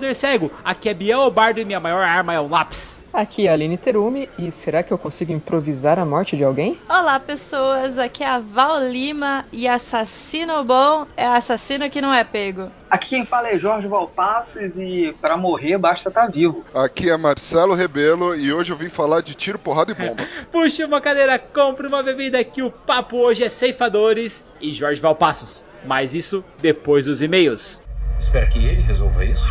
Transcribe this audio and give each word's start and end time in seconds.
Holder 0.00 0.14
Cego. 0.14 0.50
Aqui 0.64 0.88
é 0.88 0.94
Biel 0.94 1.30
Bardo 1.30 1.60
e 1.60 1.64
minha 1.64 1.78
maior 1.78 2.02
arma 2.02 2.32
é 2.32 2.40
o 2.40 2.48
lápis. 2.48 3.04
Aqui 3.12 3.46
é 3.46 3.50
a 3.50 3.52
Aline 3.52 3.76
Terumi 3.76 4.30
e 4.38 4.50
será 4.50 4.82
que 4.82 4.90
eu 4.90 4.96
consigo 4.96 5.30
improvisar 5.30 5.98
a 5.98 6.06
morte 6.06 6.38
de 6.38 6.42
alguém? 6.44 6.78
Olá 6.88 7.20
pessoas, 7.20 7.98
aqui 7.98 8.24
é 8.24 8.28
a 8.28 8.38
Val 8.38 8.80
Lima 8.88 9.44
e 9.52 9.68
assassino 9.68 10.64
bom 10.64 11.06
é 11.14 11.26
assassino 11.26 11.90
que 11.90 12.00
não 12.00 12.14
é 12.14 12.24
pego. 12.24 12.70
Aqui 12.88 13.10
quem 13.10 13.26
fala 13.26 13.48
é 13.48 13.58
Jorge 13.58 13.88
Valpassos 13.88 14.78
e 14.78 15.14
para 15.20 15.36
morrer 15.36 15.76
basta 15.76 16.08
estar 16.08 16.22
tá 16.22 16.32
vivo. 16.32 16.64
Aqui 16.72 17.10
é 17.10 17.16
Marcelo 17.18 17.74
Rebelo 17.74 18.34
e 18.34 18.50
hoje 18.50 18.72
eu 18.72 18.78
vim 18.78 18.88
falar 18.88 19.20
de 19.20 19.34
tiro, 19.34 19.58
porrada 19.58 19.92
e 19.92 19.94
bomba. 19.94 20.26
Puxe 20.50 20.82
uma 20.82 21.00
cadeira, 21.02 21.38
compre 21.38 21.86
uma 21.86 22.02
bebida 22.02 22.42
que 22.42 22.62
o 22.62 22.70
papo 22.70 23.18
hoje 23.18 23.44
é 23.44 23.50
ceifadores 23.50 24.46
e 24.62 24.72
Jorge 24.72 25.00
Valpassos. 25.00 25.62
Mas 25.84 26.14
isso 26.14 26.42
depois 26.60 27.04
dos 27.04 27.20
e-mails. 27.20 27.82
Espera 28.20 28.46
que 28.46 28.58
ele 28.58 28.82
resolva 28.82 29.24
isso. 29.24 29.42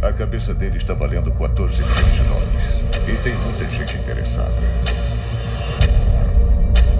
A 0.00 0.10
cabeça 0.10 0.54
dele 0.54 0.78
está 0.78 0.94
valendo 0.94 1.30
14 1.32 1.82
milhões 1.82 2.14
de 2.14 2.22
dólares. 2.22 2.48
E 3.06 3.12
tem 3.22 3.34
muita 3.34 3.66
gente 3.66 3.94
interessada. 3.98 4.54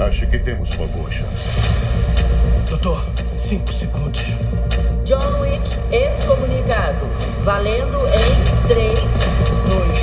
Acho 0.06 0.26
que 0.26 0.38
temos 0.38 0.70
uma 0.74 0.86
boa 0.88 1.10
chance. 1.10 1.48
Doutor, 2.68 3.02
cinco 3.34 3.72
segundos. 3.72 4.22
John 5.04 5.40
Wick 5.40 5.64
excomunicado. 5.90 7.06
Valendo 7.44 7.98
em 8.08 8.68
3, 8.68 8.98
2, 8.98 9.98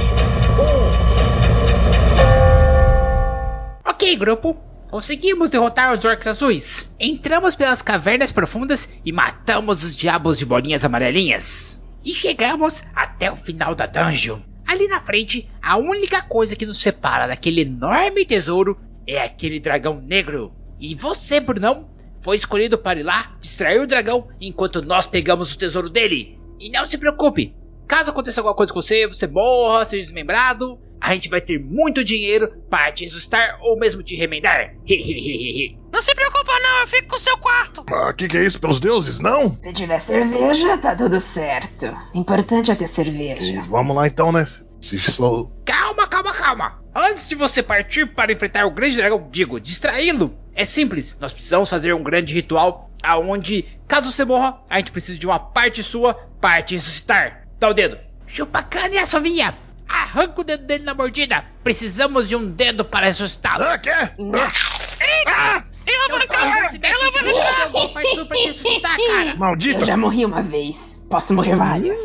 1. 3.86 3.90
Ok, 3.90 4.16
grupo. 4.16 4.73
Conseguimos 4.94 5.50
derrotar 5.50 5.92
os 5.92 6.06
orcs 6.06 6.28
azuis. 6.28 6.88
Entramos 7.00 7.56
pelas 7.56 7.82
cavernas 7.82 8.32
profundas 8.32 8.88
e 9.04 9.12
matamos 9.12 9.84
os 9.84 9.96
diabos 9.96 10.38
de 10.38 10.46
bolinhas 10.46 10.86
amarelinhas. 10.86 11.84
E 12.06 12.14
chegamos 12.14 12.84
até 12.94 13.32
o 13.32 13.36
final 13.36 13.74
da 13.74 13.88
dungeon. 13.88 14.40
Ali 14.68 14.88
na 14.88 15.02
frente, 15.02 15.50
a 15.60 15.78
única 15.78 16.22
coisa 16.22 16.56
que 16.56 16.68
nos 16.68 16.78
separa 16.78 17.26
daquele 17.26 17.62
enorme 17.62 18.24
tesouro 18.24 18.80
é 19.08 19.20
aquele 19.20 19.60
dragão 19.60 20.00
negro. 20.00 20.54
E 20.80 20.94
você, 20.94 21.40
Brunão, 21.40 21.90
foi 22.22 22.36
escolhido 22.36 22.78
para 22.78 23.00
ir 23.00 23.04
lá 23.04 23.34
distrair 23.42 23.80
o 23.80 23.88
dragão 23.88 24.28
enquanto 24.40 24.84
nós 24.84 25.08
pegamos 25.08 25.52
o 25.52 25.58
tesouro 25.58 25.90
dele. 25.90 26.40
E 26.60 26.70
não 26.70 26.86
se 26.86 27.00
preocupe, 27.00 27.56
caso 27.88 28.12
aconteça 28.12 28.42
alguma 28.42 28.56
coisa 28.56 28.74
com 28.74 28.82
você, 28.82 29.08
você 29.08 29.28
morra, 29.28 29.86
seja 29.86 30.04
desmembrado, 30.04 30.80
a 31.04 31.14
gente 31.14 31.30
vai 31.30 31.42
ter 31.42 31.60
muito 31.60 32.02
dinheiro 32.04 32.50
para 32.70 32.92
te 32.92 33.04
assustar 33.04 33.58
ou 33.62 33.78
mesmo 33.78 34.02
te 34.02 34.16
remendar. 34.16 34.74
não 35.92 36.02
se 36.02 36.16
preocupa 36.16 36.60
não, 36.60 36.80
eu 36.80 36.88
fico 36.88 37.10
com 37.10 37.16
o 37.18 37.20
seu 37.20 37.38
quarto. 37.38 37.84
Ah, 37.90 38.14
que 38.14 38.30
que 38.30 38.38
é 38.38 38.46
isso 38.46 38.60
pelos 38.60 38.80
deuses, 38.80 39.20
não? 39.20 39.58
Se 39.62 39.74
tiver 39.74 40.00
cerveja, 40.00 40.78
tá 40.78 40.96
tudo 40.96 41.20
certo. 41.20 41.94
Importante 42.14 42.72
é 42.72 42.76
ter 42.76 42.88
cerveja. 42.88 43.62
Vamos 43.70 43.96
lá 43.96 44.08
então, 44.08 44.32
né? 44.32 44.48
Se 44.80 45.00
sou... 45.00 45.52
Calma, 45.66 46.08
calma, 46.08 46.34
calma. 46.34 46.84
Antes 46.96 47.28
de 47.28 47.36
você 47.36 47.62
partir 47.62 48.06
para 48.14 48.32
enfrentar 48.32 48.66
o 48.66 48.72
grande 48.72 48.98
dragão, 48.98 49.28
digo, 49.32 49.60
distraí-lo, 49.60 50.34
é 50.56 50.64
simples. 50.64 51.18
Nós 51.20 51.34
precisamos 51.34 51.70
fazer 51.70 51.94
um 51.94 52.04
grande 52.04 52.34
ritual 52.34 52.90
aonde, 53.04 53.66
caso 53.88 54.12
você 54.12 54.24
morra, 54.24 54.60
a 54.70 54.78
gente 54.78 54.92
precisa 54.92 55.20
de 55.20 55.26
uma 55.26 55.40
parte 55.40 55.84
sua 55.84 56.14
para 56.40 56.62
te 56.62 56.76
ressuscitar. 56.76 57.43
Dá 57.64 57.70
o 57.70 57.74
dedo. 57.74 57.98
Chupa 58.28 58.62
cana 58.62 58.94
e 58.94 58.98
a 58.98 59.06
sovinha. 59.06 59.58
Arranca 59.88 60.42
o 60.42 60.44
dedo 60.44 60.66
dele 60.66 60.84
na 60.84 60.94
mordida. 60.94 61.46
Precisamos 61.64 62.28
de 62.28 62.36
um 62.36 62.52
dedo 62.52 62.84
para 62.84 63.06
ressuscitá-lo. 63.06 63.64
Ah, 63.64 63.78
quê? 63.78 63.90
Ah! 63.90 65.64
Ela 65.86 66.08
vai 66.10 66.28
cair! 66.28 66.82
Ela 66.84 67.10
vai 67.10 67.24
ressuscitar! 67.24 67.72
Eu 67.74 67.90
partir 67.90 68.26
pra 68.26 68.38
te 68.38 68.48
ressuscitar, 68.48 68.98
cara! 68.98 69.36
Maldita! 69.38 69.80
Eu 69.80 69.86
já 69.86 69.96
morri 69.96 70.26
uma 70.26 70.42
vez. 70.42 71.02
Posso 71.10 71.34
morrer 71.34 71.56
várias. 71.56 71.98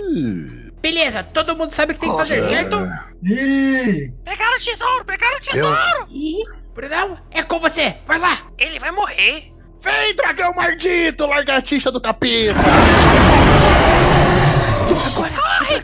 Beleza, 0.80 1.24
todo 1.24 1.56
mundo 1.56 1.72
sabe 1.72 1.91
o 1.91 1.94
que 1.97 2.02
tem 2.02 2.12
que 2.12 2.18
fazer, 2.18 2.41
certo? 2.41 2.78
Pegaram 4.24 4.56
o 4.56 4.60
tesouro! 4.60 5.04
Pegaram 5.04 5.38
o 5.38 5.41
tesouro! 5.41 6.06
Ih, 6.08 6.44
Brunão, 6.72 7.18
é 7.32 7.42
com 7.42 7.58
você! 7.58 7.97
Vai 8.06 8.20
lá! 8.20 8.42
Ele 8.56 8.78
vai 8.78 8.92
morrer! 8.92 9.52
Vem, 9.82 10.14
dragão 10.14 10.54
maldito, 10.54 11.26
largatixa 11.26 11.91
do 11.91 12.00
capeta! 12.00 12.54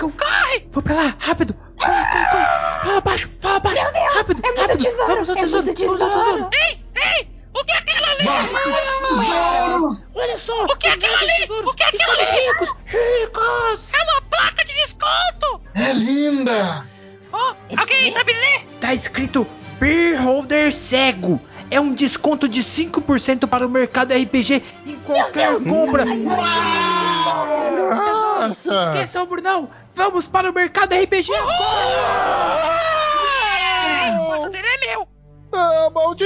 Agora! 0.04 0.34
Corre! 0.44 0.66
Vou 0.70 0.82
pra 0.82 0.94
lá, 0.94 1.16
rápido! 1.19 1.54
Corre, 1.54 1.91
corre, 1.92 2.26
corre! 2.31 2.84
Fala 2.84 3.00
baixo, 3.00 3.31
fala 3.41 3.60
baixo! 3.60 3.82
Meu 3.82 3.92
Deus, 3.92 4.15
rápido, 4.15 4.42
é 4.44 4.47
muito 4.48 4.60
rápido! 4.60 4.84
tesouro, 4.84 5.06
Vamos 5.06 5.31
ao 5.31 5.37
é 5.37 5.41
tesouro! 5.41 5.66
Vamos 5.66 6.00
ao 6.00 6.10
tesouro. 6.10 6.50
Ei! 6.53 6.84
Ei! 6.94 7.28
O 7.54 7.65
que 7.65 7.72
é 7.72 7.76
aquilo 7.76 8.04
ali? 8.06 8.26
Olha 10.16 10.38
só! 10.38 10.64
O 10.64 10.76
que 10.76 10.87
é 10.87 10.91
aquilo 10.93 11.16
ali? 11.16 11.32
tesouros 11.41 11.66
O 11.66 11.75
que 11.75 11.82
é 11.82 11.87
ali? 11.87 12.48
ricos! 12.48 12.69
Ricos! 12.87 13.93
É 13.93 14.03
uma 14.03 14.22
placa 14.22 14.64
de 14.64 14.75
desconto! 14.75 15.60
É 15.76 15.93
linda! 15.93 16.87
Oh, 17.32 17.54
alguém 17.76 18.12
sabe 18.12 18.32
ler? 18.32 18.66
Tá 18.81 18.94
escrito 18.94 19.47
Beer 19.81 20.22
Holder 20.22 20.72
Cego. 20.72 21.41
É 21.70 21.81
um 21.81 21.93
desconto 21.93 22.48
de 22.48 22.62
5% 22.62 23.48
para 23.48 23.66
o 23.66 23.70
mercado 23.70 24.12
RPG 24.14 24.62
em 24.87 24.97
qualquer 24.97 25.56
compra. 25.64 26.04
Nossa! 28.49 28.91
Esqueça 28.91 29.22
o 29.22 29.27
Brunão. 29.27 29.69
Vamos 29.94 30.27
para 30.27 30.50
o 30.50 30.55
mercado 30.55 30.94
RPG 30.94 31.34
agora. 31.34 32.81
O 34.41 34.47
é 34.47 34.87
meu! 34.87 35.06
Ah, 35.53 35.91
malditos! 35.94 36.25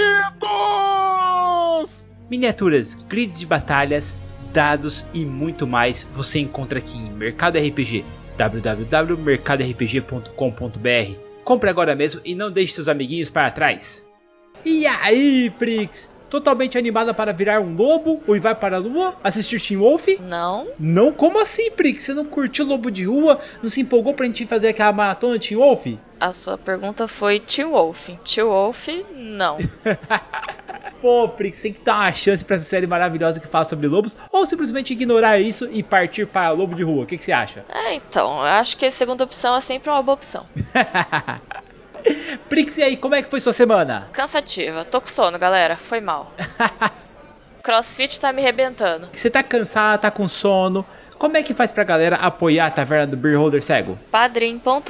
Miniaturas, 2.31 2.95
grids 2.95 3.39
de 3.39 3.47
batalhas, 3.47 4.19
dados 4.53 5.07
e 5.15 5.25
muito 5.25 5.67
mais 5.67 6.05
você 6.05 6.39
encontra 6.39 6.79
aqui 6.79 6.99
em 6.99 7.11
Mercado 7.11 7.59
RPG 7.59 8.05
www.mercadorpg.com.br. 8.39 11.21
Compre 11.45 11.71
agora 11.71 11.95
mesmo 11.97 12.21
e 12.25 12.35
não 12.35 12.51
deixe 12.53 12.75
seus 12.75 12.89
amiguinhos 12.89 13.31
para 13.31 13.51
trás. 13.51 14.07
E 14.65 14.87
aí, 14.87 15.51
Prix? 15.59 15.91
Totalmente 16.31 16.77
animada 16.77 17.15
para 17.15 17.33
virar 17.33 17.61
um 17.61 17.75
lobo 17.75 18.23
ou 18.27 18.37
ir 18.37 18.41
vai 18.41 18.55
para 18.55 18.77
a 18.77 18.81
lua 18.81 19.15
assistir 19.25 19.61
Teen 19.61 19.79
Wolf? 19.79 20.07
Não? 20.21 20.69
Não, 20.79 21.13
como 21.13 21.41
assim, 21.41 21.71
Prix? 21.71 22.05
Você 22.05 22.15
não 22.15 22.25
curtiu 22.25 22.67
Lobo 22.67 22.91
de 22.91 23.05
Rua? 23.05 23.41
Não 23.63 23.71
se 23.71 23.81
empolgou 23.81 24.15
pra 24.15 24.27
gente 24.27 24.47
fazer 24.47 24.69
aquela 24.69 24.93
maratona 24.93 25.39
Teen 25.39 25.59
Wolf? 25.59 25.87
A 26.21 26.33
sua 26.33 26.59
pergunta 26.59 27.07
foi 27.07 27.39
Tio 27.39 27.71
Wolf. 27.71 28.09
Tio 28.25 28.49
Wolf, 28.49 28.89
não. 29.15 29.59
Pô, 31.01 31.29
Prix, 31.29 31.63
tem 31.63 31.73
que 31.73 31.85
dar 31.85 31.95
uma 31.95 32.13
chance 32.13 32.45
pra 32.45 32.57
essa 32.57 32.65
série 32.65 32.87
maravilhosa 32.87 33.39
que 33.39 33.47
fala 33.47 33.69
sobre 33.69 33.87
lobos, 33.87 34.17
ou 34.33 34.45
simplesmente 34.47 34.93
ignorar 34.93 35.39
isso 35.39 35.69
e 35.71 35.81
partir 35.81 36.27
para 36.27 36.51
Lobo 36.51 36.75
de 36.75 36.83
Rua. 36.83 37.05
O 37.05 37.07
que, 37.07 37.17
que 37.17 37.25
você 37.25 37.31
acha? 37.31 37.65
É, 37.69 37.95
então, 37.95 38.39
eu 38.39 38.47
acho 38.47 38.77
que 38.77 38.85
a 38.85 38.93
segunda 38.93 39.23
opção 39.23 39.57
é 39.57 39.63
sempre 39.63 39.89
uma 39.89 40.03
boa 40.03 40.17
opção. 40.17 40.45
Prix, 42.49 42.77
e 42.77 42.83
aí, 42.83 42.97
como 42.97 43.15
é 43.15 43.23
que 43.23 43.31
foi 43.31 43.41
sua 43.41 43.53
semana? 43.53 44.09
Cansativa, 44.13 44.85
tô 44.85 45.01
com 45.01 45.09
sono, 45.09 45.39
galera, 45.39 45.77
foi 45.89 46.01
mal. 46.01 46.33
Crossfit 47.63 48.19
tá 48.21 48.33
me 48.33 48.43
rebentando. 48.43 49.09
Você 49.15 49.29
tá 49.29 49.43
cansado, 49.43 50.01
tá 50.01 50.11
com 50.11 50.29
sono? 50.29 50.87
Como 51.19 51.37
é 51.37 51.43
que 51.43 51.53
faz 51.53 51.73
pra 51.73 51.83
galera 51.83 52.15
apoiar 52.17 52.67
a 52.67 52.71
taverna 52.71 53.09
do 53.09 53.17
Beer 53.17 53.37
Holder 53.37 53.61
Cego? 53.63 53.99
padrim.com.br 54.11 54.87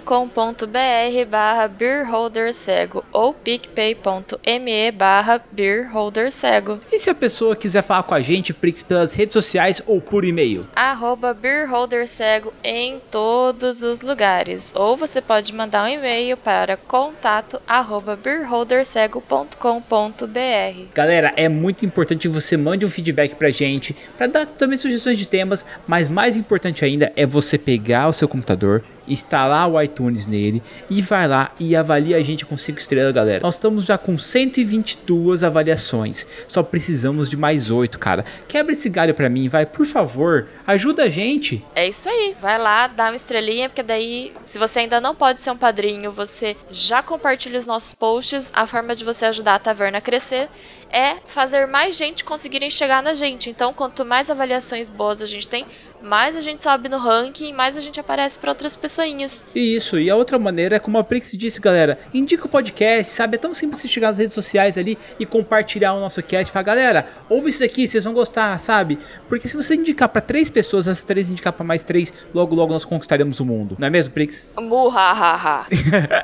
barra 1.30 1.68
beerholdercego 1.68 3.02
ou 3.10 3.32
picpay.me 3.32 4.92
barra 4.92 5.40
beerholdercego 5.50 6.80
E 6.92 6.98
se 6.98 7.08
a 7.08 7.14
pessoa 7.14 7.56
quiser 7.56 7.82
falar 7.82 8.02
com 8.02 8.14
a 8.14 8.20
gente, 8.20 8.52
Prix, 8.52 8.82
pelas 8.82 9.14
redes 9.14 9.32
sociais 9.32 9.82
ou 9.86 10.02
por 10.02 10.22
e-mail? 10.24 10.66
arroba 10.76 11.32
beerholdercego 11.32 12.52
em 12.62 13.00
todos 13.10 13.80
os 13.80 14.02
lugares. 14.02 14.62
Ou 14.74 14.96
você 14.98 15.22
pode 15.22 15.50
mandar 15.54 15.84
um 15.84 15.88
e-mail 15.88 16.36
para 16.36 16.76
contato 16.76 17.58
arroba 17.66 18.16
beerholdercego.com.br 18.16 20.92
Galera, 20.94 21.32
é 21.36 21.48
muito 21.48 21.86
importante 21.86 22.22
que 22.22 22.28
você 22.28 22.56
mande 22.56 22.84
um 22.84 22.90
feedback 22.90 23.34
pra 23.36 23.50
gente, 23.50 23.94
pra 24.16 24.26
dar 24.26 24.46
também 24.46 24.78
sugestões 24.78 25.16
de 25.18 25.26
temas, 25.26 25.64
mas 25.86 26.08
mais 26.18 26.36
importante 26.36 26.84
ainda 26.84 27.12
é 27.14 27.24
você 27.24 27.56
pegar 27.56 28.08
o 28.08 28.12
seu 28.12 28.26
computador, 28.26 28.82
instalar 29.06 29.70
o 29.70 29.80
iTunes 29.80 30.26
nele 30.26 30.60
e 30.90 31.00
vai 31.00 31.28
lá 31.28 31.52
e 31.60 31.76
avalia 31.76 32.16
a 32.16 32.22
gente 32.22 32.44
com 32.44 32.58
5 32.58 32.76
estrelas, 32.80 33.14
galera. 33.14 33.40
Nós 33.40 33.54
estamos 33.54 33.84
já 33.84 33.96
com 33.96 34.18
122 34.18 35.44
avaliações, 35.44 36.26
só 36.48 36.60
precisamos 36.60 37.30
de 37.30 37.36
mais 37.36 37.70
8, 37.70 38.00
cara. 38.00 38.24
Quebra 38.48 38.72
esse 38.72 38.88
galho 38.88 39.14
pra 39.14 39.30
mim, 39.30 39.48
vai, 39.48 39.64
por 39.64 39.86
favor, 39.86 40.48
ajuda 40.66 41.04
a 41.04 41.08
gente. 41.08 41.64
É 41.76 41.88
isso 41.88 42.08
aí, 42.08 42.34
vai 42.42 42.58
lá, 42.58 42.88
dá 42.88 43.10
uma 43.10 43.16
estrelinha, 43.16 43.68
porque 43.68 43.84
daí, 43.84 44.32
se 44.50 44.58
você 44.58 44.80
ainda 44.80 45.00
não 45.00 45.14
pode 45.14 45.40
ser 45.42 45.52
um 45.52 45.56
padrinho, 45.56 46.10
você 46.10 46.56
já 46.72 47.00
compartilha 47.00 47.60
os 47.60 47.66
nossos 47.66 47.94
posts, 47.94 48.44
a 48.52 48.66
forma 48.66 48.96
de 48.96 49.04
você 49.04 49.24
ajudar 49.26 49.54
a 49.54 49.60
taverna 49.60 49.98
a 49.98 50.00
crescer. 50.00 50.48
É 50.90 51.16
fazer 51.34 51.66
mais 51.66 51.96
gente 51.96 52.24
conseguirem 52.24 52.70
chegar 52.70 53.02
na 53.02 53.14
gente. 53.14 53.50
Então, 53.50 53.72
quanto 53.72 54.04
mais 54.04 54.28
avaliações 54.28 54.88
boas 54.90 55.20
a 55.20 55.26
gente 55.26 55.48
tem, 55.48 55.66
mais 56.02 56.36
a 56.36 56.42
gente 56.42 56.62
sobe 56.62 56.88
no 56.88 56.98
ranking, 56.98 57.52
mais 57.52 57.76
a 57.76 57.80
gente 57.80 57.98
aparece 57.98 58.38
para 58.38 58.50
outras 58.50 58.76
pessoinhas. 58.76 59.32
Isso, 59.54 59.98
e 59.98 60.10
a 60.10 60.16
outra 60.16 60.38
maneira 60.38 60.76
é 60.76 60.78
como 60.78 60.98
a 60.98 61.04
Prix 61.04 61.30
disse, 61.36 61.60
galera, 61.60 61.98
indica 62.12 62.46
o 62.46 62.48
podcast, 62.48 63.14
sabe? 63.16 63.36
É 63.36 63.38
tão 63.38 63.54
simples 63.54 63.82
você 63.82 63.88
chegar 63.88 64.08
nas 64.08 64.18
redes 64.18 64.34
sociais 64.34 64.78
ali 64.78 64.98
e 65.18 65.26
compartilhar 65.26 65.94
o 65.94 66.00
nosso 66.00 66.22
cast. 66.22 66.52
Fala, 66.52 66.64
galera, 66.64 67.08
ouve 67.28 67.50
isso 67.50 67.64
aqui, 67.64 67.88
vocês 67.88 68.04
vão 68.04 68.14
gostar, 68.14 68.58
sabe? 68.60 68.98
Porque 69.28 69.48
se 69.48 69.56
você 69.56 69.74
indicar 69.74 70.08
para 70.08 70.20
três 70.20 70.48
pessoas, 70.48 70.88
as 70.88 71.02
três 71.02 71.30
indicar 71.30 71.52
para 71.52 71.64
mais 71.64 71.82
três, 71.82 72.12
logo 72.34 72.54
logo 72.54 72.72
nós 72.72 72.84
conquistaremos 72.84 73.40
o 73.40 73.44
mundo. 73.44 73.76
Não 73.78 73.86
é 73.86 73.90
mesmo, 73.90 74.12
Prix? 74.12 74.48
Muhahaha. 74.56 75.66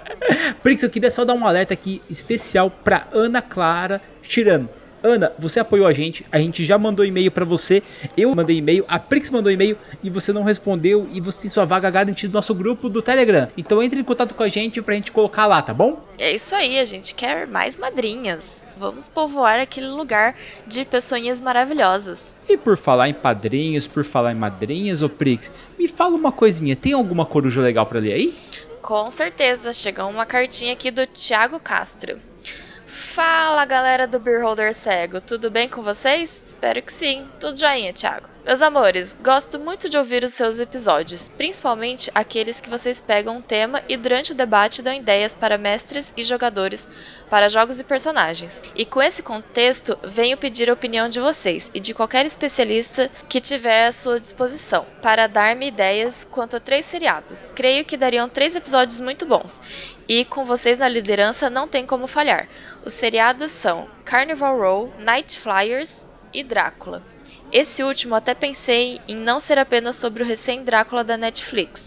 Prix, 0.63 0.83
eu 0.83 0.91
queria 0.91 1.11
só 1.11 1.25
dar 1.25 1.35
um 1.35 1.47
alerta 1.47 1.75
aqui 1.75 2.01
especial 2.09 2.71
para 2.71 3.09
Ana 3.13 3.43
Clara 3.43 4.01
Tirano. 4.29 4.69
Ana, 5.03 5.33
você 5.39 5.61
apoiou 5.61 5.87
a 5.87 5.93
gente, 5.93 6.25
a 6.33 6.39
gente 6.39 6.65
já 6.65 6.79
mandou 6.79 7.05
e-mail 7.05 7.31
para 7.31 7.45
você, 7.45 7.83
eu 8.17 8.35
mandei 8.35 8.57
e-mail, 8.57 8.87
a 8.89 8.99
Prix 8.99 9.29
mandou 9.29 9.53
e-mail 9.53 9.77
e 10.03 10.09
você 10.09 10.33
não 10.33 10.43
respondeu 10.43 11.07
e 11.13 11.21
você 11.21 11.43
tem 11.43 11.51
sua 11.51 11.67
vaga 11.67 11.91
garantida 11.91 12.29
no 12.29 12.39
nosso 12.39 12.55
grupo 12.55 12.89
do 12.89 13.03
Telegram. 13.03 13.49
Então 13.55 13.83
entre 13.83 14.01
em 14.01 14.05
contato 14.05 14.35
com 14.35 14.43
a 14.43 14.49
gente 14.49 14.81
pra 14.81 14.95
gente 14.95 15.13
colocar 15.13 15.45
lá, 15.45 15.61
tá 15.61 15.75
bom? 15.75 16.03
É 16.19 16.35
isso 16.35 16.55
aí, 16.55 16.79
a 16.79 16.87
gente 16.87 17.15
quer 17.15 17.47
mais 17.47 17.77
madrinhas. 17.77 18.43
Vamos 18.79 19.07
povoar 19.09 19.61
aquele 19.61 19.89
lugar 19.89 20.35
de 20.67 20.87
pessoinhas 20.87 21.39
maravilhosas. 21.39 22.19
E 22.49 22.57
por 22.57 22.79
falar 22.79 23.11
em 23.11 23.15
padrinhos, 23.15 23.87
por 23.87 24.07
falar 24.07 24.33
em 24.33 24.37
madrinhas, 24.37 25.03
ô 25.03 25.09
Prix, 25.11 25.51
me 25.79 25.87
fala 25.89 26.15
uma 26.17 26.33
coisinha, 26.33 26.77
tem 26.77 26.95
alguma 26.95 27.27
coruja 27.27 27.61
legal 27.61 27.85
para 27.85 28.01
ler 28.01 28.15
aí? 28.15 28.35
Com 28.81 29.11
certeza, 29.13 29.75
chegou 29.75 30.09
uma 30.09 30.25
cartinha 30.25 30.73
aqui 30.73 30.91
do 30.91 31.07
Thiago 31.07 31.61
Castro. 31.61 32.19
Fala 33.15 33.65
galera 33.65 34.09
do 34.09 34.19
Beholder 34.19 34.75
Cego, 34.83 35.21
tudo 35.21 35.49
bem 35.49 35.69
com 35.69 35.85
vocês? 35.85 36.29
Espero 36.49 36.83
que 36.83 36.93
sim, 36.95 37.25
tudo 37.39 37.57
joinha, 37.57 37.93
Thiago. 37.93 38.35
Meus 38.45 38.61
amores, 38.61 39.09
gosto 39.23 39.59
muito 39.59 39.89
de 39.89 39.97
ouvir 39.97 40.25
os 40.25 40.35
seus 40.35 40.59
episódios, 40.59 41.21
principalmente 41.37 42.11
aqueles 42.15 42.61
que 42.61 42.69
vocês 42.69 43.01
pegam 43.07 43.37
um 43.37 43.41
tema 43.41 43.83
e 43.89 43.97
durante 43.97 44.33
o 44.33 44.35
debate 44.35 44.83
dão 44.83 44.93
ideias 44.93 45.33
para 45.37 45.57
mestres 45.57 46.13
e 46.17 46.25
jogadores 46.25 46.81
para 47.31 47.49
jogos 47.49 47.81
e 47.81 47.85
personagens. 47.85 48.53
E 48.77 48.85
com 48.85 49.03
esse 49.03 49.23
contexto, 49.23 49.99
venho 50.15 50.37
pedir 50.37 50.69
a 50.69 50.75
opinião 50.75 51.09
de 51.09 51.21
vocês 51.21 51.69
e 51.73 51.81
de 51.81 51.95
qualquer 51.95 52.27
especialista 52.27 53.11
que 53.29 53.41
tiver 53.41 53.89
à 53.89 53.93
sua 53.95 54.21
disposição 54.21 54.85
para 55.01 55.27
dar-me 55.27 55.69
ideias 55.69 56.15
quanto 56.31 56.57
a 56.57 56.61
três 56.61 56.85
seriados. 56.91 57.39
Creio 57.55 57.85
que 57.85 57.97
dariam 57.97 58.29
três 58.29 58.55
episódios 58.55 59.01
muito 59.01 59.25
bons. 59.25 59.51
E 60.09 60.25
com 60.25 60.45
vocês 60.45 60.79
na 60.79 60.89
liderança 60.89 61.49
não 61.49 61.67
tem 61.67 61.87
como 61.87 62.07
falhar. 62.07 62.49
Os 62.85 62.95
seriados 62.95 63.51
são 63.63 63.89
Carnival 64.05 64.59
Row, 64.59 64.95
Night 64.99 65.39
Flyers 65.41 65.91
e 66.33 66.43
Drácula. 66.43 67.03
Esse 67.51 67.83
último 67.83 68.15
até 68.15 68.35
pensei 68.35 69.01
em 69.07 69.17
não 69.17 69.41
ser 69.41 69.59
apenas 69.59 69.97
sobre 70.01 70.23
o 70.23 70.27
recém-Drácula 70.27 71.05
da 71.05 71.17
Netflix, 71.17 71.81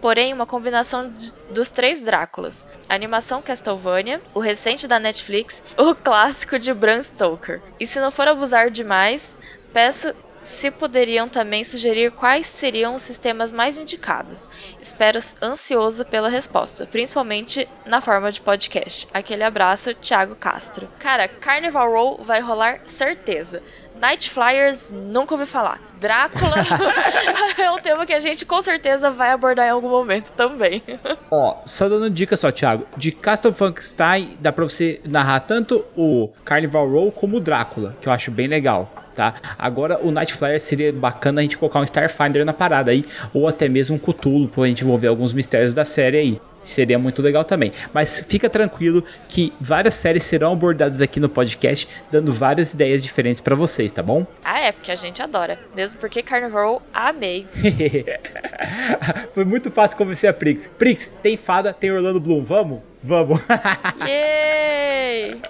porém 0.00 0.32
uma 0.32 0.46
combinação 0.46 1.10
de, 1.10 1.32
dos 1.54 1.70
três 1.70 2.02
Dráculas. 2.02 2.54
A 2.88 2.94
animação 2.94 3.40
Castlevania, 3.40 4.20
o 4.34 4.40
recente 4.40 4.86
da 4.86 4.98
Netflix, 4.98 5.54
o 5.78 5.94
clássico 5.94 6.58
de 6.58 6.74
Bram 6.74 7.02
Stoker. 7.04 7.62
E 7.80 7.86
se 7.86 7.98
não 8.00 8.10
for 8.10 8.28
abusar 8.28 8.70
demais, 8.70 9.22
peço 9.72 10.14
se 10.60 10.70
poderiam 10.70 11.28
também 11.28 11.64
sugerir 11.64 12.10
quais 12.12 12.46
seriam 12.58 12.96
os 12.96 13.02
sistemas 13.04 13.52
mais 13.52 13.78
indicados. 13.78 14.38
Espero 15.02 15.20
ansioso 15.42 16.04
pela 16.04 16.28
resposta, 16.28 16.86
principalmente 16.86 17.68
na 17.84 18.00
forma 18.00 18.30
de 18.30 18.40
podcast. 18.40 19.08
Aquele 19.12 19.42
abraço, 19.42 19.92
Thiago 19.96 20.36
Castro. 20.36 20.88
Cara, 21.00 21.26
Carnival 21.26 21.90
Row 21.90 22.24
vai 22.24 22.40
rolar 22.40 22.78
certeza. 22.96 23.60
Night 24.00 24.30
Flyers, 24.30 24.78
nunca 24.90 25.34
ouvi 25.34 25.46
falar. 25.46 25.78
Drácula 26.00 26.56
é 27.58 27.70
um 27.70 27.78
tema 27.78 28.04
que 28.04 28.12
a 28.12 28.20
gente 28.20 28.44
com 28.44 28.62
certeza 28.62 29.10
vai 29.10 29.30
abordar 29.30 29.66
em 29.66 29.70
algum 29.70 29.88
momento 29.88 30.32
também. 30.36 30.82
Ó, 31.30 31.62
só 31.66 31.88
dando 31.88 32.10
dica 32.10 32.36
só, 32.36 32.50
Thiago. 32.50 32.86
De 32.96 33.12
Castle 33.12 33.54
Frankenstein 33.54 34.36
dá 34.40 34.52
pra 34.52 34.64
você 34.64 35.00
narrar 35.04 35.40
tanto 35.40 35.84
o 35.96 36.32
Carnival 36.44 36.88
Row 36.88 37.12
como 37.12 37.36
o 37.36 37.40
Drácula, 37.40 37.96
que 38.00 38.08
eu 38.08 38.12
acho 38.12 38.30
bem 38.30 38.48
legal. 38.48 38.90
Tá? 39.14 39.34
Agora 39.58 39.98
o 40.02 40.10
Night 40.10 40.34
Flyer 40.38 40.60
seria 40.62 40.90
bacana 40.90 41.40
a 41.40 41.42
gente 41.42 41.58
colocar 41.58 41.80
um 41.80 41.84
Starfinder 41.84 42.46
na 42.46 42.54
parada 42.54 42.90
aí, 42.90 43.04
ou 43.34 43.46
até 43.46 43.68
mesmo 43.68 43.96
um 43.96 43.98
Cthulhu, 43.98 44.48
pra 44.48 44.66
gente 44.66 44.82
envolver 44.82 45.06
alguns 45.06 45.34
mistérios 45.34 45.74
da 45.74 45.84
série 45.84 46.16
aí. 46.16 46.40
Seria 46.74 46.98
muito 46.98 47.20
legal 47.22 47.44
também. 47.44 47.72
Mas 47.92 48.24
fica 48.28 48.48
tranquilo 48.48 49.04
que 49.28 49.52
várias 49.60 49.94
séries 50.00 50.24
serão 50.28 50.52
abordadas 50.52 51.00
aqui 51.00 51.20
no 51.20 51.28
podcast, 51.28 51.86
dando 52.10 52.32
várias 52.34 52.72
ideias 52.72 53.02
diferentes 53.02 53.42
para 53.42 53.54
vocês, 53.54 53.92
tá 53.92 54.02
bom? 54.02 54.26
Ah, 54.44 54.60
é, 54.60 54.72
porque 54.72 54.90
a 54.90 54.96
gente 54.96 55.20
adora. 55.20 55.58
Mesmo 55.74 55.98
porque 55.98 56.22
Carnival, 56.22 56.82
amei. 56.92 57.46
Foi 59.34 59.44
muito 59.44 59.70
fácil 59.70 59.96
convencer 59.96 60.30
a 60.30 60.32
Prix. 60.32 60.66
Prix, 60.78 61.06
tem 61.22 61.36
fada, 61.36 61.72
tem 61.72 61.90
Orlando 61.90 62.20
Bloom, 62.20 62.44
vamos? 62.44 62.80
Vamos! 63.02 63.40
Yay! 64.06 65.40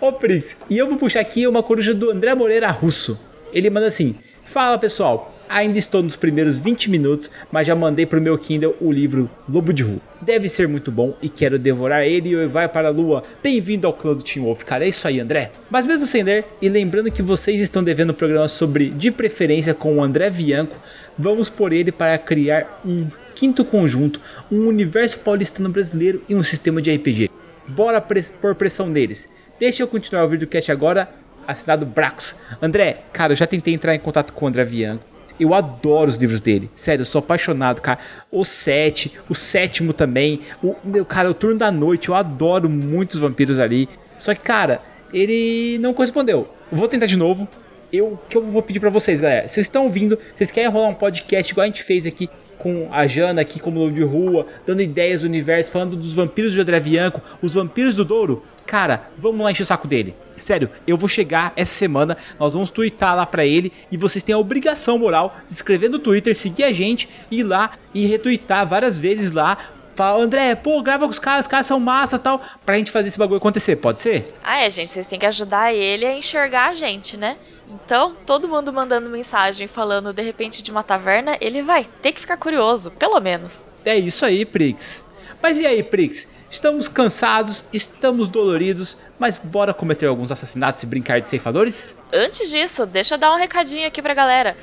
Ô 0.00 0.12
Prix, 0.12 0.56
e 0.68 0.76
eu 0.76 0.88
vou 0.88 0.98
puxar 0.98 1.20
aqui 1.20 1.46
uma 1.46 1.62
coruja 1.62 1.94
do 1.94 2.10
André 2.10 2.34
Moreira 2.34 2.70
Russo. 2.70 3.18
Ele 3.52 3.70
manda 3.70 3.86
assim: 3.88 4.18
Fala 4.52 4.78
pessoal, 4.78 5.32
ainda 5.52 5.78
estou 5.78 6.02
nos 6.02 6.16
primeiros 6.16 6.56
20 6.58 6.90
minutos, 6.90 7.30
mas 7.52 7.66
já 7.66 7.74
mandei 7.74 8.06
pro 8.06 8.20
meu 8.20 8.38
Kindle 8.38 8.74
o 8.80 8.90
livro 8.90 9.30
Lobo 9.46 9.72
de 9.72 9.82
Rua. 9.82 10.00
Deve 10.22 10.48
ser 10.48 10.66
muito 10.66 10.90
bom 10.90 11.14
e 11.20 11.28
quero 11.28 11.58
devorar 11.58 12.06
ele 12.06 12.30
e 12.30 12.46
vai 12.46 12.68
para 12.68 12.88
a 12.88 12.90
lua. 12.90 13.22
Bem-vindo 13.42 13.86
ao 13.86 13.92
clã 13.92 14.14
do 14.14 14.22
Team 14.22 14.46
Wolf, 14.46 14.62
cara. 14.64 14.84
É 14.84 14.88
isso 14.88 15.06
aí, 15.06 15.20
André. 15.20 15.52
Mas 15.70 15.86
mesmo 15.86 16.06
sem 16.06 16.22
ler, 16.22 16.46
e 16.60 16.68
lembrando 16.68 17.10
que 17.10 17.22
vocês 17.22 17.60
estão 17.60 17.84
devendo 17.84 18.10
um 18.10 18.14
programa 18.14 18.48
sobre 18.48 18.90
de 18.90 19.10
preferência 19.10 19.74
com 19.74 19.98
o 19.98 20.02
André 20.02 20.30
Bianco, 20.30 20.76
vamos 21.18 21.50
por 21.50 21.72
ele 21.72 21.92
para 21.92 22.16
criar 22.18 22.80
um 22.84 23.06
quinto 23.34 23.64
conjunto, 23.64 24.20
um 24.50 24.66
universo 24.66 25.18
paulistano 25.20 25.68
brasileiro 25.68 26.22
e 26.28 26.34
um 26.34 26.42
sistema 26.42 26.80
de 26.80 26.94
RPG. 26.94 27.30
Bora 27.68 28.00
pôr 28.00 28.54
pressão 28.54 28.86
neles. 28.86 29.22
Deixa 29.60 29.82
eu 29.82 29.88
continuar 29.88 30.24
o 30.24 30.28
videocast 30.28 30.70
agora, 30.72 31.08
assinado 31.46 31.84
Bracos. 31.84 32.34
André, 32.60 33.02
cara, 33.12 33.32
eu 33.32 33.36
já 33.36 33.46
tentei 33.46 33.74
entrar 33.74 33.94
em 33.94 34.00
contato 34.00 34.32
com 34.32 34.46
o 34.46 34.48
André 34.48 34.64
Bianco. 34.64 35.11
Eu 35.38 35.54
adoro 35.54 36.10
os 36.10 36.16
livros 36.16 36.40
dele. 36.40 36.70
Sério, 36.84 37.02
eu 37.02 37.06
sou 37.06 37.18
apaixonado, 37.18 37.80
cara. 37.80 37.98
O 38.30 38.44
7, 38.44 39.12
o 39.28 39.34
sétimo 39.34 39.92
também. 39.92 40.40
O 40.62 40.76
meu, 40.84 41.04
cara, 41.04 41.30
o 41.30 41.34
turno 41.34 41.58
da 41.58 41.70
noite. 41.70 42.08
Eu 42.08 42.14
adoro 42.14 42.68
muitos 42.68 43.18
vampiros 43.18 43.58
ali. 43.58 43.88
Só 44.20 44.34
que, 44.34 44.42
cara, 44.42 44.80
ele 45.12 45.78
não 45.78 45.94
correspondeu. 45.94 46.48
Eu 46.70 46.78
vou 46.78 46.88
tentar 46.88 47.06
de 47.06 47.16
novo. 47.16 47.46
Eu 47.92 48.18
que 48.28 48.36
eu 48.36 48.42
vou 48.42 48.62
pedir 48.62 48.80
para 48.80 48.88
vocês, 48.88 49.20
galera. 49.20 49.48
Vocês 49.48 49.66
estão 49.66 49.84
ouvindo? 49.84 50.18
Vocês 50.36 50.50
querem 50.50 50.70
rolar 50.70 50.88
um 50.88 50.94
podcast 50.94 51.52
igual 51.52 51.64
a 51.64 51.66
gente 51.66 51.82
fez 51.84 52.06
aqui 52.06 52.28
com 52.58 52.88
a 52.92 53.06
Jana 53.06 53.40
aqui 53.42 53.58
como 53.58 53.80
lobo 53.80 53.92
de 53.92 54.04
rua, 54.04 54.46
dando 54.66 54.80
ideias 54.80 55.22
do 55.22 55.26
universo, 55.26 55.72
falando 55.72 55.96
dos 55.96 56.14
vampiros 56.14 56.52
de 56.52 56.60
André 56.60 56.78
Bianco, 56.78 57.20
os 57.42 57.54
vampiros 57.54 57.96
do 57.96 58.04
Douro? 58.04 58.42
Cara, 58.66 59.08
vamos 59.18 59.40
lá 59.42 59.50
encher 59.50 59.64
o 59.64 59.66
saco 59.66 59.88
dele. 59.88 60.14
Sério, 60.46 60.70
eu 60.86 60.96
vou 60.96 61.08
chegar 61.08 61.52
essa 61.56 61.72
semana, 61.78 62.16
nós 62.38 62.54
vamos 62.54 62.70
twittar 62.70 63.16
lá 63.16 63.24
pra 63.24 63.44
ele 63.44 63.72
e 63.90 63.96
vocês 63.96 64.24
têm 64.24 64.34
a 64.34 64.38
obrigação 64.38 64.98
moral 64.98 65.36
de 65.46 65.54
escrever 65.54 65.88
no 65.88 65.98
Twitter, 65.98 66.36
seguir 66.36 66.64
a 66.64 66.72
gente, 66.72 67.08
ir 67.30 67.42
lá 67.42 67.72
e 67.94 68.06
retweetar 68.06 68.66
várias 68.66 68.98
vezes 68.98 69.32
lá. 69.32 69.56
Fala, 69.94 70.24
André, 70.24 70.54
pô, 70.54 70.82
grava 70.82 71.04
com 71.04 71.12
os 71.12 71.18
caras, 71.18 71.44
os 71.44 71.50
caras 71.50 71.66
são 71.66 71.78
massa 71.78 72.18
tal, 72.18 72.40
pra 72.64 72.76
gente 72.76 72.90
fazer 72.90 73.08
esse 73.08 73.18
bagulho 73.18 73.36
acontecer, 73.36 73.76
pode 73.76 74.00
ser? 74.00 74.32
Ah, 74.42 74.64
é, 74.64 74.70
gente, 74.70 74.92
vocês 74.92 75.06
têm 75.06 75.18
que 75.18 75.26
ajudar 75.26 75.72
ele 75.72 76.06
a 76.06 76.16
enxergar 76.16 76.70
a 76.70 76.74
gente, 76.74 77.16
né? 77.16 77.36
Então, 77.68 78.16
todo 78.26 78.48
mundo 78.48 78.72
mandando 78.72 79.08
mensagem 79.08 79.68
falando 79.68 80.12
de 80.12 80.22
repente 80.22 80.62
de 80.62 80.70
uma 80.70 80.82
taverna, 80.82 81.36
ele 81.40 81.62
vai 81.62 81.86
ter 82.00 82.12
que 82.12 82.20
ficar 82.20 82.36
curioso, 82.36 82.90
pelo 82.92 83.20
menos. 83.20 83.52
É 83.84 83.96
isso 83.96 84.24
aí, 84.24 84.44
Prix. 84.44 85.04
Mas 85.42 85.58
e 85.58 85.66
aí, 85.66 85.82
Prix? 85.82 86.26
Estamos 86.52 86.86
cansados, 86.86 87.64
estamos 87.72 88.28
doloridos, 88.28 88.94
mas 89.18 89.38
bora 89.38 89.72
cometer 89.72 90.04
alguns 90.04 90.30
assassinatos 90.30 90.82
e 90.82 90.86
brincar 90.86 91.18
de 91.22 91.30
ceifadores? 91.30 91.74
Antes 92.12 92.50
disso, 92.50 92.84
deixa 92.84 93.14
eu 93.14 93.18
dar 93.18 93.34
um 93.34 93.38
recadinho 93.38 93.86
aqui 93.88 94.02
pra 94.02 94.12
galera. 94.12 94.54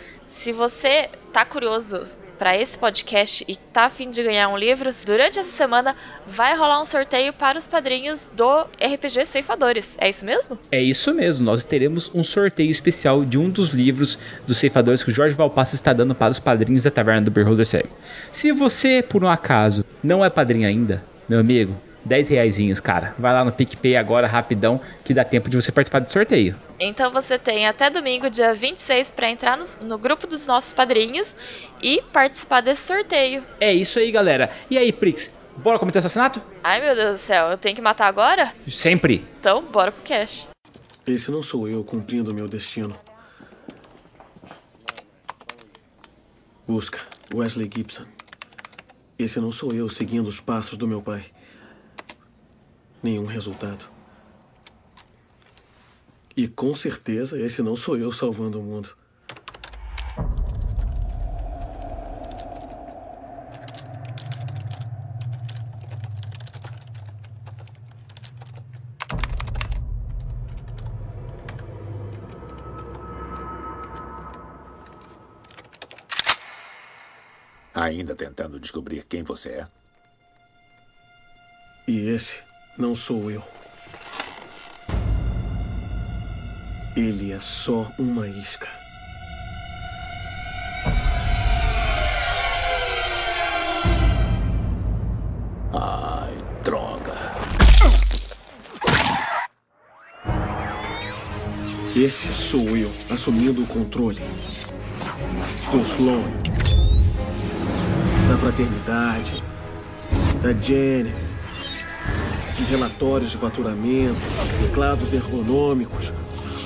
Se 0.44 0.52
você 0.54 1.10
tá 1.34 1.44
curioso 1.44 2.08
para 2.38 2.56
esse 2.56 2.78
podcast 2.78 3.44
e 3.48 3.56
tá 3.74 3.86
afim 3.86 4.12
de 4.12 4.22
ganhar 4.22 4.50
um 4.50 4.56
livro, 4.56 4.94
durante 5.04 5.40
essa 5.40 5.52
semana 5.58 5.96
vai 6.28 6.56
rolar 6.56 6.84
um 6.84 6.86
sorteio 6.86 7.34
para 7.34 7.58
os 7.58 7.66
padrinhos 7.66 8.20
do 8.34 8.62
RPG 8.80 9.26
Ceifadores. 9.32 9.84
É 9.98 10.12
isso 10.12 10.24
mesmo? 10.24 10.60
É 10.72 10.82
isso 10.82 11.12
mesmo. 11.12 11.44
Nós 11.44 11.66
teremos 11.66 12.10
um 12.14 12.24
sorteio 12.24 12.70
especial 12.70 13.26
de 13.26 13.38
um 13.38 13.50
dos 13.50 13.74
livros 13.74 14.18
dos 14.48 14.60
Ceifadores 14.60 15.02
que 15.02 15.10
o 15.10 15.14
Jorge 15.14 15.36
Valpassa 15.36 15.76
está 15.76 15.92
dando 15.92 16.14
para 16.14 16.32
os 16.32 16.40
padrinhos 16.40 16.84
da 16.84 16.92
Taverna 16.92 17.24
do 17.24 17.32
Beholder 17.32 17.66
Cego. 17.66 17.90
Se 18.34 18.52
você, 18.52 19.02
por 19.02 19.24
um 19.24 19.28
acaso, 19.28 19.84
não 20.04 20.24
é 20.24 20.30
padrinho 20.30 20.68
ainda, 20.68 21.04
meu 21.30 21.40
amigo, 21.40 21.80
10 22.06 22.28
reaisinhos, 22.28 22.80
cara. 22.80 23.14
Vai 23.20 23.32
lá 23.32 23.46
no 23.46 23.52
PicPay 23.52 23.96
agora, 23.96 24.28
rapidão, 24.28 24.82
que 25.06 25.14
dá 25.14 25.24
tempo 25.24 25.48
de 25.48 25.56
você 25.56 25.72
participar 25.72 26.00
do 26.00 26.12
sorteio. 26.12 26.56
Então 26.80 27.12
você 27.12 27.38
tem 27.38 27.68
até 27.68 27.90
domingo, 27.92 28.30
dia 28.30 28.56
26, 28.56 29.10
para 29.10 29.30
entrar 29.30 29.56
no, 29.56 29.68
no, 29.88 29.98
grupo 30.00 30.26
dos 30.26 30.48
nossos 30.48 30.74
padrinhos 30.74 31.28
e 31.84 32.02
participar 32.12 32.62
desse 32.62 32.82
sorteio. 32.88 33.44
É 33.62 33.72
isso 33.72 34.00
aí, 34.00 34.12
galera. 34.12 34.50
E 34.72 34.78
aí, 34.78 34.92
Prix, 34.92 35.32
bora 35.58 35.78
cometer 35.78 36.00
o 36.00 36.00
assassinato? 36.00 36.42
Ai, 36.64 36.82
meu 36.82 36.96
Deus 36.96 37.20
do 37.20 37.26
céu, 37.28 37.52
eu 37.52 37.58
tenho 37.58 37.76
que 37.76 37.82
matar 37.82 38.08
agora? 38.08 38.54
Sempre. 38.82 39.24
Então, 39.40 39.64
bora 39.64 39.92
pro 39.92 40.02
cash. 40.04 40.48
Esse 41.06 41.30
não 41.30 41.44
sou 41.44 41.68
eu 41.68 41.84
cumprindo 41.84 42.34
meu 42.34 42.48
destino. 42.48 42.96
Busca 46.68 47.00
Wesley 47.34 47.70
Gibson. 47.72 48.19
Esse 49.20 49.42
não 49.42 49.52
sou 49.52 49.74
eu 49.74 49.90
seguindo 49.90 50.28
os 50.28 50.40
passos 50.40 50.78
do 50.78 50.88
meu 50.88 51.04
pai. 51.04 51.26
Nenhum 53.04 53.26
resultado. 53.26 53.92
E 56.38 56.48
com 56.48 56.74
certeza 56.74 57.38
esse 57.38 57.62
não 57.62 57.76
sou 57.76 57.98
eu 57.98 58.14
salvando 58.14 58.62
o 58.62 58.64
mundo. 58.64 58.96
Ainda 77.90 78.14
tentando 78.14 78.60
descobrir 78.60 79.04
quem 79.06 79.24
você 79.24 79.50
é? 79.50 79.68
E 81.88 82.08
esse 82.10 82.38
não 82.78 82.94
sou 82.94 83.32
eu. 83.32 83.44
Ele 86.96 87.32
é 87.32 87.40
só 87.40 87.92
uma 87.98 88.28
isca. 88.28 88.68
Ai, 95.74 96.38
droga. 96.64 97.16
Esse 101.96 102.32
sou 102.32 102.78
eu 102.78 102.92
assumindo 103.10 103.64
o 103.64 103.68
controle 103.68 104.22
do 105.72 105.80
Sloan, 105.80 106.40
fraternidade, 108.40 109.44
da 110.42 110.54
Janice, 110.54 111.36
de 112.56 112.64
relatórios 112.64 113.32
de 113.32 113.38
faturamento, 113.38 114.20
teclados 114.62 115.14
ergonômicos, 115.14 116.14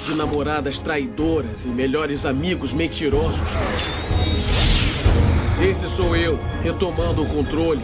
de 0.06 0.14
namoradas 0.14 0.78
traidoras 0.78 1.66
e 1.66 1.70
melhores 1.70 2.26
amigos 2.26 2.74
mentirosos. 2.74 3.48
Esse 5.62 5.90
sou 5.90 6.16
eu, 6.16 6.38
retomando 6.62 7.24
o 7.24 7.30
controle 7.30 7.84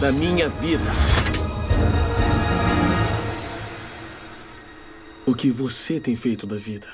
da 0.00 0.10
minha 0.10 0.48
vida. 0.48 0.82
O 5.24 5.34
que 5.34 5.50
você 5.50 6.00
tem 6.00 6.16
feito 6.16 6.46
da 6.46 6.56
vida? 6.56 6.88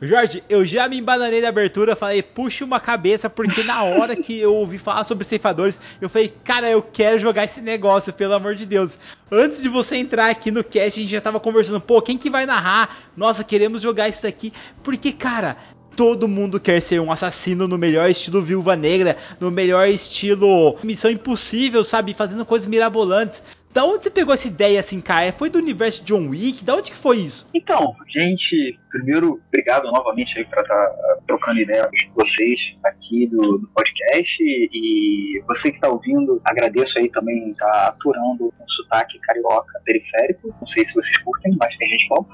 Jorge, 0.00 0.42
eu 0.48 0.64
já 0.64 0.88
me 0.88 0.98
embananei 0.98 1.40
na 1.40 1.48
abertura, 1.48 1.96
falei, 1.96 2.22
puxa 2.22 2.64
uma 2.64 2.80
cabeça, 2.80 3.30
porque 3.30 3.62
na 3.62 3.84
hora 3.84 4.16
que 4.16 4.38
eu 4.38 4.54
ouvi 4.54 4.76
falar 4.76 5.04
sobre 5.04 5.24
ceifadores, 5.24 5.80
eu 6.00 6.08
falei, 6.08 6.34
cara, 6.42 6.68
eu 6.68 6.82
quero 6.82 7.18
jogar 7.18 7.44
esse 7.44 7.60
negócio, 7.60 8.12
pelo 8.12 8.34
amor 8.34 8.54
de 8.54 8.66
Deus. 8.66 8.98
Antes 9.30 9.62
de 9.62 9.68
você 9.68 9.96
entrar 9.96 10.30
aqui 10.30 10.50
no 10.50 10.64
cast, 10.64 10.98
a 10.98 11.02
gente 11.02 11.12
já 11.12 11.20
tava 11.20 11.40
conversando, 11.40 11.80
pô, 11.80 12.02
quem 12.02 12.18
que 12.18 12.28
vai 12.28 12.44
narrar? 12.44 13.10
Nossa, 13.16 13.44
queremos 13.44 13.80
jogar 13.80 14.08
isso 14.08 14.26
aqui, 14.26 14.52
porque, 14.82 15.12
cara, 15.12 15.56
todo 15.96 16.28
mundo 16.28 16.60
quer 16.60 16.82
ser 16.82 17.00
um 17.00 17.10
assassino 17.10 17.68
no 17.68 17.78
melhor 17.78 18.10
estilo 18.10 18.42
Viúva 18.42 18.76
Negra, 18.76 19.16
no 19.38 19.50
melhor 19.50 19.88
estilo 19.88 20.76
Missão 20.82 21.10
Impossível, 21.10 21.84
sabe? 21.84 22.14
Fazendo 22.14 22.44
coisas 22.44 22.68
mirabolantes. 22.68 23.42
Da 23.74 23.84
onde 23.84 24.04
você 24.04 24.10
pegou 24.10 24.32
essa 24.32 24.46
ideia 24.46 24.78
assim, 24.78 25.00
cara? 25.00 25.32
Foi 25.32 25.50
do 25.50 25.58
universo 25.58 26.04
de 26.04 26.06
John 26.06 26.28
Wick? 26.28 26.64
Da 26.64 26.76
onde 26.76 26.92
que 26.92 26.96
foi 26.96 27.18
isso? 27.18 27.50
Então, 27.52 27.92
gente, 28.08 28.78
primeiro, 28.88 29.42
obrigado 29.48 29.90
novamente 29.90 30.38
aí 30.38 30.44
para 30.44 30.62
estar 30.62 30.86
tá, 30.86 31.18
trocando 31.26 31.58
ideia 31.58 31.82
com 31.82 32.14
vocês 32.14 32.76
aqui 32.84 33.26
do, 33.26 33.58
do 33.58 33.68
podcast. 33.74 34.40
E, 34.40 35.42
você 35.48 35.70
que 35.70 35.76
está 35.78 35.88
ouvindo, 35.88 36.40
agradeço 36.44 37.00
aí 37.00 37.10
também 37.10 37.50
estar 37.50 37.66
tá 37.68 37.88
aturando 37.88 38.54
um 38.60 38.68
sotaque 38.68 39.18
carioca 39.18 39.80
periférico. 39.84 40.54
Não 40.60 40.66
sei 40.68 40.84
se 40.84 40.94
vocês 40.94 41.18
curtem, 41.18 41.56
mas 41.58 41.76
tem 41.76 41.88
gente 41.88 42.08
não. 42.10 42.24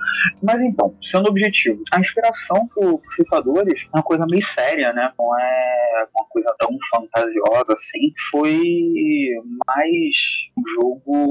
Mas 0.42 0.61
então, 0.61 0.94
sendo 1.02 1.30
objetivo, 1.30 1.82
a 1.90 2.00
inspiração 2.00 2.68
pro, 2.68 3.00
Ceifadores 3.16 3.87
é 3.87 3.97
uma 3.97 4.02
coisa 4.02 4.26
meio 4.30 4.42
séria, 4.42 4.92
né? 4.92 5.11
Não 5.18 5.38
é 5.38 6.06
uma 6.14 6.26
coisa 6.28 6.54
tão 6.59 6.76
fantasiosa 6.90 7.73
assim. 7.73 8.12
Foi 8.30 8.61
mais 9.66 10.14
um 10.59 10.62
jogo 10.75 11.29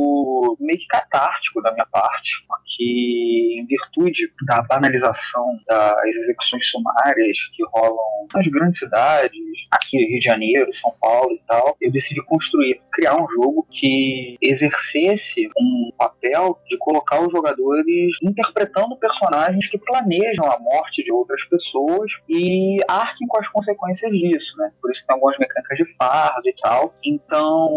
meio 0.60 0.80
que 0.80 0.88
catártico 0.88 1.62
da 1.62 1.72
minha 1.72 1.86
parte, 1.86 2.46
porque 2.48 3.60
em 3.60 3.66
virtude 3.66 4.32
da 4.46 4.62
banalização 4.62 5.60
das 5.68 6.16
execuções 6.16 6.70
sumárias 6.70 7.38
que 7.54 7.64
rolam 7.74 8.28
nas 8.34 8.48
grandes 8.48 8.80
cidades, 8.80 9.40
aqui 9.72 9.98
Rio 9.98 10.20
de 10.20 10.26
Janeiro, 10.26 10.74
São 10.74 10.94
Paulo 11.00 11.32
e 11.32 11.42
tal, 11.48 11.76
eu 11.82 11.92
decidi 11.92 12.24
construir, 12.24 12.82
criar 12.92 13.16
um 13.16 13.30
jogo 13.30 13.68
que 13.72 14.38
exercesse 14.42 15.50
um 15.58 15.92
papel 15.98 16.60
de 16.68 16.78
colocar 16.78 17.22
os 17.22 17.32
jogadores 17.32 18.16
interpretando 18.24 18.98
personagens 18.98 19.68
que 19.68 19.78
planejam 19.78 20.46
a 20.46 20.60
morte 20.60 21.04
de 21.04 21.12
outras 21.12 21.44
pessoas 21.46 22.12
e 22.28 22.78
arquem 22.88 23.28
com 23.28 23.40
as 23.40 23.48
consequências 23.48 24.12
disso, 24.12 24.58
né? 24.58 24.72
Por 24.82 24.92
isso 24.92 25.06
tem 25.06 25.14
algumas 25.14 25.38
mecânicas 25.38 25.78
de 25.78 25.86
fardo 25.96 26.48
e 26.48 26.56
tal. 26.62 26.94
Então, 27.04 27.70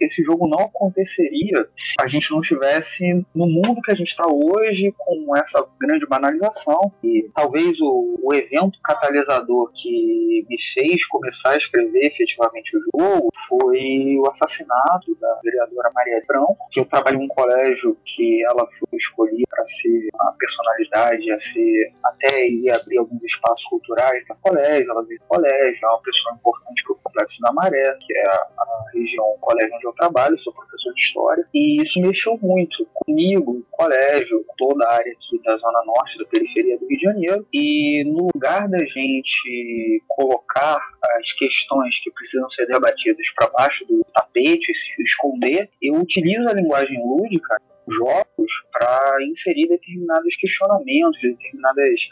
esse 0.00 0.22
jogo 0.22 0.48
não 0.48 0.58
aconteceria 0.58 1.55
se 1.76 1.94
a 2.00 2.06
gente 2.06 2.30
não 2.30 2.40
tivesse 2.40 3.04
no 3.34 3.46
mundo 3.46 3.80
que 3.82 3.92
a 3.92 3.94
gente 3.94 4.08
está 4.08 4.24
hoje, 4.26 4.92
com 4.98 5.36
essa 5.36 5.66
grande 5.80 6.06
banalização. 6.06 6.92
E 7.02 7.30
talvez 7.34 7.80
o, 7.80 8.18
o, 8.22 8.34
evento 8.34 8.78
catalisador 8.82 9.70
que 9.72 10.44
me 10.48 10.56
fez 10.74 11.06
começar 11.06 11.50
a 11.50 11.56
escrever 11.56 12.06
efetivamente 12.06 12.76
o 12.76 12.80
jogo 12.80 13.28
foi 13.48 14.16
o 14.18 14.28
assassinato 14.30 15.16
da 15.20 15.40
vereadora 15.42 15.90
Maria 15.94 16.20
Franco, 16.26 16.56
que 16.70 16.80
eu 16.80 16.84
trabalho 16.84 17.20
em 17.20 17.24
um 17.24 17.28
colégio 17.28 17.96
que 18.04 18.44
ela 18.44 18.66
foi 18.78 18.96
escolhida 18.98 19.44
para 19.50 19.64
ser 19.64 20.08
uma 20.14 20.32
personalidade, 20.32 21.32
a 21.32 21.38
ser 21.38 21.92
até 22.04 22.48
ir 22.48 22.70
abrir 22.70 22.98
alguns 22.98 23.22
espaços 23.22 23.64
culturais 23.66 24.22
no 24.28 24.36
colégio, 24.36 24.90
ela 24.90 25.04
veio 25.04 25.18
do 25.18 25.26
colégio, 25.26 25.84
é 25.84 25.88
uma 25.88 26.02
pessoa 26.02 26.34
importante 26.34 26.84
para 26.84 26.92
o 26.92 26.98
Complexo 26.98 27.40
da 27.40 27.52
Maré, 27.52 27.96
que 28.00 28.16
é 28.16 28.28
a, 28.28 28.48
a 28.58 28.84
região, 28.92 29.24
o 29.24 29.38
colégio 29.38 29.74
onde 29.74 29.86
eu 29.86 29.92
trabalho, 29.92 30.38
sou 30.38 30.52
professor 30.52 30.92
de 30.92 31.00
História, 31.00 31.45
e 31.52 31.82
isso 31.82 32.00
mexeu 32.00 32.38
muito 32.40 32.86
comigo, 32.94 33.64
colégio, 33.70 34.44
toda 34.56 34.84
a 34.84 34.94
área 34.94 35.12
aqui 35.12 35.40
da 35.42 35.56
Zona 35.56 35.82
Norte, 35.84 36.18
da 36.18 36.24
periferia 36.26 36.78
do 36.78 36.86
Rio 36.86 36.96
de 36.96 37.02
Janeiro. 37.02 37.46
E 37.52 38.04
no 38.04 38.28
lugar 38.34 38.68
da 38.68 38.84
gente 38.84 40.02
colocar 40.08 40.78
as 41.18 41.32
questões 41.32 42.00
que 42.00 42.10
precisam 42.10 42.48
ser 42.50 42.66
debatidas 42.66 43.26
para 43.34 43.50
baixo 43.50 43.84
do 43.86 44.04
tapete, 44.14 44.74
se 44.74 45.02
esconder, 45.02 45.70
eu 45.80 45.94
utilizo 45.94 46.48
a 46.48 46.54
linguagem 46.54 46.98
lúdica 46.98 47.56
jogos 47.88 48.52
para 48.72 49.16
inserir 49.30 49.68
determinados 49.68 50.34
questionamentos, 50.36 51.20
determinadas 51.22 52.08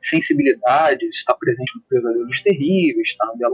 sensibilidades, 0.00 1.14
está 1.14 1.34
presente 1.34 1.72
no 1.76 1.82
Pesadelos 1.82 2.42
Terríveis, 2.42 3.08
está 3.08 3.26
no 3.26 3.36
The 3.36 3.46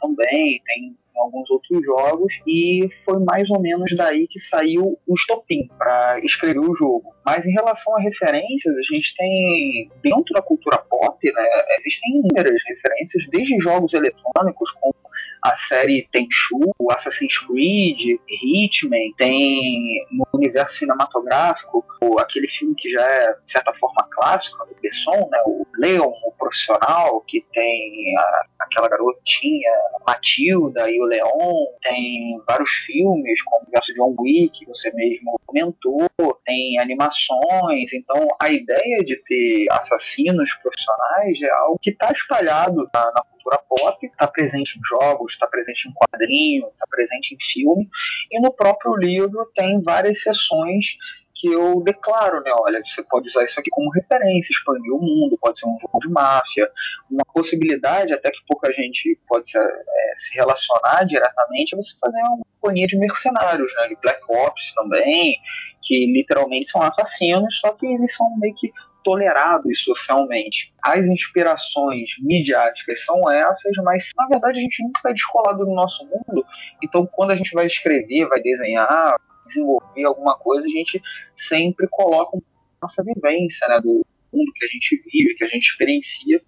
também, 0.00 0.60
tem 0.66 0.96
em 1.14 1.20
alguns 1.20 1.50
outros 1.50 1.84
jogos 1.84 2.32
e 2.46 2.88
foi 3.04 3.18
mais 3.24 3.48
ou 3.50 3.60
menos 3.60 3.94
daí 3.96 4.26
que 4.28 4.40
saiu 4.40 4.98
o 5.06 5.14
estopim 5.14 5.68
para 5.78 6.20
escrever 6.22 6.60
o 6.60 6.74
jogo. 6.74 7.14
Mas 7.24 7.46
em 7.46 7.52
relação 7.52 7.96
a 7.96 8.00
referências, 8.00 8.74
a 8.76 8.94
gente 8.94 9.14
tem 9.16 9.90
dentro 10.02 10.34
da 10.34 10.42
cultura 10.42 10.78
pop, 10.78 11.18
né, 11.22 11.48
existem 11.78 12.16
inúmeras 12.16 12.60
referências, 12.66 13.24
desde 13.30 13.58
jogos 13.60 13.92
eletrônicos 13.94 14.70
como 14.72 14.94
a 15.42 15.54
série 15.56 16.08
Tenchu, 16.12 16.72
Assassin's 16.90 17.38
Creed, 17.38 18.18
Hitman, 18.28 19.12
tem 19.16 20.06
no 20.10 20.26
universo 20.34 20.78
cinematográfico 20.78 21.84
aquele 22.18 22.48
filme 22.48 22.74
que 22.74 22.90
já 22.90 23.02
é, 23.02 23.32
de 23.32 23.50
certa 23.50 23.72
forma, 23.74 24.06
clássico, 24.10 24.66
do 24.66 24.74
Besson, 24.80 25.28
né, 25.30 25.38
o 25.46 25.66
Leon, 25.78 26.10
o 26.24 26.32
profissional, 26.32 27.20
que 27.22 27.44
tem 27.52 28.14
a, 28.18 28.44
aquela 28.60 28.88
garotinha, 28.88 29.70
Matilda 30.06 30.90
e 30.90 31.00
o 31.00 31.04
Leon, 31.04 31.66
tem 31.82 32.40
vários 32.46 32.70
filmes, 32.86 33.42
como 33.44 33.58
o 33.58 33.62
universo 33.64 33.94
John 33.94 34.14
Wick, 34.18 34.58
que 34.58 34.66
você 34.66 34.90
mesmo 34.92 35.38
comentou, 35.46 36.08
tem 36.44 36.78
animações, 36.80 37.92
então 37.92 38.26
a 38.40 38.50
ideia 38.50 38.98
de 39.04 39.16
ter 39.24 39.66
assassinos 39.70 40.50
profissionais 40.62 41.40
é 41.42 41.50
algo 41.50 41.78
que 41.80 41.90
está 41.90 42.10
espalhado 42.10 42.88
na, 42.92 43.12
na 43.12 43.24
cultura 43.42 43.58
pop, 43.68 44.06
está 44.06 44.26
presente 44.26 44.78
em 44.78 44.82
jogos, 44.84 45.32
está 45.32 45.46
presente 45.46 45.88
em 45.88 45.92
quadrinho, 45.92 46.68
está 46.68 46.86
presente 46.88 47.34
em 47.34 47.38
filme, 47.52 47.88
e 48.30 48.40
no 48.40 48.52
próprio 48.52 48.96
livro 48.96 49.50
tem 49.54 49.82
várias 49.82 50.22
sessões 50.22 50.96
que 51.34 51.48
eu 51.48 51.82
declaro, 51.82 52.40
né? 52.42 52.52
Olha, 52.54 52.80
você 52.86 53.02
pode 53.02 53.26
usar 53.26 53.44
isso 53.44 53.58
aqui 53.58 53.68
como 53.70 53.90
referência, 53.90 54.52
expandir 54.52 54.92
o 54.92 55.00
mundo, 55.00 55.36
pode 55.40 55.58
ser 55.58 55.66
um 55.66 55.76
jogo 55.80 55.98
de 55.98 56.08
máfia, 56.08 56.70
uma 57.10 57.24
possibilidade 57.34 58.14
até 58.14 58.30
que 58.30 58.38
pouca 58.46 58.72
gente 58.72 59.18
pode 59.26 59.50
se, 59.50 59.58
é, 59.58 60.12
se 60.14 60.36
relacionar 60.36 61.04
diretamente 61.04 61.74
é 61.74 61.76
você 61.76 61.94
fazer 62.00 62.18
uma 62.18 62.44
companhia 62.60 62.86
de 62.86 62.96
mercenários, 62.96 63.72
né? 63.74 63.88
De 63.88 63.96
Black 64.00 64.20
Ops 64.28 64.72
também, 64.74 65.36
que 65.82 66.06
literalmente 66.12 66.70
são 66.70 66.80
assassinos, 66.80 67.58
só 67.58 67.72
que 67.72 67.86
eles 67.86 68.14
são 68.14 68.38
meio 68.38 68.54
que 68.54 68.70
tolerados 69.02 69.82
socialmente. 69.84 70.72
As 70.82 71.06
inspirações 71.06 72.10
midiáticas 72.20 73.04
são 73.04 73.30
essas, 73.30 73.72
mas 73.84 74.10
na 74.16 74.26
verdade 74.28 74.58
a 74.58 74.62
gente 74.62 74.82
nunca 74.82 74.98
está 74.98 75.12
descolado 75.12 75.64
do 75.64 75.74
nosso 75.74 76.04
mundo. 76.04 76.44
Então, 76.82 77.06
quando 77.06 77.32
a 77.32 77.36
gente 77.36 77.52
vai 77.52 77.66
escrever, 77.66 78.28
vai 78.28 78.40
desenhar, 78.40 79.16
desenvolver 79.46 80.04
alguma 80.04 80.36
coisa, 80.38 80.66
a 80.66 80.70
gente 80.70 81.00
sempre 81.34 81.86
coloca 81.90 82.38
nossa 82.80 83.02
vivência 83.02 83.68
né, 83.68 83.80
do 83.80 84.04
mundo 84.32 84.52
que 84.54 84.64
a 84.64 84.68
gente 84.68 85.02
vive, 85.04 85.34
que 85.36 85.44
a 85.44 85.48
gente 85.48 85.68
experiencia 85.70 86.40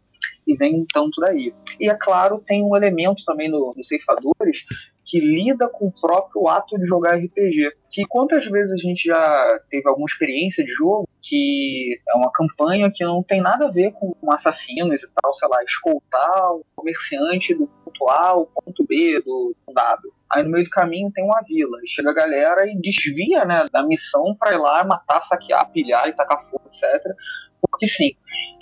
e 0.47 0.57
vem 0.57 0.85
tanto 0.93 1.21
daí. 1.21 1.53
E 1.81 1.89
é 1.89 1.95
claro, 1.95 2.43
tem 2.47 2.63
um 2.63 2.77
elemento 2.77 3.25
também 3.25 3.49
no, 3.49 3.75
no 3.77 3.85
Ceifadores 3.85 4.65
que 5.05 5.21
lida 5.21 5.69
com 5.69 5.87
o 5.87 5.93
próprio 5.93 6.49
ato 6.49 6.79
de 6.79 6.87
jogar 6.87 7.17
RPG. 7.17 7.73
Que 7.91 8.05
quantas 8.07 8.47
vezes 8.47 8.73
a 8.73 8.77
gente 8.77 9.05
já 9.05 9.61
teve 9.71 9.89
alguma 9.89 10.07
experiência 10.07 10.65
de 10.65 10.73
jogo 10.73 11.07
que 11.23 12.01
é 12.09 12.17
uma 12.17 12.31
campanha 12.33 12.91
que 12.93 13.05
não 13.05 13.23
tem 13.23 13.41
nada 13.41 13.67
a 13.67 13.71
ver 13.71 13.93
com 13.93 14.15
assassinos 14.31 15.03
e 15.03 15.09
tal, 15.23 15.35
sei 15.35 15.49
lá, 15.49 15.63
escoltar 15.63 16.53
o 16.53 16.65
comerciante 16.75 17.55
do 17.55 17.67
ponto 17.67 18.09
A 18.09 18.29
ao 18.29 18.47
ponto 18.47 18.85
B 18.87 19.21
do 19.25 19.55
W. 19.69 20.13
Aí 20.33 20.43
no 20.43 20.51
meio 20.51 20.65
do 20.65 20.71
caminho 20.71 21.13
tem 21.13 21.25
uma 21.25 21.41
vila. 21.47 21.79
E 21.83 21.89
chega 21.89 22.11
a 22.11 22.15
galera 22.15 22.67
e 22.67 22.77
desvia 22.81 23.45
né, 23.45 23.67
da 23.73 23.83
missão 23.83 24.35
para 24.39 24.55
ir 24.55 24.59
lá 24.59 24.85
matar, 24.85 25.21
saquear, 25.23 25.71
pilhar 25.71 26.09
e 26.09 26.13
tacar 26.13 26.43
fogo, 26.51 26.65
etc. 26.67 26.83
Porque 27.71 27.87
sim. 27.87 28.12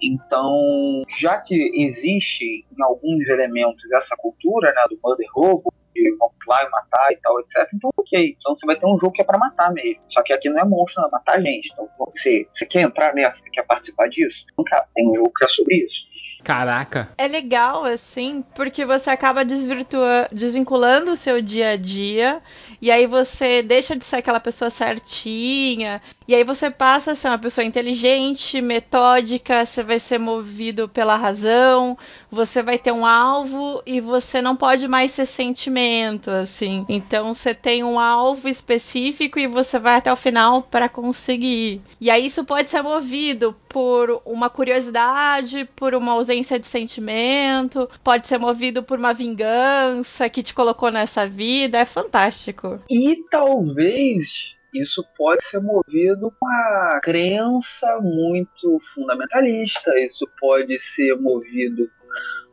Então, 0.03 1.03
já 1.21 1.39
que 1.39 1.55
existe 1.55 2.45
em 2.45 2.83
alguns 2.83 3.29
elementos 3.29 3.83
essa 3.93 4.17
cultura 4.17 4.73
né, 4.73 4.83
do 4.91 4.99
mother 5.03 5.29
roubo, 5.33 5.73
de 5.95 6.11
vamos 6.17 6.35
lá 6.49 6.65
e 6.65 6.71
matar 6.71 7.13
e 7.13 7.17
tal, 7.17 7.39
etc. 7.41 7.69
Então, 7.75 7.91
ok. 7.97 8.37
Então 8.37 8.57
você 8.57 8.67
vai 8.67 8.77
ter 8.77 8.87
um 8.87 8.99
jogo 8.99 9.13
que 9.13 9.23
é 9.23 9.25
para 9.25 9.39
matar 9.39 9.73
mesmo. 9.73 10.03
Só 10.09 10.23
que 10.23 10.33
aqui 10.33 10.49
não 10.49 10.61
é 10.61 10.65
monstro, 10.65 11.03
não 11.03 11.09
é 11.09 11.13
matar 11.13 11.41
gente. 11.41 11.71
Então 11.73 11.89
você, 11.99 12.47
você 12.51 12.67
quer 12.67 12.81
entrar 12.81 13.15
nessa? 13.15 13.39
Você 13.39 13.51
quer 13.51 13.65
participar 13.65 14.09
disso? 14.09 14.45
Não 14.57 14.65
quer. 14.65 14.85
Tem 14.95 15.09
um 15.09 15.15
jogo 15.15 15.33
que 15.37 15.45
é 15.45 15.49
sobre 15.49 15.77
isso. 15.77 16.01
Caraca. 16.43 17.13
É 17.17 17.29
legal, 17.29 17.85
assim, 17.85 18.45
porque 18.55 18.85
você 18.85 19.11
acaba 19.11 19.45
desvinculando 19.45 21.13
o 21.13 21.17
seu 21.17 21.41
dia 21.41 21.71
a 21.71 21.77
dia. 21.77 22.43
E 22.81 22.91
aí 22.91 23.07
você 23.07 23.63
deixa 23.63 23.95
de 23.95 24.05
ser 24.05 24.17
aquela 24.17 24.41
pessoa 24.41 24.69
certinha. 24.69 26.03
E 26.27 26.35
aí 26.35 26.45
você 26.45 26.71
passa 26.71 27.13
a 27.13 27.15
ser 27.15 27.29
uma 27.29 27.39
pessoa 27.39 27.65
inteligente, 27.65 28.61
metódica, 28.61 29.65
você 29.65 29.83
vai 29.83 29.99
ser 29.99 30.19
movido 30.19 30.89
pela 30.89 31.17
razão, 31.17 31.97
você 32.31 32.63
vai 32.63 32.79
ter 32.79 32.93
um 32.93 33.05
alvo 33.05 33.83
e 33.85 34.01
você 34.01 34.41
não 34.41 34.57
pode 34.57 34.87
mais 34.89 35.11
ser 35.11 35.27
sentimento, 35.27 36.31
assim. 36.31 36.85
Então 36.89 37.35
você 37.35 37.55
tem 37.55 37.85
um 37.85 37.99
alvo 37.99 38.49
específico 38.49 39.39
e 39.39 39.47
você 39.47 39.79
vai 39.79 39.97
até 39.97 40.13
o 40.13 40.17
final 40.17 40.63
para 40.63 40.89
conseguir. 40.89 41.83
E 42.01 42.11
aí 42.11 42.27
isso 42.27 42.45
pode 42.45 42.71
ser 42.71 42.83
movido 42.83 43.55
por 43.69 44.21
uma 44.25 44.49
curiosidade, 44.51 45.69
por 45.77 45.95
uma 45.95 46.12
ausência 46.13 46.59
de 46.59 46.67
sentimento, 46.67 47.89
pode 48.03 48.27
ser 48.27 48.39
movido 48.39 48.83
por 48.83 48.99
uma 48.99 49.13
vingança 49.13 50.29
que 50.29 50.43
te 50.43 50.55
colocou 50.55 50.91
nessa 50.91 51.27
vida. 51.27 51.79
É 51.79 51.85
fantástico. 51.85 52.81
E 52.91 53.17
talvez 53.31 54.55
isso 54.75 55.05
pode 55.17 55.45
ser 55.45 55.61
movido 55.61 56.33
por 56.41 56.49
uma 56.49 57.01
crença 57.03 58.01
muito 58.01 58.79
fundamentalista, 58.95 59.99
isso 59.99 60.27
pode 60.41 60.79
ser 60.79 61.15
movido 61.17 61.91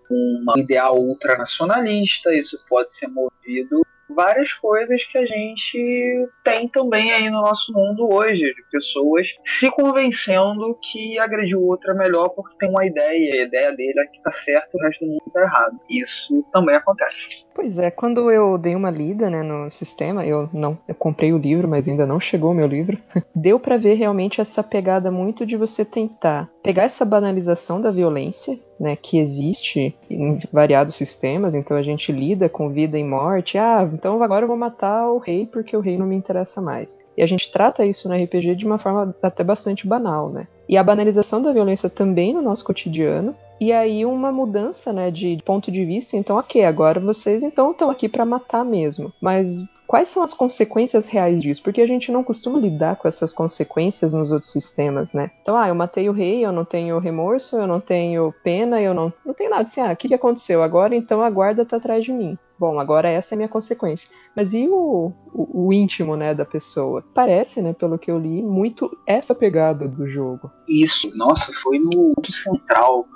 por 0.08 0.18
um 0.18 0.44
ideal 0.58 1.00
ultranacionalista, 1.00 2.34
isso 2.34 2.60
pode 2.68 2.94
ser 2.94 3.08
movido 3.08 3.86
várias 4.10 4.54
coisas 4.54 5.04
que 5.06 5.18
a 5.18 5.26
gente 5.26 6.30
tem 6.44 6.68
também 6.68 7.12
aí 7.12 7.30
no 7.30 7.42
nosso 7.42 7.72
mundo 7.74 8.08
hoje, 8.12 8.42
de 8.42 8.64
pessoas 8.72 9.28
se 9.44 9.70
convencendo 9.72 10.78
que 10.82 11.20
agredir 11.20 11.58
o 11.58 11.66
outro 11.66 11.92
é 11.92 11.94
melhor 11.94 12.30
porque 12.30 12.58
tem 12.58 12.70
uma 12.70 12.86
ideia, 12.86 13.34
a 13.34 13.46
ideia 13.46 13.72
dele 13.72 14.00
é 14.00 14.06
que 14.06 14.22
tá 14.22 14.32
certo 14.32 14.76
e 14.76 14.82
o 14.82 14.86
resto 14.86 15.06
do 15.06 15.12
mundo 15.12 15.32
tá 15.34 15.42
errado. 15.42 15.80
Isso 15.90 16.44
também 16.52 16.76
acontece. 16.76 17.46
Pois 17.54 17.78
é, 17.78 17.92
quando 17.92 18.32
eu 18.32 18.58
dei 18.58 18.76
uma 18.76 18.90
lida 18.90 19.30
né, 19.30 19.44
no 19.44 19.70
sistema, 19.70 20.26
eu 20.26 20.50
não 20.54 20.78
eu 20.88 20.96
comprei 20.96 21.34
o 21.34 21.38
livro, 21.38 21.68
mas 21.68 21.88
ainda 21.88 22.06
não 22.06 22.20
chegou 22.20 22.52
o 22.52 22.56
meu 22.56 22.68
livro, 22.68 22.98
deu 23.36 23.60
para 23.60 23.78
ver 23.78 23.96
realmente 23.96 24.42
essa 24.42 24.64
pegada 24.64 25.12
muito 25.12 25.46
de 25.46 25.58
você 25.58 25.84
tentar 25.84 26.50
pegar 26.64 26.84
essa 26.84 27.06
banalização 27.06 27.82
da 27.82 27.92
violência, 27.92 28.60
né, 28.80 28.96
que 28.96 29.20
existe 29.20 29.94
em 30.10 30.40
variados 30.52 30.96
sistemas, 30.96 31.54
então 31.54 31.76
a 31.76 31.84
gente 31.84 32.12
lida 32.12 32.48
com 32.48 32.70
vida 32.70 32.98
e 32.98 33.04
morte. 33.04 33.58
Ah, 33.58 33.88
então 33.92 34.22
agora 34.24 34.44
eu 34.44 34.48
vou 34.48 34.58
matar 34.58 35.10
o 35.10 35.18
rei 35.18 35.46
porque 35.46 35.76
o 35.76 35.82
rei 35.82 35.98
não 35.98 36.06
me 36.06 36.16
interessa 36.16 36.62
mais. 36.62 37.00
E 37.18 37.22
a 37.22 37.26
gente 37.26 37.52
trata 37.52 37.86
isso 37.86 38.08
no 38.08 38.16
RPG 38.16 38.56
de 38.56 38.66
uma 38.66 38.78
forma 38.78 39.14
até 39.22 39.44
bastante 39.44 39.86
banal, 39.86 40.30
né? 40.30 40.48
E 40.68 40.78
a 40.78 40.84
banalização 40.84 41.42
da 41.42 41.52
violência 41.52 41.90
também 41.90 42.34
no 42.34 42.42
nosso 42.42 42.64
cotidiano. 42.64 43.36
E 43.60 43.74
aí 43.74 44.06
uma 44.06 44.32
mudança, 44.32 44.94
né, 44.94 45.12
de 45.12 45.38
ponto 45.44 45.70
de 45.70 45.84
vista. 45.84 46.16
Então, 46.16 46.38
ok, 46.38 46.64
agora 46.64 47.00
vocês 47.00 47.44
então 47.44 47.72
estão 47.72 47.90
aqui 47.90 48.08
para 48.08 48.24
matar 48.24 48.64
mesmo. 48.64 49.12
Mas 49.20 49.66
quais 49.90 50.10
são 50.10 50.22
as 50.22 50.36
consequências 50.36 51.08
reais 51.08 51.42
disso? 51.42 51.64
Porque 51.64 51.82
a 51.82 51.88
gente 51.88 52.12
não 52.12 52.24
costuma 52.24 52.60
lidar 52.60 52.96
com 52.98 53.08
essas 53.08 53.34
consequências 53.34 54.14
nos 54.14 54.32
outros 54.32 54.52
sistemas, 54.52 55.14
né? 55.14 55.32
Então, 55.42 55.58
ah, 55.58 55.68
eu 55.68 55.74
matei 55.74 56.08
o 56.08 56.14
rei, 56.14 56.46
eu 56.46 56.52
não 56.52 56.64
tenho 56.64 57.00
remorso, 57.00 57.58
eu 57.58 57.66
não 57.66 57.80
tenho 57.80 58.32
pena, 58.44 58.80
eu 58.80 58.94
não, 58.94 59.12
não 59.26 59.34
tenho 59.34 59.50
nada 59.50 59.64
assim. 59.64 59.82
Ah, 59.82 59.92
o 59.92 59.96
que, 59.96 60.14
aconteceu? 60.14 60.62
Agora 60.62 60.96
então 60.96 61.24
a 61.24 61.30
guarda 61.32 61.66
tá 61.66 61.78
atrás 61.78 62.06
de 62.06 62.14
mim. 62.14 62.38
Bom, 62.60 62.80
agora 62.80 63.10
essa 63.10 63.34
é 63.34 63.36
a 63.36 63.38
minha 63.38 63.50
consequência. 63.50 64.08
Mas 64.36 64.54
e 64.54 64.68
o, 64.68 65.12
o, 65.34 65.68
o, 65.68 65.74
íntimo, 65.74 66.16
né, 66.16 66.36
da 66.36 66.46
pessoa? 66.46 67.04
Parece, 67.16 67.60
né, 67.60 67.74
pelo 67.74 67.98
que 67.98 68.12
eu 68.12 68.20
li, 68.20 68.44
muito 68.44 68.96
essa 69.08 69.34
pegada 69.34 69.88
do 69.88 70.08
jogo. 70.08 70.52
Isso, 70.68 71.10
nossa, 71.18 71.52
foi 71.64 71.80
no 71.80 72.14
central 72.32 73.08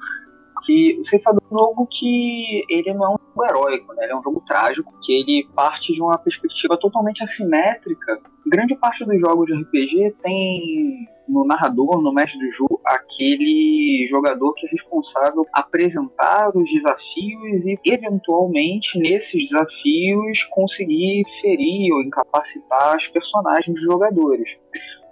que 0.66 1.00
o 1.00 1.06
Ceifador 1.06 1.42
é 1.42 1.54
um 1.54 1.58
jogo 1.58 1.88
que 1.90 2.64
ele 2.70 2.94
não 2.94 3.06
é 3.06 3.10
um 3.10 3.18
jogo 3.28 3.46
heróico, 3.46 3.94
né? 3.94 4.04
Ele 4.04 4.14
é 4.14 4.16
um 4.16 4.24
jogo 4.24 4.42
trágico, 4.48 4.94
que 5.02 5.14
ele 5.14 5.48
parte 5.56 5.94
de 5.94 6.02
uma 6.02 6.18
perspectiva 6.18 6.78
totalmente 6.78 7.24
assimétrica. 7.24 8.20
Grande 8.46 8.76
parte 8.76 9.06
dos 9.06 9.20
jogos 9.20 9.48
de 9.48 9.54
RPG 9.54 10.16
tem 10.22 11.08
no 11.28 11.46
narrador, 11.46 12.02
no 12.02 12.14
mestre 12.14 12.40
do 12.40 12.52
jogo, 12.52 12.82
aquele 12.86 14.06
jogador 14.10 14.54
que 14.54 14.68
é 14.68 14.70
responsável 14.70 15.46
apresentar 15.54 16.52
os 16.56 16.70
desafios 16.70 17.66
e, 17.66 17.80
eventualmente, 17.86 19.00
nesses 19.00 19.50
desafios, 19.50 20.44
conseguir 20.52 21.24
ferir 21.42 21.94
ou 21.94 22.02
incapacitar 22.02 22.98
os 22.98 23.08
personagens 23.08 23.74
dos 23.74 23.84
jogadores. 23.84 24.50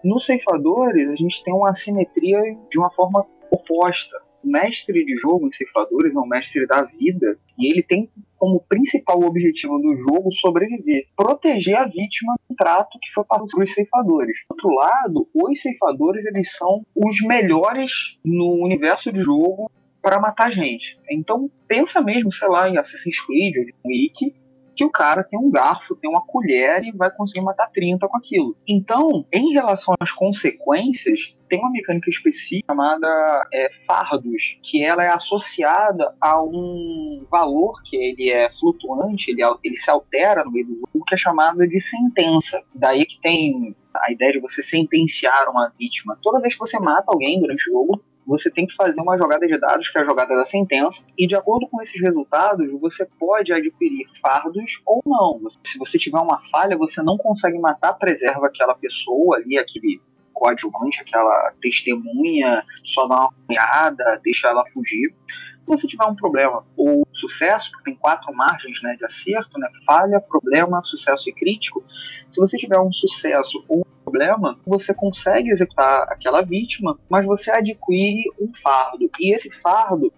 Nos 0.03 0.25
ceifadores, 0.25 1.09
a 1.09 1.15
gente 1.15 1.43
tem 1.43 1.53
uma 1.53 1.69
assimetria 1.69 2.39
de 2.69 2.77
uma 2.77 2.91
forma 2.91 3.25
oposta 3.49 4.17
mestre 4.43 5.06
de 5.06 5.15
jogo 5.17 5.47
em 5.47 5.51
ceifadores 5.51 6.15
é 6.15 6.19
um 6.19 6.27
mestre 6.27 6.65
da 6.67 6.84
vida 6.84 7.38
e 7.58 7.71
ele 7.71 7.84
tem 7.84 8.10
como 8.38 8.60
principal 8.67 9.21
objetivo 9.21 9.77
do 9.77 9.95
jogo 9.97 10.32
sobreviver, 10.32 11.06
proteger 11.15 11.75
a 11.75 11.86
vítima 11.86 12.34
do 12.49 12.56
trato 12.56 12.97
que 12.99 13.12
foi 13.13 13.23
passado 13.23 13.47
para 13.54 13.63
os 13.63 13.73
ceifadores. 13.73 14.38
Do 14.49 14.54
outro 14.54 14.75
lado, 14.75 15.27
os 15.34 15.62
ceifadores 15.62 16.25
eles 16.25 16.51
são 16.58 16.86
os 16.95 17.21
melhores 17.21 18.17
no 18.25 18.63
universo 18.63 19.12
de 19.12 19.21
jogo 19.21 19.71
para 20.01 20.19
matar 20.19 20.51
gente. 20.51 20.97
Então 21.10 21.49
pensa 21.67 22.01
mesmo, 22.01 22.34
sei 22.34 22.47
lá, 22.47 22.67
em 22.67 22.77
Assassin's 22.77 23.23
Creed 23.25 23.58
ou 23.58 23.91
Wick, 23.91 24.34
que 24.75 24.86
o 24.86 24.89
cara 24.89 25.23
tem 25.23 25.39
um 25.39 25.51
garfo, 25.51 25.95
tem 25.95 26.10
uma 26.10 26.25
colher 26.25 26.84
e 26.84 26.91
vai 26.91 27.12
conseguir 27.12 27.41
matar 27.41 27.69
30 27.71 28.07
com 28.07 28.17
aquilo. 28.17 28.55
Então, 28.67 29.25
em 29.31 29.53
relação 29.53 29.93
às 29.99 30.12
consequências, 30.12 31.36
tem 31.49 31.60
uma 31.60 31.71
mecânica 31.71 32.10
específica 32.10 32.71
chamada 32.71 33.07
é, 33.53 33.69
fardos, 33.86 34.57
que 34.63 34.84
ela 34.84 35.03
é 35.03 35.13
associada 35.13 36.15
a 36.21 36.41
um 36.41 37.25
valor 37.29 37.81
que 37.84 37.97
ele 37.97 38.31
é 38.31 38.49
flutuante, 38.57 39.31
ele, 39.31 39.41
ele 39.62 39.75
se 39.75 39.89
altera 39.89 40.45
no 40.45 40.51
meio 40.51 40.67
do 40.67 40.75
jogo, 40.75 41.05
que 41.05 41.13
é 41.13 41.17
chamado 41.17 41.67
de 41.67 41.79
sentença. 41.81 42.63
Daí 42.73 43.05
que 43.05 43.19
tem 43.19 43.75
a 43.93 44.12
ideia 44.12 44.31
de 44.31 44.39
você 44.39 44.63
sentenciar 44.63 45.49
uma 45.49 45.71
vítima. 45.77 46.17
Toda 46.21 46.39
vez 46.39 46.53
que 46.53 46.60
você 46.60 46.79
mata 46.79 47.05
alguém 47.07 47.39
durante 47.39 47.69
o 47.69 47.73
jogo, 47.73 48.01
você 48.25 48.49
tem 48.49 48.65
que 48.65 48.75
fazer 48.75 48.99
uma 48.99 49.17
jogada 49.17 49.45
de 49.45 49.57
dados, 49.60 49.89
que 49.89 49.97
é 49.97 50.01
a 50.01 50.05
jogada 50.05 50.36
da 50.36 50.45
sentença, 50.45 51.03
e 51.17 51.27
de 51.27 51.36
acordo 51.36 51.67
com 51.67 51.81
esses 51.81 51.99
resultados, 51.99 52.69
você 52.79 53.05
pode 53.19 53.51
adquirir 53.53 54.05
fardos 54.21 54.81
ou 54.86 55.01
não. 55.05 55.41
Se 55.63 55.77
você 55.77 55.97
tiver 55.97 56.19
uma 56.19 56.41
falha, 56.49 56.77
você 56.77 57.01
não 57.01 57.17
consegue 57.17 57.60
matar, 57.60 57.93
preserva 57.93 58.47
aquela 58.47 58.75
pessoa 58.75 59.38
ali, 59.38 59.57
aquele 59.57 60.01
coadjuvante, 60.34 61.02
aquela 61.02 61.54
testemunha, 61.62 62.63
só 62.84 63.08
dá 63.08 63.15
uma 63.15 63.34
olhada, 63.50 64.20
deixa 64.24 64.48
ela 64.48 64.63
fugir. 64.74 65.13
Se 65.62 65.70
você 65.70 65.86
tiver 65.86 66.06
um 66.06 66.15
problema 66.15 66.65
ou 66.76 67.08
sucesso, 67.13 67.72
tem 67.84 67.96
quatro 67.96 68.34
margens 68.34 68.82
né, 68.82 68.96
de 68.98 69.06
acerto, 69.06 69.60
né, 69.60 69.67
falha, 69.86 70.20
problema, 70.20 70.82
sucesso 70.84 71.30
e 71.30 71.34
crítico, 71.34 71.84
se 72.32 72.39
você 72.39 72.58
tiver 72.58 72.80
um 72.80 72.91
sucesso 72.91 73.63
ou 73.67 73.80
um 73.80 74.04
problema, 74.04 74.58
você 74.65 74.94
consegue 74.94 75.52
executar 75.52 76.04
aquela 76.10 76.41
vítima, 76.41 76.98
mas 77.10 77.26
você 77.26 77.52
adquire 77.52 78.24
um 78.39 78.52
fardo. 78.56 79.10
E 79.20 79.36
esse 79.36 79.52
fardo, 79.62 80.12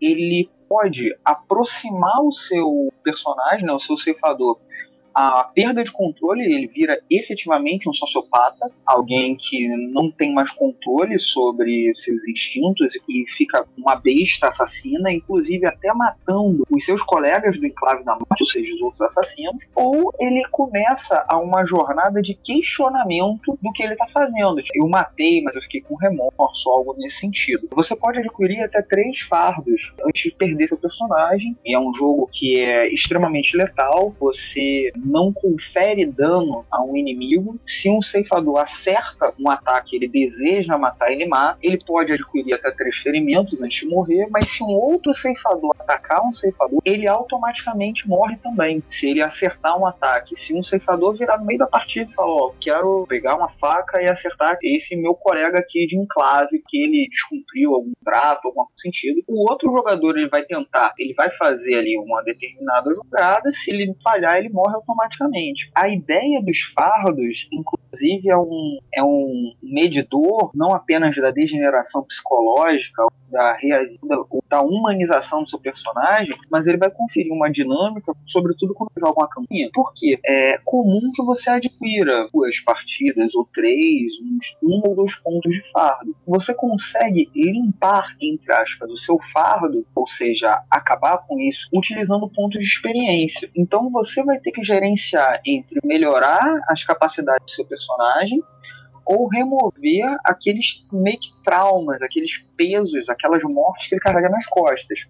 ele 0.00 0.50
pode 0.68 1.16
aproximar 1.24 2.20
o 2.22 2.32
seu 2.32 2.92
personagem, 3.04 3.64
né, 3.64 3.72
o 3.72 3.80
seu 3.80 3.96
ceifador, 3.96 4.58
a 5.18 5.42
perda 5.42 5.82
de 5.82 5.90
controle, 5.90 6.44
ele 6.44 6.68
vira 6.68 7.00
efetivamente 7.10 7.88
um 7.88 7.92
sociopata, 7.92 8.70
alguém 8.86 9.36
que 9.36 9.66
não 9.90 10.12
tem 10.12 10.32
mais 10.32 10.48
controle 10.52 11.18
sobre 11.18 11.92
seus 11.96 12.26
instintos 12.28 12.94
e 13.08 13.24
fica 13.36 13.66
uma 13.76 13.96
besta 13.96 14.46
assassina, 14.46 15.12
inclusive 15.12 15.66
até 15.66 15.92
matando 15.92 16.64
os 16.70 16.84
seus 16.84 17.02
colegas 17.02 17.58
do 17.58 17.66
enclave 17.66 18.04
da 18.04 18.12
morte, 18.12 18.42
ou 18.42 18.46
seja, 18.46 18.72
os 18.76 18.80
outros 18.80 19.00
assassinos, 19.00 19.68
ou 19.74 20.12
ele 20.20 20.42
começa 20.52 21.24
a 21.28 21.36
uma 21.36 21.64
jornada 21.66 22.22
de 22.22 22.34
questionamento 22.34 23.58
do 23.60 23.72
que 23.72 23.82
ele 23.82 23.94
está 23.94 24.06
fazendo. 24.06 24.60
Eu 24.72 24.88
matei, 24.88 25.42
mas 25.42 25.56
eu 25.56 25.62
fiquei 25.62 25.80
com 25.80 25.96
remorso, 25.96 26.70
algo 26.70 26.94
nesse 26.96 27.18
sentido. 27.18 27.68
Você 27.74 27.96
pode 27.96 28.20
adquirir 28.20 28.60
até 28.60 28.82
três 28.82 29.18
fardos 29.22 29.92
antes 30.06 30.22
de 30.22 30.30
perder 30.30 30.68
seu 30.68 30.78
personagem, 30.78 31.56
e 31.66 31.74
é 31.74 31.80
um 31.80 31.92
jogo 31.92 32.30
que 32.32 32.60
é 32.60 32.92
extremamente 32.94 33.56
letal, 33.56 34.14
você 34.20 34.92
não 35.08 35.32
confere 35.32 36.06
dano 36.06 36.64
a 36.70 36.82
um 36.82 36.96
inimigo. 36.96 37.58
Se 37.66 37.88
um 37.90 38.02
ceifador 38.02 38.58
acerta 38.58 39.32
um 39.38 39.50
ataque, 39.50 39.96
ele 39.96 40.08
deseja 40.08 40.76
matar, 40.76 41.10
ele 41.10 41.26
mata. 41.26 41.58
Ele 41.62 41.82
pode 41.84 42.12
adquirir 42.12 42.54
até 42.54 42.70
três 42.70 42.96
ferimentos 42.96 43.60
antes 43.60 43.80
de 43.80 43.86
morrer, 43.86 44.28
mas 44.30 44.50
se 44.50 44.62
um 44.62 44.68
outro 44.68 45.14
ceifador 45.14 45.74
atacar 45.78 46.24
um 46.24 46.32
ceifador, 46.32 46.80
ele 46.84 47.08
automaticamente 47.08 48.08
morre 48.08 48.36
também. 48.36 48.82
Se 48.90 49.08
ele 49.08 49.22
acertar 49.22 49.78
um 49.78 49.86
ataque, 49.86 50.36
se 50.36 50.54
um 50.54 50.62
ceifador 50.62 51.16
virar 51.16 51.38
no 51.38 51.46
meio 51.46 51.58
da 51.58 51.66
partida 51.66 52.10
e 52.10 52.14
falar, 52.14 52.28
ó, 52.28 52.46
oh, 52.46 52.54
quero 52.60 53.06
pegar 53.08 53.36
uma 53.36 53.48
faca 53.60 54.02
e 54.02 54.10
acertar 54.10 54.58
esse 54.62 54.94
meu 54.96 55.14
colega 55.14 55.58
aqui 55.58 55.86
de 55.86 55.98
enclave 55.98 56.62
que 56.66 56.82
ele 56.82 57.08
descumpriu 57.08 57.74
algum 57.74 57.92
trato, 58.04 58.48
algum 58.48 58.64
sentido, 58.76 59.22
o 59.28 59.50
outro 59.50 59.70
jogador 59.70 60.16
ele 60.16 60.28
vai 60.28 60.42
tentar, 60.44 60.92
ele 60.98 61.14
vai 61.14 61.30
fazer 61.36 61.76
ali 61.76 61.96
uma 61.98 62.22
determinada 62.22 62.92
jogada, 62.94 63.50
se 63.52 63.70
ele 63.70 63.94
falhar, 64.02 64.38
ele 64.38 64.50
morre 64.50 64.74
automaticamente. 64.74 64.97
A 65.74 65.88
ideia 65.88 66.42
dos 66.42 66.58
fardos, 66.74 67.48
inclusive, 67.52 68.28
é 68.28 68.36
um, 68.36 68.78
é 68.94 69.02
um 69.02 69.54
medidor 69.62 70.50
não 70.54 70.74
apenas 70.74 71.16
da 71.16 71.30
degeneração 71.30 72.02
psicológica, 72.02 73.04
da, 73.30 73.56
da 74.48 74.62
humanização 74.62 75.42
do 75.42 75.48
seu 75.48 75.58
personagem, 75.58 76.36
mas 76.50 76.66
ele 76.66 76.78
vai 76.78 76.90
conferir 76.90 77.32
uma 77.32 77.50
dinâmica, 77.50 78.12
sobretudo 78.26 78.74
quando 78.74 78.90
joga 78.98 79.20
uma 79.20 79.28
campanha. 79.28 79.68
Porque 79.72 80.18
é 80.24 80.58
comum 80.64 81.10
que 81.14 81.22
você 81.22 81.50
adquira 81.50 82.28
duas 82.32 82.58
partidas 82.60 83.34
ou 83.34 83.48
três, 83.52 84.12
uns 84.22 84.56
um 84.62 84.80
ou 84.84 84.94
dois 84.94 85.14
pontos 85.16 85.52
de 85.52 85.62
fardo. 85.70 86.14
Você 86.26 86.54
consegue 86.54 87.30
limpar, 87.34 88.16
entre 88.20 88.52
aspas, 88.52 88.90
o 88.90 88.96
seu 88.96 89.18
fardo, 89.32 89.86
ou 89.94 90.06
seja, 90.06 90.62
acabar 90.70 91.18
com 91.26 91.38
isso, 91.40 91.68
utilizando 91.74 92.28
pontos 92.28 92.60
de 92.60 92.66
experiência. 92.66 93.50
Então 93.56 93.90
você 93.90 94.22
vai 94.22 94.38
ter 94.38 94.50
que 94.50 94.62
gerenciar 94.62 95.40
entre 95.46 95.80
melhorar 95.84 96.60
as 96.68 96.82
capacidades 96.84 97.44
do 97.46 97.50
seu 97.50 97.64
personagem 97.64 98.42
ou 99.08 99.26
remover 99.26 100.18
aqueles 100.22 100.84
meio 100.92 101.18
que 101.18 101.30
traumas, 101.42 102.02
aqueles 102.02 102.44
pesos, 102.58 103.08
aquelas 103.08 103.42
mortes 103.42 103.88
que 103.88 103.94
ele 103.94 104.02
carrega 104.02 104.28
nas 104.28 104.46
costas. 104.46 105.06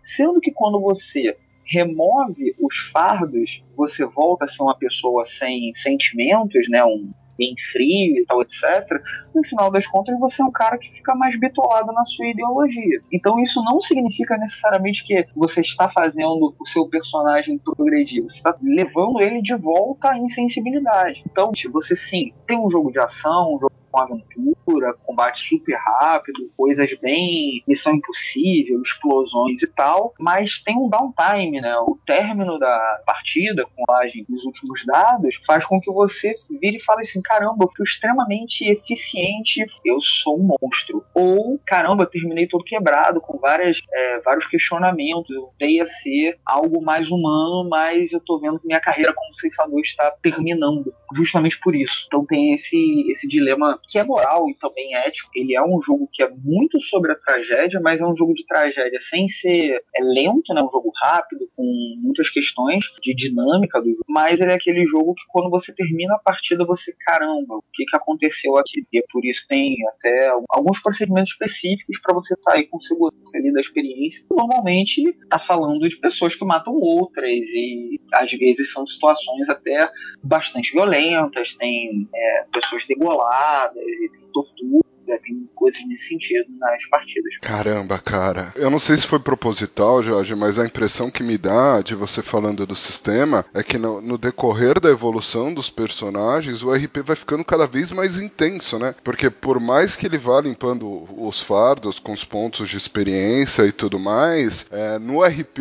Sendo 0.00 0.40
que 0.40 0.52
quando 0.52 0.80
você 0.80 1.36
remove 1.64 2.54
os 2.60 2.76
fardos, 2.92 3.64
você 3.76 4.06
volta 4.06 4.44
a 4.44 4.48
ser 4.48 4.62
uma 4.62 4.78
pessoa 4.78 5.26
sem 5.26 5.74
sentimentos, 5.74 6.68
né? 6.68 6.84
Um, 6.84 7.12
bem 7.36 7.54
frio 7.72 8.16
e 8.16 8.24
tal, 8.26 8.42
etc., 8.42 9.00
no 9.34 9.44
final 9.44 9.70
das 9.70 9.86
contas 9.86 10.18
você 10.18 10.42
é 10.42 10.44
um 10.44 10.52
cara 10.52 10.78
que 10.78 10.90
fica 10.92 11.14
mais 11.14 11.38
bitolado 11.38 11.92
na 11.92 12.04
sua 12.04 12.26
ideologia. 12.26 13.00
Então 13.12 13.40
isso 13.40 13.62
não 13.64 13.80
significa 13.80 14.36
necessariamente 14.36 15.04
que 15.04 15.26
você 15.34 15.60
está 15.60 15.88
fazendo 15.90 16.54
o 16.58 16.66
seu 16.66 16.86
personagem 16.88 17.58
progredir, 17.58 18.22
você 18.22 18.36
está 18.36 18.56
levando 18.62 19.20
ele 19.20 19.40
de 19.42 19.54
volta 19.54 20.12
à 20.12 20.18
insensibilidade. 20.18 21.22
Então, 21.30 21.52
se 21.54 21.68
você 21.68 21.96
sim 21.96 22.32
tem 22.46 22.58
um 22.58 22.70
jogo 22.70 22.90
de 22.90 22.98
ação, 22.98 23.54
um 23.54 23.60
jogo 23.60 23.72
com 23.92 24.00
aventura, 24.00 24.94
combate 25.04 25.46
super 25.46 25.76
rápido, 25.76 26.50
coisas 26.56 26.92
bem 26.98 27.62
missão 27.68 27.94
impossível, 27.94 28.80
explosões 28.80 29.62
e 29.62 29.66
tal, 29.66 30.14
mas 30.18 30.62
tem 30.64 30.76
um 30.76 30.88
downtime, 30.88 31.60
né? 31.60 31.76
O 31.76 31.98
término 32.06 32.58
da 32.58 33.02
partida, 33.06 33.64
com 33.76 33.92
a 33.92 34.02
dos 34.28 34.44
últimos 34.44 34.84
dados, 34.86 35.40
faz 35.46 35.64
com 35.66 35.80
que 35.80 35.90
você 35.90 36.34
vire 36.60 36.78
e 36.78 36.82
fale 36.82 37.02
assim: 37.02 37.20
caramba, 37.22 37.64
eu 37.64 37.70
fui 37.76 37.84
extremamente 37.84 38.64
eficiente, 38.64 39.64
eu 39.84 40.00
sou 40.00 40.38
um 40.38 40.56
monstro. 40.60 41.04
Ou, 41.14 41.58
caramba, 41.64 42.06
terminei 42.06 42.46
todo 42.46 42.64
quebrado, 42.64 43.20
com 43.20 43.38
várias, 43.38 43.78
é, 43.92 44.20
vários 44.20 44.46
questionamentos, 44.46 45.30
eu 45.30 45.50
dei 45.58 45.80
a 45.80 45.86
ser 45.86 46.38
algo 46.44 46.82
mais 46.82 47.10
humano, 47.10 47.68
mas 47.68 48.12
eu 48.12 48.20
tô 48.20 48.38
vendo 48.38 48.58
que 48.58 48.66
minha 48.66 48.80
carreira 48.80 49.12
como 49.14 49.34
ceifador 49.34 49.80
está 49.80 50.10
terminando, 50.22 50.92
justamente 51.14 51.58
por 51.60 51.74
isso. 51.74 52.04
Então 52.06 52.24
tem 52.24 52.54
esse, 52.54 53.10
esse 53.10 53.28
dilema 53.28 53.78
que 53.88 53.98
é 53.98 54.04
moral 54.04 54.48
e 54.48 54.54
também 54.54 54.94
ético. 54.96 55.30
Ele 55.34 55.54
é 55.54 55.62
um 55.62 55.80
jogo 55.82 56.08
que 56.12 56.22
é 56.22 56.28
muito 56.28 56.80
sobre 56.80 57.12
a 57.12 57.14
tragédia, 57.14 57.80
mas 57.80 58.00
é 58.00 58.06
um 58.06 58.16
jogo 58.16 58.34
de 58.34 58.46
tragédia 58.46 58.98
sem 59.00 59.28
ser 59.28 59.82
é 59.94 60.02
lento, 60.02 60.54
né? 60.54 60.62
Um 60.62 60.70
jogo 60.70 60.92
rápido, 61.02 61.48
com 61.56 61.64
muitas 61.98 62.30
questões 62.30 62.84
de 63.00 63.14
dinâmica 63.14 63.80
do 63.80 63.88
jogo. 63.88 64.04
Mas 64.08 64.40
ele 64.40 64.52
é 64.52 64.54
aquele 64.54 64.86
jogo 64.86 65.14
que 65.14 65.22
quando 65.28 65.50
você 65.50 65.72
termina 65.72 66.14
a 66.14 66.18
partida, 66.18 66.64
você, 66.64 66.94
caramba, 67.04 67.56
o 67.56 67.64
que, 67.72 67.84
que 67.84 67.96
aconteceu 67.96 68.56
aqui? 68.56 68.84
E 68.92 68.98
é 68.98 69.02
por 69.10 69.24
isso 69.24 69.42
que 69.42 69.48
tem 69.48 69.76
até 69.88 70.32
alguns 70.50 70.80
procedimentos 70.80 71.32
específicos 71.32 72.00
para 72.02 72.14
você 72.14 72.34
sair 72.42 72.66
com 72.66 72.80
segurança 72.80 73.36
ali 73.36 73.52
da 73.52 73.60
experiência. 73.60 74.24
Normalmente 74.30 75.02
tá 75.28 75.38
falando 75.38 75.88
de 75.88 75.96
pessoas 75.96 76.34
que 76.34 76.44
matam 76.44 76.74
outras 76.74 77.30
e 77.30 78.00
às 78.12 78.30
vezes 78.32 78.72
são 78.72 78.86
situações 78.86 79.48
até 79.48 79.90
bastante 80.22 80.72
violentas, 80.72 81.54
tem 81.54 82.08
é, 82.14 82.44
pessoas 82.52 82.86
degoladas, 82.86 83.71
né, 83.74 83.82
ele 83.82 84.08
tem 84.08 84.20
tortura, 84.32 84.80
tem 85.22 85.48
coisas 85.54 85.80
nesse 85.86 86.08
sentido 86.08 86.46
nas 86.58 86.86
partidas. 86.88 87.36
Caramba, 87.40 87.98
cara. 87.98 88.52
Eu 88.56 88.70
não 88.70 88.78
sei 88.78 88.96
se 88.96 89.06
foi 89.06 89.18
proposital, 89.18 90.02
Jorge, 90.02 90.34
mas 90.34 90.58
a 90.58 90.66
impressão 90.66 91.10
que 91.10 91.22
me 91.22 91.38
dá 91.38 91.80
de 91.80 91.94
você 91.94 92.22
falando 92.22 92.66
do 92.66 92.76
sistema 92.76 93.44
é 93.54 93.62
que 93.62 93.78
no, 93.78 94.00
no, 94.00 94.18
decorrer 94.18 94.80
da 94.80 94.90
evolução 94.90 95.52
dos 95.52 95.70
personagens, 95.70 96.62
o 96.62 96.72
RP 96.72 96.98
vai 97.04 97.16
ficando 97.16 97.44
cada 97.44 97.66
vez 97.66 97.90
mais 97.90 98.18
intenso, 98.18 98.78
né? 98.78 98.94
Porque 99.02 99.30
por 99.30 99.58
mais 99.60 99.96
que 99.96 100.06
ele 100.06 100.18
vá 100.18 100.40
limpando 100.40 101.06
os 101.16 101.40
fardos 101.40 101.98
com 101.98 102.12
os 102.12 102.24
pontos 102.24 102.68
de 102.68 102.76
experiência 102.76 103.64
e 103.66 103.72
tudo 103.72 103.98
mais, 103.98 104.66
é, 104.70 104.98
no 104.98 105.22
RP 105.22 105.60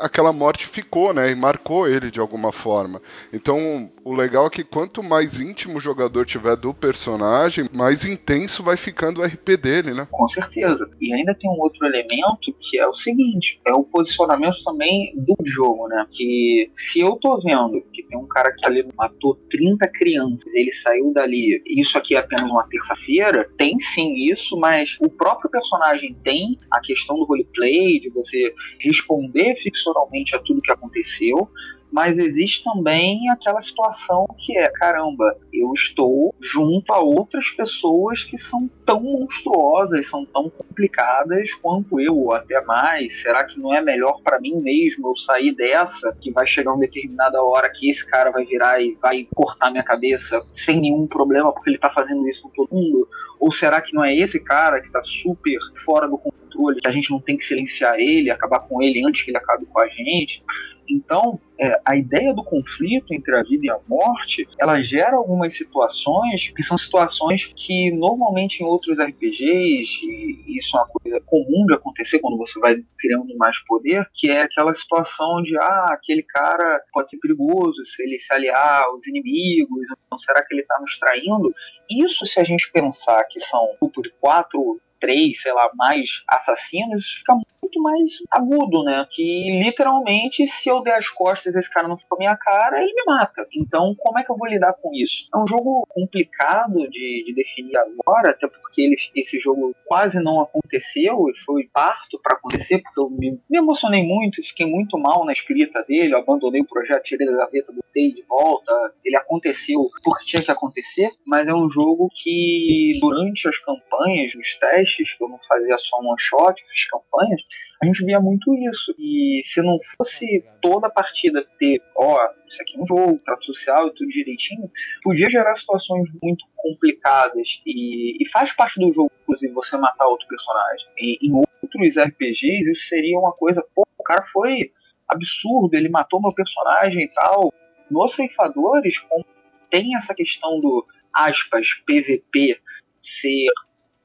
aquela 0.00 0.32
morte 0.32 0.66
ficou, 0.66 1.12
né? 1.12 1.30
E 1.30 1.34
marcou 1.34 1.88
ele 1.88 2.10
de 2.10 2.20
alguma 2.20 2.52
forma. 2.52 3.00
Então, 3.32 3.90
o 4.04 4.14
legal 4.14 4.46
é 4.46 4.50
que 4.50 4.64
quanto 4.64 5.02
mais 5.02 5.40
íntimo 5.40 5.78
o 5.78 5.80
jogador 5.80 6.24
tiver 6.26 6.56
do 6.56 6.74
personagem, 6.74 7.68
mais 7.72 8.04
intenso 8.04 8.62
vai 8.62 8.76
ficando 8.80 9.20
o 9.20 9.24
RP 9.24 9.56
dele, 9.56 9.94
né? 9.94 10.08
Com 10.10 10.26
certeza. 10.26 10.90
E 11.00 11.12
ainda 11.12 11.34
tem 11.34 11.48
um 11.50 11.60
outro 11.60 11.86
elemento 11.86 12.52
que 12.58 12.78
é 12.78 12.86
o 12.86 12.94
seguinte: 12.94 13.60
é 13.66 13.72
o 13.72 13.84
posicionamento 13.84 14.62
também 14.64 15.12
do 15.14 15.36
jogo, 15.44 15.86
né? 15.88 16.06
Que 16.10 16.70
se 16.74 17.00
eu 17.00 17.16
tô 17.16 17.40
vendo 17.40 17.82
que 17.92 18.02
tem 18.02 18.18
um 18.18 18.26
cara 18.26 18.52
que 18.56 18.66
ali 18.66 18.86
matou 18.96 19.36
30 19.50 19.86
crianças, 19.88 20.52
ele 20.54 20.72
saiu 20.72 21.12
dali, 21.12 21.62
isso 21.66 21.96
aqui 21.98 22.14
é 22.14 22.18
apenas 22.18 22.50
uma 22.50 22.66
terça-feira, 22.68 23.48
tem 23.56 23.78
sim 23.78 24.14
isso, 24.14 24.56
mas 24.56 24.96
o 25.00 25.08
próprio 25.08 25.50
personagem 25.50 26.16
tem 26.24 26.58
a 26.70 26.80
questão 26.80 27.16
do 27.16 27.24
roleplay, 27.24 28.00
de 28.00 28.10
você 28.10 28.54
responder 28.80 29.56
ficcionalmente 29.62 30.34
a 30.34 30.38
tudo 30.38 30.62
que 30.62 30.72
aconteceu 30.72 31.48
mas 31.90 32.18
existe 32.18 32.62
também 32.62 33.28
aquela 33.30 33.60
situação 33.60 34.26
que 34.38 34.56
é, 34.56 34.70
caramba, 34.70 35.36
eu 35.52 35.72
estou 35.72 36.34
junto 36.40 36.92
a 36.92 37.00
outras 37.00 37.50
pessoas 37.50 38.22
que 38.22 38.38
são 38.38 38.70
tão 38.86 39.00
monstruosas, 39.00 40.08
são 40.08 40.24
tão 40.24 40.48
complicadas 40.48 41.52
quanto 41.54 42.00
eu, 42.00 42.16
ou 42.16 42.32
até 42.32 42.60
mais. 42.64 43.20
Será 43.22 43.44
que 43.44 43.58
não 43.58 43.74
é 43.74 43.80
melhor 43.80 44.20
para 44.22 44.40
mim 44.40 44.56
mesmo 44.60 45.08
eu 45.08 45.16
sair 45.16 45.52
dessa, 45.52 46.16
que 46.20 46.30
vai 46.30 46.46
chegar 46.46 46.72
uma 46.72 46.80
determinada 46.80 47.42
hora 47.42 47.70
que 47.70 47.90
esse 47.90 48.06
cara 48.06 48.30
vai 48.30 48.44
virar 48.44 48.80
e 48.80 48.96
vai 49.00 49.26
cortar 49.34 49.70
minha 49.70 49.84
cabeça 49.84 50.42
sem 50.54 50.80
nenhum 50.80 51.06
problema 51.06 51.52
porque 51.52 51.70
ele 51.70 51.78
tá 51.78 51.90
fazendo 51.90 52.28
isso 52.28 52.42
com 52.42 52.50
todo 52.50 52.74
mundo? 52.74 53.08
Ou 53.38 53.50
será 53.52 53.80
que 53.80 53.94
não 53.94 54.04
é 54.04 54.14
esse 54.14 54.38
cara 54.38 54.80
que 54.80 54.90
tá 54.90 55.02
super 55.02 55.58
fora 55.84 56.06
do 56.06 56.16
controle, 56.16 56.39
que 56.50 56.86
a 56.86 56.90
gente 56.90 57.10
não 57.10 57.20
tem 57.20 57.36
que 57.36 57.44
silenciar 57.44 57.94
ele, 57.98 58.30
acabar 58.30 58.60
com 58.60 58.82
ele 58.82 59.06
antes 59.06 59.22
que 59.22 59.30
ele 59.30 59.38
acabe 59.38 59.66
com 59.66 59.80
a 59.80 59.88
gente? 59.88 60.42
Então, 60.90 61.40
é, 61.58 61.80
a 61.86 61.96
ideia 61.96 62.34
do 62.34 62.42
conflito 62.42 63.14
entre 63.14 63.38
a 63.38 63.42
vida 63.42 63.66
e 63.66 63.70
a 63.70 63.78
morte, 63.86 64.48
ela 64.58 64.82
gera 64.82 65.16
algumas 65.16 65.56
situações 65.56 66.50
que 66.54 66.62
são 66.64 66.76
situações 66.76 67.52
que 67.54 67.92
normalmente 67.92 68.60
em 68.60 68.66
outros 68.66 68.98
RPGs, 68.98 70.00
e 70.02 70.58
isso 70.58 70.76
é 70.76 70.80
uma 70.80 70.88
coisa 70.88 71.20
comum 71.26 71.66
de 71.66 71.74
acontecer 71.74 72.18
quando 72.18 72.36
você 72.36 72.58
vai 72.58 72.76
criando 72.98 73.36
mais 73.36 73.56
poder, 73.66 74.04
que 74.14 74.30
é 74.30 74.42
aquela 74.42 74.74
situação 74.74 75.42
de, 75.42 75.56
ah, 75.58 75.86
aquele 75.90 76.24
cara 76.24 76.82
pode 76.92 77.08
ser 77.08 77.18
perigoso 77.18 77.84
se 77.86 78.02
ele 78.02 78.18
se 78.18 78.32
aliar 78.32 78.82
aos 78.82 79.06
inimigos, 79.06 79.86
então 80.06 80.18
será 80.18 80.44
que 80.44 80.52
ele 80.52 80.62
está 80.62 80.78
nos 80.80 80.98
traindo? 80.98 81.54
Isso 81.88 82.26
se 82.26 82.40
a 82.40 82.44
gente 82.44 82.70
pensar 82.72 83.22
que 83.30 83.38
são 83.38 83.64
um 83.64 83.76
grupo 83.80 84.02
de 84.02 84.10
quatro 84.20 84.80
três, 85.00 85.40
sei 85.42 85.52
lá, 85.52 85.70
mais 85.74 86.22
assassinos, 86.28 87.04
fica 87.18 87.34
muito 87.34 87.82
mais 87.82 88.10
agudo, 88.30 88.82
né? 88.84 89.06
Que 89.10 89.60
literalmente, 89.62 90.46
se 90.46 90.68
eu 90.68 90.82
der 90.82 90.96
as 90.96 91.08
costas 91.08 91.54
esse 91.54 91.70
cara 91.70 91.88
não 91.88 91.98
for 91.98 92.18
minha 92.18 92.36
cara, 92.36 92.80
ele 92.82 92.92
me 92.92 93.04
mata. 93.06 93.46
Então, 93.56 93.94
como 93.98 94.18
é 94.18 94.24
que 94.24 94.30
eu 94.30 94.36
vou 94.36 94.48
lidar 94.48 94.74
com 94.74 94.90
isso? 94.94 95.26
É 95.34 95.38
um 95.38 95.46
jogo 95.46 95.86
complicado 95.88 96.88
de, 96.90 97.24
de 97.26 97.34
definir 97.34 97.76
agora, 97.76 98.30
até 98.30 98.48
porque 98.48 98.82
ele, 98.82 98.96
esse 99.14 99.38
jogo 99.38 99.74
quase 99.86 100.20
não 100.22 100.40
aconteceu 100.40 101.28
e 101.28 101.40
foi 101.44 101.68
parto 101.72 102.18
para 102.22 102.36
acontecer, 102.36 102.78
porque 102.82 103.00
eu 103.00 103.10
me, 103.10 103.40
me 103.48 103.58
emocionei 103.58 104.02
muito, 104.02 104.42
fiquei 104.42 104.66
muito 104.66 104.98
mal 104.98 105.24
na 105.24 105.32
escrita 105.32 105.82
dele, 105.84 106.14
abandonei 106.14 106.60
o 106.60 106.66
projeto, 106.66 107.02
tirei 107.02 107.26
da 107.26 107.36
gaveta, 107.36 107.72
botei 107.72 108.12
de 108.12 108.22
volta. 108.28 108.72
Ele 109.04 109.16
aconteceu 109.16 109.88
porque 110.02 110.24
tinha 110.24 110.42
que 110.42 110.50
acontecer, 110.50 111.10
mas 111.26 111.46
é 111.46 111.54
um 111.54 111.70
jogo 111.70 112.08
que 112.14 112.98
durante 113.00 113.48
as 113.48 113.58
campanhas, 113.58 114.34
os 114.34 114.58
testes, 114.58 114.89
que 114.96 115.04
eu 115.20 115.28
não 115.28 115.38
fazia 115.46 115.76
só 115.78 116.00
um 116.00 116.08
one 116.08 116.18
shot, 116.18 116.62
as 116.70 116.84
campanhas, 116.84 117.42
a 117.82 117.86
gente 117.86 118.04
via 118.04 118.20
muito 118.20 118.54
isso. 118.54 118.94
E 118.98 119.40
se 119.44 119.62
não 119.62 119.78
fosse 119.96 120.44
toda 120.60 120.86
a 120.86 120.90
partida 120.90 121.46
ter, 121.58 121.82
ó, 121.96 122.18
isso 122.48 122.62
aqui 122.62 122.78
é 122.78 122.82
um 122.82 122.86
jogo, 122.86 123.20
trato 123.24 123.44
social 123.44 123.88
e 123.88 123.94
tudo 123.94 124.08
direitinho, 124.08 124.70
podia 125.02 125.28
gerar 125.28 125.54
situações 125.56 126.08
muito 126.22 126.44
complicadas. 126.56 127.62
E, 127.66 128.22
e 128.22 128.28
faz 128.30 128.52
parte 128.52 128.78
do 128.78 128.92
jogo, 128.92 129.10
inclusive, 129.22 129.52
você 129.52 129.76
matar 129.76 130.06
outro 130.06 130.26
personagem. 130.28 130.86
E, 130.98 131.26
em 131.26 131.32
outros 131.34 131.96
RPGs, 131.96 132.70
isso 132.70 132.88
seria 132.88 133.18
uma 133.18 133.32
coisa, 133.32 133.64
pô, 133.74 133.86
o 133.98 134.02
cara 134.02 134.24
foi 134.32 134.72
absurdo, 135.08 135.74
ele 135.74 135.88
matou 135.88 136.20
meu 136.20 136.34
personagem 136.34 137.04
e 137.04 137.14
tal. 137.14 137.52
Nos 137.90 138.14
ceifadores, 138.14 138.98
como 138.98 139.24
tem 139.70 139.96
essa 139.96 140.14
questão 140.14 140.60
do 140.60 140.86
aspas, 141.12 141.68
PVP 141.86 142.58
ser 142.98 143.48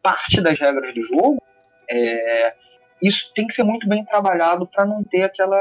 parte 0.06 0.40
das 0.40 0.60
regras 0.60 0.94
do 0.94 1.04
jogo, 1.04 1.42
é, 1.90 2.54
isso 3.02 3.32
tem 3.36 3.46
que 3.46 3.54
ser 3.54 3.64
muito 3.64 3.88
bem 3.88 4.06
trabalhado 4.06 4.68
para 4.68 4.86
não 4.86 5.04
ter 5.04 5.24
aquela 5.24 5.56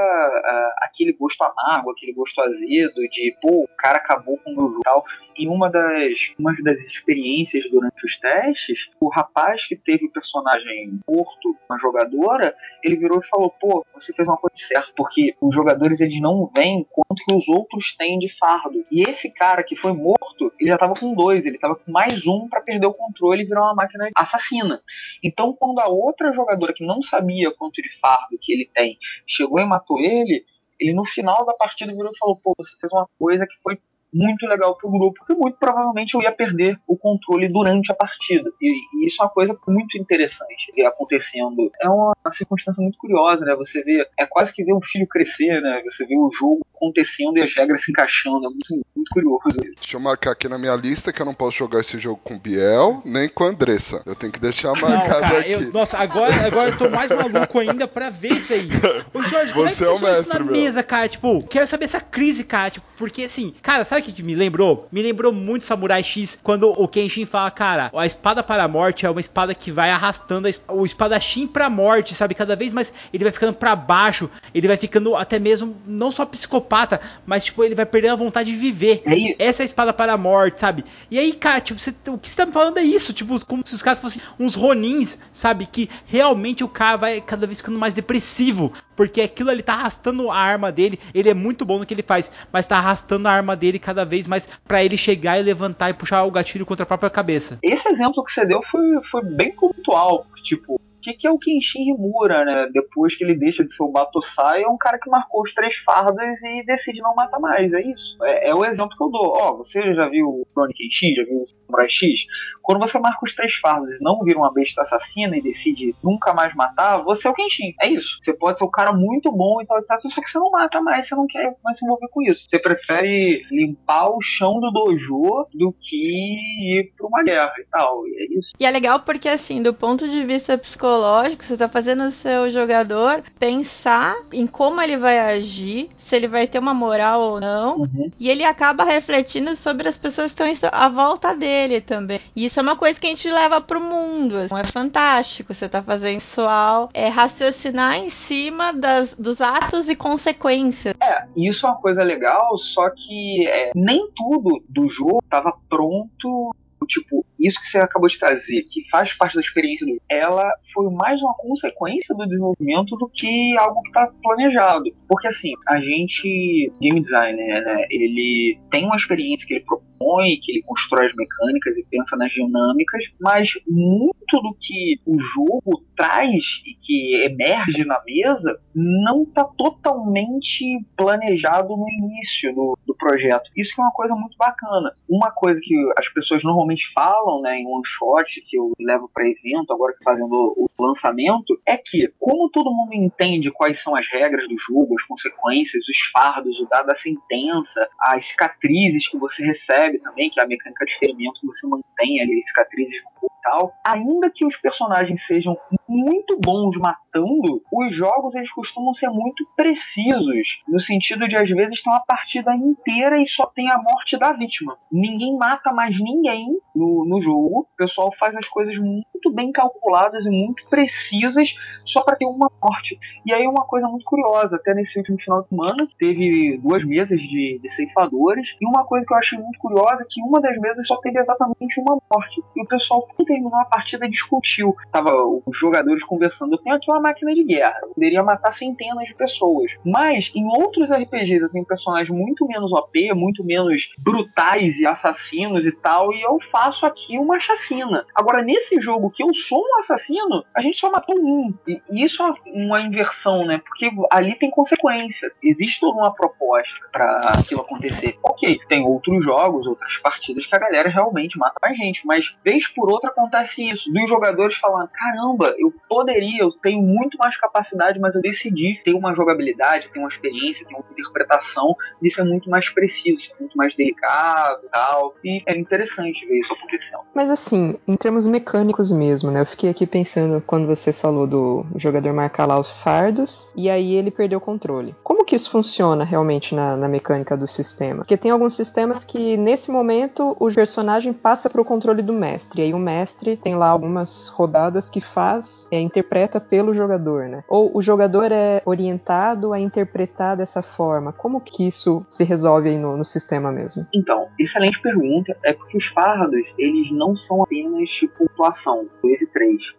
aquele 0.78 1.12
gosto 1.12 1.42
amargo, 1.42 1.90
aquele 1.90 2.12
gosto 2.12 2.40
azedo 2.40 3.00
de 3.10 3.36
pô, 3.42 3.64
o 3.64 3.76
cara 3.76 3.98
acabou 3.98 4.38
com 4.38 4.50
o 4.52 4.56
meu 4.56 4.72
jogo. 4.72 5.04
Em 5.36 5.48
uma 5.48 5.68
das, 5.68 6.32
uma 6.38 6.52
das 6.62 6.78
experiências 6.84 7.68
durante 7.68 8.06
os 8.06 8.16
testes, 8.20 8.88
o 9.00 9.08
rapaz 9.08 9.66
que 9.66 9.74
teve 9.74 10.06
o 10.06 10.12
personagem 10.12 11.00
morto, 11.08 11.56
uma 11.68 11.76
jogadora, 11.76 12.54
ele 12.84 12.96
virou 12.96 13.18
e 13.18 13.26
falou: 13.26 13.50
pô, 13.60 13.84
você 13.92 14.12
fez 14.12 14.28
uma 14.28 14.36
coisa 14.36 14.54
certa, 14.56 14.92
porque 14.96 15.34
os 15.40 15.52
jogadores 15.52 16.00
eles 16.00 16.20
não 16.20 16.48
veem 16.54 16.86
quanto 16.88 17.24
que 17.24 17.34
os 17.34 17.48
outros 17.48 17.96
têm 17.96 18.16
de 18.16 18.28
fardo. 18.28 18.84
E 18.92 19.02
esse 19.02 19.28
cara 19.32 19.64
que 19.64 19.74
foi 19.74 19.92
morto, 19.92 20.52
ele 20.60 20.70
já 20.70 20.78
tava 20.78 20.94
com 20.94 21.12
dois, 21.14 21.44
ele 21.44 21.58
tava 21.58 21.74
com 21.74 21.90
mais 21.90 22.24
um 22.28 22.48
para 22.48 22.60
perder 22.60 22.86
o 22.86 22.94
controle 22.94 23.42
e 23.42 23.46
virar 23.46 23.62
uma 23.62 23.74
máquina 23.74 24.08
assassina. 24.14 24.80
Então, 25.22 25.52
quando 25.52 25.80
a 25.80 25.88
outra 25.88 26.32
jogadora 26.32 26.72
que 26.72 26.86
não 26.86 27.02
sabia 27.02 27.23
sabia 27.24 27.50
quanto 27.54 27.80
de 27.80 27.90
fardo 27.98 28.38
que 28.40 28.52
ele 28.52 28.70
tem, 28.74 28.98
chegou 29.26 29.58
e 29.58 29.64
matou 29.64 29.98
ele, 29.98 30.44
ele 30.78 30.92
no 30.92 31.04
final 31.04 31.44
da 31.46 31.54
partida 31.54 31.92
virou 31.92 32.12
e 32.14 32.18
falou: 32.18 32.36
pô, 32.36 32.54
você 32.56 32.76
fez 32.78 32.92
uma 32.92 33.08
coisa 33.18 33.46
que 33.46 33.54
foi 33.62 33.78
muito 34.14 34.46
legal 34.46 34.76
pro 34.76 34.90
grupo, 34.90 35.18
porque 35.18 35.34
muito 35.34 35.58
provavelmente 35.58 36.14
eu 36.14 36.22
ia 36.22 36.30
perder 36.30 36.78
o 36.86 36.96
controle 36.96 37.48
durante 37.48 37.90
a 37.90 37.94
partida. 37.94 38.48
E, 38.60 38.70
e 38.70 39.06
isso 39.06 39.20
é 39.20 39.24
uma 39.24 39.30
coisa 39.30 39.58
muito 39.66 39.98
interessante 39.98 40.72
acontecendo. 40.86 41.70
É 41.80 41.88
uma, 41.88 42.12
uma, 42.24 42.32
circunstância 42.32 42.80
muito 42.80 42.96
curiosa, 42.98 43.44
né? 43.44 43.54
Você 43.56 43.82
vê, 43.82 44.06
é 44.18 44.26
quase 44.26 44.52
que 44.52 44.64
ver 44.64 44.72
um 44.72 44.80
filho 44.82 45.06
crescer, 45.08 45.60
né? 45.60 45.82
Você 45.84 46.06
vê 46.06 46.16
o 46.16 46.30
jogo 46.32 46.64
acontecendo 46.76 47.38
e 47.38 47.42
as 47.42 47.54
regras 47.54 47.82
se 47.84 47.90
encaixando. 47.90 48.46
É 48.46 48.48
muito, 48.48 48.86
muito 48.94 49.10
curioso 49.12 49.34
isso. 49.64 49.80
Deixa 49.80 49.96
eu 49.96 50.00
marcar 50.00 50.32
aqui 50.32 50.48
na 50.48 50.58
minha 50.58 50.74
lista 50.76 51.12
que 51.12 51.20
eu 51.20 51.26
não 51.26 51.34
posso 51.34 51.56
jogar 51.56 51.80
esse 51.80 51.98
jogo 51.98 52.20
com 52.22 52.38
Biel, 52.38 53.02
nem 53.04 53.28
com 53.28 53.44
Andressa. 53.44 54.02
Eu 54.06 54.14
tenho 54.14 54.32
que 54.32 54.40
deixar 54.40 54.72
marcado 54.80 55.20
não, 55.20 55.20
cara, 55.20 55.38
aqui. 55.38 55.52
Eu, 55.52 55.72
nossa, 55.72 55.98
agora, 55.98 56.34
agora 56.46 56.70
eu 56.70 56.78
tô 56.78 56.88
mais 56.88 57.10
maluco 57.10 57.58
ainda 57.58 57.88
pra 57.88 58.10
ver 58.10 58.34
isso 58.34 58.52
aí. 58.52 58.68
Ô 59.12 59.22
Jorge, 59.22 59.52
como 59.52 59.68
Você 59.68 59.84
é 59.84 59.86
que 59.86 59.92
é 59.92 59.96
o 59.96 60.00
mestre, 60.00 60.20
isso 60.20 60.28
na 60.28 60.40
meu. 60.40 60.52
mesa, 60.52 60.82
cara? 60.82 61.08
Tipo, 61.08 61.42
quero 61.46 61.66
saber 61.66 61.84
essa 61.84 62.00
crise, 62.00 62.44
cara. 62.44 62.70
Tipo, 62.70 62.86
porque 62.96 63.24
assim, 63.24 63.54
cara, 63.62 63.84
sabe 63.84 64.02
o 64.04 64.06
que, 64.06 64.12
que 64.12 64.22
me 64.22 64.34
lembrou? 64.34 64.86
Me 64.92 65.02
lembrou 65.02 65.32
muito 65.32 65.64
Samurai 65.64 66.02
X 66.02 66.38
quando 66.42 66.70
o 66.70 66.86
Kenshin 66.86 67.24
fala, 67.24 67.50
cara, 67.50 67.90
a 67.94 68.06
espada 68.06 68.42
para 68.42 68.62
a 68.62 68.68
morte 68.68 69.06
é 69.06 69.10
uma 69.10 69.20
espada 69.20 69.54
que 69.54 69.72
vai 69.72 69.90
arrastando 69.90 70.48
o 70.68 70.84
espadachim 70.84 71.46
pra 71.46 71.70
morte, 71.70 72.14
sabe? 72.14 72.34
Cada 72.34 72.54
vez 72.54 72.72
mais 72.72 72.92
ele 73.12 73.24
vai 73.24 73.32
ficando 73.32 73.54
para 73.54 73.74
baixo, 73.74 74.30
ele 74.54 74.68
vai 74.68 74.76
ficando 74.76 75.16
até 75.16 75.38
mesmo 75.38 75.76
não 75.86 76.10
só 76.10 76.26
psicopata, 76.26 77.00
mas 77.24 77.44
tipo, 77.44 77.64
ele 77.64 77.74
vai 77.74 77.86
perdendo 77.86 78.12
a 78.12 78.16
vontade 78.16 78.50
de 78.50 78.56
viver. 78.56 79.02
É 79.06 79.44
Essa 79.44 79.62
é 79.62 79.64
a 79.64 79.66
espada 79.66 79.92
para 79.92 80.12
a 80.12 80.18
morte, 80.18 80.60
sabe? 80.60 80.84
E 81.10 81.18
aí, 81.18 81.32
cara, 81.32 81.60
tipo, 81.60 81.80
você, 81.80 81.94
o 82.08 82.18
que 82.18 82.28
você 82.28 82.36
tá 82.36 82.46
me 82.46 82.52
falando 82.52 82.78
é 82.78 82.82
isso, 82.82 83.12
tipo, 83.12 83.44
como 83.46 83.66
se 83.66 83.74
os 83.74 83.82
caras 83.82 84.00
fossem 84.00 84.20
uns 84.38 84.54
ronins, 84.54 85.18
sabe? 85.32 85.66
Que 85.66 85.88
realmente 86.04 86.62
o 86.62 86.68
cara 86.68 86.96
vai 86.96 87.20
cada 87.20 87.46
vez 87.46 87.58
ficando 87.60 87.78
mais 87.78 87.94
depressivo, 87.94 88.72
porque 88.96 89.20
aquilo 89.20 89.50
ele 89.50 89.62
tá 89.62 89.74
arrastando 89.74 90.30
a 90.30 90.36
arma 90.36 90.72
dele, 90.72 90.98
ele 91.14 91.28
é 91.28 91.34
muito 91.34 91.64
bom 91.64 91.78
no 91.78 91.86
que 91.86 91.94
ele 91.94 92.02
faz, 92.02 92.30
mas 92.52 92.66
tá 92.66 92.78
arrastando 92.78 93.28
a 93.28 93.32
arma 93.32 93.54
dele 93.54 93.78
cada 93.78 93.93
vez 94.02 94.26
mais 94.26 94.48
para 94.66 94.82
ele 94.82 94.96
chegar 94.96 95.38
e 95.38 95.42
levantar 95.42 95.90
e 95.90 95.94
puxar 95.94 96.24
o 96.24 96.30
gatilho 96.30 96.64
contra 96.64 96.84
a 96.84 96.86
própria 96.86 97.10
cabeça. 97.10 97.58
Esse 97.62 97.86
exemplo 97.88 98.24
que 98.24 98.32
você 98.32 98.46
deu 98.46 98.62
foi, 98.62 98.82
foi 99.10 99.22
bem 99.22 99.54
pontual. 99.54 100.26
Tipo, 100.42 100.80
que, 101.04 101.12
que 101.12 101.26
é 101.26 101.30
o 101.30 101.38
Kenshin 101.38 101.90
Himura, 101.90 102.44
né? 102.44 102.68
Depois 102.72 103.14
que 103.14 103.22
ele 103.22 103.34
deixa 103.34 103.62
de 103.62 103.74
ser 103.74 103.82
o 103.82 103.90
Batosai, 103.90 104.62
é 104.62 104.68
um 104.68 104.78
cara 104.78 104.98
que 104.98 105.10
marcou 105.10 105.42
os 105.42 105.52
três 105.52 105.76
fardas 105.76 106.42
e 106.42 106.64
decide 106.64 107.02
não 107.02 107.14
matar 107.14 107.38
mais, 107.38 107.70
é 107.72 107.82
isso. 107.82 108.16
É, 108.24 108.48
é 108.48 108.54
o 108.54 108.64
exemplo 108.64 108.96
que 108.96 109.04
eu 109.04 109.10
dou. 109.10 109.36
Ó, 109.36 109.56
você 109.58 109.94
já 109.94 110.08
viu 110.08 110.26
o 110.26 110.46
Chronic 110.52 110.78
Kenshin, 110.78 111.14
já 111.14 111.24
viu 111.24 111.42
o 111.42 111.46
Samurai 111.46 111.88
X? 111.88 112.20
Quando 112.62 112.78
você 112.80 112.98
marca 112.98 113.18
os 113.22 113.34
três 113.34 113.54
fardas 113.56 113.96
e 114.00 114.02
não 114.02 114.20
vira 114.24 114.38
uma 114.38 114.52
besta 114.52 114.82
assassina 114.82 115.36
e 115.36 115.42
decide 115.42 115.94
nunca 116.02 116.32
mais 116.32 116.54
matar, 116.54 117.02
você 117.04 117.28
é 117.28 117.30
o 117.30 117.34
Kenshin. 117.34 117.74
É 117.82 117.88
isso. 117.90 118.18
Você 118.22 118.32
pode 118.32 118.58
ser 118.58 118.64
um 118.64 118.70
cara 118.70 118.92
muito 118.92 119.30
bom 119.30 119.60
e 119.60 119.66
tal, 119.66 119.78
etc, 119.78 120.00
só 120.00 120.22
que 120.22 120.30
você 120.30 120.38
não 120.38 120.50
mata 120.50 120.80
mais, 120.80 121.06
você 121.06 121.14
não 121.14 121.26
quer 121.26 121.54
mais 121.62 121.78
se 121.78 121.84
envolver 121.84 122.08
com 122.08 122.22
isso. 122.22 122.46
Você 122.48 122.58
prefere 122.58 123.42
limpar 123.50 124.08
o 124.08 124.20
chão 124.20 124.58
do 124.60 124.70
dojo 124.70 125.46
do 125.52 125.74
que 125.78 126.80
ir 126.80 126.92
pra 126.96 127.06
uma 127.06 127.22
guerra 127.22 127.52
e 127.58 127.66
tal. 127.70 128.06
E 128.06 128.10
é 128.16 128.38
isso. 128.38 128.52
E 128.58 128.64
é 128.64 128.70
legal 128.70 129.00
porque, 129.00 129.28
assim, 129.28 129.62
do 129.62 129.74
ponto 129.74 130.08
de 130.08 130.24
vista 130.24 130.56
psicológico, 130.56 130.93
psicológico, 130.94 131.44
você 131.44 131.54
está 131.54 131.68
fazendo 131.68 132.04
o 132.04 132.10
seu 132.10 132.48
jogador 132.48 133.22
pensar 133.38 134.16
em 134.32 134.46
como 134.46 134.80
ele 134.80 134.96
vai 134.96 135.18
agir, 135.18 135.90
se 135.96 136.14
ele 136.14 136.28
vai 136.28 136.46
ter 136.46 136.58
uma 136.58 136.74
moral 136.74 137.20
ou 137.20 137.40
não, 137.40 137.78
uhum. 137.78 138.10
e 138.18 138.30
ele 138.30 138.44
acaba 138.44 138.84
refletindo 138.84 139.56
sobre 139.56 139.88
as 139.88 139.98
pessoas 139.98 140.32
que 140.32 140.42
estão 140.44 140.70
à 140.72 140.88
volta 140.88 141.34
dele 141.34 141.80
também. 141.80 142.20
E 142.36 142.46
isso 142.46 142.60
é 142.60 142.62
uma 142.62 142.76
coisa 142.76 143.00
que 143.00 143.06
a 143.06 143.10
gente 143.10 143.28
leva 143.28 143.60
pro 143.60 143.80
mundo. 143.80 144.36
Assim, 144.36 144.56
é 144.56 144.64
fantástico. 144.64 145.52
Você 145.52 145.66
está 145.66 145.82
fazendo 145.82 146.14
pessoal 146.14 146.90
é 146.94 147.08
raciocinar 147.08 147.96
em 147.96 148.10
cima 148.10 148.72
das, 148.72 149.14
dos 149.14 149.40
atos 149.40 149.88
e 149.88 149.96
consequências. 149.96 150.94
É, 151.00 151.26
isso 151.36 151.66
é 151.66 151.70
uma 151.70 151.78
coisa 151.78 152.02
legal, 152.02 152.56
só 152.58 152.88
que 152.90 153.46
é, 153.46 153.72
nem 153.74 154.08
tudo 154.14 154.62
do 154.68 154.88
jogo 154.88 155.20
estava 155.24 155.52
pronto 155.68 156.54
tipo, 156.86 157.24
isso 157.38 157.60
que 157.60 157.68
você 157.68 157.78
acabou 157.78 158.08
de 158.08 158.18
trazer, 158.18 158.62
que 158.70 158.88
faz 158.90 159.12
parte 159.12 159.34
da 159.34 159.40
experiência 159.40 159.86
do 159.86 159.94
ela 160.08 160.50
foi 160.72 160.90
mais 160.90 161.20
uma 161.20 161.34
consequência 161.34 162.14
do 162.14 162.26
desenvolvimento 162.26 162.96
do 162.96 163.08
que 163.08 163.56
algo 163.58 163.80
que 163.82 163.88
está 163.88 164.10
planejado. 164.22 164.84
Porque 165.08 165.28
assim, 165.28 165.52
a 165.68 165.80
gente, 165.80 166.72
game 166.80 167.00
designer, 167.00 167.64
né, 167.64 167.86
ele 167.90 168.58
tem 168.70 168.84
uma 168.84 168.96
experiência 168.96 169.46
que 169.46 169.54
ele 169.54 169.64
propõe, 169.64 170.38
que 170.42 170.52
ele 170.52 170.62
constrói 170.62 171.06
as 171.06 171.14
mecânicas 171.14 171.76
e 171.76 171.84
pensa 171.90 172.16
nas 172.16 172.32
dinâmicas, 172.32 173.14
mas 173.20 173.50
muito 173.66 174.40
do 174.40 174.56
que 174.60 175.00
o 175.06 175.18
jogo 175.18 175.84
traz 175.96 176.62
e 176.66 176.74
que 176.80 177.22
emerge 177.24 177.84
na 177.84 178.00
mesa 178.04 178.58
não 178.74 179.22
está 179.22 179.44
totalmente 179.44 180.84
planejado 180.96 181.76
no 181.76 181.88
início 181.88 182.54
do, 182.54 182.78
do 182.86 182.94
projeto. 182.94 183.50
Isso 183.56 183.74
que 183.74 183.80
é 183.80 183.84
uma 183.84 183.92
coisa 183.92 184.14
muito 184.14 184.36
bacana. 184.36 184.92
Uma 185.08 185.30
coisa 185.30 185.60
que 185.62 185.74
as 185.98 186.08
pessoas 186.08 186.42
normalmente 186.42 186.73
falam, 186.82 187.40
né, 187.40 187.58
em 187.58 187.66
one 187.66 187.84
shot 187.84 188.40
que 188.42 188.58
eu 188.58 188.72
levo 188.80 189.10
para 189.12 189.28
evento, 189.28 189.72
agora 189.72 189.94
fazendo 190.02 190.32
o 190.32 190.68
lançamento, 190.78 191.60
é 191.66 191.76
que 191.76 192.12
como 192.18 192.50
todo 192.50 192.72
mundo 192.72 192.94
entende 192.94 193.50
quais 193.50 193.82
são 193.82 193.94
as 193.94 194.06
regras 194.08 194.48
do 194.48 194.58
jogo, 194.58 194.94
as 194.98 195.04
consequências, 195.04 195.88
os 195.88 195.98
fardos, 196.12 196.58
o 196.60 196.66
dado 196.66 196.86
da 196.86 196.94
sentença, 196.94 197.88
as 198.00 198.26
cicatrizes 198.26 199.08
que 199.08 199.18
você 199.18 199.44
recebe 199.44 199.98
também, 199.98 200.30
que 200.30 200.40
é 200.40 200.42
a 200.42 200.46
mecânica 200.46 200.84
de 200.84 200.96
ferimento 200.96 201.40
que 201.40 201.46
você 201.46 201.66
mantém 201.66 202.20
ali, 202.20 202.38
as 202.38 202.46
cicatrizes 202.46 203.02
no 203.04 203.20
corpo 203.20 203.34
e 203.38 203.42
tal, 203.42 203.72
ainda 203.84 204.30
que 204.30 204.44
os 204.44 204.56
personagens 204.56 205.26
sejam 205.26 205.56
muito 205.88 206.38
bons 206.38 206.76
matando 206.76 207.62
os 207.72 207.94
jogos 207.94 208.34
eles 208.34 208.50
costumam 208.50 208.92
ser 208.94 209.08
muito 209.08 209.46
precisos, 209.56 210.62
no 210.66 210.80
sentido 210.80 211.28
de 211.28 211.36
às 211.36 211.48
vezes 211.48 211.82
tem 211.82 211.92
uma 211.92 212.04
partida 212.04 212.54
inteira 212.54 213.20
e 213.20 213.26
só 213.26 213.46
tem 213.46 213.70
a 213.70 213.78
morte 213.78 214.18
da 214.18 214.32
vítima. 214.32 214.76
Ninguém 214.90 215.36
mata 215.36 215.72
mais 215.72 215.96
ninguém 215.98 216.58
no, 216.74 217.04
no 217.04 217.20
jogo, 217.22 217.60
o 217.60 217.76
pessoal 217.76 218.10
faz 218.18 218.34
as 218.36 218.48
coisas 218.48 218.76
muito 218.78 219.32
bem 219.32 219.52
calculadas 219.52 220.26
e 220.26 220.30
muito 220.30 220.64
precisas 220.68 221.54
só 221.84 222.02
para 222.02 222.16
ter 222.16 222.26
uma 222.26 222.50
morte. 222.62 222.98
E 223.24 223.32
aí 223.32 223.46
uma 223.46 223.64
coisa 223.64 223.86
muito 223.88 224.04
curiosa, 224.04 224.56
até 224.56 224.74
nesse 224.74 224.98
último 224.98 225.18
final 225.18 225.42
de 225.42 225.48
semana, 225.48 225.88
teve 225.98 226.58
duas 226.58 226.84
mesas 226.84 227.20
de, 227.20 227.58
de 227.62 227.68
ceifadores, 227.68 228.56
e 228.60 228.66
uma 228.66 228.84
coisa 228.84 229.06
que 229.06 229.12
eu 229.12 229.18
achei 229.18 229.38
muito 229.38 229.58
curiosa 229.58 230.02
é 230.02 230.06
que 230.08 230.20
uma 230.22 230.40
das 230.40 230.58
mesas 230.58 230.86
só 230.86 230.96
teve 230.96 231.18
exatamente 231.18 231.80
uma 231.80 231.98
morte. 232.12 232.42
E 232.56 232.62
o 232.62 232.66
pessoal, 232.66 233.06
quando 233.06 233.26
terminou 233.26 233.56
a 233.56 233.64
partida, 233.64 234.08
discutiu. 234.08 234.74
Tava 234.90 235.12
os 235.46 235.56
jogadores 235.56 236.02
conversando, 236.04 236.54
eu 236.54 236.58
tenho 236.58 236.76
aqui 236.76 236.90
uma 236.90 237.00
máquina 237.00 237.34
de 237.34 237.44
guerra, 237.44 237.78
eu 237.82 237.88
poderia 237.88 238.22
matar 238.22 238.52
centenas 238.52 239.06
de 239.06 239.14
pessoas. 239.14 239.72
Mas 239.84 240.30
em 240.34 240.46
outros 240.46 240.90
RPGs 240.90 241.42
eu 241.42 241.50
tenho 241.50 241.64
personagens 241.64 242.10
muito 242.10 242.46
menos 242.46 242.72
OP, 242.72 243.12
muito 243.14 243.44
menos 243.44 243.92
brutais 243.98 244.78
e 244.78 244.86
assassinos 244.86 245.66
e 245.66 245.72
tal, 245.72 246.12
e 246.12 246.22
eu 246.22 246.38
faço 246.50 246.86
aqui 246.86 247.18
uma 247.18 247.38
chacina. 247.38 248.04
Agora, 248.14 248.42
nesse 248.42 248.80
jogo 248.80 249.10
que 249.10 249.22
eu 249.22 249.32
sou 249.34 249.60
um 249.60 249.78
assassino, 249.78 250.44
a 250.54 250.60
gente 250.60 250.78
só 250.78 250.90
matou 250.90 251.16
um. 251.16 251.54
E 251.66 251.80
isso 252.04 252.22
é 252.22 252.32
uma 252.46 252.80
inversão, 252.80 253.44
né? 253.44 253.58
Porque 253.58 253.90
ali 254.10 254.34
tem 254.38 254.50
consequência. 254.50 255.30
Existe 255.42 255.80
toda 255.80 255.98
uma 255.98 256.14
proposta 256.14 256.74
para 256.92 257.32
aquilo 257.38 257.62
acontecer. 257.62 258.18
Ok, 258.22 258.58
tem 258.68 258.82
outros 258.84 259.24
jogos, 259.24 259.66
outras 259.66 259.96
partidas 259.98 260.46
que 260.46 260.54
a 260.54 260.58
galera 260.58 260.88
realmente 260.88 261.38
mata 261.38 261.54
mais 261.62 261.76
gente, 261.76 262.06
mas 262.06 262.34
vez 262.44 262.68
por 262.68 262.90
outra 262.90 263.10
acontece 263.10 263.68
isso. 263.68 263.90
Dos 263.92 264.08
jogadores 264.08 264.56
falando: 264.56 264.88
caramba, 264.88 265.54
eu 265.58 265.72
poderia, 265.88 266.42
eu 266.42 266.52
tenho 266.52 266.82
muito 266.82 267.16
mais 267.18 267.36
capacidade, 267.36 267.98
mas 267.98 268.14
eu 268.14 268.20
decidi 268.20 268.80
ter 268.84 268.94
uma 268.94 269.14
jogabilidade, 269.14 269.88
ter 269.90 269.98
uma 269.98 270.08
experiência, 270.08 270.66
ter 270.66 270.74
uma 270.74 270.84
interpretação 270.90 271.74
de 272.00 272.10
ser 272.10 272.24
muito 272.24 272.48
mais 272.50 272.68
preciso, 272.68 273.20
ser 273.20 273.34
muito 273.40 273.56
mais 273.56 273.74
delicado 273.74 274.68
tal. 274.72 275.14
E 275.24 275.42
é 275.46 275.56
interessante 275.56 276.26
ver 276.26 276.33
isso 276.38 276.52
acontecendo. 276.52 277.00
Mas 277.14 277.30
assim, 277.30 277.78
em 277.86 277.96
termos 277.96 278.26
mecânicos 278.26 278.90
mesmo, 278.90 279.30
né? 279.30 279.40
Eu 279.42 279.46
fiquei 279.46 279.70
aqui 279.70 279.86
pensando 279.86 280.42
quando 280.46 280.66
você 280.66 280.92
falou 280.92 281.26
do 281.26 281.66
jogador 281.76 282.12
marcar 282.12 282.46
lá 282.46 282.58
os 282.58 282.72
fardos 282.72 283.48
e 283.56 283.70
aí 283.70 283.94
ele 283.94 284.10
perdeu 284.10 284.38
o 284.38 284.42
controle. 284.42 284.94
Como 285.02 285.24
que 285.24 285.36
isso 285.36 285.50
funciona 285.50 286.04
realmente 286.04 286.54
na, 286.54 286.76
na 286.76 286.88
mecânica 286.88 287.36
do 287.36 287.46
sistema? 287.46 287.98
Porque 287.98 288.16
tem 288.16 288.30
alguns 288.30 288.54
sistemas 288.54 289.04
que 289.04 289.36
nesse 289.36 289.70
momento 289.70 290.36
o 290.38 290.52
personagem 290.52 291.12
passa 291.12 291.48
para 291.48 291.60
o 291.60 291.64
controle 291.64 292.02
do 292.02 292.12
mestre. 292.12 292.60
E 292.60 292.64
aí 292.64 292.74
o 292.74 292.78
mestre 292.78 293.36
tem 293.36 293.54
lá 293.54 293.68
algumas 293.68 294.28
rodadas 294.28 294.88
que 294.88 295.00
faz, 295.00 295.66
é, 295.70 295.80
interpreta 295.80 296.40
pelo 296.40 296.74
jogador, 296.74 297.28
né? 297.28 297.44
Ou 297.48 297.70
o 297.76 297.82
jogador 297.82 298.30
é 298.32 298.62
orientado 298.64 299.52
a 299.52 299.60
interpretar 299.60 300.36
dessa 300.36 300.62
forma. 300.62 301.12
Como 301.12 301.40
que 301.40 301.66
isso 301.66 302.04
se 302.10 302.24
resolve 302.24 302.68
aí 302.68 302.78
no, 302.78 302.96
no 302.96 303.04
sistema 303.04 303.50
mesmo? 303.50 303.86
Então, 303.94 304.28
excelente 304.38 304.80
pergunta. 304.80 305.36
É 305.42 305.52
porque 305.52 305.76
os 305.76 305.86
fardos, 305.86 306.23
eles 306.58 306.90
não 306.90 307.16
são 307.16 307.42
apenas 307.42 307.88
de 307.88 308.08
pontuação, 308.08 308.88
2 309.02 309.22
e 309.22 309.26
3 309.26 309.74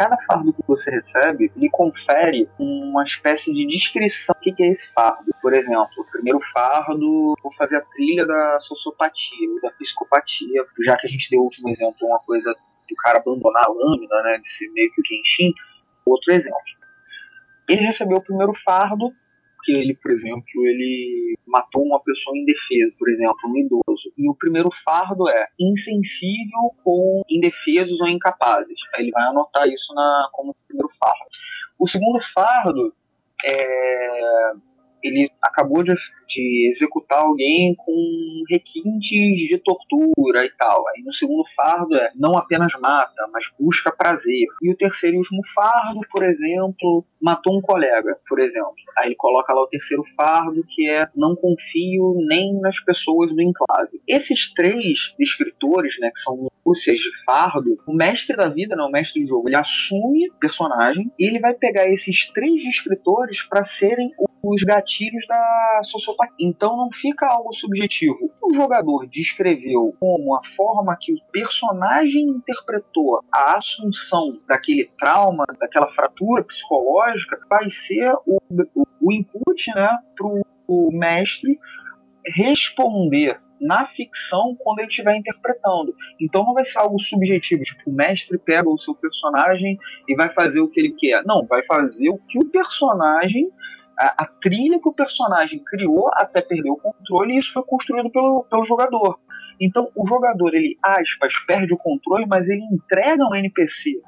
cada 0.00 0.16
fardo 0.16 0.54
que 0.54 0.62
você 0.66 0.90
recebe 0.90 1.52
lhe 1.54 1.68
confere 1.68 2.48
uma 2.58 3.04
espécie 3.04 3.52
de 3.52 3.66
descrição 3.66 4.34
do 4.34 4.54
que 4.54 4.62
é 4.62 4.68
esse 4.68 4.90
fardo. 4.94 5.30
Por 5.42 5.52
exemplo, 5.52 5.90
o 5.98 6.10
primeiro 6.10 6.40
fardo, 6.40 7.34
vou 7.42 7.52
fazer 7.52 7.76
a 7.76 7.82
trilha 7.82 8.24
da 8.24 8.60
sociopatia 8.60 9.50
ou 9.50 9.60
da 9.60 9.70
psicopatia, 9.72 10.64
já 10.86 10.96
que 10.96 11.06
a 11.06 11.10
gente 11.10 11.28
deu 11.28 11.40
o 11.40 11.44
último 11.44 11.68
exemplo, 11.68 11.98
uma 12.00 12.18
coisa 12.20 12.50
do 12.50 12.96
cara 12.96 13.18
abandonar 13.18 13.64
a 13.66 13.70
lâmina, 13.70 14.22
né, 14.22 14.38
de 14.38 14.50
ser 14.50 14.70
meio 14.72 14.90
que 14.90 15.02
o 15.02 15.04
Kenshin. 15.04 15.52
Outro 16.06 16.32
exemplo. 16.32 16.58
Ele 17.68 17.82
recebeu 17.82 18.16
o 18.16 18.24
primeiro 18.24 18.54
fardo 18.54 19.12
que 19.62 19.72
ele, 19.72 19.94
por 19.94 20.10
exemplo, 20.10 20.44
ele 20.66 21.34
matou 21.46 21.82
uma 21.84 22.00
pessoa 22.02 22.36
indefesa, 22.36 22.96
por 22.98 23.08
exemplo, 23.10 23.36
um 23.46 23.56
idoso. 23.56 24.12
E 24.16 24.28
o 24.28 24.34
primeiro 24.34 24.70
fardo 24.84 25.28
é 25.28 25.46
insensível 25.58 26.74
com 26.82 27.22
indefesos 27.28 28.00
ou 28.00 28.08
incapazes. 28.08 28.80
Aí 28.94 29.04
ele 29.04 29.10
vai 29.10 29.24
anotar 29.24 29.66
isso 29.68 29.94
na, 29.94 30.28
como 30.32 30.56
primeiro 30.66 30.90
fardo. 30.98 31.24
O 31.78 31.88
segundo 31.88 32.20
fardo 32.34 32.94
é 33.44 34.52
ele 35.02 35.30
acabou 35.42 35.82
de, 35.82 35.94
de, 36.28 36.70
executar 36.70 37.20
alguém 37.20 37.74
com 37.76 38.42
requintes 38.48 39.48
de 39.48 39.58
tortura 39.58 40.44
e 40.44 40.50
tal. 40.56 40.84
Aí 40.88 41.02
no 41.02 41.12
segundo 41.12 41.44
fardo 41.54 41.94
é 41.96 42.10
não 42.14 42.36
apenas 42.36 42.72
mata, 42.80 43.28
mas 43.32 43.44
busca 43.58 43.92
prazer. 43.92 44.46
E 44.62 44.70
o 44.70 44.76
terceiro 44.76 45.16
e 45.16 45.18
último 45.18 45.42
fardo, 45.54 46.00
por 46.10 46.24
exemplo, 46.24 47.04
matou 47.20 47.56
um 47.56 47.60
colega, 47.60 48.16
por 48.28 48.38
exemplo. 48.40 48.74
Aí 48.98 49.08
ele 49.08 49.16
coloca 49.16 49.52
lá 49.52 49.62
o 49.62 49.68
terceiro 49.68 50.04
fardo, 50.16 50.64
que 50.68 50.88
é 50.88 51.08
não 51.14 51.34
confio 51.36 52.14
nem 52.26 52.58
nas 52.60 52.80
pessoas 52.80 53.32
do 53.32 53.42
enclave. 53.42 54.00
Esses 54.06 54.52
três 54.54 55.14
escritores, 55.18 55.98
né, 56.00 56.10
que 56.10 56.20
são 56.20 56.36
minúcias 56.36 56.98
de 56.98 57.24
fardo, 57.24 57.78
o 57.86 57.94
mestre 57.94 58.36
da 58.36 58.48
vida, 58.48 58.76
né, 58.76 58.82
o 58.82 58.90
mestre 58.90 59.22
do 59.22 59.28
jogo, 59.28 59.48
ele 59.48 59.56
assume 59.56 60.30
personagem 60.40 61.10
e 61.18 61.26
ele 61.26 61.40
vai 61.40 61.54
pegar 61.54 61.86
esses 61.86 62.30
três 62.32 62.62
escritores 62.64 63.42
para 63.42 63.64
serem 63.64 64.10
os 64.42 64.62
gatilhos 64.90 65.26
da 65.26 65.80
sociopatia. 65.84 66.34
Então 66.40 66.76
não 66.76 66.90
fica 66.92 67.26
algo 67.26 67.54
subjetivo. 67.54 68.30
O 68.42 68.52
jogador 68.52 69.06
descreveu 69.06 69.94
como 70.00 70.34
a 70.34 70.40
forma 70.56 70.96
que 71.00 71.12
o 71.12 71.20
personagem 71.32 72.24
interpretou 72.24 73.22
a 73.32 73.58
assunção 73.58 74.40
daquele 74.48 74.90
trauma, 74.98 75.44
daquela 75.58 75.88
fratura 75.88 76.42
psicológica, 76.44 77.38
vai 77.48 77.70
ser 77.70 78.12
o, 78.26 78.38
o, 78.74 78.86
o 79.00 79.12
input 79.12 79.74
né, 79.74 79.88
para 80.16 80.26
o 80.68 80.90
mestre 80.92 81.58
responder 82.26 83.40
na 83.60 83.86
ficção 83.88 84.56
quando 84.58 84.78
ele 84.78 84.88
estiver 84.88 85.14
interpretando. 85.16 85.94
Então 86.18 86.44
não 86.44 86.54
vai 86.54 86.64
ser 86.64 86.78
algo 86.78 86.98
subjetivo, 86.98 87.62
tipo, 87.62 87.90
o 87.90 87.92
mestre 87.92 88.38
pega 88.38 88.68
o 88.68 88.78
seu 88.78 88.94
personagem 88.94 89.78
e 90.08 90.16
vai 90.16 90.32
fazer 90.32 90.60
o 90.60 90.68
que 90.68 90.80
ele 90.80 90.94
quer. 90.98 91.22
Não, 91.24 91.46
vai 91.46 91.62
fazer 91.66 92.08
o 92.08 92.18
que 92.18 92.38
o 92.38 92.48
personagem 92.48 93.50
a, 94.00 94.22
a, 94.22 94.26
trilha 94.26 94.80
que 94.80 94.88
o 94.88 94.94
personagem 94.94 95.62
criou 95.62 96.08
até 96.14 96.40
perder 96.40 96.70
o 96.70 96.76
controle, 96.76 97.34
e 97.34 97.38
isso 97.38 97.52
foi 97.52 97.62
construído 97.64 98.10
pelo, 98.10 98.44
pelo 98.48 98.64
jogador. 98.64 99.18
Então, 99.60 99.90
o 99.94 100.06
jogador, 100.08 100.54
ele, 100.54 100.78
aspas, 100.82 101.34
perde 101.46 101.74
o 101.74 101.76
controle, 101.76 102.24
mas 102.26 102.48
ele 102.48 102.62
entrega 102.72 103.22
um 103.24 103.34
NPC 103.34 104.00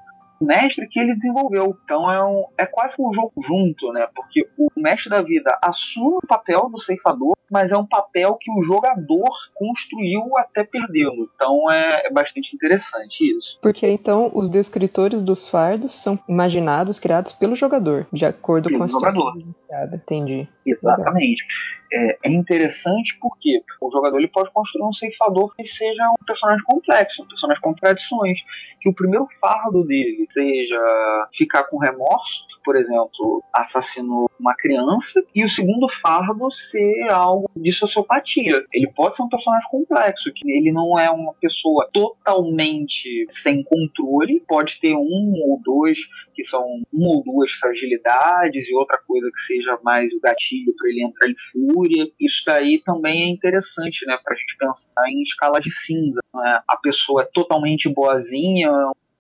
mestre 0.43 0.89
que 0.89 0.99
ele 0.99 1.15
desenvolveu. 1.15 1.77
Então 1.85 2.11
é, 2.11 2.25
um, 2.25 2.45
é 2.59 2.67
quase 2.67 2.95
um 2.99 3.13
jogo 3.13 3.33
junto, 3.47 3.93
né? 3.93 4.07
Porque 4.15 4.47
o 4.59 4.69
mestre 4.77 5.11
da 5.11 5.23
vida 5.23 5.59
assume 5.63 6.17
o 6.23 6.27
papel 6.27 6.69
do 6.71 6.81
ceifador, 6.81 7.37
mas 7.51 7.71
é 7.71 7.77
um 7.77 7.87
papel 7.87 8.37
que 8.41 8.51
o 8.51 8.63
jogador 8.63 9.29
construiu 9.55 10.37
até 10.39 10.65
perdê-lo. 10.65 11.29
Então 11.35 11.71
é, 11.71 12.07
é, 12.07 12.11
bastante 12.11 12.55
interessante 12.55 13.21
isso. 13.37 13.59
Porque 13.61 13.87
então 13.87 14.31
os 14.35 14.49
descritores 14.49 15.23
dos 15.23 15.49
fardos 15.49 15.95
são 15.95 16.19
imaginados, 16.29 16.99
criados 16.99 17.33
pelo 17.33 17.55
jogador, 17.55 18.07
de 18.13 18.25
acordo 18.25 18.69
pelo 18.69 18.79
com 18.79 18.85
a 18.85 18.89
situação. 18.89 19.33
Entendi. 19.93 20.49
Exatamente. 20.65 21.45
É, 21.93 22.19
é, 22.25 22.31
interessante 22.31 23.19
porque 23.21 23.63
o 23.81 23.91
jogador 23.91 24.19
ele 24.19 24.29
pode 24.29 24.51
construir 24.53 24.85
um 24.85 24.93
ceifador 24.93 25.55
que 25.55 25.67
seja 25.67 26.09
um 26.11 26.25
personagem 26.25 26.65
complexo, 26.65 27.23
um 27.23 27.27
personagem 27.27 27.61
com 27.61 27.71
contradições. 27.71 28.39
Que 28.81 28.89
o 28.89 28.95
primeiro 28.95 29.29
fardo 29.41 29.85
dele 29.85 30.27
seja 30.31 31.29
ficar 31.35 31.65
com 31.65 31.79
remorso, 31.79 32.47
por 32.65 32.77
exemplo, 32.77 33.43
assassinou 33.53 34.31
uma 34.39 34.55
criança, 34.55 35.23
e 35.35 35.45
o 35.45 35.49
segundo 35.49 35.89
fardo 35.89 36.51
ser 36.53 37.11
algo 37.11 37.51
de 37.57 37.73
sociopatia. 37.73 38.65
Ele 38.73 38.91
pode 38.95 39.17
ser 39.17 39.23
um 39.23 39.29
personagem 39.29 39.69
complexo, 39.71 40.33
que 40.35 40.51
ele 40.51 40.73
não 40.73 40.99
é 40.99 41.11
uma 41.11 41.35
pessoa 41.35 41.89
totalmente 41.93 43.27
sem 43.31 43.63
controle, 43.63 44.43
pode 44.47 44.81
ter 44.81 44.95
um 44.95 45.33
ou 45.49 45.61
dois 45.63 45.99
que 46.35 46.45
são 46.45 46.65
uma 46.93 47.09
ou 47.09 47.23
duas 47.23 47.53
fragilidades 47.53 48.69
e 48.69 48.75
outra 48.75 48.99
coisa 49.07 49.31
que 49.33 49.41
seja 49.43 49.79
mais 49.83 50.13
o 50.13 50.21
gatilho 50.21 50.75
para 50.77 50.89
ele 50.89 51.05
entrar 51.05 51.29
em 51.29 51.35
fúria. 51.53 52.11
Isso 52.19 52.43
daí 52.47 52.81
também 52.83 53.25
é 53.25 53.29
interessante, 53.29 54.07
né, 54.07 54.19
para 54.23 54.35
a 54.35 54.37
gente 54.37 54.57
pensar 54.57 55.09
em 55.09 55.23
escala 55.23 55.61
de 55.61 55.71
cinza. 55.71 56.21
Né? 56.35 56.61
A 56.69 56.77
pessoa 56.77 57.23
é 57.23 57.29
totalmente 57.33 57.89
boazinha, 57.89 58.71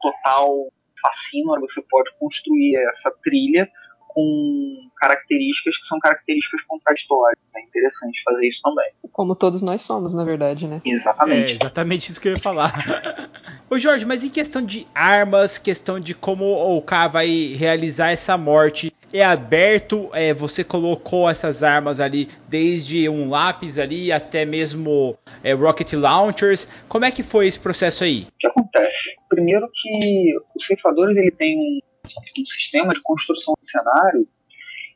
total 0.01 0.73
fascínio, 1.03 1.61
você 1.61 1.83
pode 1.91 2.11
construir 2.19 2.77
essa 2.91 3.11
trilha 3.23 3.69
com 4.15 4.91
características 4.99 5.79
que 5.79 5.87
são 5.87 5.99
características 5.99 6.63
contraditórias. 6.63 7.39
É 7.57 7.63
interessante 7.63 8.23
fazer 8.23 8.47
isso 8.47 8.61
também. 8.63 8.91
Como 9.11 9.35
todos 9.35 9.63
nós 9.63 9.83
somos, 9.83 10.15
na 10.15 10.25
verdade, 10.25 10.67
né? 10.67 10.81
Exatamente. 10.85 11.53
É 11.53 11.57
exatamente 11.57 12.11
isso 12.11 12.21
que 12.21 12.29
eu 12.29 12.33
ia 12.33 12.39
falar. 12.39 13.31
Ô 13.69 13.79
Jorge, 13.79 14.05
mas 14.05 14.23
em 14.23 14.31
questão 14.31 14.63
de 14.63 14.87
armas, 14.95 15.59
questão 15.59 15.99
de 15.99 16.15
como 16.15 16.45
o 16.45 16.83
K 16.83 17.09
vai 17.09 17.55
realizar 17.57 18.11
essa 18.11 18.37
morte, 18.37 18.93
é 19.13 19.25
aberto, 19.25 20.09
é, 20.13 20.33
você 20.33 20.65
colocou 20.65 21.29
essas 21.29 21.63
armas 21.63 22.01
ali, 22.01 22.29
desde 22.49 23.09
um 23.09 23.29
lápis 23.29 23.79
ali 23.79 24.11
até 24.11 24.45
mesmo 24.45 25.17
é, 25.43 25.53
rocket 25.53 25.93
launchers. 25.93 26.69
Como 26.89 27.05
é 27.05 27.11
que 27.11 27.23
foi 27.23 27.47
esse 27.47 27.61
processo 27.61 28.05
aí? 28.05 28.27
O 28.29 28.39
que 28.39 28.47
acontece? 28.47 29.15
Primeiro 29.29 29.69
que 29.73 30.35
os 30.57 30.67
ceifadores 30.67 31.17
ele 31.17 31.31
tem 31.31 31.83
um 32.05 32.47
sistema 32.47 32.95
de 32.95 33.03
construção 33.03 33.55
de 33.61 33.71
cenário 33.71 34.27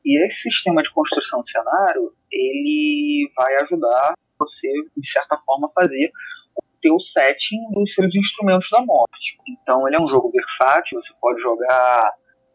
e 0.04 0.24
esse 0.24 0.42
sistema 0.42 0.82
de 0.82 0.90
construção 0.90 1.42
de 1.42 1.50
cenário 1.50 2.12
ele 2.30 3.30
vai 3.36 3.54
ajudar 3.62 4.14
você 4.38 4.68
de 4.96 5.08
certa 5.08 5.36
forma 5.38 5.68
a 5.68 5.80
fazer 5.80 6.10
o 6.56 6.62
teu 6.80 7.00
setting 7.00 7.58
dos 7.72 7.94
seus 7.94 8.14
instrumentos 8.14 8.68
da 8.70 8.80
morte. 8.82 9.38
Então 9.48 9.86
ele 9.86 9.96
é 9.96 10.00
um 10.00 10.08
jogo 10.08 10.30
versátil, 10.30 11.00
você 11.02 11.12
pode 11.20 11.40
jogar 11.40 12.12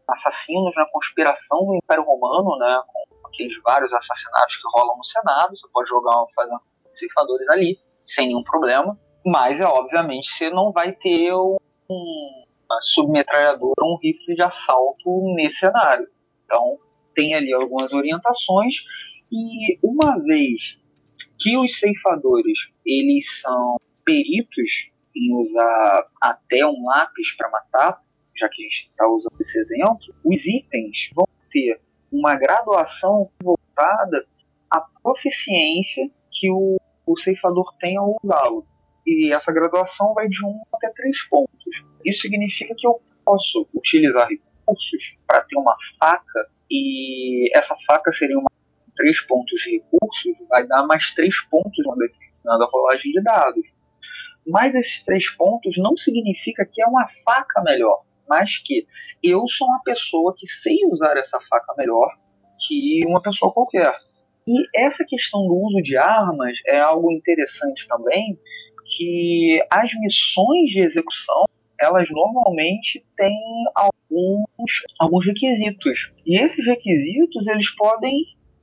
assassinos 0.09 0.73
na 0.75 0.85
conspiração 0.87 1.65
do 1.65 1.75
Império 1.75 2.03
Romano, 2.03 2.57
né, 2.57 2.81
com 2.87 3.27
aqueles 3.27 3.53
vários 3.63 3.91
assassinatos 3.93 4.55
que 4.57 4.67
rolam 4.73 4.97
no 4.97 5.05
Senado, 5.05 5.55
você 5.55 5.67
pode 5.71 5.89
jogar 5.89 6.25
fazendo 6.35 6.61
ceifadores 6.93 7.47
ali, 7.49 7.79
sem 8.05 8.27
nenhum 8.27 8.43
problema, 8.43 8.99
mas 9.25 9.59
é 9.59 9.65
obviamente 9.65 10.31
você 10.31 10.49
não 10.49 10.71
vai 10.71 10.91
ter 10.91 11.33
um, 11.33 11.57
uma 11.89 12.81
submetralhadora, 12.81 13.83
um 13.83 13.97
rifle 14.01 14.35
de 14.35 14.43
assalto 14.43 15.33
nesse 15.35 15.59
cenário. 15.59 16.07
Então 16.45 16.77
tem 17.15 17.33
ali 17.35 17.53
algumas 17.53 17.91
orientações 17.91 18.75
e 19.31 19.79
uma 19.83 20.17
vez 20.23 20.77
que 21.39 21.57
os 21.57 21.79
ceifadores 21.79 22.59
eles 22.85 23.25
são 23.41 23.77
peritos 24.05 24.91
em 25.15 25.33
usar 25.35 26.07
até 26.21 26.65
um 26.65 26.85
lápis 26.85 27.35
para 27.35 27.49
matar, 27.49 28.01
já 28.35 28.49
que 28.49 28.61
a 28.61 28.63
gente 28.63 28.89
está 28.89 29.07
usando 29.07 29.39
esse 29.39 29.59
exemplo, 29.59 30.15
os 30.23 30.45
itens 30.45 31.09
vão 31.13 31.27
ter 31.51 31.79
uma 32.11 32.35
graduação 32.35 33.29
voltada 33.41 34.25
à 34.69 34.81
proficiência 35.01 36.09
que 36.31 36.49
o, 36.51 36.77
o 37.05 37.19
ceifador 37.19 37.73
tem 37.79 37.97
ao 37.97 38.17
usá-lo. 38.23 38.65
E 39.05 39.33
essa 39.33 39.51
graduação 39.51 40.13
vai 40.13 40.27
de 40.27 40.45
1 40.45 40.61
até 40.73 40.89
3 40.89 41.27
pontos. 41.29 41.85
Isso 42.05 42.21
significa 42.21 42.73
que 42.77 42.85
eu 42.85 43.01
posso 43.25 43.67
utilizar 43.73 44.27
recursos 44.27 45.17
para 45.27 45.41
ter 45.41 45.57
uma 45.57 45.75
faca, 45.99 46.49
e 46.69 47.49
essa 47.55 47.75
faca 47.87 48.11
seria 48.13 48.37
uma 48.37 48.49
3 48.95 49.21
pontos 49.25 49.61
de 49.61 49.71
recursos, 49.77 50.47
vai 50.49 50.67
dar 50.67 50.85
mais 50.85 51.13
3 51.15 51.33
pontos 51.49 51.85
na 51.85 51.95
determinada 51.95 52.69
rolagem 52.71 53.11
de 53.11 53.21
dados. 53.21 53.73
Mas 54.45 54.75
esses 54.75 55.03
3 55.05 55.31
pontos 55.35 55.77
não 55.77 55.95
significa 55.95 56.65
que 56.65 56.81
é 56.81 56.85
uma 56.85 57.07
faca 57.25 57.61
melhor 57.63 58.03
mas 58.31 58.57
que 58.63 58.87
eu 59.21 59.45
sou 59.47 59.67
uma 59.67 59.81
pessoa 59.83 60.33
que 60.37 60.47
sei 60.47 60.77
usar 60.89 61.17
essa 61.17 61.37
faca 61.49 61.73
melhor 61.77 62.07
que 62.65 63.05
uma 63.05 63.21
pessoa 63.21 63.51
qualquer. 63.51 63.93
E 64.47 64.65
essa 64.73 65.03
questão 65.05 65.45
do 65.47 65.53
uso 65.53 65.81
de 65.81 65.97
armas 65.97 66.57
é 66.65 66.79
algo 66.79 67.11
interessante 67.11 67.85
também, 67.87 68.39
que 68.95 69.59
as 69.69 69.91
missões 69.99 70.69
de 70.69 70.81
execução 70.81 71.45
elas 71.79 72.09
normalmente 72.11 73.03
têm 73.17 73.35
alguns, 73.75 74.71
alguns 74.99 75.25
requisitos. 75.25 76.13
E 76.25 76.39
esses 76.39 76.65
requisitos 76.65 77.47
eles 77.47 77.69
podem 77.75 78.15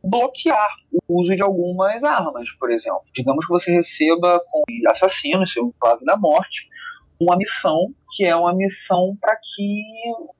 bloquear 0.02 0.68
o 0.92 1.20
uso 1.20 1.34
de 1.34 1.42
algumas 1.42 2.02
armas, 2.04 2.48
por 2.52 2.70
exemplo. 2.70 3.02
Digamos 3.12 3.44
que 3.44 3.52
você 3.52 3.72
receba 3.72 4.40
com 4.50 4.62
assassino, 4.90 5.46
seu 5.46 5.74
clave 5.80 6.04
da 6.04 6.16
morte, 6.16 6.68
uma 7.20 7.36
missão 7.36 7.92
que 8.12 8.26
é 8.26 8.34
uma 8.34 8.54
missão 8.54 9.16
para 9.20 9.36
que 9.36 9.82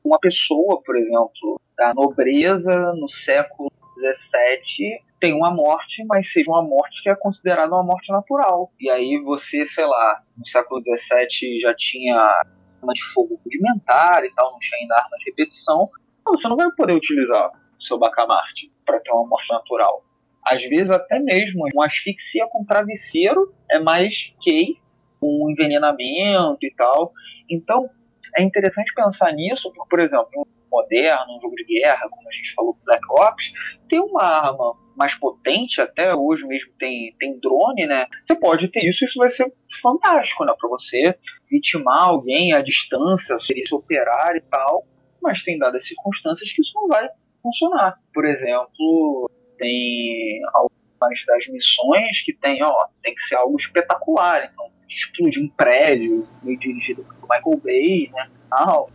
uma 0.05 0.19
pessoa, 0.19 0.81
por 0.83 0.97
exemplo, 0.97 1.61
da 1.77 1.93
nobreza 1.93 2.93
no 2.95 3.09
século 3.09 3.71
XVII 3.99 5.01
tenha 5.21 5.37
uma 5.37 5.51
morte, 5.51 6.05
mas 6.07 6.33
seja 6.33 6.51
uma 6.51 6.63
morte 6.63 7.03
que 7.03 7.11
é 7.11 7.15
considerada 7.15 7.75
uma 7.75 7.83
morte 7.83 8.11
natural. 8.13 8.73
E 8.81 8.89
aí 8.89 9.19
você, 9.19 9.67
sei 9.67 9.85
lá, 9.87 10.23
no 10.37 10.47
século 10.47 10.81
XVII 10.81 11.61
já 11.61 11.75
tinha 11.77 12.17
arma 12.17 12.93
de 12.95 13.03
fogo 13.13 13.41
rudimentar 13.45 14.25
e 14.25 14.33
tal, 14.33 14.53
não 14.53 14.59
tinha 14.59 14.81
ainda 14.81 14.95
arma 14.95 15.17
de 15.19 15.31
repetição, 15.31 15.91
então 16.21 16.37
você 16.37 16.49
não 16.49 16.57
vai 16.57 16.71
poder 16.77 16.95
utilizar 16.95 17.51
o 17.79 17.83
seu 17.83 17.99
bacamarte 17.99 18.73
para 18.87 19.01
ter 19.01 19.11
uma 19.13 19.27
morte 19.27 19.53
natural. 19.53 20.05
Às 20.47 20.63
vezes 20.65 20.91
até 20.91 21.19
mesmo 21.19 21.67
uma 21.75 21.87
asfixia 21.87 22.47
com 22.49 22.65
travesseiro 22.65 23.53
é 23.71 23.79
mais 23.79 24.33
que 24.41 24.79
um 25.23 25.51
envenenamento 25.51 26.59
e 26.63 26.75
tal. 26.77 27.13
Então, 27.51 27.89
é 28.37 28.43
interessante 28.43 28.93
pensar 28.95 29.33
nisso, 29.33 29.73
porque, 29.73 29.89
por 29.89 30.01
exemplo, 30.01 30.29
um 30.37 30.45
moderno, 30.71 31.37
um 31.37 31.41
jogo 31.41 31.55
de 31.57 31.65
guerra, 31.65 32.09
como 32.11 32.29
a 32.29 32.33
gente 32.33 32.53
falou 32.55 32.77
Black 32.85 33.03
Ops, 33.11 33.53
tem 33.89 34.01
uma 34.01 34.23
arma 34.23 34.75
mais 34.97 35.15
potente, 35.15 35.81
até 35.81 36.15
hoje 36.15 36.47
mesmo 36.47 36.73
tem, 36.79 37.15
tem 37.19 37.39
drone, 37.41 37.87
né? 37.87 38.07
Você 38.27 38.35
pode 38.35 38.69
ter 38.69 38.85
isso, 38.85 39.05
isso 39.05 39.19
vai 39.19 39.31
ser 39.31 39.53
fantástico, 39.81 40.45
né? 40.45 40.53
Para 40.59 40.69
você 40.69 41.17
vitimar 41.51 42.09
alguém 42.09 42.53
à 42.53 42.61
distância, 42.61 43.39
se 43.39 43.55
operar 43.73 44.37
e 44.37 44.41
tal, 44.41 44.85
mas 45.23 45.43
tem 45.43 45.59
dadas 45.59 45.87
circunstâncias 45.87 46.53
que 46.53 46.61
isso 46.61 46.73
não 46.75 46.89
vai 46.89 47.09
funcionar. 47.43 47.97
Por 48.13 48.25
exemplo, 48.27 49.31
tem 49.57 50.41
algumas 50.53 51.25
das 51.27 51.47
missões 51.49 52.23
que 52.25 52.33
tem, 52.35 52.63
ó, 52.63 52.87
tem 53.03 53.15
que 53.15 53.23
ser 53.23 53.37
algo 53.37 53.57
espetacular, 53.57 54.51
então 54.53 54.78
explodir 54.89 55.43
um 55.43 55.49
prédio, 55.49 56.27
meio 56.43 56.59
dirigido 56.59 57.05
por 57.05 57.29
Michael 57.29 57.61
Bay, 57.63 58.11
né? 58.13 58.29
Tal, 58.51 58.91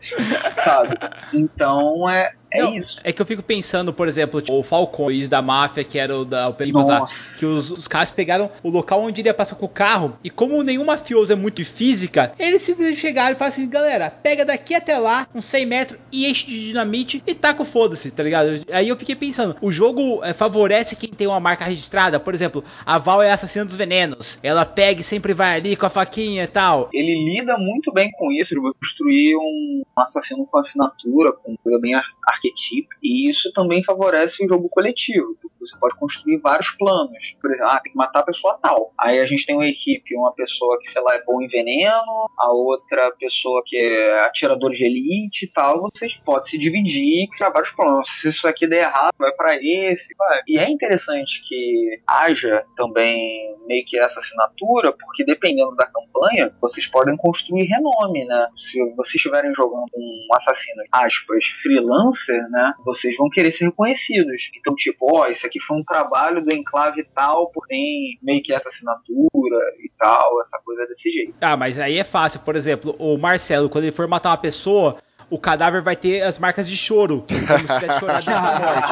sabe? 0.63 0.97
Então 1.33 2.09
é, 2.09 2.31
é 2.53 2.61
Não, 2.61 2.75
isso. 2.75 2.99
É 3.03 3.11
que 3.11 3.21
eu 3.21 3.25
fico 3.25 3.41
pensando, 3.41 3.91
por 3.91 4.07
exemplo, 4.07 4.41
tipo, 4.41 4.57
o 4.57 4.63
Falcões 4.63 5.27
da 5.27 5.41
máfia, 5.41 5.83
que 5.83 5.97
era 5.97 6.15
o 6.15 6.23
da 6.23 6.49
o 6.49 6.87
lá, 6.87 7.05
que 7.39 7.45
os, 7.45 7.71
os 7.71 7.87
caras 7.87 8.11
pegaram 8.11 8.49
o 8.61 8.69
local 8.69 9.01
onde 9.01 9.21
ele 9.21 9.29
ia 9.29 9.33
passar 9.33 9.55
com 9.55 9.65
o 9.65 9.69
carro, 9.69 10.17
e 10.23 10.29
como 10.29 10.61
nenhum 10.61 10.85
mafioso 10.85 11.33
é 11.33 11.35
muito 11.35 11.55
de 11.55 11.65
física, 11.65 12.31
eles 12.37 12.61
simplesmente 12.61 12.99
chegaram 12.99 13.31
e 13.31 13.35
falaram 13.35 13.53
assim, 13.53 13.67
galera, 13.67 14.09
pega 14.09 14.45
daqui 14.45 14.75
até 14.75 14.97
lá, 14.97 15.27
uns 15.33 15.45
100 15.45 15.65
metros, 15.65 15.99
e 16.11 16.29
enche 16.29 16.45
de 16.45 16.67
dinamite 16.67 17.23
e 17.25 17.33
taca 17.33 17.63
o 17.63 17.65
foda-se, 17.65 18.11
tá 18.11 18.21
ligado? 18.21 18.63
Aí 18.71 18.87
eu 18.87 18.95
fiquei 18.95 19.15
pensando, 19.15 19.55
o 19.61 19.71
jogo 19.71 20.23
é, 20.23 20.33
favorece 20.33 20.95
quem 20.95 21.09
tem 21.09 21.27
uma 21.27 21.39
marca 21.39 21.65
registrada, 21.65 22.19
por 22.19 22.33
exemplo, 22.33 22.63
a 22.85 22.97
Val 22.97 23.21
é 23.21 23.31
a 23.31 23.33
assassina 23.33 23.65
dos 23.65 23.75
venenos, 23.75 24.39
ela 24.43 24.65
pega 24.65 25.01
e 25.01 25.03
sempre 25.03 25.33
vai 25.33 25.57
ali 25.57 25.75
com 25.75 25.85
a 25.85 25.89
faquinha 25.89 26.43
e 26.43 26.47
tal. 26.47 26.89
Ele 26.93 27.13
lida 27.33 27.57
muito 27.57 27.91
bem 27.91 28.11
com 28.11 28.31
isso, 28.31 28.53
ele 28.53 28.61
vai 28.61 28.71
construir 28.79 29.35
um 29.43 29.83
assassino 29.95 30.45
com 30.45 30.57
assinatura, 30.57 31.33
com 31.33 31.55
coisa 31.57 31.79
bem 31.79 31.93
ar 31.93 32.03
arquetipo, 32.27 32.89
e 33.01 33.29
isso 33.29 33.51
também 33.53 33.83
favorece 33.83 34.43
o 34.43 34.47
jogo 34.47 34.69
coletivo, 34.69 35.37
porque 35.41 35.57
você 35.59 35.77
pode 35.77 35.95
construir 35.95 36.37
vários 36.37 36.69
planos. 36.77 37.35
Por 37.41 37.51
exemplo, 37.51 37.71
ah, 37.71 37.79
tem 37.79 37.91
que 37.91 37.97
matar 37.97 38.19
a 38.19 38.25
pessoa 38.25 38.57
tal. 38.61 38.93
Aí 38.99 39.19
a 39.19 39.25
gente 39.25 39.45
tem 39.45 39.55
uma 39.55 39.67
equipe, 39.67 40.15
uma 40.15 40.33
pessoa 40.33 40.77
que, 40.79 40.89
sei 40.89 41.01
lá, 41.01 41.15
é 41.15 41.23
bom 41.23 41.41
em 41.41 41.47
veneno, 41.47 42.27
a 42.39 42.51
outra 42.51 43.11
pessoa 43.19 43.61
que 43.65 43.77
é 43.77 44.21
atirador 44.21 44.71
de 44.71 44.85
elite 44.85 45.45
e 45.45 45.51
tal, 45.51 45.89
vocês 45.93 46.15
podem 46.17 46.49
se 46.49 46.57
dividir 46.57 47.23
e 47.23 47.29
criar 47.29 47.51
vários 47.51 47.71
planos. 47.71 48.09
Se 48.21 48.29
isso 48.29 48.47
aqui 48.47 48.67
der 48.67 48.83
errado, 48.83 49.13
vai 49.17 49.31
para 49.33 49.55
esse, 49.55 50.13
vai. 50.17 50.39
E 50.47 50.57
é 50.57 50.69
interessante 50.69 51.41
que 51.47 52.01
haja 52.07 52.65
também 52.75 53.55
meio 53.65 53.85
que 53.85 53.97
essa 53.97 54.19
assinatura, 54.19 54.91
porque 54.91 55.23
dependendo 55.23 55.75
da 55.75 55.87
campanha, 55.87 56.53
vocês 56.61 56.87
podem 56.87 57.15
construir 57.17 57.65
renome, 57.65 58.25
né? 58.25 58.47
Se 58.57 58.79
vocês 58.95 59.23
estiverem 59.33 59.53
jogando 59.55 59.89
um 59.95 60.27
assassino, 60.35 60.83
aspas, 60.91 61.45
freelancer, 61.61 62.49
né? 62.49 62.73
Vocês 62.85 63.15
vão 63.17 63.29
querer 63.29 63.51
ser 63.51 63.65
reconhecidos. 63.65 64.49
Então, 64.57 64.75
tipo, 64.75 65.07
ó, 65.11 65.27
isso 65.27 65.45
aqui 65.45 65.59
foi 65.59 65.77
um 65.77 65.83
trabalho 65.83 66.43
do 66.43 66.53
enclave 66.53 67.03
tal, 67.15 67.49
porém 67.51 68.19
meio 68.21 68.43
que 68.43 68.53
essa 68.53 68.69
assinatura 68.69 69.57
e 69.79 69.91
tal, 69.97 70.41
essa 70.41 70.59
coisa 70.63 70.85
desse 70.87 71.09
jeito. 71.09 71.33
Ah, 71.41 71.57
mas 71.57 71.79
aí 71.79 71.97
é 71.97 72.03
fácil. 72.03 72.41
Por 72.41 72.55
exemplo, 72.55 72.95
o 72.99 73.17
Marcelo, 73.17 73.69
quando 73.69 73.85
ele 73.85 73.91
for 73.91 74.07
matar 74.07 74.29
uma 74.29 74.37
pessoa, 74.37 74.97
o 75.29 75.37
cadáver 75.37 75.81
vai 75.81 75.95
ter 75.95 76.21
as 76.21 76.39
marcas 76.39 76.67
de 76.67 76.77
choro, 76.77 77.23
como 77.27 77.67
se 77.67 77.73
tivesse 77.73 77.99
chorado 77.99 78.25
da 78.25 78.41
morte. 78.59 78.91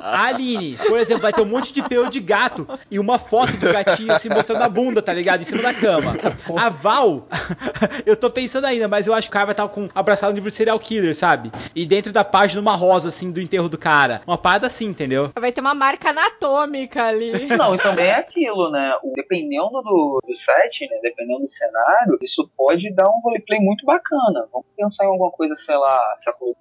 A 0.00 0.24
Aline, 0.26 0.76
por 0.76 0.98
exemplo, 0.98 1.22
vai 1.22 1.32
ter 1.32 1.42
um 1.42 1.46
monte 1.46 1.72
de 1.72 1.82
pelo 1.82 2.10
de 2.10 2.20
gato 2.20 2.66
e 2.90 2.98
uma 2.98 3.18
foto 3.18 3.52
do 3.56 3.72
gatinho 3.72 4.12
assim 4.12 4.28
mostrando 4.28 4.62
a 4.62 4.68
bunda, 4.68 5.02
tá 5.02 5.12
ligado? 5.12 5.40
Em 5.40 5.44
cima 5.44 5.62
da 5.62 5.74
cama. 5.74 6.14
A 6.56 6.68
Val, 6.68 7.26
eu 8.06 8.16
tô 8.16 8.30
pensando 8.30 8.66
ainda, 8.66 8.88
mas 8.88 9.06
eu 9.06 9.14
acho 9.14 9.28
que 9.28 9.32
o 9.32 9.34
cara 9.34 9.46
vai 9.46 9.52
estar 9.52 9.68
com 9.68 9.86
abraçado 9.94 10.30
no 10.30 10.34
livro 10.36 10.50
de 10.50 10.56
serial 10.56 10.78
killer, 10.78 11.14
sabe? 11.14 11.50
E 11.74 11.86
dentro 11.86 12.12
da 12.12 12.24
página 12.24 12.60
uma 12.60 12.76
rosa 12.76 13.08
assim 13.08 13.30
do 13.30 13.40
enterro 13.40 13.68
do 13.68 13.78
cara. 13.78 14.22
Uma 14.26 14.38
parada 14.38 14.66
assim, 14.66 14.86
entendeu? 14.86 15.30
Vai 15.38 15.52
ter 15.52 15.60
uma 15.60 15.74
marca 15.74 16.10
anatômica 16.10 17.04
ali. 17.04 17.46
Não, 17.46 17.74
e 17.74 17.78
também 17.78 18.06
é 18.06 18.16
aquilo, 18.16 18.70
né? 18.70 18.92
Dependendo 19.14 19.82
do, 19.82 20.20
do 20.26 20.36
set, 20.36 20.88
né? 20.88 20.98
Dependendo 21.02 21.40
do 21.40 21.50
cenário, 21.50 22.18
isso 22.22 22.50
pode 22.56 22.92
dar 22.94 23.08
um 23.08 23.20
roleplay 23.22 23.60
muito 23.60 23.84
bacana. 23.84 24.46
Vamos 24.52 24.66
pensar 24.76 25.04
em 25.04 25.08
alguma 25.08 25.30
coisa, 25.30 25.54
sei 25.64 25.76
lá, 25.76 25.98
século 26.18 26.56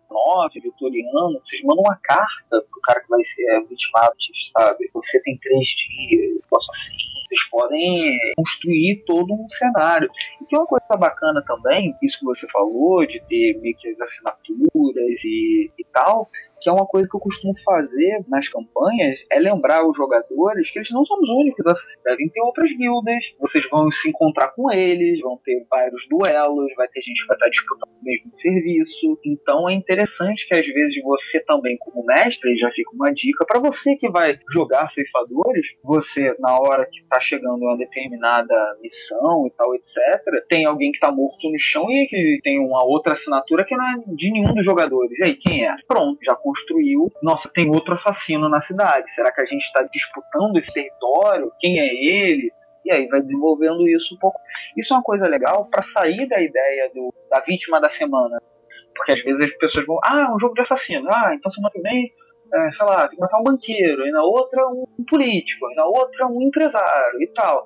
XIX, 0.52 0.64
vitoriano. 0.64 1.40
Vocês 1.44 1.62
mandam 1.64 1.84
uma 1.84 2.00
carta 2.02 2.62
pro 2.70 2.82
cara 2.84 3.02
que 3.02 3.10
vai 3.10 3.24
ser 3.24 3.66
vitimado, 3.68 4.16
sabe? 4.54 4.90
Você 4.94 5.22
tem 5.24 5.38
três 5.40 5.66
dias, 5.68 6.42
posso 6.50 6.72
assim. 6.72 7.19
Vocês 7.30 7.48
podem 7.52 8.18
construir 8.36 9.04
todo 9.06 9.34
um 9.34 9.48
cenário. 9.48 10.10
E 10.42 10.46
tem 10.46 10.58
uma 10.58 10.66
coisa 10.66 10.98
bacana 10.98 11.44
também, 11.46 11.96
isso 12.02 12.18
que 12.18 12.26
você 12.26 12.48
falou, 12.52 13.06
de 13.06 13.22
ter 13.28 13.60
meio 13.62 13.76
que 13.78 13.88
as 13.90 14.02
assinaturas 14.02 15.24
e, 15.24 15.72
e 15.78 15.86
tal, 15.94 16.28
que 16.60 16.70
é 16.70 16.74
uma 16.74 16.86
coisa 16.86 17.08
que 17.08 17.16
eu 17.16 17.20
costumo 17.20 17.54
fazer 17.64 18.24
nas 18.28 18.48
campanhas, 18.50 19.16
é 19.32 19.40
lembrar 19.40 19.88
os 19.88 19.96
jogadores 19.96 20.70
que 20.70 20.80
eles 20.80 20.92
não 20.92 21.06
são 21.06 21.18
os 21.22 21.30
únicos 21.30 21.66
assassinos. 21.66 22.04
Devem 22.04 22.30
ter 22.30 22.42
outras 22.42 22.72
guildas, 22.72 23.34
vocês 23.40 23.68
vão 23.70 23.90
se 23.92 24.10
encontrar 24.10 24.50
com 24.50 24.72
eles, 24.72 25.22
vão 25.22 25.38
ter 25.44 25.66
vários 25.70 26.08
duelos, 26.10 26.74
vai 26.76 26.88
ter 26.88 27.02
gente 27.02 27.22
que 27.22 27.28
vai 27.28 27.38
estar 27.38 27.50
disputando 27.50 27.90
o 27.90 28.04
mesmo 28.04 28.34
serviço. 28.34 29.20
Então 29.26 29.70
é 29.70 29.74
interessante 29.74 30.48
que 30.48 30.56
às 30.56 30.66
vezes 30.66 31.02
você 31.04 31.40
também, 31.46 31.78
como 31.78 32.06
mestre, 32.06 32.58
já 32.58 32.70
fica 32.72 32.92
uma 32.94 33.14
dica 33.14 33.46
para 33.46 33.60
você 33.60 33.96
que 33.96 34.10
vai 34.10 34.38
jogar 34.52 34.90
ceifadores, 34.90 35.68
você, 35.84 36.36
na 36.40 36.60
hora 36.60 36.88
que 36.92 37.00
está 37.00 37.19
chegando 37.20 37.64
uma 37.64 37.78
determinada 37.78 38.56
missão 38.82 39.48
e 39.48 39.52
tal, 39.52 39.74
etc., 39.76 39.96
tem 40.48 40.66
alguém 40.66 40.92
que 40.92 40.98
está 40.98 41.12
morto 41.12 41.50
no 41.50 41.60
chão 41.60 41.90
e 41.90 42.08
que 42.08 42.40
tem 42.44 42.60
uma 42.60 42.84
outra 42.84 43.14
assinatura 43.14 43.66
que 43.66 43.76
não 43.76 43.86
é 43.86 43.96
de 44.08 44.32
nenhum 44.32 44.54
dos 44.54 44.66
jogadores. 44.66 45.18
E 45.20 45.24
aí, 45.24 45.36
quem 45.36 45.66
é? 45.66 45.76
Pronto, 45.88 46.20
já 46.24 46.36
construiu. 46.36 47.12
Nossa, 47.22 47.50
tem 47.54 47.70
outro 47.70 47.94
assassino 47.94 48.50
na 48.50 48.62
cidade. 48.62 49.12
Será 49.12 49.32
que 49.32 49.42
a 49.42 49.46
gente 49.46 49.64
está 49.64 49.84
disputando 49.84 50.58
esse 50.58 50.74
território? 50.74 51.52
Quem 51.60 51.80
é 51.80 51.94
ele? 51.94 52.52
E 52.86 52.94
aí 52.94 53.08
vai 53.08 53.22
desenvolvendo 53.22 53.88
isso 53.88 54.16
um 54.16 54.18
pouco. 54.18 54.40
Isso 54.78 54.94
é 54.94 54.98
uma 54.98 55.04
coisa 55.04 55.28
legal 55.28 55.66
para 55.70 55.82
sair 55.82 56.28
da 56.28 56.42
ideia 56.42 56.90
do, 56.94 57.14
da 57.30 57.40
vítima 57.42 57.80
da 57.80 57.90
semana. 57.90 58.42
Porque 58.96 59.12
às 59.12 59.22
vezes 59.22 59.42
as 59.42 59.52
pessoas 59.58 59.86
vão, 59.86 60.00
ah, 60.04 60.28
é 60.28 60.34
um 60.34 60.40
jogo 60.40 60.54
de 60.54 60.62
assassino. 60.62 61.08
Ah, 61.10 61.34
então 61.36 61.52
semana 61.52 61.72
que 61.72 61.82
vem 61.82 62.12
é, 62.54 62.72
sei 62.72 62.86
lá, 62.86 63.08
tem 63.08 63.18
que 63.18 63.22
matar 63.22 63.40
um 63.40 63.44
banqueiro, 63.44 64.08
e 64.08 64.12
na 64.12 64.24
outra 64.24 64.68
um 64.68 64.86
político, 65.08 65.70
e 65.72 65.76
na 65.76 65.86
outra 65.86 66.28
um 66.28 66.42
empresário 66.42 67.22
e 67.22 67.28
tal. 67.28 67.64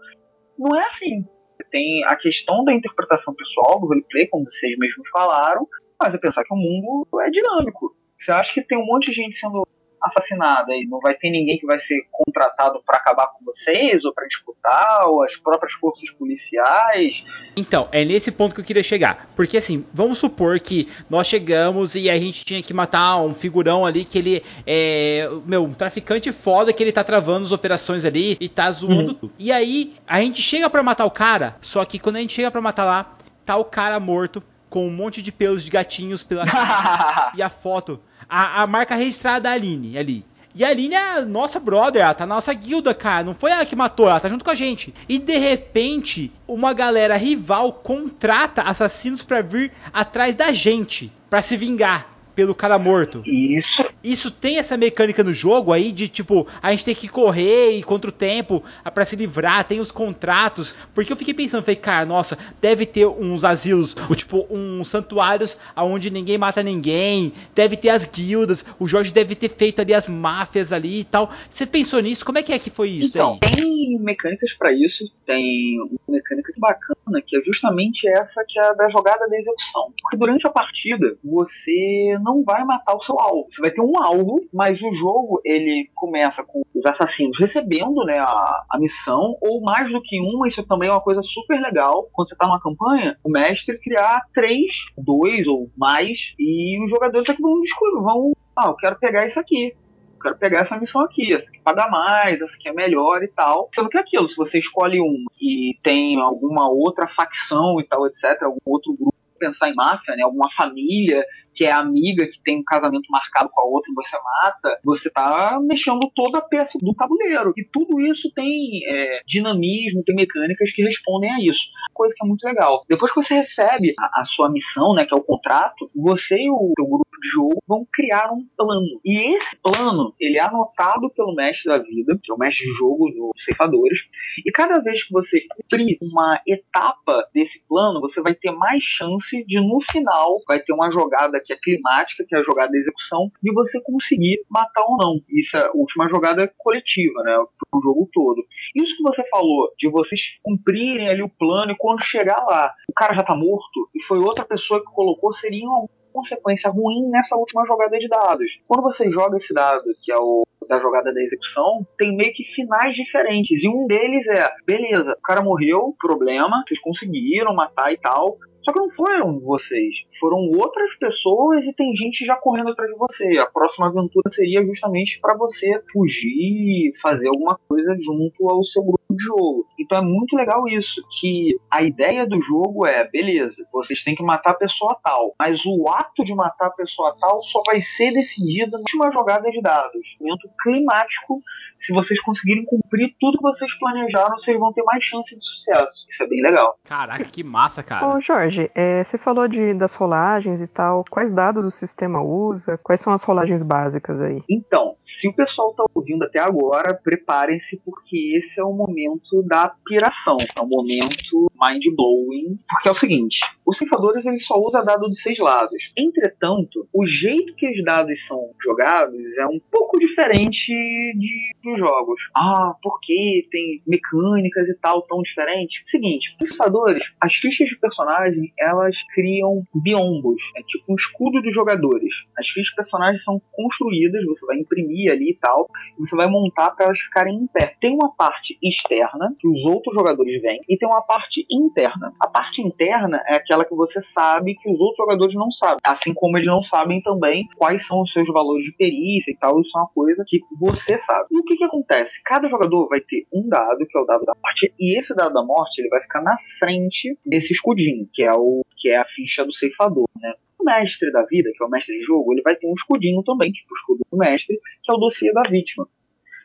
Não 0.57 0.77
é 0.77 0.85
assim. 0.85 1.25
Tem 1.71 2.03
a 2.05 2.15
questão 2.15 2.63
da 2.63 2.73
interpretação 2.73 3.33
pessoal 3.33 3.79
do 3.79 3.87
roleplay, 3.87 4.27
como 4.27 4.45
vocês 4.45 4.77
mesmos 4.77 5.09
falaram, 5.09 5.67
mas 5.99 6.13
é 6.13 6.17
pensar 6.17 6.43
que 6.43 6.53
o 6.53 6.57
mundo 6.57 7.07
é 7.21 7.29
dinâmico. 7.29 7.95
Você 8.17 8.31
acha 8.31 8.53
que 8.53 8.61
tem 8.61 8.77
um 8.77 8.85
monte 8.85 9.07
de 9.07 9.13
gente 9.13 9.37
sendo 9.37 9.65
assassinada 10.03 10.75
e 10.75 10.85
não 10.85 10.99
vai 10.99 11.15
ter 11.15 11.29
ninguém 11.29 11.57
que 11.57 11.65
vai 11.65 11.79
ser 11.79 12.01
contratado 12.11 12.81
para 12.85 12.97
acabar 12.97 13.27
com 13.27 13.45
vocês 13.45 14.03
ou 14.03 14.13
para 14.13 14.27
disputar 14.27 15.07
ou 15.07 15.23
as 15.23 15.35
próprias 15.37 15.73
forças 15.73 16.09
policiais. 16.11 17.23
Então, 17.55 17.87
é 17.91 18.03
nesse 18.03 18.31
ponto 18.31 18.53
que 18.53 18.61
eu 18.61 18.65
queria 18.65 18.83
chegar. 18.83 19.29
Porque 19.35 19.57
assim, 19.57 19.85
vamos 19.93 20.17
supor 20.17 20.59
que 20.59 20.87
nós 21.09 21.27
chegamos 21.27 21.95
e 21.95 22.09
a 22.09 22.17
gente 22.17 22.43
tinha 22.43 22.61
que 22.61 22.73
matar 22.73 23.21
um 23.21 23.33
figurão 23.33 23.85
ali 23.85 24.03
que 24.03 24.17
ele 24.17 24.43
é, 24.67 25.29
meu, 25.45 25.63
um 25.63 25.73
traficante 25.73 26.31
foda 26.31 26.73
que 26.73 26.83
ele 26.83 26.91
tá 26.91 27.03
travando 27.03 27.45
as 27.45 27.51
operações 27.51 28.05
ali 28.05 28.37
e 28.39 28.49
tá 28.49 28.69
zoando 28.71 29.11
uhum. 29.11 29.13
tudo. 29.13 29.33
E 29.39 29.51
aí, 29.51 29.93
a 30.07 30.19
gente 30.21 30.41
chega 30.41 30.69
para 30.69 30.83
matar 30.83 31.05
o 31.05 31.11
cara, 31.11 31.55
só 31.61 31.83
que 31.85 31.99
quando 31.99 32.17
a 32.17 32.19
gente 32.19 32.33
chega 32.33 32.51
para 32.51 32.61
matar 32.61 32.85
lá, 32.85 33.15
tá 33.45 33.55
o 33.57 33.65
cara 33.65 33.99
morto 33.99 34.43
com 34.69 34.87
um 34.87 34.91
monte 34.91 35.21
de 35.21 35.31
pelos 35.31 35.63
de 35.63 35.69
gatinhos 35.69 36.23
pela 36.23 36.45
e 37.35 37.41
a 37.41 37.49
foto 37.49 37.99
a, 38.29 38.61
a 38.61 38.67
marca 38.67 38.95
registrada 38.95 39.41
da 39.41 39.51
Aline 39.51 39.97
ali. 39.97 40.25
E 40.55 40.63
a 40.63 40.69
Aline 40.69 40.93
é 40.93 41.21
nossa 41.25 41.59
brother, 41.59 42.03
ela 42.03 42.13
tá 42.13 42.27
na 42.27 42.35
nossa 42.35 42.53
guilda, 42.53 42.93
cara. 42.93 43.23
Não 43.23 43.33
foi 43.33 43.51
ela 43.51 43.65
que 43.65 43.75
matou, 43.75 44.07
ela 44.07 44.19
tá 44.19 44.29
junto 44.29 44.45
com 44.45 44.51
a 44.51 44.55
gente. 44.55 44.93
E 45.09 45.17
de 45.17 45.37
repente, 45.37 46.31
uma 46.47 46.73
galera 46.73 47.15
rival 47.15 47.73
contrata 47.73 48.61
assassinos 48.61 49.23
para 49.23 49.41
vir 49.41 49.71
atrás 49.91 50.35
da 50.35 50.51
gente, 50.51 51.11
para 51.27 51.41
se 51.41 51.57
vingar 51.57 52.07
pelo 52.35 52.53
cara 52.53 52.77
morto. 52.77 53.23
Isso. 53.25 53.83
Isso 54.03 54.29
tem 54.29 54.57
essa 54.57 54.75
mecânica 54.75 55.23
no 55.23 55.33
jogo 55.33 55.71
aí 55.71 55.91
de 55.91 56.07
tipo, 56.07 56.47
a 56.61 56.71
gente 56.71 56.85
tem 56.85 56.95
que 56.95 57.07
correr 57.07 57.71
e 57.71 57.83
contra 57.83 58.09
o 58.09 58.13
tempo 58.13 58.63
para 58.93 59.05
se 59.05 59.15
livrar, 59.15 59.63
tem 59.63 59.79
os 59.79 59.91
contratos. 59.91 60.75
Porque 60.93 61.13
eu 61.13 61.17
fiquei 61.17 61.33
pensando, 61.33 61.63
falei, 61.63 61.75
cara, 61.75 62.05
nossa, 62.05 62.37
deve 62.61 62.85
ter 62.85 63.05
uns 63.07 63.43
asilos, 63.43 63.95
ou, 64.09 64.15
tipo, 64.15 64.45
uns 64.49 64.89
santuários 64.89 65.57
onde 65.77 66.09
ninguém 66.09 66.37
mata 66.37 66.61
ninguém, 66.61 67.33
deve 67.55 67.77
ter 67.77 67.89
as 67.89 68.05
guildas, 68.05 68.65
o 68.79 68.87
Jorge 68.87 69.13
deve 69.13 69.35
ter 69.35 69.49
feito 69.49 69.81
ali 69.81 69.93
as 69.93 70.07
máfias 70.07 70.73
ali 70.73 71.01
e 71.01 71.03
tal. 71.03 71.31
Você 71.49 71.65
pensou 71.65 71.99
nisso? 72.01 72.25
Como 72.25 72.37
é 72.37 72.43
que 72.43 72.51
é 72.51 72.59
que 72.59 72.69
foi 72.69 72.89
isso? 72.89 73.09
Então, 73.09 73.39
aí? 73.41 73.55
tem 73.55 73.99
mecânicas 73.99 74.53
para 74.53 74.71
isso, 74.71 75.05
tem 75.25 75.79
uma 75.79 76.15
mecânica 76.17 76.51
bacana 76.57 77.21
que 77.25 77.37
é 77.37 77.41
justamente 77.41 78.07
essa 78.07 78.43
que 78.47 78.59
é 78.59 78.63
a 78.63 78.73
da 78.73 78.89
jogada 78.89 79.27
da 79.27 79.37
execução. 79.37 79.93
Porque 80.01 80.17
durante 80.17 80.45
a 80.47 80.49
partida, 80.49 81.17
você 81.23 82.17
não 82.21 82.43
vai 82.43 82.63
matar 82.65 82.95
o 82.95 83.01
seu 83.01 83.19
alvo. 83.19 83.47
Você 83.49 83.61
vai 83.61 83.71
ter 83.71 83.81
um 83.81 83.92
alvo, 84.01 84.41
mas 84.53 84.81
o 84.81 84.93
jogo 84.93 85.41
ele 85.43 85.89
começa 85.95 86.43
com 86.43 86.61
os 86.73 86.85
assassinos 86.85 87.39
recebendo 87.39 88.03
né, 88.05 88.19
a, 88.19 88.63
a 88.69 88.79
missão, 88.79 89.37
ou 89.41 89.61
mais 89.61 89.91
do 89.91 90.01
que 90.01 90.19
uma, 90.19 90.47
isso 90.47 90.63
também 90.63 90.89
é 90.89 90.91
uma 90.91 91.01
coisa 91.01 91.21
super 91.21 91.59
legal. 91.59 92.09
Quando 92.11 92.29
você 92.29 92.35
está 92.35 92.47
numa 92.47 92.61
campanha, 92.61 93.17
o 93.23 93.29
mestre 93.29 93.79
criar 93.79 94.21
três, 94.33 94.71
dois 94.97 95.47
ou 95.47 95.69
mais, 95.77 96.33
e 96.39 96.83
os 96.83 96.89
jogadores 96.89 97.27
é 97.29 97.33
que 97.33 97.41
vão 97.41 97.61
escolher, 97.61 98.01
vão. 98.01 98.31
Ah, 98.55 98.67
eu 98.67 98.75
quero 98.75 98.99
pegar 98.99 99.25
isso 99.25 99.39
aqui 99.39 99.75
quero 100.23 100.37
pegar 100.37 100.59
essa 100.59 100.79
missão 100.79 101.01
aqui, 101.01 101.33
essa 101.33 101.49
aqui 101.49 101.59
paga 101.59 101.89
mais, 101.89 102.41
essa 102.41 102.55
aqui 102.55 102.69
é 102.69 102.73
melhor 102.73 103.21
e 103.21 103.27
tal. 103.27 103.69
Sendo 103.75 103.89
que 103.89 103.97
é 103.97 103.99
aquilo, 103.99 104.27
se 104.27 104.37
você 104.37 104.57
escolhe 104.57 105.01
uma 105.01 105.29
e 105.39 105.77
tem 105.83 106.19
alguma 106.19 106.69
outra 106.69 107.07
facção 107.09 107.79
e 107.79 107.85
tal, 107.85 108.07
etc., 108.07 108.41
algum 108.43 108.57
outro 108.65 108.93
grupo 108.93 109.13
pensar 109.37 109.69
em 109.69 109.75
máfia, 109.75 110.15
né? 110.15 110.23
Alguma 110.23 110.49
família 110.51 111.23
que 111.53 111.65
é 111.65 111.71
amiga, 111.71 112.27
que 112.27 112.41
tem 112.43 112.59
um 112.59 112.63
casamento 112.63 113.07
marcado 113.09 113.49
com 113.51 113.61
a 113.61 113.65
outra 113.65 113.91
e 113.91 113.95
você 113.95 114.17
mata, 114.17 114.79
você 114.83 115.09
tá 115.09 115.59
mexendo 115.61 115.99
toda 116.15 116.39
a 116.39 116.41
peça 116.41 116.77
do 116.79 116.93
tabuleiro. 116.93 117.53
E 117.57 117.63
tudo 117.71 117.99
isso 118.01 118.31
tem 118.33 118.81
é, 118.87 119.21
dinamismo, 119.25 120.03
tem 120.03 120.15
mecânicas 120.15 120.71
que 120.71 120.83
respondem 120.83 121.31
a 121.31 121.39
isso. 121.39 121.61
Coisa 121.93 122.13
que 122.17 122.25
é 122.25 122.27
muito 122.27 122.43
legal. 122.43 122.83
Depois 122.89 123.11
que 123.11 123.21
você 123.21 123.35
recebe 123.35 123.93
a, 123.99 124.21
a 124.21 124.25
sua 124.25 124.49
missão, 124.49 124.93
né, 124.93 125.05
que 125.05 125.13
é 125.13 125.17
o 125.17 125.23
contrato, 125.23 125.89
você 125.95 126.35
e 126.35 126.49
o 126.49 126.73
seu 126.75 126.85
grupo 126.85 127.09
de 127.21 127.29
jogo 127.29 127.61
vão 127.67 127.85
criar 127.91 128.31
um 128.31 128.45
plano. 128.57 128.99
E 129.05 129.35
esse 129.35 129.55
plano, 129.61 130.13
ele 130.19 130.37
é 130.37 130.41
anotado 130.41 131.09
pelo 131.11 131.35
mestre 131.35 131.71
da 131.71 131.77
vida, 131.77 132.19
que 132.21 132.31
é 132.31 132.35
o 132.35 132.37
mestre 132.37 132.65
de 132.65 132.73
jogo 132.73 133.09
dos 133.09 133.43
ceifadores, 133.43 133.99
e 134.45 134.51
cada 134.51 134.79
vez 134.79 135.03
que 135.03 135.13
você 135.13 135.41
cumprir 135.55 135.97
uma 136.01 136.41
etapa 136.47 137.27
desse 137.33 137.63
plano, 137.67 138.01
você 138.01 138.21
vai 138.21 138.33
ter 138.33 138.51
mais 138.51 138.83
chance 138.83 139.43
de, 139.45 139.59
no 139.59 139.79
final, 139.91 140.41
vai 140.47 140.59
ter 140.59 140.73
uma 140.73 140.91
jogada 140.91 141.39
que 141.43 141.53
é 141.53 141.57
climática, 141.57 142.25
que 142.27 142.35
é 142.35 142.39
a 142.39 142.43
jogada 142.43 142.71
da 142.71 142.77
execução, 142.77 143.31
de 143.41 143.53
você 143.53 143.81
conseguir 143.83 144.43
matar 144.49 144.83
ou 144.87 144.97
não. 144.97 145.19
Isso 145.29 145.57
é 145.57 145.65
a 145.65 145.71
última 145.73 146.07
jogada 146.07 146.51
coletiva, 146.57 147.23
né? 147.23 147.35
Pro 147.69 147.81
jogo 147.81 148.09
todo. 148.11 148.43
Isso 148.75 148.95
que 148.95 149.03
você 149.03 149.23
falou, 149.29 149.69
de 149.77 149.89
vocês 149.89 150.21
cumprirem 150.41 151.09
ali 151.09 151.23
o 151.23 151.29
plano 151.29 151.71
e 151.71 151.77
quando 151.77 152.01
chegar 152.03 152.43
lá, 152.47 152.73
o 152.89 152.93
cara 152.93 153.13
já 153.13 153.23
tá 153.23 153.35
morto 153.35 153.89
e 153.95 154.03
foi 154.03 154.19
outra 154.19 154.45
pessoa 154.45 154.79
que 154.79 154.91
colocou, 154.93 155.33
seria 155.33 155.65
uma 155.65 155.87
consequência 156.13 156.69
ruim 156.69 157.09
nessa 157.09 157.35
última 157.35 157.65
jogada 157.65 157.97
de 157.97 158.07
dados. 158.07 158.59
Quando 158.67 158.83
você 158.83 159.09
joga 159.11 159.37
esse 159.37 159.53
dado, 159.53 159.83
que 160.01 160.11
é 160.11 160.17
o 160.17 160.43
da 160.69 160.79
jogada 160.79 161.13
da 161.13 161.21
execução, 161.21 161.85
tem 161.97 162.15
meio 162.15 162.33
que 162.33 162.43
finais 162.43 162.95
diferentes. 162.95 163.63
E 163.63 163.67
um 163.67 163.85
deles 163.85 164.25
é, 164.27 164.49
beleza, 164.65 165.11
o 165.11 165.21
cara 165.21 165.41
morreu, 165.41 165.93
problema, 165.99 166.63
vocês 166.65 166.79
conseguiram 166.79 167.53
matar 167.53 167.91
e 167.91 167.97
tal, 167.97 168.37
só 168.63 168.71
que 168.71 168.79
não 168.79 168.89
foram 168.89 169.39
vocês, 169.39 170.05
foram 170.19 170.37
outras 170.57 170.95
pessoas 170.95 171.65
e 171.65 171.73
tem 171.73 171.95
gente 171.95 172.25
já 172.25 172.35
correndo 172.35 172.71
atrás 172.71 172.89
de 172.91 172.97
você. 172.97 173.37
A 173.37 173.45
próxima 173.45 173.87
aventura 173.87 174.29
seria 174.29 174.65
justamente 174.65 175.19
para 175.19 175.37
você 175.37 175.81
fugir, 175.91 176.93
fazer 177.01 177.27
alguma 177.27 177.59
coisa 177.67 177.95
junto 177.99 178.49
ao 178.49 178.63
seu 178.63 178.83
grupo 178.83 179.03
de 179.09 179.23
jogo. 179.23 179.67
Então 179.79 179.97
é 179.97 180.01
muito 180.01 180.35
legal 180.35 180.67
isso, 180.67 181.01
que 181.19 181.55
a 181.69 181.83
ideia 181.83 182.25
do 182.25 182.41
jogo 182.41 182.87
é, 182.87 183.07
beleza, 183.09 183.55
vocês 183.71 184.03
têm 184.03 184.15
que 184.15 184.23
matar 184.23 184.51
a 184.51 184.57
pessoa 184.57 184.97
tal, 185.03 185.35
mas 185.39 185.61
o 185.65 185.87
ato 185.89 186.23
de 186.23 186.33
matar 186.33 186.67
a 186.67 186.71
pessoa 186.71 187.15
tal 187.19 187.43
só 187.43 187.61
vai 187.65 187.81
ser 187.81 188.11
decidido 188.11 188.71
na 188.71 188.79
última 188.79 189.11
jogada 189.11 189.49
de 189.49 189.61
dados. 189.61 190.15
Momento 190.19 190.49
climático, 190.61 191.41
se 191.77 191.93
vocês 191.93 192.19
conseguirem 192.21 192.65
cumprir 192.65 193.15
tudo 193.19 193.37
que 193.37 193.43
vocês 193.43 193.77
planejaram, 193.77 194.37
vocês 194.37 194.57
vão 194.57 194.71
ter 194.71 194.83
mais 194.83 195.03
chance 195.03 195.35
de 195.35 195.43
sucesso. 195.43 196.05
Isso 196.09 196.23
é 196.23 196.27
bem 196.27 196.41
legal. 196.41 196.77
Caraca, 196.83 197.25
que 197.25 197.43
massa, 197.43 197.83
cara. 197.83 198.07
Ô, 198.07 198.21
Jorge, 198.21 198.52
Jorge, 198.53 198.71
é, 198.75 199.03
você 199.03 199.17
falou 199.17 199.47
de, 199.47 199.73
das 199.73 199.95
rolagens 199.95 200.61
e 200.61 200.67
tal. 200.67 201.03
Quais 201.09 201.33
dados 201.33 201.65
o 201.65 201.71
sistema 201.71 202.21
usa? 202.21 202.77
Quais 202.77 203.01
são 203.01 203.11
as 203.11 203.23
rolagens 203.23 203.63
básicas 203.63 204.21
aí? 204.21 204.41
Então, 204.47 204.95
se 205.01 205.27
o 205.27 205.33
pessoal 205.33 205.71
está 205.71 205.83
ouvindo 205.93 206.23
até 206.23 206.39
agora, 206.39 206.93
preparem-se 206.93 207.81
porque 207.83 208.37
esse 208.37 208.59
é 208.59 208.63
o 208.63 208.71
momento 208.71 209.41
da 209.43 209.73
piração. 209.85 210.37
É 210.55 210.61
o 210.61 210.67
momento 210.67 211.51
mind-blowing. 211.63 212.59
Porque 212.69 212.89
é 212.89 212.91
o 212.91 212.95
seguinte, 212.95 213.39
os 213.65 213.77
ceifadores 213.77 214.25
ele 214.25 214.39
só 214.39 214.55
usa 214.59 214.83
dado 214.83 215.09
de 215.09 215.19
seis 215.19 215.37
lados. 215.39 215.91
Entretanto, 215.97 216.87
o 216.93 217.05
jeito 217.05 217.55
que 217.55 217.69
os 217.69 217.83
dados 217.83 218.25
são 218.27 218.51
jogados 218.61 219.19
é 219.39 219.45
um 219.47 219.59
pouco 219.71 219.99
diferente 219.99 220.67
de, 220.67 221.51
dos 221.63 221.79
jogos. 221.79 222.21
Ah, 222.35 222.73
porque 222.81 223.47
tem 223.51 223.81
mecânicas 223.87 224.67
e 224.67 224.75
tal 224.75 225.01
tão 225.03 225.21
diferentes? 225.21 225.81
Seguinte, 225.85 226.35
os 226.41 226.49
ceifadores, 226.49 227.13
as 227.21 227.35
fichas 227.35 227.69
de 227.69 227.79
personagem 227.79 228.51
elas 228.59 229.01
criam 229.13 229.63
biombos, 229.73 230.41
é 230.55 230.61
tipo 230.63 230.85
um 230.89 230.95
escudo 230.95 231.41
dos 231.41 231.53
jogadores. 231.53 232.13
As 232.37 232.47
fichas 232.47 232.69
de 232.69 232.75
personagens 232.75 233.23
são 233.23 233.41
construídas, 233.51 234.25
você 234.25 234.45
vai 234.45 234.57
imprimir 234.57 235.11
ali 235.11 235.31
e 235.31 235.37
tal, 235.39 235.69
e 235.97 236.01
você 236.01 236.15
vai 236.15 236.27
montar 236.27 236.71
para 236.71 236.85
elas 236.85 236.99
ficarem 236.99 237.35
em 237.35 237.47
pé. 237.47 237.75
Tem 237.79 237.93
uma 237.93 238.13
parte 238.13 238.57
externa 238.61 239.35
que 239.39 239.47
os 239.47 239.65
outros 239.65 239.93
jogadores 239.93 240.41
veem 240.41 240.61
e 240.67 240.77
tem 240.77 240.87
uma 240.87 241.01
parte 241.01 241.45
interna. 241.55 242.13
A 242.19 242.27
parte 242.27 242.61
interna 242.61 243.21
é 243.27 243.35
aquela 243.35 243.65
que 243.65 243.75
você 243.75 244.01
sabe 244.01 244.55
que 244.55 244.69
os 244.69 244.79
outros 244.79 244.97
jogadores 244.97 245.35
não 245.35 245.51
sabem, 245.51 245.77
assim 245.83 246.13
como 246.13 246.37
eles 246.37 246.47
não 246.47 246.61
sabem 246.61 247.01
também 247.01 247.47
quais 247.57 247.85
são 247.85 248.01
os 248.01 248.11
seus 248.11 248.27
valores 248.27 248.65
de 248.65 248.75
perícia 248.75 249.31
e 249.31 249.37
tal, 249.37 249.59
isso 249.59 249.77
é 249.77 249.81
uma 249.81 249.89
coisa 249.89 250.23
que 250.27 250.39
você 250.59 250.97
sabe. 250.97 251.27
E 251.31 251.39
o 251.39 251.43
que 251.43 251.55
que 251.55 251.63
acontece? 251.63 252.21
Cada 252.23 252.49
jogador 252.49 252.87
vai 252.87 253.01
ter 253.01 253.25
um 253.33 253.47
dado, 253.47 253.85
que 253.85 253.97
é 253.97 254.01
o 254.01 254.05
dado 254.05 254.25
da 254.25 254.33
morte, 254.41 254.73
e 254.79 254.97
esse 254.97 255.15
dado 255.15 255.33
da 255.33 255.43
morte 255.43 255.79
ele 255.79 255.89
vai 255.89 256.01
ficar 256.01 256.21
na 256.21 256.35
frente 256.59 257.17
desse 257.25 257.53
escudinho, 257.53 258.07
que 258.11 258.23
é 258.23 258.33
o 258.33 258.63
que 258.77 258.89
é 258.89 258.97
a 258.97 259.05
ficha 259.05 259.45
do 259.45 259.53
ceifador, 259.53 260.05
né? 260.19 260.33
O 260.59 260.63
mestre 260.63 261.11
da 261.11 261.23
vida, 261.25 261.49
que 261.53 261.63
é 261.63 261.65
o 261.65 261.69
mestre 261.69 261.97
de 261.97 262.03
jogo, 262.03 262.33
ele 262.33 262.41
vai 262.41 262.55
ter 262.55 262.67
um 262.67 262.73
escudinho 262.73 263.21
também, 263.23 263.51
tipo 263.51 263.73
o 263.73 263.77
escudo 263.77 264.01
do 264.09 264.17
mestre, 264.17 264.57
que 264.81 264.91
é 264.91 264.95
o 264.95 264.97
dossiê 264.97 265.31
da 265.33 265.43
vítima. 265.43 265.87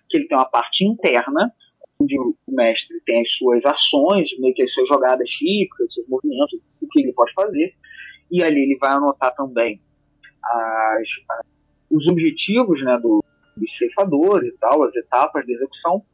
Que 0.08 0.16
ele 0.16 0.28
tem 0.28 0.36
uma 0.36 0.48
parte 0.48 0.84
interna, 0.84 1.52
onde 2.00 2.18
o 2.18 2.34
mestre 2.48 3.00
tem 3.04 3.22
as 3.22 3.30
suas 3.32 3.64
ações, 3.66 4.28
meio 4.38 4.54
que 4.54 4.62
as 4.62 4.72
suas 4.72 4.88
jogadas 4.88 5.28
típicas, 5.28 5.92
seus 5.92 6.06
movimentos, 6.08 6.60
o 6.80 6.88
que 6.88 7.00
ele 7.00 7.12
pode 7.12 7.32
fazer. 7.32 7.74
E 8.30 8.42
ali 8.42 8.60
ele 8.60 8.78
vai 8.78 8.90
anotar 8.90 9.34
também 9.34 9.80
as, 10.44 11.08
os 11.90 12.06
objetivos 12.06 12.82
né, 12.82 12.98
do, 12.98 13.24
dos 13.56 13.76
ceifadores 13.76 14.52
e 14.52 14.58
tal, 14.58 14.82
as 14.82 14.94
etapas 14.94 15.44
de 15.44 15.54
execução. 15.54 16.04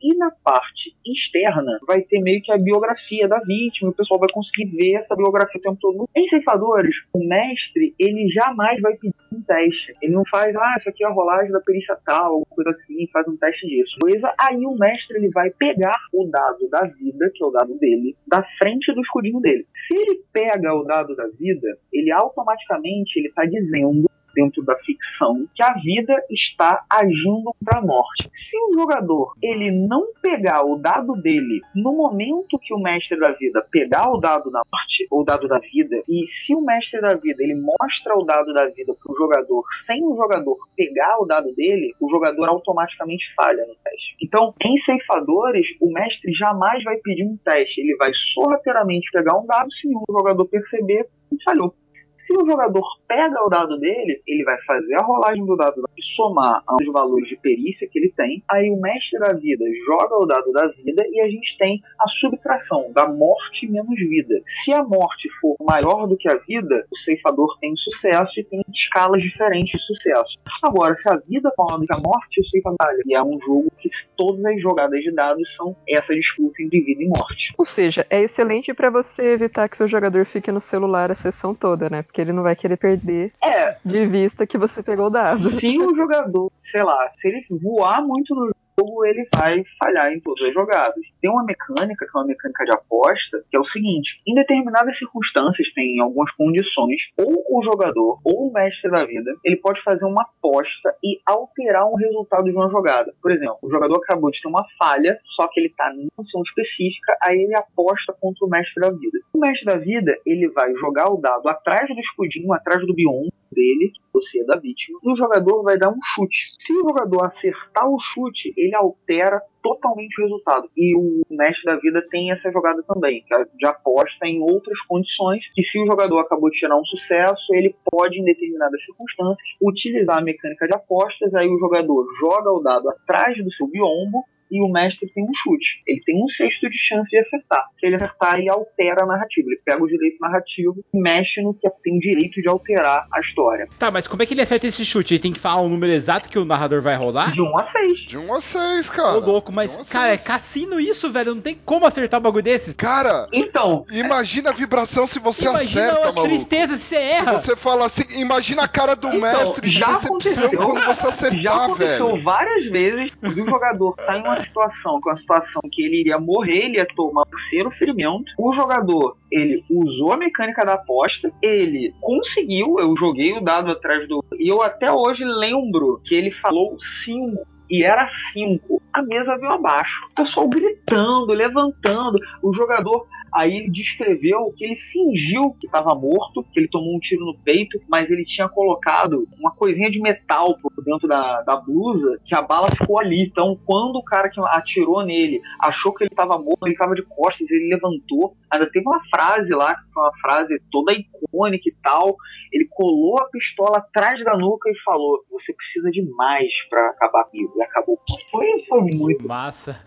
E 0.00 0.14
na 0.16 0.30
parte 0.30 0.94
externa 1.06 1.78
vai 1.86 2.02
ter 2.02 2.20
meio 2.20 2.42
que 2.42 2.52
a 2.52 2.58
biografia 2.58 3.28
da 3.28 3.38
vítima, 3.40 3.90
o 3.90 3.94
pessoal 3.94 4.20
vai 4.20 4.28
conseguir 4.30 4.66
ver 4.66 4.94
essa 4.94 5.16
biografia 5.16 5.58
o 5.58 5.62
tempo 5.62 5.78
todo. 5.80 6.08
Em 6.14 6.26
ceifadores, 6.28 6.96
o 7.12 7.26
mestre, 7.26 7.94
ele 7.98 8.28
jamais 8.28 8.80
vai 8.80 8.94
pedir 8.96 9.14
um 9.32 9.42
teste. 9.42 9.94
Ele 10.00 10.12
não 10.12 10.24
faz, 10.24 10.54
ah, 10.56 10.74
isso 10.78 10.88
aqui 10.88 11.04
é 11.04 11.06
a 11.06 11.10
rolagem 11.10 11.50
da 11.50 11.60
perícia 11.60 11.96
tal, 12.04 12.26
alguma 12.26 12.46
coisa 12.50 12.70
assim, 12.70 13.06
faz 13.12 13.26
um 13.28 13.36
teste 13.36 13.66
disso. 13.66 13.96
Coisa, 14.00 14.34
aí 14.38 14.64
o 14.66 14.76
mestre 14.76 15.18
ele 15.18 15.30
vai 15.30 15.50
pegar 15.50 15.98
o 16.12 16.26
dado 16.26 16.68
da 16.68 16.82
vida, 16.86 17.30
que 17.34 17.42
é 17.42 17.46
o 17.46 17.50
dado 17.50 17.76
dele, 17.78 18.16
da 18.26 18.42
frente 18.42 18.92
do 18.92 19.00
escudinho 19.00 19.40
dele. 19.40 19.66
Se 19.74 19.94
ele 19.94 20.22
pega 20.32 20.74
o 20.74 20.84
dado 20.84 21.14
da 21.16 21.26
vida, 21.28 21.78
ele 21.92 22.10
automaticamente 22.12 23.18
ele 23.18 23.28
está 23.28 23.44
dizendo 23.44 24.08
dentro 24.34 24.62
da 24.62 24.76
ficção 24.78 25.46
que 25.54 25.62
a 25.62 25.74
vida 25.74 26.14
está 26.30 26.84
agindo 26.90 27.54
para 27.64 27.78
a 27.78 27.82
morte. 27.82 28.28
Se 28.32 28.56
o 28.56 28.74
jogador 28.74 29.34
ele 29.42 29.70
não 29.86 30.12
pegar 30.20 30.64
o 30.64 30.76
dado 30.76 31.14
dele 31.16 31.60
no 31.74 31.94
momento 31.94 32.58
que 32.58 32.74
o 32.74 32.78
mestre 32.78 33.18
da 33.18 33.32
vida 33.32 33.66
pegar 33.70 34.10
o 34.10 34.18
dado 34.18 34.50
da 34.50 34.62
morte 34.72 35.06
ou 35.10 35.22
o 35.22 35.24
dado 35.24 35.48
da 35.48 35.58
vida 35.58 36.02
e 36.08 36.26
se 36.26 36.54
o 36.54 36.60
mestre 36.60 37.00
da 37.00 37.14
vida 37.14 37.42
ele 37.42 37.54
mostra 37.54 38.16
o 38.16 38.24
dado 38.24 38.52
da 38.52 38.66
vida 38.66 38.94
para 38.94 39.12
o 39.12 39.16
jogador 39.16 39.64
sem 39.84 40.04
o 40.04 40.16
jogador 40.16 40.56
pegar 40.76 41.18
o 41.20 41.26
dado 41.26 41.54
dele, 41.54 41.94
o 42.00 42.08
jogador 42.08 42.48
automaticamente 42.48 43.32
falha 43.34 43.64
no 43.66 43.74
teste. 43.82 44.16
Então, 44.22 44.54
em 44.64 44.76
ceifadores, 44.76 45.76
o 45.80 45.92
mestre 45.92 46.32
jamais 46.32 46.82
vai 46.84 46.96
pedir 46.96 47.24
um 47.24 47.36
teste, 47.36 47.80
ele 47.80 47.96
vai 47.96 48.12
sorrateiramente 48.12 49.10
pegar 49.12 49.38
um 49.38 49.46
dado 49.46 49.70
se 49.72 49.88
o 49.88 50.04
jogador 50.10 50.46
perceber 50.46 51.08
falhou. 51.44 51.74
Se 52.16 52.32
o 52.36 52.44
jogador 52.44 52.84
pega 53.06 53.44
o 53.44 53.48
dado 53.48 53.78
dele, 53.78 54.22
ele 54.26 54.44
vai 54.44 54.56
fazer 54.62 54.94
a 54.94 55.02
rolagem 55.02 55.44
do 55.44 55.56
dado 55.56 55.82
e 55.96 56.02
somar 56.02 56.62
aos 56.66 56.86
valores 56.86 57.28
de 57.28 57.36
perícia 57.36 57.88
que 57.90 57.98
ele 57.98 58.12
tem. 58.16 58.42
Aí 58.50 58.70
o 58.70 58.80
mestre 58.80 59.18
da 59.18 59.32
vida 59.32 59.64
joga 59.86 60.16
o 60.16 60.26
dado 60.26 60.50
da 60.52 60.68
vida 60.68 61.04
e 61.10 61.20
a 61.20 61.28
gente 61.28 61.58
tem 61.58 61.82
a 62.00 62.08
subtração 62.08 62.90
da 62.92 63.08
morte 63.08 63.70
menos 63.70 64.00
vida. 64.00 64.40
Se 64.46 64.72
a 64.72 64.82
morte 64.82 65.28
for 65.40 65.56
maior 65.60 66.06
do 66.06 66.16
que 66.16 66.28
a 66.28 66.36
vida, 66.36 66.86
o 66.90 66.96
ceifador 66.96 67.58
tem 67.60 67.76
sucesso 67.76 68.40
e 68.40 68.44
tem 68.44 68.62
escalas 68.72 69.22
diferentes 69.22 69.80
de 69.80 69.86
sucesso. 69.86 70.38
Agora, 70.62 70.94
se 70.96 71.08
a 71.08 71.16
vida 71.16 71.50
é 71.50 71.62
maior 71.62 71.78
do 71.78 71.86
que 71.86 71.94
a 71.94 71.98
morte, 71.98 72.40
o 72.40 72.44
ceifador. 72.44 72.74
E 73.06 73.14
é 73.14 73.22
um 73.22 73.38
jogo 73.40 73.72
que 73.78 73.88
todas 74.16 74.44
as 74.44 74.60
jogadas 74.60 75.02
de 75.02 75.12
dados 75.12 75.54
são 75.56 75.76
essa 75.88 76.14
disputa 76.14 76.62
entre 76.62 76.80
vida 76.80 77.02
e 77.02 77.08
morte. 77.08 77.52
Ou 77.56 77.64
seja, 77.64 78.06
é 78.10 78.22
excelente 78.22 78.72
para 78.74 78.90
você 78.90 79.32
evitar 79.32 79.68
que 79.68 79.76
seu 79.76 79.88
jogador 79.88 80.24
fique 80.24 80.50
no 80.50 80.60
celular 80.60 81.10
a 81.10 81.14
sessão 81.14 81.54
toda, 81.54 81.88
né? 81.88 82.03
Porque 82.04 82.20
ele 82.20 82.32
não 82.32 82.42
vai 82.42 82.54
querer 82.56 82.76
perder 82.76 83.32
É, 83.42 83.76
de 83.84 84.06
vista 84.06 84.46
que 84.46 84.56
você 84.58 84.82
pegou 84.82 85.06
o 85.06 85.10
dado. 85.10 85.58
se 85.58 85.78
o 85.78 85.94
jogador, 85.94 86.50
sei 86.62 86.82
lá, 86.82 87.08
se 87.08 87.28
ele 87.28 87.44
voar 87.50 88.02
muito 88.02 88.34
no 88.34 88.54
jogo, 88.78 89.04
ele 89.04 89.26
vai 89.34 89.62
falhar 89.78 90.12
em 90.12 90.20
todas 90.20 90.48
as 90.48 90.54
jogadas. 90.54 91.12
Tem 91.20 91.30
uma 91.30 91.44
mecânica, 91.44 92.06
que 92.06 92.16
é 92.16 92.20
uma 92.20 92.26
mecânica 92.26 92.64
de 92.64 92.72
aposta, 92.72 93.44
que 93.50 93.56
é 93.56 93.60
o 93.60 93.64
seguinte: 93.64 94.20
em 94.26 94.34
determinadas 94.34 94.98
circunstâncias, 94.98 95.72
tem 95.72 96.00
algumas 96.00 96.30
condições, 96.32 97.12
ou 97.16 97.44
o 97.50 97.62
jogador 97.62 98.20
ou 98.24 98.48
o 98.48 98.52
mestre 98.52 98.90
da 98.90 99.04
vida, 99.04 99.34
ele 99.44 99.56
pode 99.56 99.80
fazer 99.82 100.04
uma 100.04 100.22
aposta 100.22 100.94
e 101.02 101.20
alterar 101.26 101.86
um 101.86 101.94
resultado 101.94 102.44
de 102.44 102.56
uma 102.56 102.70
jogada. 102.70 103.14
Por 103.20 103.32
exemplo, 103.32 103.58
o 103.62 103.70
jogador 103.70 103.96
acabou 103.96 104.30
de 104.30 104.40
ter 104.40 104.48
uma 104.48 104.64
falha, 104.78 105.18
só 105.24 105.48
que 105.48 105.60
ele 105.60 105.68
está 105.68 105.92
em 105.94 106.08
condição 106.16 106.42
específica, 106.42 107.16
aí 107.22 107.36
ele 107.36 107.56
aposta 107.56 108.14
contra 108.20 108.44
o 108.44 108.48
mestre 108.48 108.80
da 108.80 108.90
vida. 108.90 109.18
O 109.32 109.38
mestre 109.38 109.66
da 109.66 109.76
vida, 109.76 110.16
ele 110.26 110.48
vai 110.50 110.72
jogar 110.74 111.12
o 111.12 111.16
dado 111.16 111.48
atrás 111.48 111.88
do 111.88 111.98
escudinho, 111.98 112.52
atrás 112.52 112.86
do 112.86 112.94
biombo 112.94 113.32
dele, 113.54 113.92
você 114.12 114.42
é 114.42 114.44
da 114.44 114.56
vítima, 114.56 114.98
e 115.02 115.12
o 115.12 115.16
jogador 115.16 115.62
vai 115.62 115.78
dar 115.78 115.90
um 115.90 115.98
chute. 116.14 116.54
Se 116.58 116.72
o 116.72 116.80
jogador 116.80 117.24
acertar 117.24 117.88
o 117.88 117.98
chute, 117.98 118.52
ele 118.64 118.74
altera 118.74 119.40
totalmente 119.62 120.20
o 120.20 120.24
resultado. 120.24 120.68
E 120.76 120.96
o 120.96 121.22
mestre 121.30 121.64
da 121.64 121.76
vida 121.76 122.06
tem 122.10 122.30
essa 122.30 122.50
jogada 122.50 122.82
também, 122.82 123.24
que 123.26 123.34
é 123.34 123.44
de 123.56 123.66
aposta 123.66 124.26
em 124.26 124.42
outras 124.42 124.80
condições, 124.82 125.50
que 125.54 125.62
se 125.62 125.82
o 125.82 125.86
jogador 125.86 126.18
acabou 126.18 126.50
de 126.50 126.58
tirar 126.58 126.76
um 126.76 126.84
sucesso, 126.84 127.54
ele 127.54 127.74
pode, 127.90 128.20
em 128.20 128.24
determinadas 128.24 128.84
circunstâncias, 128.84 129.48
utilizar 129.62 130.18
a 130.18 130.22
mecânica 130.22 130.66
de 130.66 130.74
apostas, 130.74 131.34
aí 131.34 131.48
o 131.48 131.58
jogador 131.58 132.06
joga 132.20 132.50
o 132.50 132.60
dado 132.60 132.90
atrás 132.90 133.42
do 133.42 133.52
seu 133.52 133.66
biombo, 133.66 134.24
e 134.50 134.62
o 134.62 134.70
mestre 134.70 135.10
tem 135.12 135.24
um 135.24 135.32
chute. 135.34 135.82
Ele 135.86 136.00
tem 136.04 136.22
um 136.22 136.28
sexto 136.28 136.68
de 136.68 136.76
chance 136.76 137.10
de 137.10 137.18
acertar. 137.18 137.64
Se 137.76 137.86
ele 137.86 137.96
acertar, 137.96 138.38
ele 138.38 138.48
altera 138.50 139.02
a 139.02 139.06
narrativa. 139.06 139.48
Ele 139.48 139.60
pega 139.64 139.82
o 139.82 139.86
direito 139.86 140.18
narrativo 140.20 140.84
e 140.92 141.00
mexe 141.00 141.42
no 141.42 141.54
que 141.54 141.68
tem 141.82 141.98
direito 141.98 142.40
de 142.40 142.48
alterar 142.48 143.06
a 143.12 143.20
história. 143.20 143.68
Tá, 143.78 143.90
mas 143.90 144.06
como 144.06 144.22
é 144.22 144.26
que 144.26 144.34
ele 144.34 144.42
acerta 144.42 144.66
esse 144.66 144.84
chute? 144.84 145.14
Ele 145.14 145.20
tem 145.22 145.32
que 145.32 145.40
falar 145.40 145.60
o 145.62 145.68
número 145.68 145.92
exato 145.92 146.28
que 146.28 146.38
o 146.38 146.44
narrador 146.44 146.80
vai 146.80 146.94
rolar? 146.96 147.32
De 147.32 147.40
1 147.42 147.58
a 147.58 147.62
6. 147.64 147.98
De 147.98 148.16
1 148.18 148.34
a 148.34 148.40
6, 148.40 148.90
cara. 148.90 149.16
Ô, 149.18 149.20
louco, 149.20 149.50
mas, 149.52 149.76
cara, 149.88 150.12
é 150.12 150.18
cassino 150.18 150.78
isso, 150.80 151.10
velho. 151.10 151.34
Não 151.34 151.42
tem 151.42 151.54
como 151.64 151.86
acertar 151.86 152.20
um 152.20 152.22
bagulho 152.22 152.42
desses. 152.44 152.74
Cara, 152.74 153.26
Então, 153.32 153.84
imagina 153.90 154.50
a 154.50 154.52
vibração 154.52 155.06
se 155.06 155.18
você 155.18 155.46
Imagina 155.48 155.86
acerta, 155.88 156.08
a 156.08 156.12
maluco. 156.12 156.28
tristeza 156.28 156.76
se 156.76 156.82
você 156.84 156.94
Se 156.94 157.00
erra. 157.02 157.32
você 157.38 157.56
fala 157.56 157.86
assim, 157.86 158.04
imagina 158.20 158.62
a 158.64 158.68
cara 158.68 158.94
do 158.94 159.08
Então, 159.08 159.20
mestre 159.20 159.68
de 159.68 159.78
já 159.78 159.86
decepção 159.86 160.06
aconteceu. 160.08 160.50
quando 160.58 160.84
você 160.84 161.06
acertar, 161.08 161.38
já 161.38 161.64
aconteceu 161.64 162.06
velho. 162.08 162.22
várias 162.22 162.64
vezes 162.66 163.10
do 163.20 163.46
jogador 163.46 163.94
tá 163.96 164.16
em 164.18 164.22
uma 164.22 164.33
situação, 164.42 165.00
que 165.00 165.08
é 165.08 165.12
uma 165.12 165.18
situação 165.18 165.62
que 165.70 165.84
ele 165.84 166.00
iria 166.00 166.18
morrer, 166.18 166.66
ele 166.66 166.76
ia 166.76 166.86
tomar 166.86 167.22
o 167.22 167.26
terceiro 167.26 167.70
ferimento. 167.70 168.32
O 168.38 168.52
jogador, 168.52 169.16
ele 169.30 169.62
usou 169.70 170.12
a 170.12 170.16
mecânica 170.16 170.64
da 170.64 170.74
aposta, 170.74 171.32
ele 171.42 171.92
conseguiu, 172.00 172.76
eu 172.78 172.94
joguei 172.96 173.32
o 173.32 173.40
dado 173.40 173.70
atrás 173.70 174.08
do. 174.08 174.24
E 174.38 174.48
eu 174.48 174.62
até 174.62 174.90
hoje 174.90 175.24
lembro 175.24 176.00
que 176.04 176.14
ele 176.14 176.30
falou 176.30 176.76
5. 177.04 177.54
E 177.70 177.82
era 177.82 178.06
5. 178.06 178.82
A 178.92 179.02
mesa 179.02 179.36
veio 179.38 179.52
abaixo. 179.52 180.06
O 180.10 180.14
pessoal 180.14 180.48
gritando, 180.48 181.32
levantando. 181.32 182.18
O 182.42 182.52
jogador 182.52 183.06
Aí 183.34 183.56
ele 183.56 183.70
descreveu 183.70 184.52
que 184.56 184.64
ele 184.64 184.76
fingiu 184.76 185.56
que 185.58 185.66
estava 185.66 185.94
morto, 185.94 186.44
que 186.52 186.60
ele 186.60 186.68
tomou 186.68 186.96
um 186.96 187.00
tiro 187.00 187.24
no 187.24 187.36
peito, 187.38 187.80
mas 187.88 188.10
ele 188.10 188.24
tinha 188.24 188.48
colocado 188.48 189.26
uma 189.38 189.50
coisinha 189.50 189.90
de 189.90 190.00
metal 190.00 190.56
por 190.58 190.72
dentro 190.84 191.08
da, 191.08 191.42
da 191.42 191.56
blusa, 191.56 192.20
que 192.24 192.34
a 192.34 192.42
bala 192.42 192.70
ficou 192.70 193.00
ali. 193.00 193.22
Então, 193.22 193.58
quando 193.64 193.96
o 193.96 194.04
cara 194.04 194.30
que 194.30 194.40
atirou 194.40 195.04
nele 195.04 195.40
achou 195.60 195.92
que 195.92 196.04
ele 196.04 196.12
estava 196.12 196.38
morto, 196.38 196.64
ele 196.64 196.74
estava 196.74 196.94
de 196.94 197.02
costas, 197.02 197.50
ele 197.50 197.74
levantou. 197.74 198.36
Ainda 198.50 198.70
teve 198.70 198.86
uma 198.86 199.00
frase 199.10 199.52
lá, 199.52 199.74
que 199.74 199.92
foi 199.92 200.02
uma 200.02 200.18
frase 200.20 200.62
toda 200.70 200.92
icônica 200.92 201.68
e 201.68 201.74
tal. 201.82 202.16
Ele 202.52 202.68
colou 202.70 203.18
a 203.18 203.28
pistola 203.30 203.78
atrás 203.78 204.22
da 204.22 204.36
nuca 204.36 204.70
e 204.70 204.78
falou: 204.80 205.24
Você 205.32 205.52
precisa 205.52 205.90
de 205.90 206.08
mais 206.14 206.52
para 206.68 206.90
acabar 206.90 207.24
comigo. 207.24 207.52
E 207.56 207.62
acabou. 207.62 207.98
Foi, 208.30 208.46
foi 208.68 208.80
muito. 208.94 209.26
Massa. 209.26 209.80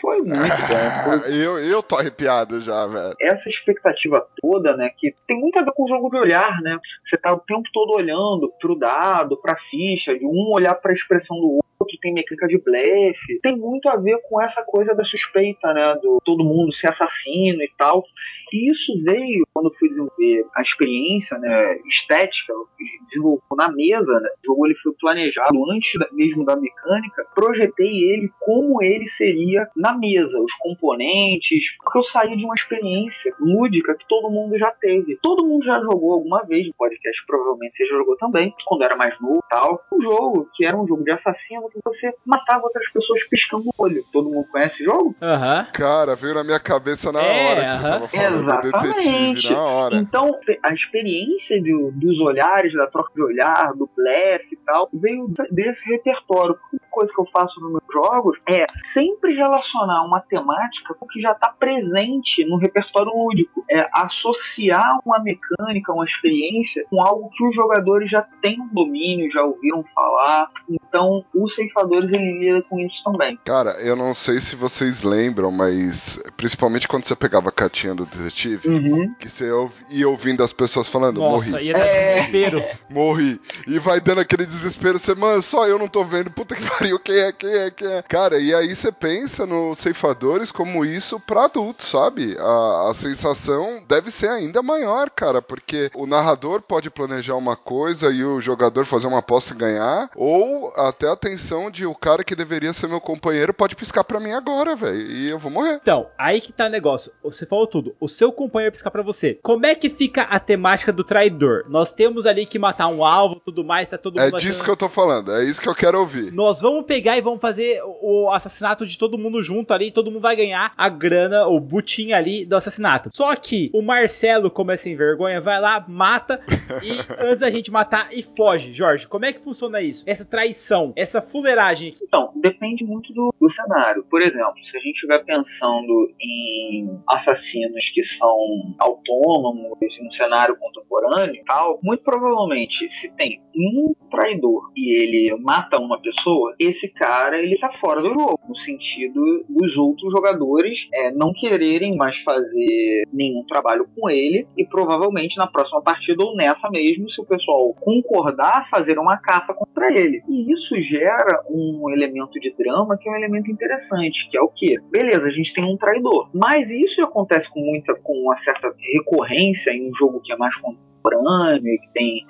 Foi 0.00 0.18
muito 0.18 0.56
bom. 0.56 1.20
Foi 1.20 1.28
Eu, 1.38 1.58
eu 1.58 1.82
tô 1.82 1.96
arrepiado 1.96 2.60
já, 2.60 2.67
velho. 2.68 3.14
essa 3.20 3.48
expectativa 3.48 4.26
toda, 4.40 4.76
né, 4.76 4.90
que 4.96 5.14
tem 5.26 5.38
muito 5.38 5.58
a 5.58 5.62
ver 5.62 5.72
com 5.72 5.84
o 5.84 5.88
jogo 5.88 6.10
de 6.10 6.18
olhar, 6.18 6.60
né? 6.62 6.78
Você 7.02 7.16
tá 7.16 7.32
o 7.32 7.40
tempo 7.40 7.68
todo 7.72 7.92
olhando 7.92 8.52
pro 8.60 8.78
dado, 8.78 9.36
pra 9.40 9.56
ficha, 9.56 10.16
de 10.18 10.24
um 10.26 10.52
olhar 10.52 10.74
pra 10.74 10.92
expressão 10.92 11.36
do 11.36 11.52
outro, 11.52 11.67
tem 12.00 12.12
mecânica 12.12 12.46
de 12.46 12.58
blefe. 12.58 13.40
Tem 13.42 13.56
muito 13.56 13.88
a 13.88 13.96
ver 13.96 14.18
com 14.28 14.40
essa 14.40 14.62
coisa 14.62 14.94
da 14.94 15.04
suspeita, 15.04 15.72
né, 15.72 15.94
do 16.02 16.18
todo 16.24 16.44
mundo 16.44 16.72
ser 16.72 16.88
assassino 16.88 17.62
e 17.62 17.70
tal. 17.76 18.04
E 18.52 18.70
isso 18.70 18.92
veio 19.04 19.46
quando 19.52 19.66
eu 19.66 19.74
fui 19.74 19.88
desenvolver 19.88 20.44
a 20.54 20.62
experiência, 20.62 21.38
né, 21.38 21.78
estética, 21.86 22.52
eu 22.52 22.66
desenvolvi 23.06 23.42
na 23.56 23.70
mesa, 23.72 24.20
né? 24.20 24.28
O 24.44 24.46
jogo 24.46 24.66
ele 24.66 24.74
foi 24.76 24.92
planejado 25.00 25.70
antes 25.70 25.98
da- 25.98 26.08
mesmo 26.12 26.44
da 26.44 26.56
mecânica, 26.56 27.26
projetei 27.34 28.04
ele 28.10 28.30
como 28.40 28.82
ele 28.82 29.06
seria 29.06 29.68
na 29.76 29.96
mesa, 29.96 30.40
os 30.40 30.52
componentes, 30.54 31.76
porque 31.78 31.98
eu 31.98 32.02
saí 32.04 32.36
de 32.36 32.44
uma 32.44 32.54
experiência 32.54 33.34
lúdica 33.40 33.96
que 33.96 34.06
todo 34.08 34.30
mundo 34.30 34.56
já 34.56 34.70
teve. 34.70 35.18
Todo 35.22 35.46
mundo 35.46 35.64
já 35.64 35.80
jogou 35.80 36.12
alguma 36.12 36.42
vez 36.44 36.66
no 36.66 36.74
podcast, 36.74 37.24
provavelmente 37.26 37.76
você 37.76 37.84
jogou 37.86 38.16
também, 38.16 38.54
quando 38.66 38.82
era 38.82 38.96
mais 38.96 39.20
novo 39.20 39.42
tal. 39.48 39.84
Um 39.92 40.00
jogo 40.00 40.48
que 40.54 40.64
era 40.64 40.76
um 40.76 40.86
jogo 40.86 41.02
de 41.04 41.10
assassino 41.10 41.67
que 41.68 41.78
você 41.84 42.12
matava 42.24 42.64
outras 42.64 42.88
pessoas 42.90 43.22
piscando 43.28 43.64
o 43.66 43.82
olho. 43.82 44.04
Todo 44.12 44.28
mundo 44.30 44.46
conhece 44.50 44.76
esse 44.76 44.84
jogo? 44.84 45.14
Aham. 45.20 45.66
Cara, 45.72 46.14
veio 46.14 46.34
na 46.34 46.44
minha 46.44 46.60
cabeça 46.60 47.10
na 47.12 47.20
É, 47.22 47.46
hora 47.46 47.60
que 47.64 47.70
você 47.70 47.86
aham. 47.86 47.90
tava 47.90 48.08
falando 48.08 48.32
do 48.32 48.38
Exatamente. 48.40 48.88
detetive, 49.32 49.50
na 49.54 49.62
hora. 49.62 49.96
Então, 49.96 50.38
a 50.62 50.72
experiência 50.72 51.62
do- 51.62 51.90
dos 51.92 52.20
olhares, 52.20 52.72
da 52.74 52.86
troca 52.86 53.12
de 53.14 53.22
olhar, 53.22 53.72
do 53.74 53.88
blefe 53.96 54.54
e 54.54 54.58
tal, 54.64 54.88
veio 54.92 55.28
desse 55.50 55.84
repertório. 55.88 56.56
Uma 56.72 56.90
coisa 56.90 57.12
que 57.12 57.20
eu 57.20 57.26
faço 57.26 57.60
nos 57.60 57.70
meus 57.70 57.84
jogos 57.92 58.40
é 58.48 58.66
sempre 58.92 59.34
relacionar 59.34 60.04
uma 60.04 60.20
temática 60.20 60.94
com 60.94 61.04
o 61.04 61.08
que 61.08 61.20
já 61.20 61.32
está 61.32 61.48
presente 61.48 62.44
no 62.44 62.56
repertório 62.56 63.12
lúdico. 63.12 63.64
É 63.70 63.88
associar 63.92 64.98
uma 65.04 65.18
mecânica, 65.20 65.92
uma 65.92 66.04
experiência 66.04 66.84
com 66.90 67.00
algo 67.04 67.30
que 67.30 67.44
os 67.46 67.54
jogadores 67.54 68.10
já 68.10 68.22
têm 68.42 68.60
um 68.60 68.68
domínio, 68.68 69.30
já 69.30 69.42
ouviram 69.42 69.84
falar. 69.94 70.50
Então, 70.68 71.24
os 71.34 71.57
ceifadores 71.58 72.12
ele 72.12 72.38
lida 72.38 72.62
com 72.68 72.78
isso 72.80 73.02
também. 73.04 73.38
Cara, 73.44 73.72
eu 73.80 73.94
não 73.96 74.14
sei 74.14 74.40
se 74.40 74.56
vocês 74.56 75.02
lembram, 75.02 75.50
mas 75.50 76.20
principalmente 76.36 76.86
quando 76.88 77.04
você 77.04 77.16
pegava 77.16 77.48
a 77.48 77.52
cartinha 77.52 77.94
do 77.94 78.06
detetive, 78.06 78.68
Uhum. 78.68 79.14
que 79.18 79.28
você 79.28 79.48
ia 79.90 80.08
ouvindo 80.08 80.42
as 80.44 80.52
pessoas 80.52 80.88
falando, 80.88 81.20
Nossa, 81.20 81.50
morri, 81.50 81.66
ia 81.66 81.72
dar 81.74 81.80
É. 81.86 82.14
desespero. 82.16 82.64
morri. 82.88 83.40
E 83.66 83.78
vai 83.78 84.00
dando 84.00 84.20
aquele 84.20 84.46
desespero, 84.46 84.98
você, 84.98 85.14
mano, 85.14 85.42
só 85.42 85.66
eu 85.66 85.78
não 85.78 85.88
tô 85.88 86.04
vendo, 86.04 86.30
puta 86.30 86.54
que 86.54 86.62
pariu, 86.78 86.98
quem 86.98 87.16
é, 87.18 87.32
quem 87.32 87.50
é, 87.52 87.70
quem 87.70 87.88
é. 87.88 88.02
Cara, 88.02 88.38
e 88.38 88.54
aí 88.54 88.74
você 88.74 88.92
pensa 88.92 89.46
nos 89.46 89.78
ceifadores 89.78 90.52
como 90.52 90.84
isso 90.84 91.18
pra 91.20 91.44
adultos, 91.44 91.90
sabe? 91.90 92.36
A, 92.38 92.88
a 92.90 92.94
sensação 92.94 93.82
deve 93.88 94.10
ser 94.10 94.28
ainda 94.28 94.62
maior, 94.62 95.10
cara, 95.10 95.42
porque 95.42 95.90
o 95.94 96.06
narrador 96.06 96.60
pode 96.62 96.90
planejar 96.90 97.34
uma 97.34 97.56
coisa 97.56 98.10
e 98.12 98.22
o 98.24 98.40
jogador 98.40 98.84
fazer 98.84 99.06
uma 99.06 99.18
aposta 99.18 99.54
e 99.54 99.56
ganhar, 99.56 100.10
ou 100.14 100.72
até 100.76 101.08
a 101.08 101.16
tensão 101.16 101.47
de 101.70 101.86
o 101.86 101.94
cara 101.94 102.22
que 102.22 102.34
deveria 102.34 102.72
ser 102.72 102.88
meu 102.88 103.00
companheiro 103.00 103.54
pode 103.54 103.74
piscar 103.74 104.04
pra 104.04 104.20
mim 104.20 104.32
agora, 104.32 104.76
velho, 104.76 105.00
e 105.10 105.28
eu 105.28 105.38
vou 105.38 105.50
morrer. 105.50 105.78
Então, 105.82 106.06
aí 106.18 106.40
que 106.40 106.52
tá 106.52 106.66
o 106.66 106.68
negócio. 106.68 107.10
Você 107.22 107.46
falou 107.46 107.66
tudo. 107.66 107.94
O 108.00 108.06
seu 108.08 108.30
companheiro 108.30 108.72
piscar 108.72 108.90
pra 108.90 109.02
você. 109.02 109.38
Como 109.42 109.64
é 109.66 109.74
que 109.74 109.88
fica 109.88 110.22
a 110.22 110.38
temática 110.38 110.92
do 110.92 111.02
traidor? 111.02 111.64
Nós 111.68 111.90
temos 111.92 112.26
ali 112.26 112.44
que 112.46 112.58
matar 112.58 112.88
um 112.88 113.04
alvo, 113.04 113.40
tudo 113.44 113.64
mais, 113.64 113.88
tá 113.90 113.96
todo 113.98 114.20
É 114.20 114.24
mundo 114.26 114.36
disso 114.38 114.48
achando- 114.50 114.64
que 114.64 114.70
eu 114.70 114.76
tô 114.76 114.88
falando, 114.88 115.32
é 115.32 115.44
isso 115.44 115.60
que 115.60 115.68
eu 115.68 115.74
quero 115.74 115.98
ouvir. 115.98 116.32
Nós 116.32 116.60
vamos 116.60 116.84
pegar 116.84 117.16
e 117.16 117.20
vamos 117.20 117.40
fazer 117.40 117.80
o 118.02 118.30
assassinato 118.30 118.84
de 118.86 118.98
todo 118.98 119.16
mundo 119.18 119.42
junto 119.42 119.72
ali, 119.72 119.90
todo 119.90 120.10
mundo 120.10 120.20
vai 120.22 120.36
ganhar 120.36 120.72
a 120.76 120.88
grana, 120.88 121.46
o 121.46 121.58
butim 121.58 122.12
ali 122.12 122.44
do 122.44 122.56
assassinato. 122.56 123.10
Só 123.12 123.34
que 123.34 123.70
o 123.72 123.80
Marcelo, 123.82 124.50
como 124.50 124.70
é 124.70 124.76
sem 124.76 124.96
vergonha, 124.96 125.40
vai 125.40 125.60
lá, 125.60 125.84
mata 125.88 126.40
e 126.82 126.90
antes 127.24 127.38
da 127.38 127.50
gente 127.50 127.70
matar 127.70 128.08
e 128.12 128.22
foge. 128.22 128.72
Jorge, 128.72 129.06
como 129.06 129.24
é 129.24 129.32
que 129.32 129.40
funciona 129.40 129.80
isso? 129.80 130.04
Essa 130.06 130.24
traição, 130.24 130.92
essa 130.96 131.20
fuleiragem 131.38 131.90
aqui. 131.90 132.04
Então, 132.04 132.32
depende 132.36 132.84
muito 132.84 133.12
do, 133.12 133.32
do 133.40 133.48
cenário. 133.48 134.04
Por 134.10 134.20
exemplo, 134.20 134.62
se 134.62 134.76
a 134.76 134.80
gente 134.80 134.94
estiver 134.94 135.24
pensando 135.24 136.12
em 136.20 137.00
assassinos 137.08 137.88
que 137.90 138.02
são 138.02 138.36
autônomos 138.78 139.78
no 140.00 140.12
cenário 140.12 140.56
contemporâneo 140.58 141.36
e 141.36 141.44
tal, 141.44 141.78
muito 141.82 142.02
provavelmente, 142.02 142.88
se 142.90 143.14
tem 143.16 143.40
um 143.56 143.94
traidor 144.10 144.70
e 144.76 144.96
ele 144.96 145.36
mata 145.40 145.78
uma 145.78 146.00
pessoa, 146.00 146.54
esse 146.58 146.92
cara 146.92 147.38
ele 147.38 147.58
tá 147.58 147.72
fora 147.72 148.00
do 148.00 148.12
jogo, 148.12 148.38
no 148.48 148.56
sentido 148.56 149.44
dos 149.48 149.76
outros 149.76 150.12
jogadores 150.12 150.88
é, 150.92 151.10
não 151.10 151.32
quererem 151.32 151.96
mais 151.96 152.18
fazer 152.18 153.04
nenhum 153.12 153.44
trabalho 153.46 153.88
com 153.94 154.08
ele 154.08 154.46
e 154.56 154.64
provavelmente 154.64 155.36
na 155.36 155.46
próxima 155.46 155.82
partida 155.82 156.24
ou 156.24 156.36
nessa 156.36 156.70
mesmo, 156.70 157.10
se 157.10 157.20
o 157.20 157.26
pessoal 157.26 157.74
concordar, 157.74 158.68
fazer 158.70 158.98
uma 158.98 159.18
caça 159.18 159.54
contra 159.54 159.92
ele. 159.92 160.22
E 160.28 160.52
isso 160.52 160.80
gera 160.80 161.27
um 161.50 161.90
elemento 161.90 162.38
de 162.40 162.54
drama 162.56 162.96
que 162.98 163.08
é 163.08 163.12
um 163.12 163.16
elemento 163.16 163.50
interessante, 163.50 164.28
que 164.30 164.36
é 164.36 164.40
o 164.40 164.48
que? 164.48 164.78
Beleza, 164.90 165.26
a 165.26 165.30
gente 165.30 165.52
tem 165.52 165.64
um 165.64 165.76
traidor, 165.76 166.30
mas 166.34 166.70
isso 166.70 167.02
acontece 167.02 167.50
com 167.50 167.60
muita, 167.60 167.94
com 167.94 168.12
uma 168.14 168.36
certa 168.36 168.72
recorrência 168.94 169.70
em 169.70 169.90
um 169.90 169.94
jogo 169.94 170.20
que 170.20 170.32
é 170.32 170.36
mais 170.36 170.56
contemporâneo 170.56 171.68
e 171.68 171.78
que 171.78 171.92
tem 171.92 172.26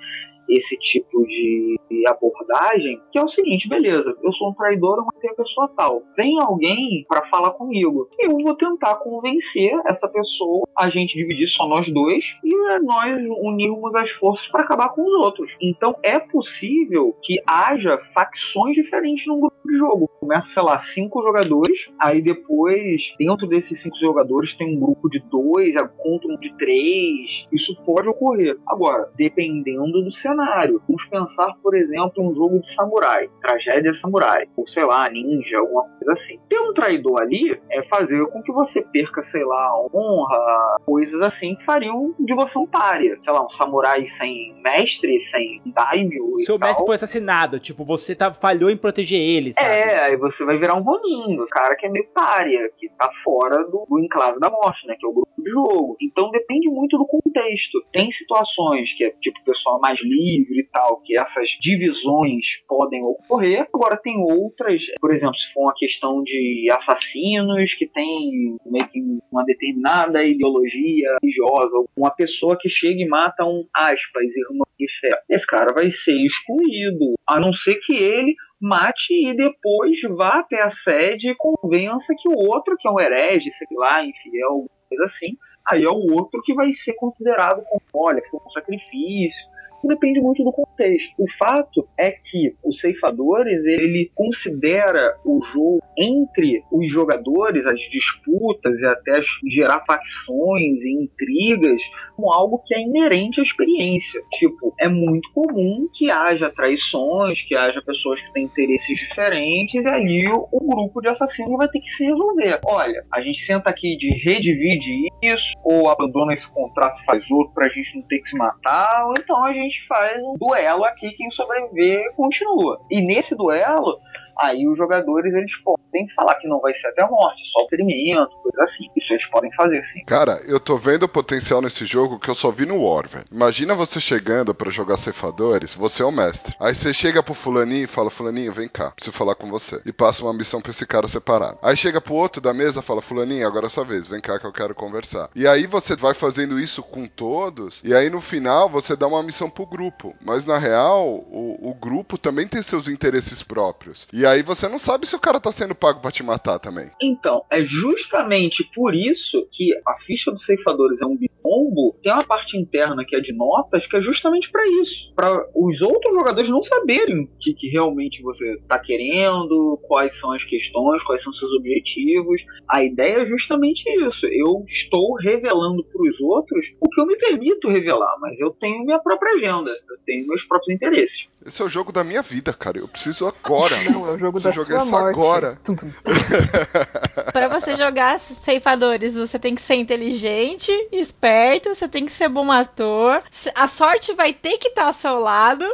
esse 0.49 0.77
tipo 0.77 1.25
de 1.27 1.77
abordagem, 2.07 2.99
que 3.11 3.17
é 3.17 3.23
o 3.23 3.27
seguinte, 3.27 3.69
beleza, 3.69 4.15
eu 4.23 4.33
sou 4.33 4.49
um 4.49 4.53
traidor, 4.53 4.97
eu 4.97 5.05
matei 5.05 5.29
a 5.29 5.35
pessoa 5.35 5.71
tal. 5.75 6.03
Vem 6.15 6.39
alguém 6.39 7.05
para 7.07 7.27
falar 7.27 7.51
comigo. 7.51 8.09
Eu 8.19 8.31
vou 8.31 8.55
tentar 8.55 8.95
convencer 8.95 9.71
essa 9.85 10.07
pessoa, 10.07 10.67
a 10.77 10.89
gente 10.89 11.17
dividir 11.17 11.47
só 11.47 11.67
nós 11.67 11.91
dois 11.91 12.37
e 12.43 12.79
nós 12.79 13.17
unirmos 13.41 13.93
as 13.95 14.11
forças 14.11 14.47
para 14.47 14.63
acabar 14.63 14.89
com 14.89 15.01
os 15.01 15.25
outros. 15.25 15.55
Então 15.61 15.95
é 16.03 16.19
possível 16.19 17.15
que 17.21 17.41
haja 17.45 17.99
facções 18.13 18.75
diferentes 18.75 19.25
num 19.27 19.39
grupo 19.39 19.57
de 19.65 19.77
jogo. 19.77 20.09
Começa, 20.19 20.47
sei 20.53 20.63
lá, 20.63 20.77
cinco 20.79 21.21
jogadores, 21.21 21.91
aí 21.99 22.21
depois, 22.21 23.13
dentro 23.17 23.47
desses 23.47 23.81
cinco 23.81 23.97
jogadores, 23.97 24.55
tem 24.55 24.75
um 24.75 24.79
grupo 24.79 25.09
de 25.09 25.19
dois, 25.19 25.75
contra 25.97 26.31
um 26.31 26.37
de 26.39 26.55
três. 26.57 27.47
Isso 27.51 27.75
pode 27.85 28.09
ocorrer. 28.09 28.57
Agora, 28.67 29.11
dependendo 29.15 30.03
do 30.03 30.11
cenário. 30.11 30.38
Vamos 30.87 31.05
pensar, 31.05 31.53
por 31.61 31.75
exemplo, 31.75 32.29
um 32.29 32.33
jogo 32.33 32.59
de 32.59 32.73
samurai, 32.73 33.29
tragédia 33.41 33.93
samurai, 33.93 34.47
ou 34.55 34.67
sei 34.67 34.85
lá, 34.85 35.09
ninja, 35.09 35.59
alguma 35.59 35.83
coisa 35.83 36.13
assim. 36.13 36.39
Ter 36.47 36.59
um 36.59 36.73
traidor 36.73 37.21
ali 37.21 37.59
é 37.69 37.83
fazer 37.83 38.25
com 38.27 38.41
que 38.41 38.51
você 38.51 38.81
perca, 38.81 39.21
sei 39.23 39.43
lá, 39.43 39.71
honra, 39.93 40.77
coisas 40.85 41.19
assim 41.21 41.55
que 41.55 41.65
fariam 41.65 42.13
de 42.19 42.33
você 42.33 42.57
um 42.57 42.65
párea. 42.65 43.17
Sei 43.21 43.33
lá, 43.33 43.45
um 43.45 43.49
samurai 43.49 44.05
sem 44.05 44.55
mestre, 44.61 45.19
sem 45.19 45.61
daimyo. 45.65 46.39
Seu 46.39 46.57
mestre 46.57 46.85
foi 46.85 46.95
assassinado, 46.95 47.59
tipo, 47.59 47.83
você 47.83 48.15
tá, 48.15 48.33
falhou 48.33 48.69
em 48.69 48.77
proteger 48.77 49.19
ele, 49.19 49.53
sabe? 49.53 49.67
É, 49.67 50.03
aí 50.05 50.17
você 50.17 50.45
vai 50.45 50.57
virar 50.57 50.75
um 50.75 50.81
Ronin, 50.81 51.39
o 51.39 51.47
cara 51.47 51.75
que 51.75 51.85
é 51.85 51.89
meio 51.89 52.07
párea, 52.13 52.71
que 52.77 52.89
tá 52.97 53.11
fora 53.23 53.63
do, 53.65 53.85
do 53.89 53.99
enclave 53.99 54.39
da 54.39 54.49
morte, 54.49 54.87
né? 54.87 54.95
Que 54.97 55.05
é 55.05 55.09
o 55.09 55.13
grupo 55.13 55.29
de 55.37 55.51
jogo. 55.51 55.97
Então 56.01 56.31
depende 56.31 56.69
muito 56.69 56.97
do 56.97 57.05
contexto. 57.05 57.83
Tem 57.91 58.09
situações 58.11 58.93
que 58.93 59.05
é 59.05 59.11
tipo 59.21 59.39
o 59.39 59.43
pessoal 59.43 59.79
mais 59.79 59.99
livre 60.01 60.28
e 60.37 60.67
tal, 60.71 61.01
que 61.01 61.17
essas 61.17 61.49
divisões 61.61 62.63
podem 62.67 63.03
ocorrer. 63.03 63.67
Agora 63.73 63.97
tem 63.97 64.17
outras, 64.17 64.83
por 64.99 65.13
exemplo, 65.13 65.35
se 65.35 65.51
for 65.53 65.63
uma 65.63 65.73
questão 65.75 66.21
de 66.23 66.67
assassinos 66.71 67.73
que 67.73 67.87
tem 67.87 68.57
meio 68.65 68.87
que 68.87 68.99
uma 69.31 69.43
determinada 69.45 70.23
ideologia 70.23 71.17
religiosa, 71.21 71.77
uma 71.95 72.11
pessoa 72.11 72.57
que 72.59 72.69
chega 72.69 73.01
e 73.01 73.07
mata 73.07 73.45
um 73.45 73.65
aspas, 73.73 74.35
irmão 74.35 74.67
de 74.77 74.87
fé. 74.99 75.21
Esse 75.29 75.45
cara 75.45 75.73
vai 75.73 75.91
ser 75.91 76.15
excluído, 76.23 77.13
a 77.27 77.39
não 77.39 77.53
ser 77.53 77.75
que 77.75 77.95
ele 77.95 78.35
mate 78.61 79.13
e 79.13 79.33
depois 79.33 79.99
vá 80.17 80.39
até 80.39 80.61
a 80.61 80.69
sede 80.69 81.29
e 81.29 81.35
convença 81.35 82.13
que 82.17 82.27
o 82.27 82.37
outro, 82.37 82.75
que 82.77 82.87
é 82.87 82.91
um 82.91 82.99
herege, 82.99 83.51
sei 83.51 83.67
lá, 83.71 84.03
infiel, 84.03 84.49
alguma 84.49 84.69
coisa 84.89 85.05
assim, 85.05 85.37
aí 85.69 85.83
é 85.83 85.89
o 85.89 86.13
outro 86.13 86.41
que 86.43 86.53
vai 86.53 86.71
ser 86.73 86.93
considerado 86.93 87.63
como, 87.63 87.81
olha, 87.93 88.21
foi 88.29 88.39
um 88.45 88.49
sacrifício. 88.49 89.47
Depende 89.83 90.19
muito 90.19 90.43
do 90.43 90.51
contexto. 90.51 91.13
O 91.17 91.29
fato 91.37 91.87
é 91.97 92.11
que 92.11 92.55
os 92.63 92.79
ceifadores 92.79 93.63
ele 93.65 94.11
considera 94.13 95.15
o 95.25 95.39
jogo 95.53 95.81
entre 95.97 96.63
os 96.71 96.87
jogadores, 96.89 97.65
as 97.65 97.79
disputas 97.81 98.79
e 98.79 98.85
até 98.85 99.19
gerar 99.47 99.83
facções 99.85 100.81
e 100.83 101.03
intrigas 101.03 101.81
como 102.15 102.33
algo 102.33 102.61
que 102.65 102.73
é 102.75 102.81
inerente 102.81 103.39
à 103.39 103.43
experiência. 103.43 104.21
Tipo, 104.33 104.73
é 104.79 104.87
muito 104.87 105.31
comum 105.33 105.87
que 105.93 106.09
haja 106.09 106.49
traições, 106.49 107.41
que 107.41 107.55
haja 107.55 107.81
pessoas 107.81 108.21
que 108.21 108.31
têm 108.33 108.45
interesses 108.45 108.97
diferentes 108.97 109.85
e 109.85 109.89
ali 109.89 110.27
o, 110.27 110.47
o 110.51 110.59
grupo 110.59 111.01
de 111.01 111.09
assassinos 111.09 111.57
vai 111.57 111.67
ter 111.69 111.79
que 111.79 111.89
se 111.89 112.05
resolver. 112.05 112.59
Olha, 112.65 113.05
a 113.11 113.21
gente 113.21 113.39
senta 113.39 113.69
aqui 113.69 113.97
de 113.97 114.09
redivide 114.09 115.09
isso, 115.21 115.53
ou 115.63 115.89
abandona 115.89 116.33
esse 116.33 116.49
contrato, 116.49 117.03
faz 117.05 117.29
outro 117.31 117.53
pra 117.53 117.69
gente 117.69 117.97
não 117.97 118.03
ter 118.03 118.19
que 118.19 118.29
se 118.29 118.37
matar, 118.37 119.05
ou 119.07 119.13
então 119.17 119.43
a 119.43 119.53
gente 119.53 119.68
faz 119.77 120.21
um 120.23 120.35
duelo 120.37 120.83
aqui, 120.83 121.11
quem 121.11 121.29
sobreviver 121.31 122.13
continua. 122.15 122.81
E 122.89 123.01
nesse 123.01 123.35
duelo, 123.35 123.99
aí 124.39 124.67
os 124.67 124.77
jogadores 124.77 125.33
eles 125.33 125.55
podem 125.57 126.07
falar 126.15 126.35
que 126.35 126.47
não 126.47 126.59
vai 126.59 126.73
ser 126.73 126.87
até 126.87 127.03
a 127.03 127.07
morte, 127.07 127.47
só 127.47 127.63
o 127.63 127.67
ferimento, 127.67 128.29
coisa 128.41 128.63
assim. 128.63 128.85
Isso 128.95 129.13
eles 129.13 129.25
podem 129.27 129.51
fazer 129.53 129.83
sim. 129.83 130.03
Cara, 130.05 130.41
eu 130.45 130.59
tô 130.59 130.77
vendo 130.77 131.03
o 131.03 131.09
potencial 131.09 131.61
nesse 131.61 131.85
jogo 131.85 132.19
que 132.19 132.29
eu 132.29 132.35
só 132.35 132.51
vi 132.51 132.65
no 132.65 132.83
War, 132.83 133.07
velho. 133.07 133.25
Imagina 133.31 133.75
você 133.75 133.99
chegando 133.99 134.53
pra 134.53 134.71
jogar 134.71 134.97
ceifadores, 134.97 135.73
você 135.73 136.03
é 136.03 136.05
o 136.05 136.11
mestre. 136.11 136.55
Aí 136.59 136.73
você 136.73 136.93
chega 136.93 137.21
pro 137.21 137.33
fulaninho 137.33 137.83
e 137.83 137.87
fala, 137.87 138.09
fulaninho, 138.09 138.53
vem 138.53 138.67
cá, 138.67 138.91
preciso 138.91 139.15
falar 139.15 139.35
com 139.35 139.49
você. 139.49 139.81
E 139.85 139.91
passa 139.91 140.23
uma 140.23 140.33
missão 140.33 140.61
pra 140.61 140.71
esse 140.71 140.85
cara 140.85 141.07
separado. 141.07 141.57
Aí 141.61 141.75
chega 141.75 142.01
pro 142.01 142.13
outro 142.13 142.41
da 142.41 142.53
mesa 142.53 142.81
fala, 142.81 143.01
fulaninho, 143.01 143.47
agora 143.47 143.67
é 143.67 143.69
sua 143.69 143.83
vez, 143.83 144.07
vem 144.07 144.21
cá 144.21 144.39
que 144.39 144.45
eu 144.45 144.53
quero 144.53 144.73
conversar. 144.73 145.29
E 145.35 145.47
aí 145.47 145.67
você 145.67 145.95
vai 145.95 146.13
fazendo 146.13 146.59
isso 146.59 146.81
com 146.81 147.05
todos, 147.05 147.81
e 147.83 147.93
aí 147.93 148.09
no 148.09 148.21
final 148.21 148.69
você 148.69 148.95
dá 148.95 149.07
uma 149.07 149.23
missão 149.23 149.49
pro 149.49 149.65
grupo. 149.65 150.15
Mas 150.21 150.45
na 150.45 150.57
real, 150.57 151.07
o, 151.07 151.69
o 151.69 151.73
grupo 151.73 152.17
também 152.17 152.47
tem 152.47 152.61
seus 152.61 152.87
interesses 152.87 153.43
próprios. 153.43 154.07
E 154.11 154.25
aí 154.29 154.43
você 154.43 154.67
não 154.67 154.79
sabe 154.79 155.07
se 155.07 155.15
o 155.15 155.19
cara 155.19 155.39
tá 155.39 155.51
sendo 155.51 155.75
pago 155.75 156.01
pra 156.01 156.11
te 156.11 156.23
matar 156.23 156.59
também. 156.59 156.89
Então, 157.01 157.43
é 157.49 157.63
justamente 157.63 158.63
por 158.73 158.93
isso 158.93 159.47
que 159.51 159.71
a 159.87 159.97
ficha 159.99 160.31
dos 160.31 160.45
ceifadores 160.45 161.01
é 161.01 161.05
um 161.05 161.15
bidon 161.15 161.29
combo 161.41 161.97
tem 162.01 162.11
uma 162.11 162.23
parte 162.23 162.57
interna 162.57 163.03
que 163.05 163.15
é 163.15 163.19
de 163.19 163.33
notas 163.33 163.87
que 163.87 163.95
é 163.95 164.01
justamente 164.01 164.51
para 164.51 164.65
isso, 164.81 165.11
para 165.15 165.47
os 165.55 165.81
outros 165.81 166.13
jogadores 166.13 166.49
não 166.49 166.61
saberem 166.61 167.23
o 167.23 167.27
que, 167.39 167.53
que 167.53 167.67
realmente 167.69 168.21
você 168.21 168.53
está 168.53 168.77
querendo, 168.77 169.79
quais 169.87 170.17
são 170.19 170.31
as 170.31 170.43
questões, 170.43 171.03
quais 171.03 171.23
são 171.23 171.33
seus 171.33 171.51
objetivos. 171.53 172.41
A 172.69 172.83
ideia 172.83 173.21
é 173.21 173.25
justamente 173.25 173.83
isso. 174.05 174.25
Eu 174.27 174.63
estou 174.67 175.15
revelando 175.15 175.83
para 175.83 176.01
os 176.09 176.19
outros 176.21 176.65
o 176.79 176.89
que 176.89 177.01
eu 177.01 177.05
me 177.05 177.17
permito 177.17 177.67
revelar, 177.67 178.17
mas 178.19 178.39
eu 178.39 178.51
tenho 178.51 178.83
minha 178.83 178.99
própria 178.99 179.35
agenda, 179.35 179.71
eu 179.71 179.97
tenho 180.05 180.27
meus 180.27 180.43
próprios 180.43 180.75
interesses. 180.75 181.27
Esse 181.45 181.61
é 181.61 181.65
o 181.65 181.69
jogo 181.69 181.91
da 181.91 182.03
minha 182.03 182.21
vida, 182.21 182.53
cara. 182.53 182.77
Eu 182.79 182.87
preciso 182.87 183.25
agora. 183.27 183.75
Não, 183.89 184.07
é 184.07 184.11
o 184.11 184.17
jogo 184.17 184.39
da 184.39 184.51
jogar 184.51 184.79
sua 184.81 184.83
isso 184.83 184.91
morte. 184.91 185.09
agora. 185.09 185.59
Pra 187.31 187.47
você 187.47 187.75
jogar 187.75 188.19
ceifadores, 188.19 189.13
você 189.15 189.37
tem 189.39 189.55
que 189.55 189.61
ser 189.61 189.75
inteligente, 189.75 190.71
esperto, 190.91 191.69
você 191.73 191.87
tem 191.87 192.05
que 192.05 192.11
ser 192.11 192.27
bom 192.29 192.51
ator. 192.51 193.21
A 193.55 193.67
sorte 193.67 194.13
vai 194.13 194.33
ter 194.33 194.57
que 194.57 194.69
estar 194.69 194.85
ao 194.85 194.93
seu 194.93 195.19
lado 195.19 195.65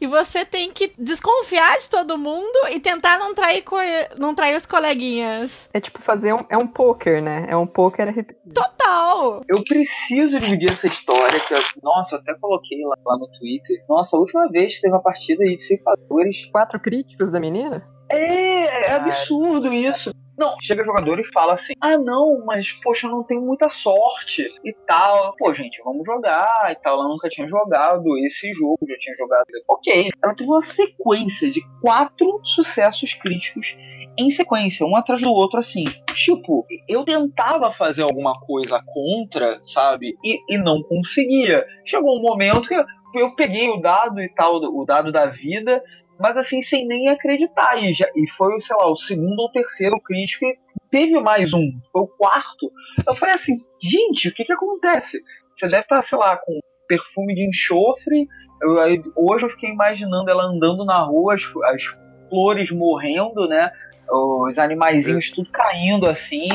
e 0.00 0.06
você 0.06 0.44
tem 0.44 0.70
que 0.70 0.92
desconfiar 0.98 1.78
de 1.78 1.88
todo 1.88 2.18
mundo 2.18 2.58
e 2.70 2.80
tentar 2.80 3.18
não 3.18 3.34
trair, 3.34 3.62
co- 3.62 3.76
não 4.18 4.34
trair 4.34 4.56
os 4.56 4.66
coleguinhas. 4.66 5.68
É 5.72 5.80
tipo 5.80 6.02
fazer 6.02 6.32
um, 6.34 6.44
é 6.50 6.56
um 6.58 6.66
poker, 6.66 7.22
né? 7.22 7.46
É 7.48 7.56
um 7.56 7.66
poker 7.66 8.08
RP. 8.08 8.34
Total! 8.52 9.42
Eu 9.48 9.62
preciso 9.64 10.38
dividir 10.38 10.72
essa 10.72 10.86
história, 10.86 11.40
que 11.40 11.54
eu, 11.54 11.58
nossa, 11.82 12.16
eu 12.16 12.20
até 12.20 12.34
coloquei 12.34 12.84
lá, 12.84 12.96
lá 13.04 13.16
no 13.18 13.28
Twitter. 13.38 13.82
Nossa, 13.88 14.16
a 14.16 14.20
última 14.20 14.48
vez 14.48 14.74
que 14.74 14.82
teve 14.82 14.92
uma 14.94 15.02
partida 15.14 15.44
de 15.44 15.60
ceifadores. 15.60 16.46
Quatro 16.46 16.80
críticos 16.80 17.30
da 17.30 17.38
menina? 17.38 17.86
É, 18.14 18.90
é 18.90 18.92
absurdo 18.92 19.72
isso. 19.72 20.14
Não, 20.36 20.56
chega 20.60 20.84
jogador 20.84 21.20
e 21.20 21.32
fala 21.32 21.54
assim: 21.54 21.74
ah, 21.80 21.96
não, 21.96 22.44
mas 22.44 22.70
poxa, 22.82 23.06
eu 23.06 23.10
não 23.10 23.22
tenho 23.22 23.40
muita 23.40 23.68
sorte 23.68 24.44
e 24.64 24.72
tal. 24.86 25.34
Pô, 25.36 25.54
gente, 25.54 25.80
vamos 25.84 26.04
jogar 26.04 26.72
e 26.72 26.76
tal. 26.76 26.94
Ela 26.94 27.08
nunca 27.08 27.28
tinha 27.28 27.46
jogado 27.46 28.04
esse 28.18 28.52
jogo, 28.52 28.78
já 28.88 28.96
tinha 28.98 29.16
jogado. 29.16 29.44
Ok. 29.68 30.10
Ela 30.22 30.34
teve 30.34 30.50
uma 30.50 30.66
sequência 30.66 31.50
de 31.50 31.62
quatro 31.80 32.40
sucessos 32.44 33.14
críticos 33.14 33.76
em 34.18 34.30
sequência, 34.30 34.86
um 34.86 34.96
atrás 34.96 35.22
do 35.22 35.30
outro, 35.30 35.58
assim. 35.58 35.84
Tipo, 36.14 36.66
eu 36.88 37.04
tentava 37.04 37.72
fazer 37.72 38.02
alguma 38.02 38.38
coisa 38.40 38.80
contra, 38.86 39.60
sabe? 39.62 40.16
E, 40.24 40.54
e 40.54 40.58
não 40.58 40.82
conseguia. 40.82 41.64
Chegou 41.84 42.18
um 42.18 42.22
momento 42.22 42.68
que 42.68 43.20
eu 43.20 43.34
peguei 43.36 43.68
o 43.68 43.80
dado 43.80 44.20
e 44.20 44.28
tal, 44.34 44.56
o 44.56 44.84
dado 44.84 45.12
da 45.12 45.26
vida, 45.26 45.82
mas 46.18 46.36
assim, 46.36 46.62
sem 46.62 46.86
nem 46.86 47.08
acreditar. 47.08 47.76
E, 47.82 47.92
já, 47.94 48.06
e 48.14 48.28
foi, 48.30 48.60
sei 48.60 48.76
lá, 48.76 48.90
o 48.90 48.96
segundo 48.96 49.38
ou 49.38 49.50
terceiro 49.50 50.00
crítico 50.00 50.44
e 50.46 50.56
teve 50.90 51.18
mais 51.20 51.52
um, 51.52 51.70
foi 51.92 52.02
o 52.02 52.06
quarto. 52.06 52.70
Eu 53.06 53.14
falei 53.16 53.34
assim, 53.34 53.56
gente, 53.82 54.28
o 54.28 54.34
que 54.34 54.44
que 54.44 54.52
acontece? 54.52 55.20
Você 55.56 55.68
deve 55.68 55.82
estar, 55.82 56.02
sei 56.02 56.18
lá, 56.18 56.36
com 56.36 56.58
perfume 56.88 57.34
de 57.34 57.46
enxofre. 57.46 58.26
Eu, 58.62 58.78
aí, 58.80 59.02
hoje 59.16 59.44
eu 59.44 59.50
fiquei 59.50 59.70
imaginando 59.70 60.30
ela 60.30 60.44
andando 60.44 60.84
na 60.84 60.98
rua, 60.98 61.34
as, 61.34 61.42
as 61.74 61.82
flores 62.28 62.70
morrendo, 62.70 63.48
né? 63.48 63.70
Os 64.08 64.58
animaizinhos 64.58 65.30
tudo 65.30 65.50
caindo 65.50 66.06
assim. 66.06 66.46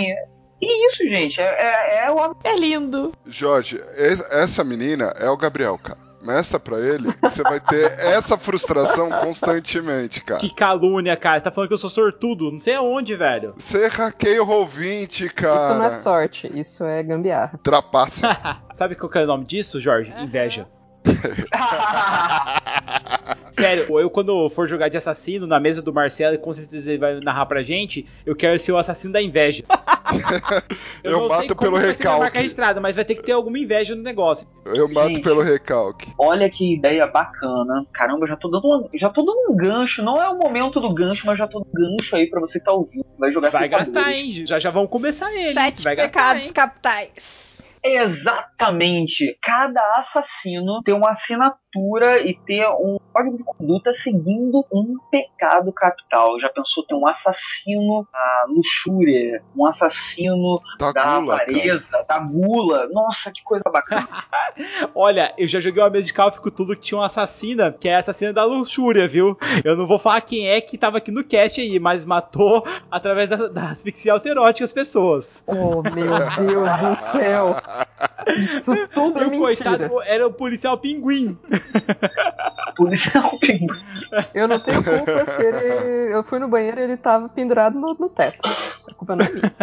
E 0.61 0.87
isso, 0.87 1.07
gente, 1.07 1.39
é, 1.39 1.45
é, 1.45 2.05
é, 2.05 2.11
o... 2.11 2.35
é 2.43 2.55
lindo. 2.55 3.13
Jorge, 3.25 3.81
essa 4.29 4.63
menina 4.63 5.13
é 5.17 5.29
o 5.29 5.37
Gabriel, 5.37 5.77
cara. 5.77 6.08
Mestra 6.21 6.59
pra 6.59 6.79
ele, 6.79 7.13
você 7.21 7.41
vai 7.43 7.59
ter 7.59 7.97
essa 7.99 8.37
frustração 8.37 9.09
constantemente, 9.09 10.21
cara. 10.23 10.39
Que 10.39 10.53
calúnia, 10.53 11.15
cara. 11.15 11.39
Você 11.39 11.45
tá 11.45 11.51
falando 11.51 11.69
que 11.69 11.73
eu 11.73 11.77
sou 11.77 11.89
sortudo. 11.89 12.51
Não 12.51 12.59
sei 12.59 12.75
aonde, 12.75 13.15
velho. 13.15 13.53
Você 13.57 13.87
hackeia 13.87 14.43
o 14.43 14.45
Roll20, 14.45 15.31
cara. 15.31 15.55
Isso 15.55 15.73
não 15.75 15.83
é 15.83 15.91
sorte, 15.91 16.51
isso 16.53 16.83
é 16.83 17.01
gambiarra. 17.03 17.57
Trapaça. 17.63 18.37
Sabe 18.73 18.95
qual 18.95 19.09
que 19.09 19.17
é 19.17 19.23
o 19.23 19.27
nome 19.27 19.45
disso, 19.45 19.79
Jorge? 19.79 20.13
Inveja. 20.19 20.67
Sério, 23.51 23.99
eu 23.99 24.09
quando 24.09 24.49
for 24.49 24.67
jogar 24.67 24.89
de 24.89 24.97
assassino 24.97 25.45
na 25.47 25.59
mesa 25.59 25.81
do 25.81 25.93
Marcelo, 25.93 26.35
e 26.35 26.37
com 26.37 26.53
certeza 26.53 26.91
ele 26.91 26.99
vai 26.99 27.19
narrar 27.19 27.45
pra 27.45 27.61
gente, 27.61 28.05
eu 28.25 28.35
quero 28.35 28.57
ser 28.57 28.71
o 28.71 28.77
assassino 28.77 29.13
da 29.13 29.21
inveja. 29.21 29.63
eu, 31.03 31.11
eu 31.11 31.27
mato 31.27 31.55
pelo 31.55 31.77
recalque. 31.77 32.19
marca 32.19 32.39
registrada, 32.39 32.79
mas 32.79 32.95
vai 32.95 33.05
ter 33.05 33.15
que 33.15 33.23
ter 33.23 33.31
alguma 33.31 33.59
inveja 33.59 33.95
no 33.95 34.01
negócio. 34.01 34.47
Eu 34.65 34.87
mato 34.87 35.09
gente, 35.09 35.21
pelo 35.21 35.41
recalque. 35.41 36.11
Olha 36.17 36.49
que 36.49 36.75
ideia 36.75 37.05
bacana. 37.07 37.85
Caramba, 37.93 38.27
já 38.27 38.35
tô 38.35 38.49
dando 38.49 38.65
um, 38.65 38.97
já 38.97 39.09
tô 39.09 39.23
dando 39.23 39.51
um 39.51 39.55
gancho. 39.55 40.03
Não 40.03 40.21
é 40.21 40.29
o 40.29 40.37
momento 40.37 40.79
do 40.79 40.93
gancho, 40.93 41.25
mas 41.25 41.37
já 41.37 41.47
tô 41.47 41.59
dando 41.59 41.69
um 41.69 41.97
gancho 41.97 42.15
aí 42.15 42.29
pra 42.29 42.39
você 42.39 42.59
que 42.59 42.65
tá 42.65 42.73
ouvindo. 42.73 43.05
Vai 43.17 43.31
jogar 43.31 43.49
Vai 43.49 43.67
gastar, 43.67 44.13
hein? 44.13 44.45
Já 44.45 44.59
já 44.59 44.69
vão 44.69 44.87
começar 44.87 45.31
ele. 45.33 45.53
Sete 45.53 45.83
vai 45.83 45.95
pecados 45.95 46.43
gastar, 46.43 46.67
capitais. 46.67 47.59
Exatamente. 47.83 49.37
Cada 49.41 49.81
assassino 49.95 50.81
tem 50.83 50.93
uma 50.93 51.11
assinatura 51.11 51.59
e 52.23 52.33
ter 52.45 52.67
um 52.67 52.97
código 53.13 53.37
de 53.37 53.43
conduta 53.43 53.93
seguindo 53.93 54.65
um 54.71 54.97
pecado 55.11 55.71
capital. 55.71 56.39
Já 56.39 56.49
pensou 56.49 56.85
ter 56.85 56.95
um 56.95 57.07
assassino 57.07 58.07
da 58.11 58.45
luxúria, 58.47 59.43
um 59.55 59.65
assassino 59.65 60.59
da, 60.79 60.91
da 60.91 61.19
gula, 61.19 61.33
avareza, 61.35 61.85
cara. 61.91 62.05
da 62.07 62.19
gula. 62.19 62.87
Nossa, 62.91 63.31
que 63.31 63.43
coisa 63.43 63.63
bacana. 63.71 64.07
Olha, 64.95 65.33
eu 65.37 65.47
já 65.47 65.59
joguei 65.59 65.81
uma 65.81 65.89
mesa 65.89 66.11
de 66.11 66.21
of 66.21 66.41
Cthulhu 66.41 66.75
que 66.75 66.81
tinha 66.81 66.99
uma 66.99 67.07
assassina, 67.07 67.71
que 67.71 67.87
é 67.87 67.95
a 67.95 67.99
assassina 67.99 68.33
da 68.33 68.43
luxúria, 68.45 69.07
viu? 69.07 69.37
Eu 69.63 69.75
não 69.75 69.85
vou 69.85 69.99
falar 69.99 70.21
quem 70.21 70.49
é 70.49 70.59
que 70.61 70.77
tava 70.77 70.97
aqui 70.97 71.11
no 71.11 71.23
cast 71.23 71.61
aí, 71.61 71.79
mas 71.79 72.05
matou 72.05 72.65
através 72.89 73.29
da, 73.29 73.47
da 73.47 73.69
asfixia 73.69 74.13
autoerótica 74.13 74.65
as 74.65 74.73
pessoas. 74.73 75.43
Oh, 75.47 75.81
meu 75.83 76.15
Deus 76.45 76.77
do 76.77 76.95
céu. 77.11 77.55
Isso 78.37 78.71
tudo 78.93 79.19
é 79.19 79.27
o 79.27 79.31
mentira. 79.31 79.39
coitado 79.39 80.01
era 80.03 80.27
o 80.27 80.33
policial 80.33 80.77
pinguim. 80.77 81.37
policial 82.79 83.37
pinguim. 83.39 83.67
Eu 84.33 84.47
não 84.47 84.59
tenho 84.59 84.81
culpa 84.83 85.25
se 85.25 85.43
ele. 85.43 86.13
Eu 86.13 86.23
fui 86.23 86.39
no 86.39 86.47
banheiro 86.47 86.79
e 86.79 86.83
ele 86.83 86.97
tava 86.97 87.27
pendurado 87.27 87.77
no, 87.77 87.93
no 87.93 88.09
teto. 88.09 88.39
A 88.89 88.93
culpa 88.93 89.15
não 89.15 89.25
é 89.25 89.29
minha. 89.29 89.53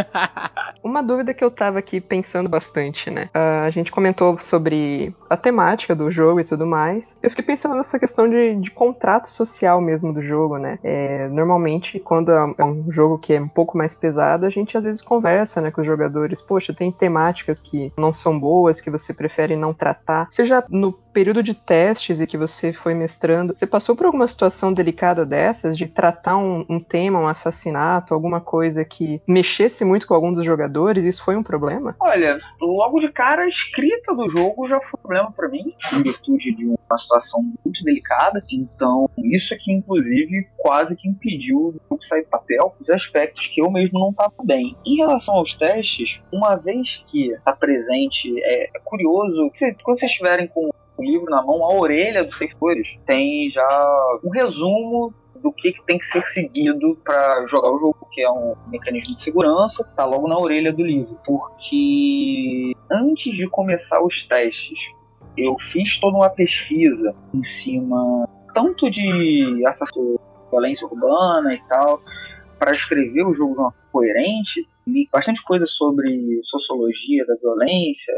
Uma 0.85 1.03
dúvida 1.03 1.35
que 1.35 1.43
eu 1.43 1.51
tava 1.51 1.79
aqui 1.79 2.01
pensando 2.01 2.49
bastante, 2.49 3.11
né? 3.11 3.29
Uh, 3.35 3.67
a 3.67 3.71
gente 3.71 3.91
comentou 3.91 4.39
sobre 4.41 5.15
a 5.29 5.37
temática 5.37 5.95
do 5.95 6.11
jogo 6.11 6.41
e 6.41 6.45
tudo 6.45 6.67
mais. 6.67 7.19
Eu 7.23 7.31
fiquei 7.31 7.45
pensando 7.45 7.75
nessa 7.75 7.99
questão 7.99 8.29
de, 8.29 8.55
de 8.57 8.71
contrato 8.71 9.27
social 9.29 9.81
mesmo 9.81 10.13
do 10.13 10.23
jogo, 10.23 10.59
né? 10.59 10.79
É, 10.85 11.29
normalmente, 11.29 11.99
quando 11.99 12.31
é 12.31 12.65
um 12.65 12.91
jogo 12.91 13.19
que 13.19 13.35
é 13.35 13.41
um 13.41 13.49
pouco 13.49 13.77
mais 13.77 13.95
pesado, 13.95 14.47
a 14.47 14.51
gente 14.51 14.77
às 14.77 14.85
vezes 14.85 15.03
conversa 15.03 15.61
né, 15.61 15.71
com 15.71 15.81
os 15.81 15.87
jogadores. 15.87 16.41
Poxa, 16.41 16.75
tem 16.75 16.93
temáticas 16.93 17.59
que 17.59 17.93
não 17.97 18.13
são 18.13 18.39
boas, 18.39 18.81
que 18.81 18.91
você 18.91 19.13
prefere 19.13 19.57
não 19.57 19.73
tratar. 19.75 20.29
Seja 20.31 20.65
no 20.69 20.93
período 21.17 21.43
de 21.43 21.55
testes 21.55 22.21
e 22.21 22.27
que 22.27 22.37
você 22.37 22.75
foi 22.75 22.93
mestrando, 22.93 23.55
você 23.57 23.67
passou 23.67 23.97
por 23.97 24.05
alguma 24.05 24.29
situação 24.29 24.71
delicada 24.71 25.25
dessas, 25.25 25.75
de 25.75 25.87
tratar 25.87 26.37
um, 26.37 26.62
um, 26.69 26.79
tema, 26.79 27.19
um 27.19 27.27
assassinato, 27.27 28.12
alguma 28.12 28.39
coisa 28.39 28.85
que 28.85 29.23
mexesse 29.27 29.83
muito 29.83 30.07
com 30.07 30.12
algum 30.12 30.31
dos 30.31 30.45
jogadores? 30.45 31.03
Isso 31.07 31.25
foi 31.25 31.35
um 31.35 31.43
problema? 31.43 31.97
Olha, 31.99 32.39
logo 32.61 33.01
de 33.01 33.11
cara, 33.11 33.45
a 33.45 33.49
escrita 33.49 34.14
do 34.14 34.29
jogo 34.29 34.69
já 34.69 34.79
foi 34.79 34.99
um 34.99 35.03
problema 35.03 35.33
para 35.33 35.49
mim, 35.49 35.75
em 35.95 36.03
virtude 36.03 36.55
de 36.55 36.67
uma 36.67 36.99
situação 36.99 37.41
muito 37.64 37.83
delicada. 37.83 38.45
Então, 38.53 39.09
isso 39.17 39.55
aqui, 39.55 39.73
inclusive, 39.73 40.51
quase 40.59 40.95
que 40.95 41.09
impediu 41.09 41.57
o 41.57 41.81
jogo 41.89 42.05
sair 42.05 42.25
do 42.25 42.29
papel, 42.29 42.77
os 42.79 42.91
aspectos 42.91 43.47
que 43.47 43.62
eu 43.62 43.71
mesmo 43.71 43.99
não 43.99 44.11
estava 44.11 44.35
bem. 44.45 44.77
Em 44.85 44.97
relação 44.97 45.37
aos 45.37 45.55
testes, 45.55 46.21
uma 46.31 46.57
vez 46.57 47.03
que 47.11 47.31
está 47.31 47.55
presente, 47.55 48.39
é, 48.45 48.64
é 48.64 48.81
curioso, 48.85 49.51
quando 49.83 49.99
vocês 49.99 50.11
estiverem 50.11 50.47
com 50.49 50.71
o 50.97 51.03
livro 51.03 51.27
na 51.31 51.43
mão, 51.43 51.65
a 51.65 51.75
orelha 51.75 52.25
dos 52.25 52.37
ceifadores 52.37 52.99
tem 53.07 53.51
já 53.51 54.19
um 54.25 54.31
resumo 54.31 55.13
do 55.43 55.53
que, 55.53 55.73
que 55.73 55.85
tem 55.85 55.99
que 55.99 56.07
ser 56.07 56.25
seguido 56.27 56.99
para 57.05 57.47
jogar 57.47 57.71
o 57.71 57.79
jogo, 57.79 58.09
que 58.11 58.23
é 58.23 58.31
um 58.31 58.55
mecanismo 58.69 59.17
de 59.17 59.23
segurança, 59.23 59.85
tá 59.97 60.05
logo 60.05 60.27
na 60.27 60.39
orelha 60.39 60.73
do 60.73 60.83
livro. 60.83 61.19
Porque 61.25 62.73
antes 62.91 63.35
de 63.35 63.49
começar 63.49 64.03
os 64.03 64.27
testes, 64.27 64.81
eu 65.37 65.57
fiz 65.73 66.01
toda 66.01 66.17
uma 66.17 66.31
pesquisa 66.31 67.15
em 67.35 67.43
cima 67.43 68.27
tanto 68.55 68.91
de 68.91 69.63
assassinato, 69.67 70.19
violência 70.51 70.87
urbana 70.87 71.53
e 71.53 71.61
tal, 71.69 72.01
para 72.59 72.73
escrever 72.73 73.27
o 73.27 73.35
jogo 73.35 73.53
de 73.53 73.61
uma 73.61 73.75
coerente, 73.93 74.67
li 74.87 75.07
bastante 75.13 75.43
coisa 75.43 75.67
sobre 75.67 76.41
sociologia 76.43 77.27
da 77.27 77.35
violência 77.37 78.15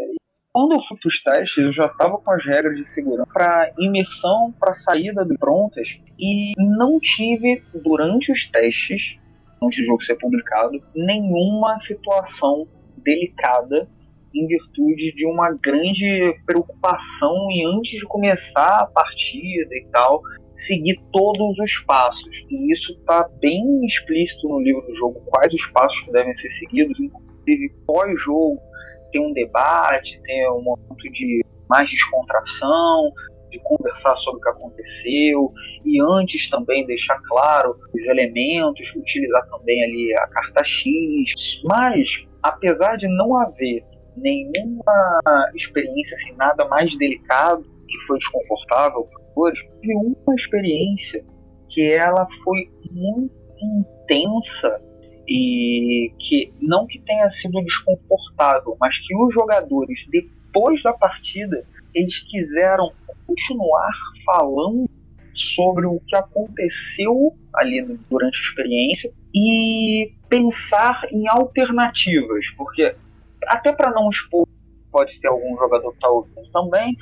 quando 0.59 0.72
eu 0.72 0.80
fui 0.80 0.98
para 0.98 1.06
os 1.06 1.22
testes, 1.22 1.64
eu 1.64 1.70
já 1.70 1.86
estava 1.86 2.18
com 2.18 2.32
as 2.32 2.44
regras 2.44 2.76
de 2.76 2.84
segurança 2.84 3.30
para 3.32 3.72
imersão, 3.78 4.52
para 4.59 4.74
saída 4.74 5.24
de 5.24 5.38
prontas, 5.38 6.00
e 6.18 6.52
não 6.59 6.98
tive, 6.98 7.62
durante 7.72 8.32
os 8.32 8.50
testes, 8.50 9.20
antes 9.62 9.78
do 9.78 9.84
jogo 9.84 10.02
ser 10.02 10.16
publicado, 10.16 10.82
nenhuma 10.96 11.78
situação 11.78 12.66
delicada 12.96 13.88
em 14.34 14.48
virtude 14.48 15.14
de 15.14 15.28
uma 15.28 15.56
grande 15.62 16.36
preocupação 16.44 17.36
e 17.52 17.64
antes 17.64 18.00
de 18.00 18.06
começar 18.06 18.80
a 18.80 18.86
partida 18.86 19.72
e 19.76 19.86
tal, 19.92 20.20
seguir 20.56 21.00
todos 21.12 21.56
os 21.56 21.78
passos. 21.86 22.28
E 22.50 22.72
isso 22.72 22.94
está 22.94 23.28
bem 23.40 23.86
explícito 23.86 24.48
no 24.48 24.61
livro 24.61 24.82
do 24.88 24.94
jogo, 24.96 25.22
quais 25.26 25.54
os 25.54 25.66
passos 25.66 26.00
que 26.00 26.11
devem 26.11 26.34
ser 26.34 26.50
seguidos, 26.50 26.98
inclusive 26.98 27.72
pós-jogo 27.86 28.61
ter 29.11 29.20
um 29.20 29.32
debate, 29.32 30.20
ter 30.22 30.48
um 30.50 30.62
momento 30.62 31.12
de 31.12 31.44
mais 31.68 31.90
descontração, 31.90 33.12
de 33.50 33.59
conversar 33.61 34.16
sobre 34.16 34.40
o 34.40 34.42
que 34.42 34.48
aconteceu 34.50 35.52
e 35.84 36.00
antes 36.00 36.48
também 36.50 36.86
deixar 36.86 37.18
claro 37.28 37.76
os 37.94 38.02
elementos, 38.06 38.94
utilizar 38.94 39.46
também 39.48 39.82
ali 39.84 40.14
a 40.14 40.26
carta 40.28 40.64
X. 40.64 41.61
Mas, 41.64 42.26
apesar 42.42 42.96
de 42.96 43.09
não 43.09 43.36
haver 43.36 43.84
nenhuma 44.16 45.20
experiência 45.54 46.16
assim, 46.16 46.32
nada 46.36 46.66
mais 46.66 46.96
delicado 46.98 47.62
que 47.62 48.06
foi 48.06 48.18
desconfortável 48.18 49.04
para 49.04 49.22
hoje, 49.36 49.68
teve 49.80 49.94
uma 49.94 50.34
experiência 50.34 51.24
que 51.68 51.90
ela 51.90 52.26
foi 52.44 52.68
muito 52.90 53.34
intensa 53.61 54.80
e 55.29 56.12
que 56.18 56.53
não 56.61 56.87
que 56.87 56.99
tenha 57.01 57.31
sido 57.31 57.62
desconfortável, 57.62 58.76
mas 58.81 58.99
que 58.99 59.14
os 59.14 59.35
jogadores 59.35 60.07
depois 60.11 60.83
da 60.83 60.93
partida 60.93 61.64
eles 61.95 62.20
quiseram 62.31 62.93
continuar 63.26 63.93
falando 64.24 64.89
sobre 65.35 65.87
o 65.87 66.01
que 66.07 66.16
aconteceu 66.16 67.37
ali 67.55 67.83
durante 68.11 68.39
a 68.39 68.43
experiência 68.43 69.12
e 69.35 70.12
pensar 70.29 71.07
em 71.12 71.29
alternativas, 71.29 72.47
porque 72.57 72.95
até 73.47 73.72
para 73.72 73.91
não 73.91 74.11
expor, 74.11 74.47
pode 74.91 75.14
ser 75.14 75.29
algum 75.29 75.57
jogador 75.57 75.91
que 75.91 75.97
está 75.97 76.09
ouvindo 76.09 76.51
também, 76.53 76.97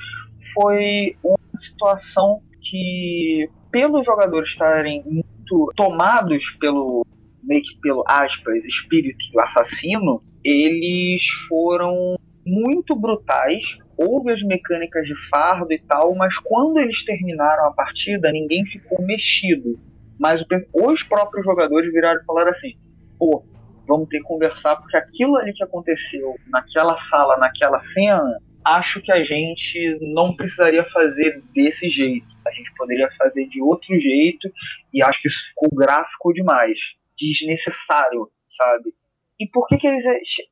foi 0.53 1.15
uma 1.23 1.39
situação 1.55 2.41
que, 2.61 3.49
pelos 3.71 4.05
jogadores 4.05 4.49
estarem 4.49 5.03
muito 5.05 5.73
tomados 5.75 6.51
pelo 6.59 7.05
meio 7.47 7.61
que 7.61 7.79
pelo 7.81 8.03
aspas 8.07 8.65
espírito 8.65 9.17
assassino, 9.39 10.21
eles 10.43 11.23
foram 11.47 12.17
muito 12.45 12.95
brutais. 12.95 13.77
Houve 13.97 14.31
as 14.31 14.43
mecânicas 14.43 15.07
de 15.07 15.15
fardo 15.29 15.71
e 15.73 15.79
tal, 15.79 16.13
mas 16.13 16.37
quando 16.37 16.77
eles 16.79 17.03
terminaram 17.03 17.65
a 17.65 17.73
partida, 17.73 18.31
ninguém 18.31 18.65
ficou 18.65 19.03
mexido. 19.03 19.79
Mas 20.19 20.43
os 20.73 21.03
próprios 21.03 21.45
jogadores 21.45 21.91
viraram 21.91 22.21
e 22.21 22.25
falaram 22.25 22.51
assim: 22.51 22.73
pô, 23.17 23.43
vamos 23.87 24.09
ter 24.09 24.17
que 24.17 24.23
conversar, 24.23 24.75
porque 24.75 24.97
aquilo 24.97 25.35
ali 25.37 25.53
que 25.53 25.63
aconteceu 25.63 26.35
naquela 26.47 26.97
sala, 26.97 27.37
naquela 27.37 27.79
cena, 27.79 28.39
acho 28.63 29.01
que 29.01 29.11
a 29.11 29.23
gente 29.23 29.97
não 30.13 30.35
precisaria 30.35 30.83
fazer 30.83 31.41
desse 31.53 31.89
jeito. 31.89 32.27
A 32.45 32.51
gente 32.51 32.71
poderia 32.75 33.09
fazer 33.17 33.47
de 33.47 33.61
outro 33.61 33.99
jeito, 33.99 34.49
e 34.93 35.03
acho 35.03 35.21
que 35.21 35.27
isso 35.27 35.49
ficou 35.49 35.69
gráfico 35.75 36.33
demais, 36.33 36.79
desnecessário, 37.17 38.29
sabe? 38.47 38.93
E 39.39 39.47
por 39.47 39.67
que, 39.67 39.77
que 39.77 39.87
eles 39.87 40.03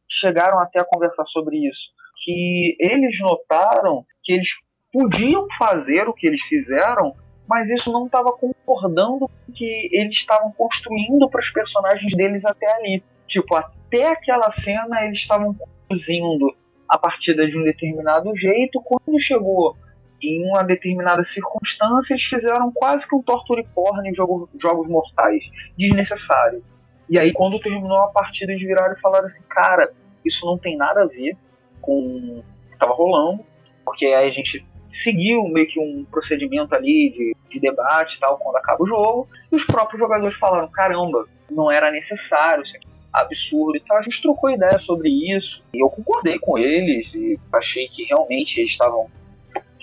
chegaram 0.07 0.59
até 0.59 0.79
a 0.79 0.85
conversar 0.85 1.25
sobre 1.25 1.57
isso? 1.67 1.89
Que 2.23 2.75
eles 2.79 3.19
notaram 3.19 4.05
que 4.23 4.33
eles 4.33 4.49
podiam 4.91 5.47
fazer 5.57 6.07
o 6.07 6.13
que 6.13 6.27
eles 6.27 6.41
fizeram, 6.41 7.13
mas 7.47 7.69
isso 7.69 7.91
não 7.91 8.05
estava 8.05 8.31
concordando 8.31 9.27
com 9.27 9.51
o 9.51 9.53
que 9.53 9.89
eles 9.91 10.15
estavam 10.15 10.51
construindo 10.51 11.29
para 11.29 11.41
os 11.41 11.51
personagens 11.51 12.15
deles 12.15 12.45
até 12.45 12.71
ali. 12.75 13.03
Tipo, 13.27 13.55
até 13.55 14.09
aquela 14.09 14.51
cena 14.51 15.03
eles 15.03 15.19
estavam 15.19 15.55
conduzindo 15.87 16.47
a 16.87 16.97
partida 16.97 17.47
de 17.47 17.57
um 17.57 17.63
determinado 17.63 18.35
jeito, 18.35 18.81
quando 18.81 19.19
chegou 19.19 19.75
em 20.21 20.47
uma 20.49 20.63
determinada 20.63 21.23
circunstância, 21.23 22.13
eles 22.13 22.23
fizeram 22.23 22.71
quase 22.71 23.07
que 23.07 23.15
um 23.15 23.21
torture 23.21 23.65
porn 23.73 24.07
em 24.09 24.13
jogo, 24.13 24.49
jogos 24.59 24.87
mortais, 24.87 25.49
desnecessário. 25.77 26.63
E 27.09 27.19
aí, 27.19 27.31
quando 27.33 27.59
terminou 27.59 27.99
a 27.99 28.07
partida, 28.07 28.51
eles 28.51 28.61
viraram 28.61 28.93
e 28.93 28.99
falaram 28.99 29.25
assim: 29.25 29.43
cara, 29.47 29.91
isso 30.23 30.45
não 30.45 30.57
tem 30.57 30.75
nada 30.75 31.03
a 31.03 31.05
ver 31.05 31.37
com 31.81 32.39
o 32.39 32.43
que 32.67 32.73
estava 32.73 32.93
rolando, 32.93 33.43
porque 33.83 34.05
aí 34.07 34.27
a 34.27 34.31
gente 34.31 34.65
seguiu 34.91 35.43
meio 35.43 35.67
que 35.67 35.79
um 35.79 36.05
procedimento 36.05 36.73
ali 36.73 37.11
de, 37.11 37.35
de 37.49 37.59
debate 37.59 38.15
e 38.15 38.19
tal 38.19 38.37
quando 38.37 38.55
acaba 38.55 38.83
o 38.83 38.87
jogo, 38.87 39.27
e 39.51 39.55
os 39.55 39.65
próprios 39.65 39.99
jogadores 39.99 40.35
falaram: 40.35 40.67
caramba, 40.69 41.25
não 41.49 41.71
era 41.71 41.91
necessário, 41.91 42.63
isso 42.63 42.75
aqui 42.75 42.87
é 42.87 43.21
absurdo 43.21 43.77
e 43.77 43.81
tal. 43.81 43.97
A 43.97 44.01
gente 44.01 44.21
trocou 44.21 44.49
ideia 44.49 44.79
sobre 44.79 45.09
isso, 45.09 45.63
e 45.73 45.83
eu 45.83 45.89
concordei 45.89 46.39
com 46.39 46.57
eles, 46.57 47.13
e 47.13 47.39
achei 47.53 47.87
que 47.87 48.03
realmente 48.05 48.59
eles 48.59 48.71
estavam 48.71 49.07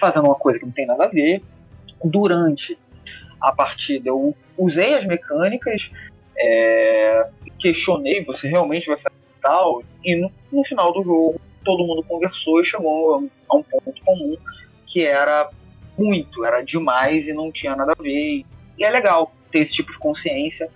fazendo 0.02 0.24
uma 0.24 0.34
coisa 0.34 0.58
que 0.58 0.66
não 0.66 0.72
tem 0.72 0.86
nada 0.86 1.04
a 1.04 1.08
ver. 1.08 1.40
Durante 2.04 2.76
a 3.40 3.52
partida, 3.52 4.08
eu 4.08 4.36
usei 4.58 4.94
as 4.94 5.06
mecânicas 5.06 5.90
é, 6.36 7.28
questionei, 7.58 8.24
você 8.24 8.48
realmente 8.48 8.86
vai 8.86 8.96
fazer 8.96 9.14
tal? 9.40 9.82
E 10.04 10.16
no, 10.16 10.30
no, 10.50 10.64
final 10.64 10.92
do 10.92 11.02
jogo, 11.02 11.40
todo 11.64 11.84
mundo 11.84 12.02
conversou 12.02 12.60
e 12.60 12.64
chegou 12.64 13.14
a 13.14 13.56
um 13.56 13.62
ponto 13.62 14.04
comum 14.04 14.36
que 14.86 15.04
era 15.04 15.50
muito, 15.96 16.44
era 16.44 16.62
demais 16.62 17.26
e 17.26 17.32
não 17.32 17.50
tinha 17.50 17.76
nada 17.76 17.92
a 17.92 18.02
ver. 18.02 18.44
E 18.78 18.84
é 18.84 18.90
legal 18.90 19.32
ter 19.50 19.60
esse 19.60 19.74
tipo 19.74 19.92
de 19.92 19.98
consciência 19.98 20.68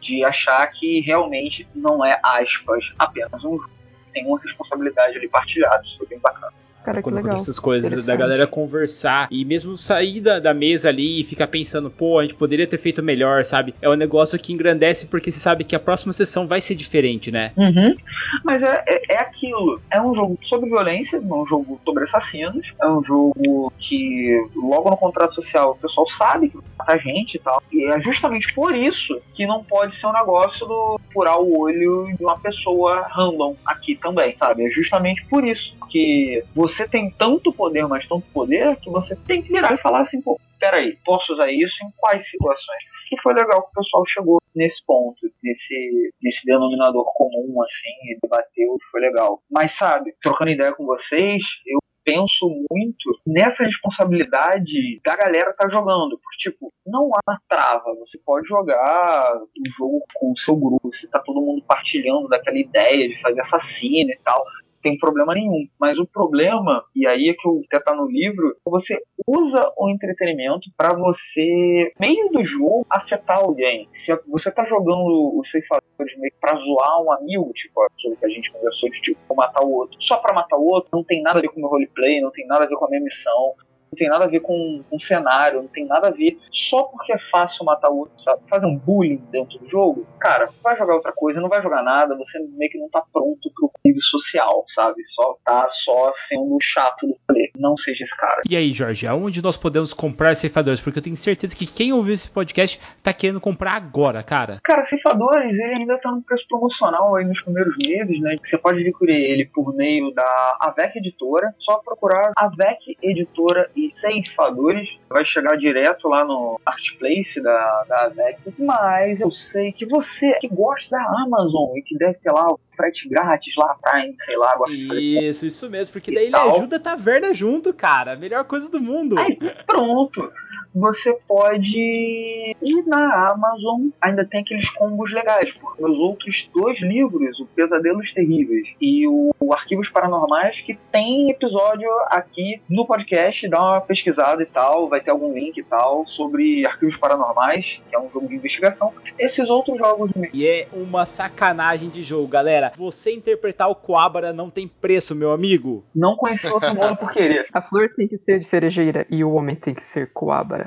de 0.00 0.24
achar 0.24 0.66
que 0.68 1.00
realmente 1.00 1.66
não 1.74 2.04
é, 2.04 2.18
aspas, 2.22 2.92
apenas 2.98 3.44
um 3.44 3.58
jogo. 3.58 3.70
Tem 4.12 4.26
uma 4.26 4.40
responsabilidade 4.40 5.16
ali 5.16 5.28
partilhada, 5.28 5.82
isso 5.84 5.98
foi 5.98 6.06
bem 6.06 6.18
bacana. 6.18 6.52
Cara, 6.86 7.02
quando 7.02 7.16
legal. 7.16 7.34
essas 7.34 7.58
coisas 7.58 8.06
da 8.06 8.14
galera 8.14 8.46
conversar 8.46 9.26
e 9.28 9.44
mesmo 9.44 9.76
sair 9.76 10.20
da, 10.20 10.38
da, 10.38 10.54
mesa 10.54 10.88
ali 10.88 11.20
e 11.20 11.24
ficar 11.24 11.48
pensando, 11.48 11.90
pô, 11.90 12.20
a 12.20 12.22
gente 12.22 12.36
poderia 12.36 12.64
ter 12.64 12.78
feito 12.78 13.02
melhor, 13.02 13.44
sabe? 13.44 13.74
É 13.82 13.90
um 13.90 13.96
negócio 13.96 14.38
que 14.38 14.52
engrandece 14.52 15.08
porque 15.08 15.32
você 15.32 15.40
sabe 15.40 15.64
que 15.64 15.74
a 15.74 15.80
próxima 15.80 16.12
sessão 16.12 16.46
vai 16.46 16.60
ser 16.60 16.76
diferente, 16.76 17.32
né? 17.32 17.50
Uhum. 17.56 17.96
Mas 18.44 18.62
é, 18.62 18.84
é, 18.86 19.14
é, 19.14 19.20
aquilo. 19.20 19.80
É 19.90 20.00
um 20.00 20.14
jogo 20.14 20.38
sobre 20.42 20.70
violência, 20.70 21.20
não 21.20 21.38
é 21.38 21.42
um 21.42 21.46
jogo 21.46 21.80
sobre 21.84 22.04
assassinos. 22.04 22.72
É 22.80 22.86
um 22.86 23.02
jogo 23.02 23.72
que 23.80 24.48
logo 24.54 24.88
no 24.88 24.96
contrato 24.96 25.34
social 25.34 25.72
o 25.72 25.76
pessoal 25.76 26.08
sabe 26.10 26.50
que 26.50 26.58
mata 26.78 26.96
gente 26.98 27.34
e 27.34 27.40
tal. 27.40 27.60
E 27.72 27.84
é 27.84 28.00
justamente 28.00 28.54
por 28.54 28.72
isso 28.76 29.20
que 29.34 29.44
não 29.44 29.64
pode 29.64 29.96
ser 29.96 30.06
um 30.06 30.12
negócio 30.12 30.64
do 30.64 31.00
furar 31.12 31.40
o 31.40 31.58
olho 31.58 32.14
de 32.16 32.22
uma 32.22 32.38
pessoa 32.38 33.08
random 33.10 33.56
aqui 33.66 33.96
também, 33.96 34.36
sabe? 34.36 34.64
É 34.64 34.70
justamente 34.70 35.26
por 35.26 35.44
isso 35.44 35.74
que 35.88 36.44
você 36.54 36.75
você 36.76 36.86
tem 36.86 37.10
tanto 37.10 37.52
poder, 37.52 37.86
mas 37.86 38.06
tanto 38.06 38.26
poder, 38.32 38.76
que 38.76 38.90
você 38.90 39.16
tem 39.16 39.42
que 39.42 39.48
virar 39.48 39.72
e 39.72 39.78
falar 39.78 40.02
assim, 40.02 40.20
pô, 40.20 40.38
peraí, 40.58 40.96
posso 41.04 41.32
usar 41.32 41.50
isso 41.50 41.84
em 41.84 41.90
quais 41.96 42.28
situações? 42.28 42.84
E 43.12 43.20
foi 43.22 43.34
legal 43.34 43.62
que 43.62 43.70
o 43.70 43.82
pessoal 43.82 44.04
chegou 44.06 44.38
nesse 44.54 44.84
ponto, 44.84 45.18
nesse, 45.42 46.10
nesse 46.22 46.44
denominador 46.44 47.04
comum, 47.14 47.62
assim, 47.62 48.10
e 48.10 48.18
debateu, 48.20 48.76
foi 48.90 49.00
legal. 49.00 49.40
Mas 49.50 49.76
sabe, 49.76 50.14
trocando 50.20 50.50
ideia 50.50 50.74
com 50.74 50.84
vocês, 50.84 51.42
eu 51.66 51.78
penso 52.04 52.48
muito 52.70 53.10
nessa 53.26 53.64
responsabilidade 53.64 55.00
da 55.04 55.16
galera 55.16 55.50
que 55.50 55.58
tá 55.58 55.68
jogando. 55.68 56.18
Porque, 56.18 56.50
tipo, 56.50 56.72
não 56.86 57.10
há 57.26 57.36
trava. 57.48 57.94
Você 57.98 58.18
pode 58.24 58.46
jogar 58.46 59.36
o 59.36 59.70
jogo 59.76 60.04
com 60.14 60.32
o 60.32 60.38
seu 60.38 60.56
grupo, 60.56 60.92
se 60.92 61.10
tá 61.10 61.18
todo 61.18 61.44
mundo 61.44 61.64
partilhando 61.66 62.28
daquela 62.28 62.58
ideia 62.58 63.08
de 63.08 63.20
fazer 63.20 63.40
assassino 63.40 64.10
e 64.10 64.18
tal 64.24 64.44
tem 64.86 64.96
problema 64.96 65.34
nenhum. 65.34 65.66
Mas 65.80 65.98
o 65.98 66.06
problema, 66.06 66.84
e 66.94 67.08
aí 67.08 67.28
é 67.28 67.34
que 67.34 67.48
eu 67.48 67.60
até 67.66 67.82
tá 67.82 67.92
no 67.92 68.06
livro, 68.06 68.56
você 68.64 68.96
usa 69.26 69.68
o 69.76 69.90
entretenimento 69.90 70.70
para 70.76 70.94
você, 70.94 71.92
meio 71.98 72.30
do 72.30 72.44
jogo, 72.44 72.86
afetar 72.88 73.38
alguém. 73.38 73.88
Se 73.90 74.16
você 74.28 74.48
tá 74.48 74.64
jogando 74.64 75.36
os 75.36 75.50
ceifadores 75.50 76.16
meio 76.18 76.32
pra 76.40 76.54
zoar 76.54 77.02
um 77.02 77.10
amigo, 77.10 77.52
tipo 77.52 77.82
aquilo 77.82 78.16
que 78.16 78.26
a 78.26 78.28
gente 78.28 78.52
conversou 78.52 78.88
de 78.88 79.02
tipo 79.02 79.18
matar 79.34 79.64
o 79.64 79.72
outro, 79.72 80.00
só 80.00 80.18
para 80.18 80.32
matar 80.32 80.56
o 80.56 80.64
outro, 80.64 80.90
não 80.92 81.02
tem 81.02 81.20
nada 81.20 81.40
a 81.40 81.42
ver 81.42 81.48
com 81.48 81.56
o 81.56 81.60
meu 81.60 81.68
roleplay, 81.68 82.20
não 82.20 82.30
tem 82.30 82.46
nada 82.46 82.64
a 82.64 82.68
ver 82.68 82.76
com 82.76 82.84
a 82.84 82.88
minha 82.88 83.02
missão, 83.02 83.54
não 83.92 83.96
tem 83.96 84.08
nada 84.08 84.24
a 84.24 84.28
ver 84.28 84.40
com, 84.40 84.82
com 84.88 85.00
cenário, 85.00 85.62
não 85.62 85.68
tem 85.68 85.86
nada 85.86 86.08
a 86.08 86.10
ver 86.10 86.38
só 86.50 86.84
porque 86.84 87.12
é 87.12 87.18
fácil 87.18 87.64
matar 87.64 87.90
o 87.90 87.98
outro, 87.98 88.20
sabe? 88.20 88.42
Fazer 88.48 88.66
um 88.66 88.76
bullying 88.76 89.22
dentro 89.30 89.58
do 89.58 89.68
jogo, 89.68 90.06
cara, 90.18 90.48
vai 90.62 90.76
jogar 90.76 90.94
outra 90.94 91.12
coisa, 91.12 91.40
não 91.40 91.48
vai 91.48 91.62
jogar 91.62 91.82
nada, 91.82 92.16
você 92.16 92.38
meio 92.38 92.70
que 92.70 92.78
não 92.78 92.88
tá 92.88 93.02
pronto 93.12 93.50
pro 93.54 93.70
convívio 93.70 94.02
social, 94.02 94.64
sabe? 94.74 95.02
Só 95.14 95.36
tá 95.44 95.66
só 95.68 96.10
sendo 96.28 96.56
chato 96.60 97.06
do 97.06 97.16
rolê. 97.28 97.50
Não 97.56 97.76
seja 97.76 98.04
esse 98.04 98.16
cara. 98.16 98.42
E 98.48 98.56
aí, 98.56 98.72
Jorge, 98.72 99.06
aonde 99.06 99.42
nós 99.42 99.56
podemos 99.56 99.92
comprar 99.92 100.34
ceifadores? 100.34 100.80
Porque 100.80 100.98
eu 100.98 101.02
tenho 101.02 101.16
certeza 101.16 101.56
que 101.56 101.66
quem 101.66 101.92
ouviu 101.92 102.14
esse 102.14 102.30
podcast 102.30 102.80
tá 103.02 103.12
querendo 103.12 103.40
comprar 103.40 103.72
agora, 103.72 104.22
cara. 104.22 104.58
Cara, 104.62 104.84
ceifadores, 104.84 105.52
ele 105.52 105.80
ainda 105.80 105.98
tá 105.98 106.10
no 106.10 106.22
preço 106.22 106.46
promocional 106.48 107.14
aí 107.16 107.24
nos 107.24 107.40
primeiros 107.40 107.74
meses, 107.76 108.20
né? 108.20 108.36
Você 108.44 108.58
pode 108.58 108.80
adquirir 108.80 109.30
ele 109.30 109.46
por 109.46 109.74
meio 109.74 110.12
da 110.12 110.56
AVEC 110.60 110.98
Editora, 110.98 111.54
só 111.58 111.78
procurar 111.78 112.32
AVEC 112.36 112.96
Editora 113.02 113.70
e 113.76 113.92
ceifadores, 113.94 114.98
vai 115.08 115.24
chegar 115.24 115.56
direto 115.56 116.08
lá 116.08 116.24
no 116.24 116.58
marketplace 116.64 117.40
da, 117.42 117.84
da 117.88 118.04
AVEC. 118.04 118.54
Mas 118.58 119.20
eu 119.20 119.30
sei 119.30 119.72
que 119.72 119.84
você 119.84 120.32
que 120.40 120.48
gosta 120.48 120.96
da 120.96 121.04
Amazon 121.22 121.76
e 121.76 121.82
que 121.82 121.96
deve 121.96 122.14
ter 122.14 122.32
lá 122.32 122.48
o 122.48 122.58
frete 122.76 123.08
grátis 123.08 123.56
lá 123.56 123.72
atrás, 123.72 124.14
sei 124.18 124.36
lá, 124.36 124.56
gosta 124.56 124.74
Isso, 124.74 125.46
isso 125.46 125.70
mesmo, 125.70 125.92
porque 125.92 126.12
daí 126.12 126.26
ele 126.26 126.36
ajuda 126.36 126.76
a 126.76 126.80
taverna 126.80 127.32
junto, 127.32 127.72
cara. 127.72 128.12
A 128.12 128.16
melhor 128.16 128.44
coisa 128.44 128.68
do 128.68 128.80
mundo. 128.80 129.18
Aí, 129.18 129.36
pronto. 129.66 130.32
Você 130.74 131.12
pode 131.26 131.78
ir 131.78 132.84
na 132.86 133.30
Amazon, 133.30 133.88
ainda 134.00 134.24
tem 134.24 134.40
aqueles 134.40 134.68
combos 134.70 135.12
legais, 135.12 135.52
porque 135.52 135.84
os 135.84 135.98
outros 135.98 136.50
dois 136.54 136.80
livros, 136.80 137.38
o 137.40 137.46
Pesadelos 137.46 138.12
Terríveis 138.12 138.74
e 138.80 139.06
o 139.08 139.52
Arquivos 139.52 139.88
Paranormais, 139.88 140.60
que 140.60 140.78
tem 140.90 141.30
episódio 141.30 141.88
aqui 142.06 142.60
no 142.68 142.86
podcast, 142.86 143.48
dá 143.48 143.60
uma 143.60 143.80
pesquisada 143.80 144.42
e 144.42 144.46
tal, 144.46 144.88
vai 144.88 145.00
ter 145.00 145.10
algum 145.10 145.32
link 145.32 145.56
e 145.58 145.62
tal 145.62 146.06
sobre 146.06 146.66
Arquivos 146.66 146.96
Paranormais, 146.96 147.80
que 147.88 147.96
é 147.96 147.98
um 147.98 148.10
jogo 148.10 148.28
de 148.28 148.36
investigação. 148.36 148.92
Esses 149.18 149.48
outros 149.48 149.78
jogos 149.78 150.12
E 150.32 150.46
é 150.46 150.68
uma 150.72 151.06
sacanagem 151.06 151.88
de 151.88 152.02
jogo, 152.02 152.28
galera. 152.28 152.72
Você 152.76 153.12
interpretar 153.12 153.70
o 153.70 153.74
Coabra 153.74 154.32
não 154.32 154.50
tem 154.50 154.68
preço, 154.68 155.14
meu 155.14 155.32
amigo. 155.32 155.84
Não 155.94 156.16
conheceu 156.16 156.52
outro 156.52 156.74
mundo 156.74 156.96
por 156.96 157.12
querer. 157.12 157.46
A 157.52 157.62
flor 157.62 157.90
tem 157.96 158.08
que 158.08 158.18
ser 158.18 158.38
de 158.38 158.44
cerejeira 158.44 159.06
e 159.10 159.24
o 159.24 159.32
homem 159.32 159.56
tem 159.56 159.74
que 159.74 159.84
ser 159.84 160.12
coabra. 160.12 160.65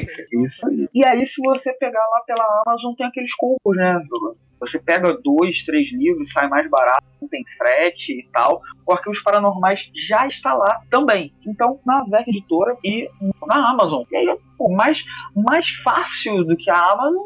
Que 0.00 0.14
ser 0.14 0.26
isso. 0.32 0.66
E 0.94 1.04
aí, 1.04 1.24
se 1.26 1.40
você 1.42 1.72
pegar 1.72 2.06
lá 2.12 2.20
pela 2.26 2.62
Amazon, 2.66 2.92
tem 2.94 3.06
aqueles 3.06 3.34
combos, 3.34 3.76
né? 3.76 4.00
Você 4.60 4.78
pega 4.78 5.16
dois, 5.24 5.64
três 5.64 5.90
livros, 5.90 6.32
sai 6.32 6.46
mais 6.46 6.68
barato, 6.68 7.02
não 7.20 7.28
tem 7.28 7.42
frete 7.56 8.12
e 8.12 8.28
tal. 8.30 8.60
O 8.86 8.92
Arquivos 8.92 9.22
Paranormais 9.22 9.90
já 10.08 10.26
está 10.26 10.52
lá 10.52 10.82
também. 10.90 11.32
Então, 11.46 11.80
na 11.86 12.04
VEC 12.04 12.28
Editora 12.28 12.76
e 12.84 13.08
na 13.46 13.70
Amazon. 13.70 14.04
E 14.10 14.16
aí, 14.16 14.38
pô, 14.58 14.70
mais, 14.70 15.04
mais 15.34 15.68
fácil 15.82 16.44
do 16.44 16.56
que 16.56 16.70
a 16.70 16.78
Amazon, 16.78 17.24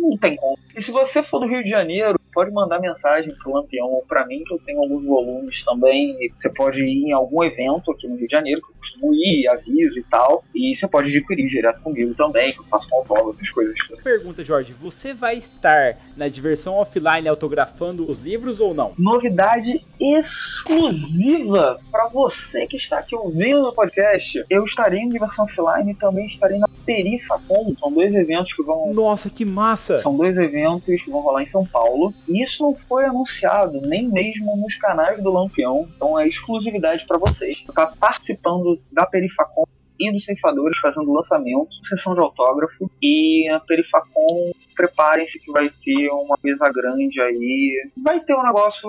não 0.00 0.16
tem 0.18 0.36
como. 0.36 0.58
E 0.74 0.80
se 0.80 0.90
você 0.90 1.22
for 1.22 1.40
do 1.40 1.46
Rio 1.46 1.62
de 1.62 1.68
Janeiro, 1.68 2.18
pode 2.32 2.50
mandar 2.50 2.80
mensagem 2.80 3.34
pro 3.42 3.52
Lampião 3.52 3.86
ou 3.86 4.02
pra 4.02 4.26
mim, 4.26 4.42
que 4.44 4.54
eu 4.54 4.58
tenho 4.64 4.80
alguns 4.80 5.04
volumes 5.04 5.64
também. 5.64 6.16
Você 6.38 6.48
pode 6.50 6.82
ir 6.82 7.08
em 7.08 7.12
algum 7.12 7.42
evento 7.44 7.90
aqui 7.90 8.08
no 8.08 8.16
Rio 8.16 8.28
de 8.28 8.34
Janeiro, 8.34 8.60
que 8.60 8.70
eu 8.70 8.76
costumo 8.76 9.14
ir, 9.14 9.48
aviso 9.48 9.98
e 9.98 10.04
tal. 10.04 10.44
E 10.54 10.74
você 10.74 10.86
pode 10.88 11.08
adquirir 11.08 11.46
direto 11.46 11.80
comigo 11.82 12.14
também, 12.14 12.52
que 12.52 12.60
eu 12.60 12.64
faço 12.64 12.88
um 12.92 12.96
autógrafo, 12.96 13.34
essas 13.34 13.50
coisas. 13.50 13.74
Pergunta, 14.02 14.42
Jorge, 14.42 14.72
você 14.72 15.12
vai 15.14 15.36
estar 15.36 15.96
na 16.16 16.28
diversão 16.28 16.74
offline 16.74 17.28
autografando 17.28 18.08
os 18.08 18.20
livros 18.22 18.60
ou 18.60 18.74
não? 18.74 18.92
Novidade 18.98 19.84
exclusiva 20.00 21.80
para 21.90 22.08
você 22.08 22.66
que 22.66 22.76
está 22.76 22.98
aqui 22.98 23.14
ouvindo 23.14 23.68
o 23.68 23.72
podcast. 23.72 24.44
Eu 24.48 24.64
estarei 24.64 25.00
em 25.00 25.08
diversão 25.08 25.44
offline 25.44 25.92
e 25.92 25.94
também 25.94 26.26
estarei 26.26 26.58
na 26.58 26.68
Perifacom. 26.84 27.74
São 27.78 27.92
dois 27.92 28.14
eventos 28.14 28.54
que 28.54 28.62
vão. 28.62 28.92
Nossa, 28.92 29.30
que 29.30 29.44
massa! 29.44 30.00
São 30.00 30.16
dois 30.16 30.36
eventos 30.36 31.02
que 31.02 31.10
vão 31.10 31.20
rolar 31.20 31.42
em 31.42 31.46
São 31.46 31.64
Paulo. 31.64 32.14
Isso 32.30 32.62
não 32.62 32.74
foi 32.74 33.04
anunciado 33.04 33.80
nem 33.80 34.08
mesmo 34.08 34.56
nos 34.56 34.76
canais 34.76 35.22
do 35.22 35.30
Lampião. 35.30 35.88
Então 35.96 36.18
é 36.18 36.28
exclusividade 36.28 37.04
para 37.06 37.18
vocês. 37.18 37.64
Tá 37.74 37.92
participando 37.98 38.80
da 38.92 39.04
Perifacom 39.04 39.64
e 39.98 40.10
dos 40.12 40.24
ceifadores 40.24 40.78
fazendo 40.78 41.12
lançamento, 41.12 41.68
sessão 41.86 42.14
de 42.14 42.20
autógrafo 42.20 42.90
e 43.02 43.48
a 43.50 43.60
Perifacom 43.60 44.52
preparem-se 44.74 45.38
que 45.38 45.52
vai 45.52 45.68
ter 45.68 46.08
uma 46.08 46.38
mesa 46.42 46.64
grande 46.72 47.20
aí, 47.20 47.90
vai 48.02 48.18
ter 48.20 48.34
um 48.34 48.42
negócio 48.42 48.88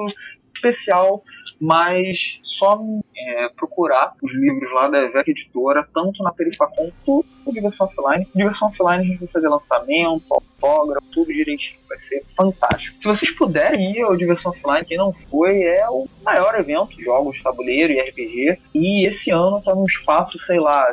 especial, 0.62 1.24
mas 1.60 2.40
só 2.44 2.80
é, 3.18 3.50
procurar 3.50 4.14
os 4.22 4.34
livros 4.34 4.72
lá 4.74 4.88
da 4.88 5.02
Evec 5.04 5.32
Editora, 5.32 5.88
tanto 5.94 6.24
na 6.24 6.32
Perifacom 6.32 6.92
quanto 7.06 7.26
no 7.46 7.54
Diversão 7.54 7.88
Offline. 7.88 8.28
Diversão 8.36 8.68
Offline 8.70 9.04
a 9.04 9.04
gente 9.04 9.20
vai 9.20 9.28
fazer 9.28 9.50
lançamento, 9.50 10.24
autógrafo, 10.30 11.06
tudo 11.12 11.34
direitinho, 11.34 11.80
vai 11.90 12.00
ser 12.00 12.24
fantástico. 12.38 13.02
Se 13.02 13.08
vocês 13.08 13.32
puderem 13.32 13.92
ir 13.92 14.02
ao 14.02 14.16
Diversão 14.16 14.52
Offline, 14.52 14.86
quem 14.86 14.98
não 14.98 15.14
foi, 15.30 15.64
é 15.64 15.90
o 15.90 16.08
maior 16.24 16.56
evento 16.60 16.96
de 16.96 17.04
jogos, 17.04 17.42
tabuleiro 17.42 17.94
e 17.94 18.00
RPG, 18.00 18.60
e 18.74 19.06
esse 19.08 19.32
ano 19.32 19.58
está 19.58 19.74
num 19.74 19.86
espaço, 19.86 20.40
sei 20.40 20.60
lá, 20.60 20.86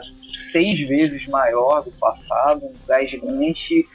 seis 0.50 0.78
vezes 0.80 1.26
maior 1.26 1.82
do 1.82 1.92
passado, 1.92 2.64
um 2.64 2.72
lugar 2.72 3.04
gigante, 3.06 3.86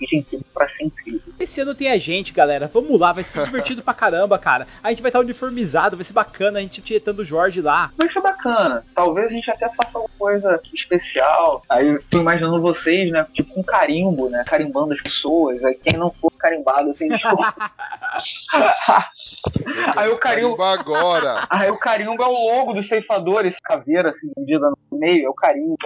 e 0.00 0.24
pra 0.54 0.68
ser 0.68 0.84
incrível. 0.84 1.32
Esse 1.38 1.60
ano 1.60 1.74
tem 1.74 1.90
a 1.90 1.98
gente, 1.98 2.32
galera. 2.32 2.70
Vamos 2.72 2.98
lá, 2.98 3.12
vai 3.12 3.24
ser 3.24 3.44
divertido 3.44 3.82
pra 3.82 3.94
caramba, 3.94 4.38
cara. 4.38 4.66
A 4.82 4.90
gente 4.90 5.02
vai 5.02 5.08
estar 5.08 5.20
uniformizado, 5.20 5.96
vai 5.96 6.04
ser 6.04 6.12
bacana 6.12 6.58
a 6.58 6.62
gente 6.62 6.82
tietando 6.82 7.22
o 7.22 7.24
Jorge 7.24 7.60
lá. 7.60 7.92
Vai 7.96 8.08
ser 8.08 8.20
bacana. 8.20 8.84
Talvez 8.94 9.26
a 9.26 9.30
gente 9.30 9.50
até 9.50 9.68
faça 9.68 9.98
alguma 9.98 10.10
coisa 10.18 10.60
especial. 10.72 11.62
Aí 11.68 11.88
eu 11.88 12.02
tô 12.10 12.20
imaginando 12.20 12.60
vocês, 12.60 13.10
né? 13.10 13.26
Tipo 13.32 13.58
um 13.58 13.62
carimbo, 13.62 14.28
né? 14.28 14.44
Carimbando 14.46 14.92
as 14.92 15.00
pessoas. 15.00 15.64
Aí 15.64 15.74
quem 15.74 15.94
não 15.94 16.10
for 16.10 16.32
carimbado 16.38 16.92
sem 16.94 17.08
desculpa. 17.08 17.54
aí 19.96 20.10
o 20.10 20.18
carimbo. 20.18 20.62
agora. 20.62 21.46
Aí 21.50 21.70
o 21.70 21.78
carimbo 21.78 22.22
é 22.22 22.26
o 22.26 22.32
logo 22.32 22.72
dos 22.72 22.88
ceifadores, 22.88 23.56
caveira 23.62 24.10
assim, 24.10 24.30
vendida 24.36 24.70
no 24.90 24.98
meio, 24.98 25.26
é 25.26 25.28
o 25.28 25.34
carimbo. 25.34 25.76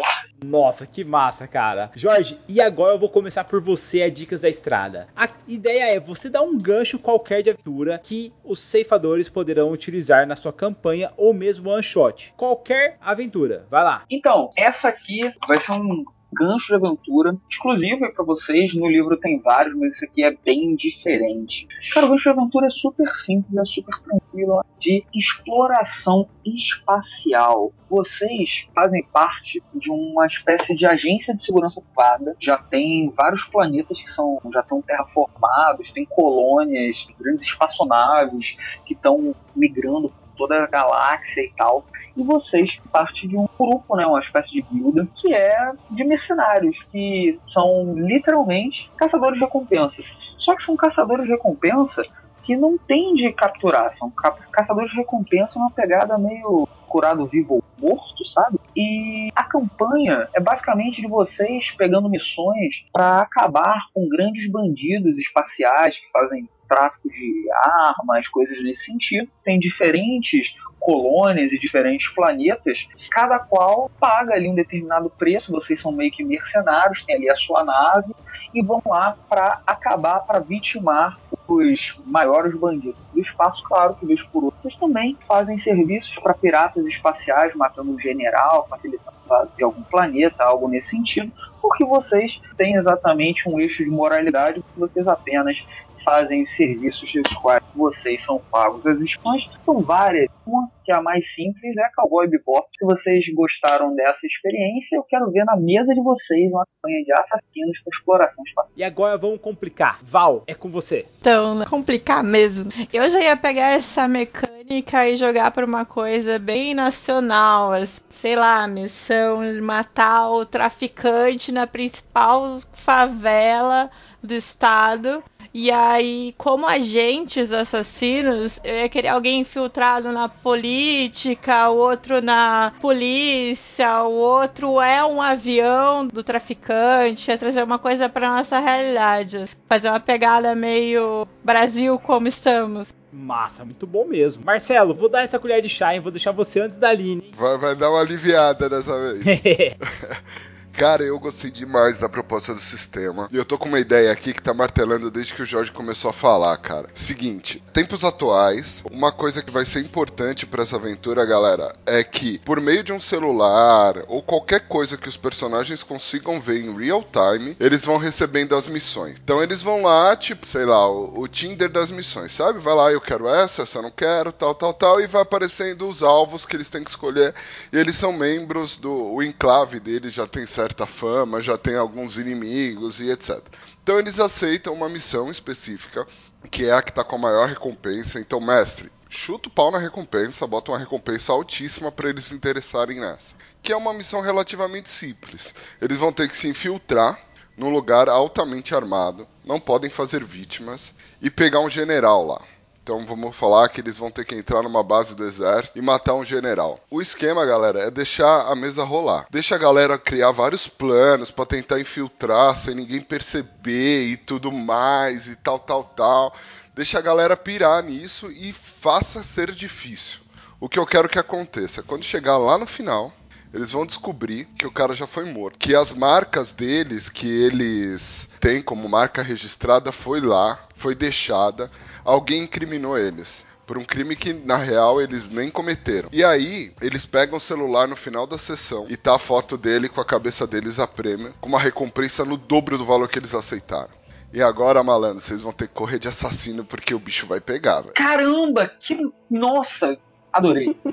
Nossa, 0.44 0.86
que 0.86 1.04
massa, 1.04 1.48
cara. 1.48 1.90
Jorge, 1.94 2.38
e 2.48 2.60
agora 2.60 2.94
eu 2.94 2.98
vou 2.98 3.08
começar 3.08 3.44
por 3.44 3.60
você 3.60 4.02
a 4.04 4.10
dicas 4.10 4.40
da 4.40 4.48
estrada. 4.48 5.08
A 5.16 5.28
ideia 5.48 5.94
é 5.94 6.00
você 6.00 6.28
dar 6.28 6.42
um 6.42 6.58
gancho 6.58 6.98
qualquer 6.98 7.42
de 7.42 7.50
aventura 7.50 7.98
que 8.02 8.32
os 8.44 8.58
ceifadores 8.58 9.28
poderão 9.28 9.70
utilizar 9.70 10.26
na 10.26 10.36
sua 10.36 10.52
campanha 10.52 11.12
ou 11.16 11.32
mesmo 11.34 11.70
one 11.70 11.82
shot. 11.82 12.32
Qualquer 12.36 12.96
aventura, 13.00 13.66
vai 13.70 13.82
lá. 13.84 14.04
Então, 14.10 14.50
essa 14.56 14.88
aqui 14.88 15.32
vai 15.46 15.60
ser 15.60 15.72
um 15.72 16.04
gancho 16.34 16.68
de 16.68 16.74
aventura, 16.74 17.36
exclusivo 17.48 18.12
pra 18.12 18.24
vocês. 18.24 18.74
No 18.74 18.88
livro 18.88 19.16
tem 19.16 19.40
vários, 19.40 19.74
mas 19.76 19.94
esse 19.94 20.04
aqui 20.04 20.24
é 20.24 20.36
bem 20.44 20.74
diferente. 20.74 21.66
Cara, 21.92 22.06
o 22.06 22.10
gancho 22.10 22.24
de 22.24 22.38
aventura 22.38 22.66
é 22.66 22.70
super 22.70 23.08
simples, 23.08 23.56
é 23.56 23.64
super 23.64 23.98
tranquilo, 24.00 24.64
de 24.78 25.04
exploração 25.14 26.26
espacial. 26.44 27.72
Vocês 27.88 28.66
fazem 28.74 29.04
parte 29.12 29.62
de 29.74 29.90
uma 29.90 30.26
espécie 30.26 30.74
de 30.74 30.84
agência 30.84 31.34
de 31.34 31.44
segurança 31.44 31.80
privada. 31.80 32.36
Já 32.38 32.58
tem 32.58 33.10
vários 33.10 33.44
planetas 33.44 34.00
que 34.00 34.10
são 34.10 34.40
já 34.52 34.60
estão 34.60 34.82
terraformados, 34.82 35.90
tem 35.92 36.04
colônias, 36.04 37.06
grandes 37.18 37.46
espaçonaves 37.46 38.56
que 38.84 38.94
estão 38.94 39.34
migrando 39.54 40.12
toda 40.36 40.62
a 40.62 40.66
galáxia 40.66 41.42
e 41.42 41.52
tal. 41.56 41.84
E 42.16 42.22
vocês 42.22 42.80
parte 42.92 43.26
de 43.26 43.36
um 43.36 43.48
grupo, 43.58 43.96
né, 43.96 44.06
uma 44.06 44.20
espécie 44.20 44.52
de 44.52 44.62
guilda, 44.62 45.06
que 45.16 45.34
é 45.34 45.72
de 45.90 46.04
mercenários, 46.04 46.82
que 46.90 47.34
são 47.48 47.94
literalmente 47.94 48.90
caçadores 48.96 49.38
de 49.38 49.44
recompensas. 49.44 50.04
Só 50.38 50.54
que 50.54 50.62
são 50.62 50.76
caçadores 50.76 51.26
de 51.26 51.32
recompensa 51.32 52.02
que 52.44 52.56
não 52.56 52.76
tem 52.76 53.14
de 53.14 53.32
capturar, 53.32 53.92
são 53.94 54.12
caçadores 54.52 54.90
de 54.90 54.98
recompensa 54.98 55.58
numa 55.58 55.70
pegada 55.70 56.18
meio 56.18 56.68
curado 56.86 57.26
vivo 57.26 57.54
ou 57.54 57.64
morto, 57.80 58.24
sabe? 58.26 58.58
E 58.76 59.30
a 59.34 59.42
campanha 59.44 60.28
é 60.34 60.40
basicamente 60.40 61.00
de 61.00 61.08
vocês 61.08 61.70
pegando 61.72 62.08
missões 62.08 62.86
para 62.92 63.22
acabar 63.22 63.86
com 63.92 64.08
grandes 64.08 64.48
bandidos 64.50 65.16
espaciais 65.18 65.98
que 65.98 66.10
fazem 66.12 66.48
tráfico 66.74 67.08
de 67.08 67.46
armas, 67.52 68.26
coisas 68.28 68.60
nesse 68.62 68.86
sentido. 68.86 69.28
Tem 69.44 69.58
diferentes 69.58 70.54
colônias 70.80 71.52
e 71.52 71.58
diferentes 71.58 72.08
planetas, 72.08 72.86
cada 73.10 73.38
qual 73.38 73.90
paga 73.98 74.34
ali 74.34 74.48
um 74.48 74.54
determinado 74.54 75.08
preço, 75.08 75.50
vocês 75.50 75.80
são 75.80 75.90
meio 75.90 76.10
que 76.10 76.22
mercenários, 76.22 77.02
tem 77.04 77.16
ali 77.16 77.30
a 77.30 77.36
sua 77.36 77.64
nave 77.64 78.14
e 78.52 78.62
vão 78.62 78.82
lá 78.86 79.16
para 79.28 79.62
acabar, 79.66 80.20
para 80.20 80.40
vitimar 80.40 81.18
os 81.48 81.98
maiores 82.04 82.54
bandidos 82.54 83.00
do 83.12 83.20
espaço, 83.20 83.62
claro 83.64 83.94
que 83.94 84.06
vez 84.06 84.22
por 84.22 84.44
outra, 84.44 84.60
vocês 84.62 84.76
também 84.76 85.16
fazem 85.26 85.58
serviços 85.58 86.18
para 86.18 86.34
piratas 86.34 86.86
espaciais, 86.86 87.54
matando 87.54 87.90
um 87.90 87.98
general, 87.98 88.66
facilitando 88.68 89.16
a 89.24 89.28
base 89.28 89.56
de 89.56 89.64
algum 89.64 89.82
planeta, 89.82 90.44
algo 90.44 90.68
nesse 90.68 90.90
sentido, 90.90 91.32
porque 91.60 91.84
vocês 91.84 92.40
têm 92.56 92.76
exatamente 92.76 93.48
um 93.48 93.58
eixo 93.58 93.84
de 93.84 93.90
moralidade 93.90 94.62
vocês 94.76 95.06
apenas 95.08 95.66
fazem 96.04 96.42
os 96.42 96.54
serviços 96.54 97.10
dos 97.12 97.32
quais 97.38 97.62
vocês 97.74 98.24
são 98.24 98.38
pagos. 98.50 98.86
As 98.86 99.00
expansões 99.00 99.50
são 99.60 99.80
várias. 99.80 100.28
Uma 100.46 100.68
que 100.84 100.92
é 100.92 100.96
a 100.96 101.02
mais 101.02 101.34
simples 101.34 101.76
é 101.76 101.88
Cowboy 101.96 102.28
Bebop. 102.28 102.68
Se 102.76 102.84
vocês 102.84 103.24
gostaram 103.34 103.94
dessa 103.94 104.26
experiência, 104.26 104.96
eu 104.96 105.02
quero 105.02 105.30
ver 105.30 105.44
na 105.44 105.56
mesa 105.56 105.94
de 105.94 106.02
vocês 106.02 106.50
uma 106.52 106.66
campanha 106.66 107.02
de 107.04 107.12
assassinos 107.12 107.78
com 107.80 107.90
exploração 107.90 108.44
espacial. 108.44 108.78
E 108.78 108.84
agora 108.84 109.16
vamos 109.16 109.40
complicar. 109.40 110.00
Val, 110.02 110.44
é 110.46 110.54
com 110.54 110.68
você. 110.68 111.06
Então, 111.20 111.54
né, 111.54 111.64
complicar 111.64 112.22
mesmo. 112.22 112.70
Eu 112.92 113.08
já 113.08 113.20
ia 113.20 113.36
pegar 113.36 113.70
essa 113.70 114.06
mecânica 114.06 115.08
e 115.08 115.16
jogar 115.16 115.50
para 115.50 115.64
uma 115.64 115.86
coisa 115.86 116.38
bem 116.38 116.74
nacional, 116.74 117.70
sei 118.10 118.36
lá, 118.36 118.66
missão 118.66 119.42
de 119.42 119.60
matar 119.60 120.30
o 120.30 120.44
traficante 120.44 121.50
na 121.50 121.66
principal 121.66 122.60
favela 122.72 123.90
do 124.24 124.34
estado 124.34 125.22
e 125.56 125.70
aí, 125.70 126.34
como 126.36 126.66
agentes 126.66 127.52
assassinos, 127.52 128.60
eu 128.64 128.74
ia 128.74 128.88
querer 128.88 129.06
alguém 129.06 129.38
infiltrado 129.38 130.10
na 130.10 130.28
política, 130.28 131.70
o 131.70 131.76
outro 131.76 132.20
na 132.20 132.72
polícia, 132.80 134.02
o 134.02 134.12
outro 134.14 134.80
é 134.80 135.04
um 135.04 135.22
avião 135.22 136.08
do 136.08 136.24
traficante, 136.24 137.30
ia 137.30 137.38
trazer 137.38 137.62
uma 137.62 137.78
coisa 137.78 138.08
para 138.08 138.34
nossa 138.34 138.58
realidade. 138.58 139.48
Fazer 139.68 139.90
uma 139.90 140.00
pegada 140.00 140.56
meio 140.56 141.24
Brasil 141.44 142.00
como 142.00 142.26
estamos. 142.26 142.88
Massa, 143.12 143.64
muito 143.64 143.86
bom 143.86 144.04
mesmo. 144.04 144.44
Marcelo, 144.44 144.92
vou 144.92 145.08
dar 145.08 145.22
essa 145.22 145.38
colher 145.38 145.62
de 145.62 145.68
chá, 145.68 145.94
hein? 145.94 146.00
Vou 146.00 146.10
deixar 146.10 146.32
você 146.32 146.62
antes 146.62 146.76
da 146.76 146.88
Aline. 146.88 147.32
Vai, 147.36 147.56
vai 147.58 147.76
dar 147.76 147.90
uma 147.90 148.00
aliviada 148.00 148.68
dessa 148.68 148.98
vez. 148.98 149.24
Cara, 150.76 151.04
eu 151.04 151.20
gostei 151.20 151.52
demais 151.52 152.00
da 152.00 152.08
proposta 152.08 152.52
do 152.52 152.60
sistema. 152.60 153.28
E 153.32 153.36
eu 153.36 153.44
tô 153.44 153.56
com 153.56 153.68
uma 153.68 153.78
ideia 153.78 154.10
aqui 154.10 154.32
que 154.32 154.42
tá 154.42 154.52
martelando 154.52 155.08
desde 155.08 155.32
que 155.32 155.42
o 155.42 155.46
Jorge 155.46 155.70
começou 155.70 156.10
a 156.10 156.12
falar, 156.12 156.56
cara. 156.56 156.88
Seguinte, 156.92 157.62
tempos 157.72 158.02
atuais, 158.02 158.82
uma 158.90 159.12
coisa 159.12 159.40
que 159.40 159.52
vai 159.52 159.64
ser 159.64 159.80
importante 159.80 160.44
para 160.44 160.64
essa 160.64 160.74
aventura, 160.74 161.24
galera, 161.24 161.72
é 161.86 162.02
que 162.02 162.40
por 162.40 162.60
meio 162.60 162.82
de 162.82 162.92
um 162.92 162.98
celular 162.98 164.02
ou 164.08 164.20
qualquer 164.20 164.66
coisa 164.66 164.96
que 164.96 165.08
os 165.08 165.16
personagens 165.16 165.84
consigam 165.84 166.40
ver 166.40 166.60
em 166.60 166.76
real 166.76 167.04
time, 167.04 167.56
eles 167.60 167.84
vão 167.84 167.96
recebendo 167.96 168.56
as 168.56 168.66
missões. 168.66 169.16
Então 169.22 169.40
eles 169.40 169.62
vão 169.62 169.82
lá, 169.82 170.16
tipo, 170.16 170.44
sei 170.44 170.64
lá, 170.64 170.90
o, 170.90 171.20
o 171.20 171.28
Tinder 171.28 171.70
das 171.70 171.90
missões, 171.92 172.32
sabe? 172.32 172.58
Vai 172.58 172.74
lá, 172.74 172.90
eu 172.90 173.00
quero 173.00 173.28
essa, 173.28 173.62
essa 173.62 173.78
eu 173.78 173.82
não 173.82 173.92
quero, 173.92 174.32
tal, 174.32 174.54
tal, 174.56 174.74
tal, 174.74 175.00
e 175.00 175.06
vai 175.06 175.22
aparecendo 175.22 175.88
os 175.88 176.02
alvos 176.02 176.44
que 176.44 176.56
eles 176.56 176.68
têm 176.68 176.82
que 176.82 176.90
escolher. 176.90 177.32
E 177.72 177.76
eles 177.76 177.94
são 177.94 178.12
membros 178.12 178.76
do 178.76 179.14
o 179.14 179.22
enclave 179.22 179.78
deles, 179.78 180.12
já 180.12 180.26
tem 180.26 180.44
certa 180.64 180.86
fama, 180.86 181.42
já 181.42 181.58
tem 181.58 181.76
alguns 181.76 182.16
inimigos 182.16 182.98
e 182.98 183.10
etc. 183.10 183.38
Então 183.82 183.98
eles 183.98 184.18
aceitam 184.18 184.72
uma 184.72 184.88
missão 184.88 185.30
específica, 185.30 186.06
que 186.50 186.64
é 186.64 186.72
a 186.72 186.80
que 186.80 186.90
está 186.90 187.04
com 187.04 187.16
a 187.16 187.18
maior 187.18 187.48
recompensa. 187.48 188.18
Então, 188.18 188.40
mestre, 188.40 188.90
chuta 189.10 189.48
o 189.48 189.52
pau 189.52 189.70
na 189.70 189.78
recompensa, 189.78 190.46
bota 190.46 190.72
uma 190.72 190.78
recompensa 190.78 191.32
altíssima 191.32 191.92
para 191.92 192.08
eles 192.08 192.24
se 192.24 192.34
interessarem 192.34 192.98
nessa. 192.98 193.34
Que 193.62 193.72
é 193.72 193.76
uma 193.76 193.92
missão 193.92 194.22
relativamente 194.22 194.88
simples. 194.88 195.54
Eles 195.80 195.98
vão 195.98 196.12
ter 196.12 196.28
que 196.28 196.36
se 196.36 196.48
infiltrar 196.48 197.18
num 197.56 197.70
lugar 197.70 198.08
altamente 198.08 198.74
armado, 198.74 199.28
não 199.44 199.60
podem 199.60 199.90
fazer 199.90 200.24
vítimas 200.24 200.94
e 201.20 201.30
pegar 201.30 201.60
um 201.60 201.70
general 201.70 202.26
lá. 202.26 202.42
Então 202.84 203.02
vamos 203.06 203.34
falar 203.34 203.70
que 203.70 203.80
eles 203.80 203.96
vão 203.96 204.10
ter 204.10 204.26
que 204.26 204.34
entrar 204.34 204.62
numa 204.62 204.84
base 204.84 205.16
do 205.16 205.24
exército 205.24 205.78
e 205.78 205.80
matar 205.80 206.12
um 206.12 206.22
general. 206.22 206.78
O 206.90 207.00
esquema, 207.00 207.42
galera, 207.46 207.84
é 207.84 207.90
deixar 207.90 208.42
a 208.42 208.54
mesa 208.54 208.84
rolar. 208.84 209.26
Deixa 209.30 209.54
a 209.54 209.58
galera 209.58 209.96
criar 209.96 210.32
vários 210.32 210.68
planos 210.68 211.30
para 211.30 211.46
tentar 211.46 211.80
infiltrar 211.80 212.54
sem 212.54 212.74
ninguém 212.74 213.00
perceber 213.00 214.04
e 214.04 214.18
tudo 214.18 214.52
mais 214.52 215.28
e 215.28 215.34
tal, 215.34 215.58
tal, 215.58 215.82
tal. 215.82 216.34
Deixa 216.74 216.98
a 216.98 217.02
galera 217.02 217.38
pirar 217.38 217.82
nisso 217.82 218.30
e 218.30 218.52
faça 218.52 219.22
ser 219.22 219.52
difícil. 219.52 220.18
O 220.60 220.68
que 220.68 220.78
eu 220.78 220.84
quero 220.84 221.08
que 221.08 221.18
aconteça, 221.18 221.82
quando 221.82 222.04
chegar 222.04 222.36
lá 222.36 222.58
no 222.58 222.66
final, 222.66 223.14
eles 223.54 223.70
vão 223.70 223.86
descobrir 223.86 224.46
que 224.58 224.66
o 224.66 224.70
cara 224.70 224.92
já 224.94 225.06
foi 225.06 225.24
morto. 225.24 225.58
Que 225.58 225.74
as 225.74 225.90
marcas 225.92 226.52
deles, 226.52 227.08
que 227.08 227.26
eles 227.28 228.28
têm 228.40 228.60
como 228.60 228.86
marca 228.88 229.22
registrada, 229.22 229.90
foi 229.90 230.20
lá, 230.20 230.58
foi 230.84 230.94
deixada. 230.94 231.70
Alguém 232.04 232.42
incriminou 232.42 232.98
eles. 232.98 233.42
Por 233.66 233.78
um 233.78 233.84
crime 233.84 234.14
que, 234.14 234.34
na 234.34 234.58
real, 234.58 235.00
eles 235.00 235.30
nem 235.30 235.50
cometeram. 235.50 236.10
E 236.12 236.22
aí, 236.22 236.74
eles 236.78 237.06
pegam 237.06 237.38
o 237.38 237.40
celular 237.40 237.88
no 237.88 237.96
final 237.96 238.26
da 238.26 238.36
sessão 238.36 238.84
e 238.90 238.94
tá 238.94 239.16
a 239.16 239.18
foto 239.18 239.56
dele 239.56 239.88
com 239.88 240.02
a 240.02 240.04
cabeça 240.04 240.46
deles 240.46 240.78
a 240.78 240.86
prêmio, 240.86 241.32
com 241.40 241.48
uma 241.48 241.58
recompensa 241.58 242.22
no 242.22 242.36
dobro 242.36 242.76
do 242.76 242.84
valor 242.84 243.08
que 243.08 243.18
eles 243.18 243.34
aceitaram. 243.34 243.88
E 244.30 244.42
agora, 244.42 244.84
malandro, 244.84 245.20
vocês 245.20 245.40
vão 245.40 245.52
ter 245.52 245.68
que 245.68 245.72
correr 245.72 245.98
de 245.98 246.08
assassino 246.08 246.66
porque 246.66 246.94
o 246.94 246.98
bicho 246.98 247.26
vai 247.26 247.40
pegar, 247.40 247.80
velho. 247.80 247.94
Caramba, 247.94 248.68
que. 248.68 248.98
Nossa, 249.30 249.96
adorei. 250.30 250.76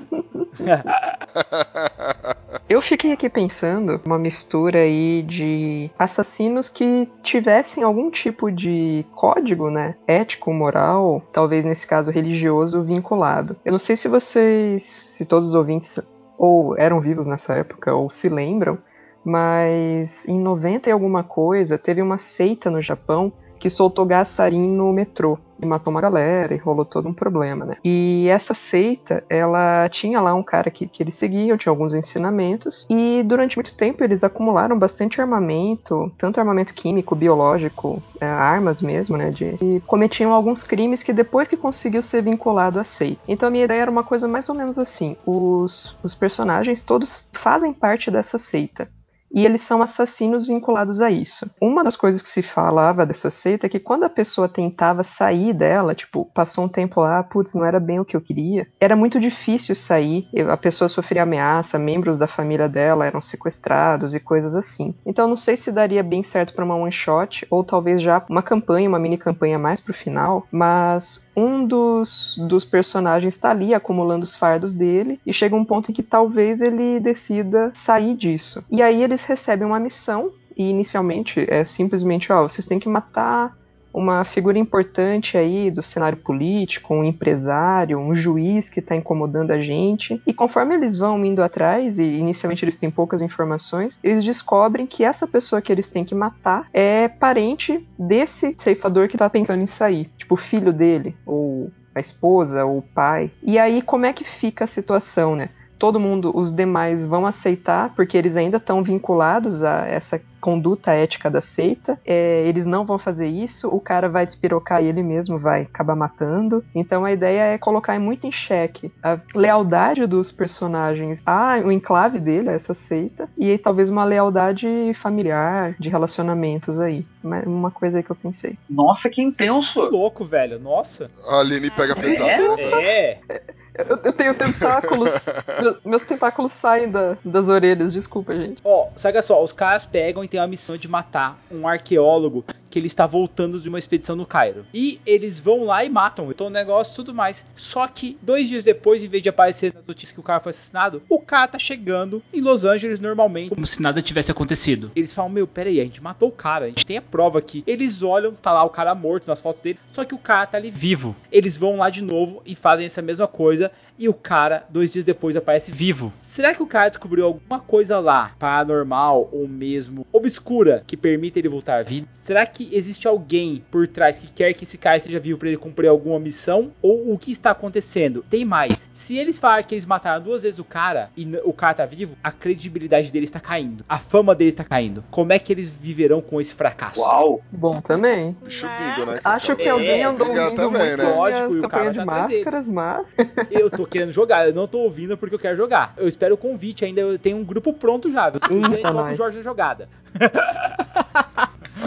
Eu 2.72 2.80
fiquei 2.80 3.12
aqui 3.12 3.28
pensando 3.28 4.00
uma 4.02 4.18
mistura 4.18 4.78
aí 4.78 5.22
de 5.24 5.90
assassinos 5.98 6.70
que 6.70 7.06
tivessem 7.22 7.84
algum 7.84 8.10
tipo 8.10 8.50
de 8.50 9.04
código, 9.14 9.70
né, 9.70 9.94
ético, 10.06 10.50
moral, 10.54 11.22
talvez 11.34 11.66
nesse 11.66 11.86
caso 11.86 12.10
religioso 12.10 12.82
vinculado. 12.82 13.54
Eu 13.62 13.72
não 13.72 13.78
sei 13.78 13.94
se 13.94 14.08
vocês, 14.08 14.84
se 14.84 15.26
todos 15.26 15.48
os 15.48 15.54
ouvintes 15.54 16.00
ou 16.38 16.74
eram 16.78 16.98
vivos 16.98 17.26
nessa 17.26 17.52
época 17.52 17.94
ou 17.94 18.08
se 18.08 18.30
lembram, 18.30 18.78
mas 19.22 20.26
em 20.26 20.40
90 20.40 20.88
e 20.88 20.92
alguma 20.92 21.22
coisa 21.22 21.76
teve 21.76 22.00
uma 22.00 22.16
seita 22.16 22.70
no 22.70 22.80
Japão 22.80 23.30
que 23.62 23.70
soltou 23.70 24.04
gás 24.04 24.26
sarin 24.26 24.66
no 24.66 24.92
metrô 24.92 25.38
e 25.60 25.64
matou 25.64 25.92
uma 25.92 26.00
galera 26.00 26.52
e 26.52 26.58
rolou 26.58 26.84
todo 26.84 27.08
um 27.08 27.14
problema, 27.14 27.64
né? 27.64 27.76
E 27.84 28.26
essa 28.28 28.54
seita, 28.54 29.22
ela 29.30 29.88
tinha 29.88 30.20
lá 30.20 30.34
um 30.34 30.42
cara 30.42 30.68
que, 30.68 30.88
que 30.88 31.00
eles 31.00 31.14
seguiam, 31.14 31.56
tinha 31.56 31.70
alguns 31.70 31.94
ensinamentos, 31.94 32.84
e 32.90 33.22
durante 33.22 33.56
muito 33.56 33.72
tempo 33.76 34.02
eles 34.02 34.24
acumularam 34.24 34.76
bastante 34.76 35.20
armamento, 35.20 36.10
tanto 36.18 36.40
armamento 36.40 36.74
químico, 36.74 37.14
biológico, 37.14 38.02
é, 38.20 38.26
armas 38.26 38.82
mesmo, 38.82 39.16
né? 39.16 39.30
De, 39.30 39.56
e 39.62 39.80
cometiam 39.86 40.32
alguns 40.32 40.64
crimes 40.64 41.04
que 41.04 41.12
depois 41.12 41.46
que 41.46 41.56
conseguiu 41.56 42.02
ser 42.02 42.20
vinculado 42.20 42.80
à 42.80 42.84
seita. 42.84 43.20
Então 43.28 43.48
a 43.48 43.52
minha 43.52 43.64
ideia 43.64 43.82
era 43.82 43.90
uma 43.92 44.02
coisa 44.02 44.26
mais 44.26 44.48
ou 44.48 44.56
menos 44.56 44.76
assim: 44.76 45.16
os, 45.24 45.96
os 46.02 46.16
personagens 46.16 46.82
todos 46.82 47.30
fazem 47.32 47.72
parte 47.72 48.10
dessa 48.10 48.38
seita 48.38 48.88
e 49.32 49.44
eles 49.44 49.62
são 49.62 49.82
assassinos 49.82 50.46
vinculados 50.46 51.00
a 51.00 51.10
isso. 51.10 51.50
Uma 51.60 51.82
das 51.82 51.96
coisas 51.96 52.22
que 52.22 52.28
se 52.28 52.42
falava 52.42 53.06
dessa 53.06 53.30
seita 53.30 53.66
é 53.66 53.68
que 53.68 53.80
quando 53.80 54.04
a 54.04 54.10
pessoa 54.10 54.48
tentava 54.48 55.02
sair 55.02 55.52
dela, 55.52 55.94
tipo, 55.94 56.30
passou 56.34 56.64
um 56.64 56.68
tempo 56.68 57.00
lá, 57.00 57.22
putz, 57.22 57.54
não 57.54 57.64
era 57.64 57.80
bem 57.80 58.00
o 58.00 58.04
que 58.04 58.16
eu 58.16 58.20
queria, 58.20 58.66
era 58.80 58.96
muito 58.96 59.18
difícil 59.18 59.74
sair, 59.74 60.28
a 60.50 60.56
pessoa 60.56 60.88
sofria 60.88 61.22
ameaça, 61.22 61.78
membros 61.78 62.18
da 62.18 62.26
família 62.26 62.68
dela 62.68 63.06
eram 63.06 63.20
sequestrados 63.20 64.14
e 64.14 64.20
coisas 64.20 64.54
assim. 64.54 64.94
Então 65.06 65.28
não 65.28 65.36
sei 65.36 65.56
se 65.56 65.72
daria 65.72 66.02
bem 66.02 66.22
certo 66.22 66.54
para 66.54 66.64
uma 66.64 66.76
one 66.76 66.92
shot 66.92 67.46
ou 67.50 67.64
talvez 67.64 68.02
já 68.02 68.22
uma 68.28 68.42
campanha, 68.42 68.88
uma 68.88 68.98
mini 68.98 69.16
campanha 69.16 69.58
mais 69.58 69.80
pro 69.80 69.94
final, 69.94 70.46
mas 70.50 71.26
um 71.36 71.66
dos, 71.66 72.36
dos 72.48 72.64
personagens 72.64 73.34
está 73.34 73.50
ali 73.50 73.74
acumulando 73.74 74.24
os 74.24 74.36
fardos 74.36 74.72
dele 74.72 75.20
e 75.26 75.32
chega 75.32 75.56
um 75.56 75.64
ponto 75.64 75.90
em 75.90 75.94
que 75.94 76.02
talvez 76.02 76.60
ele 76.60 77.00
decida 77.00 77.70
sair 77.74 78.14
disso. 78.14 78.64
E 78.70 78.82
aí 78.82 79.02
eles 79.02 79.21
recebem 79.24 79.66
uma 79.66 79.80
missão 79.80 80.32
e 80.56 80.68
inicialmente 80.68 81.44
é 81.48 81.64
simplesmente, 81.64 82.32
ó, 82.32 82.42
vocês 82.42 82.66
têm 82.66 82.78
que 82.78 82.88
matar 82.88 83.56
uma 83.92 84.24
figura 84.24 84.58
importante 84.58 85.36
aí 85.36 85.70
do 85.70 85.82
cenário 85.82 86.16
político, 86.16 86.94
um 86.94 87.04
empresário, 87.04 87.98
um 87.98 88.14
juiz 88.14 88.68
que 88.68 88.80
está 88.80 88.96
incomodando 88.96 89.50
a 89.50 89.60
gente. 89.60 90.20
E 90.26 90.32
conforme 90.32 90.74
eles 90.74 90.96
vão 90.96 91.22
indo 91.24 91.42
atrás, 91.42 91.98
e 91.98 92.02
inicialmente 92.02 92.64
eles 92.64 92.76
têm 92.76 92.90
poucas 92.90 93.20
informações, 93.20 93.98
eles 94.02 94.24
descobrem 94.24 94.86
que 94.86 95.04
essa 95.04 95.26
pessoa 95.26 95.60
que 95.60 95.70
eles 95.70 95.90
têm 95.90 96.04
que 96.04 96.14
matar 96.14 96.68
é 96.72 97.08
parente 97.08 97.86
desse 97.98 98.54
ceifador 98.58 99.08
que 99.08 99.16
está 99.16 99.28
pensando 99.28 99.62
em 99.62 99.66
sair. 99.66 100.10
Tipo, 100.16 100.34
o 100.34 100.38
filho 100.38 100.72
dele, 100.72 101.14
ou 101.26 101.70
a 101.94 102.00
esposa, 102.00 102.64
ou 102.64 102.78
o 102.78 102.82
pai. 102.82 103.30
E 103.42 103.58
aí, 103.58 103.82
como 103.82 104.06
é 104.06 104.12
que 104.12 104.24
fica 104.24 104.64
a 104.64 104.68
situação, 104.68 105.36
né? 105.36 105.50
Todo 105.82 105.98
mundo, 105.98 106.30
os 106.32 106.54
demais 106.54 107.04
vão 107.04 107.26
aceitar, 107.26 107.92
porque 107.96 108.16
eles 108.16 108.36
ainda 108.36 108.58
estão 108.58 108.84
vinculados 108.84 109.64
a 109.64 109.84
essa 109.88 110.22
conduta 110.40 110.92
ética 110.92 111.28
da 111.28 111.42
seita. 111.42 111.98
É, 112.06 112.46
eles 112.46 112.64
não 112.64 112.86
vão 112.86 113.00
fazer 113.00 113.26
isso, 113.26 113.66
o 113.66 113.80
cara 113.80 114.08
vai 114.08 114.24
despirocar 114.24 114.80
e 114.80 114.86
ele 114.86 115.02
mesmo 115.02 115.40
vai 115.40 115.62
acabar 115.62 115.96
matando. 115.96 116.64
Então 116.72 117.04
a 117.04 117.10
ideia 117.10 117.54
é 117.54 117.58
colocar 117.58 117.98
muito 117.98 118.28
em 118.28 118.30
xeque 118.30 118.92
a 119.02 119.18
lealdade 119.34 120.06
dos 120.06 120.30
personagens 120.30 121.20
a 121.26 121.58
o 121.64 121.72
enclave 121.72 122.20
dele, 122.20 122.50
a 122.50 122.52
essa 122.52 122.74
seita, 122.74 123.28
e 123.36 123.58
talvez 123.58 123.88
uma 123.88 124.04
lealdade 124.04 124.66
familiar, 125.02 125.74
de 125.80 125.88
relacionamentos 125.88 126.78
aí. 126.78 127.04
Uma 127.44 127.72
coisa 127.72 127.96
aí 127.96 128.04
que 128.04 128.10
eu 128.10 128.16
pensei. 128.16 128.56
Nossa, 128.70 129.10
que 129.10 129.20
intenso! 129.20 129.80
Que 129.80 129.90
louco, 129.90 130.24
velho. 130.24 130.60
Nossa. 130.60 131.10
A 131.26 131.40
Aline 131.40 131.70
pega 131.70 131.96
pesado. 131.96 132.60
É. 132.60 133.18
é. 133.28 133.42
Eu, 133.74 133.98
eu, 134.04 134.12
tenho 134.12 134.34
tentáculos. 134.34 135.10
meus 135.84 136.04
tentáculos 136.04 136.52
saem 136.52 136.90
da, 136.90 137.16
das 137.24 137.48
orelhas, 137.48 137.92
desculpa, 137.92 138.34
gente. 138.34 138.60
Ó, 138.62 138.84
oh, 138.84 138.98
sabe 138.98 139.20
só, 139.22 139.42
os 139.42 139.52
caras 139.52 139.84
pegam 139.84 140.22
e 140.22 140.28
tem 140.28 140.38
a 140.38 140.46
missão 140.46 140.76
de 140.76 140.88
matar 140.88 141.38
um 141.50 141.66
arqueólogo 141.66 142.44
que 142.72 142.78
ele 142.78 142.86
está 142.86 143.06
voltando 143.06 143.60
de 143.60 143.68
uma 143.68 143.78
expedição 143.78 144.16
no 144.16 144.24
Cairo. 144.24 144.64
E 144.72 144.98
eles 145.04 145.38
vão 145.38 145.64
lá 145.64 145.84
e 145.84 145.90
matam, 145.90 146.30
então 146.30 146.46
o 146.46 146.50
negócio 146.50 146.96
tudo 146.96 147.12
mais. 147.12 147.44
Só 147.54 147.86
que 147.86 148.16
dois 148.22 148.48
dias 148.48 148.64
depois, 148.64 149.04
em 149.04 149.08
vez 149.08 149.22
de 149.22 149.28
aparecer 149.28 149.74
nas 149.74 149.86
notícias 149.86 150.12
que 150.12 150.20
o 150.20 150.22
cara 150.22 150.40
foi 150.40 150.50
assassinado, 150.50 151.02
o 151.06 151.18
cara 151.18 151.48
tá 151.48 151.58
chegando 151.58 152.22
em 152.32 152.40
Los 152.40 152.64
Angeles 152.64 152.98
normalmente, 152.98 153.50
como 153.50 153.66
se 153.66 153.82
nada 153.82 154.00
tivesse 154.00 154.30
acontecido. 154.32 154.90
Eles 154.96 155.12
falam: 155.12 155.30
Meu, 155.30 155.46
peraí, 155.46 155.80
a 155.80 155.84
gente 155.84 156.02
matou 156.02 156.30
o 156.30 156.32
cara, 156.32 156.64
a 156.64 156.68
gente 156.68 156.86
tem 156.86 156.96
a 156.96 157.02
prova 157.02 157.38
aqui. 157.38 157.62
Eles 157.66 158.02
olham, 158.02 158.32
tá 158.32 158.50
lá 158.52 158.64
o 158.64 158.70
cara 158.70 158.94
morto 158.94 159.28
nas 159.28 159.42
fotos 159.42 159.60
dele, 159.62 159.78
só 159.92 160.02
que 160.02 160.14
o 160.14 160.18
cara 160.18 160.46
tá 160.46 160.56
ali 160.56 160.70
vivo. 160.70 161.14
Eles 161.30 161.58
vão 161.58 161.76
lá 161.76 161.90
de 161.90 162.02
novo 162.02 162.42
e 162.46 162.54
fazem 162.54 162.86
essa 162.86 163.02
mesma 163.02 163.28
coisa. 163.28 163.70
E 164.02 164.08
o 164.08 164.12
cara, 164.12 164.64
dois 164.68 164.92
dias 164.92 165.04
depois, 165.04 165.36
aparece 165.36 165.70
vivo. 165.70 166.12
Será 166.20 166.52
que 166.52 166.60
o 166.60 166.66
cara 166.66 166.88
descobriu 166.88 167.24
alguma 167.24 167.60
coisa 167.60 168.00
lá, 168.00 168.32
paranormal 168.36 169.28
ou 169.30 169.46
mesmo 169.46 170.04
obscura, 170.12 170.82
que 170.84 170.96
permite 170.96 171.38
ele 171.38 171.48
voltar 171.48 171.78
à 171.78 171.82
vida? 171.84 172.08
Será 172.24 172.44
que 172.44 172.68
existe 172.72 173.06
alguém 173.06 173.62
por 173.70 173.86
trás 173.86 174.18
que 174.18 174.26
quer 174.26 174.54
que 174.54 174.64
esse 174.64 174.76
cara 174.76 174.98
seja 174.98 175.20
vivo 175.20 175.38
para 175.38 175.46
ele 175.46 175.56
cumprir 175.56 175.86
alguma 175.86 176.18
missão? 176.18 176.72
Ou 176.82 177.12
o 177.12 177.16
que 177.16 177.30
está 177.30 177.52
acontecendo? 177.52 178.24
Tem 178.28 178.44
mais. 178.44 178.90
Se 178.92 179.16
eles 179.16 179.38
falarem 179.38 179.64
que 179.64 179.76
eles 179.76 179.86
mataram 179.86 180.20
duas 180.20 180.42
vezes 180.42 180.58
o 180.58 180.64
cara 180.64 181.08
e 181.16 181.24
o 181.44 181.52
cara 181.52 181.74
tá 181.74 181.86
vivo, 181.86 182.16
a 182.24 182.32
credibilidade 182.32 183.12
deles 183.12 183.28
está 183.28 183.38
caindo. 183.38 183.84
A 183.88 184.00
fama 184.00 184.34
deles 184.34 184.54
está 184.54 184.64
caindo. 184.64 185.04
Como 185.12 185.32
é 185.32 185.38
que 185.38 185.52
eles 185.52 185.72
viverão 185.72 186.20
com 186.20 186.40
esse 186.40 186.54
fracasso? 186.54 187.00
Uau! 187.00 187.40
Bom 187.52 187.80
também. 187.80 188.36
Bicho 188.42 188.66
né? 188.66 189.20
Acho 189.22 189.54
que 189.54 189.68
alguém 189.68 190.00
É, 190.00 190.04
andou 190.06 190.26
brigar 190.26 190.46
ouvindo 190.46 190.60
também, 190.60 190.88
muito 190.88 191.04
né? 191.04 191.14
Lógico, 191.14 191.54
e 191.54 191.60
o 191.60 191.68
cara 191.68 191.90
de 191.90 191.98
tá 191.98 192.04
máscaras, 192.04 192.66
mas... 192.66 193.14
Eu 193.48 193.70
tô 193.70 193.91
querendo 193.92 194.12
jogar, 194.12 194.48
eu 194.48 194.54
não 194.54 194.66
tô 194.66 194.78
ouvindo 194.78 195.16
porque 195.16 195.34
eu 195.34 195.38
quero 195.38 195.56
jogar. 195.56 195.94
Eu 195.96 196.08
espero 196.08 196.34
o 196.34 196.38
convite 196.38 196.84
ainda, 196.84 197.00
eu 197.00 197.18
tenho 197.18 197.36
um 197.36 197.44
grupo 197.44 197.72
pronto 197.72 198.10
já. 198.10 198.28
Eu 198.28 198.56
Eita, 198.56 198.82
já 198.82 198.88
coloco 198.88 199.10
o. 199.10 199.14
Jorge 199.14 199.36
na 199.36 199.42
jogada. 199.42 199.88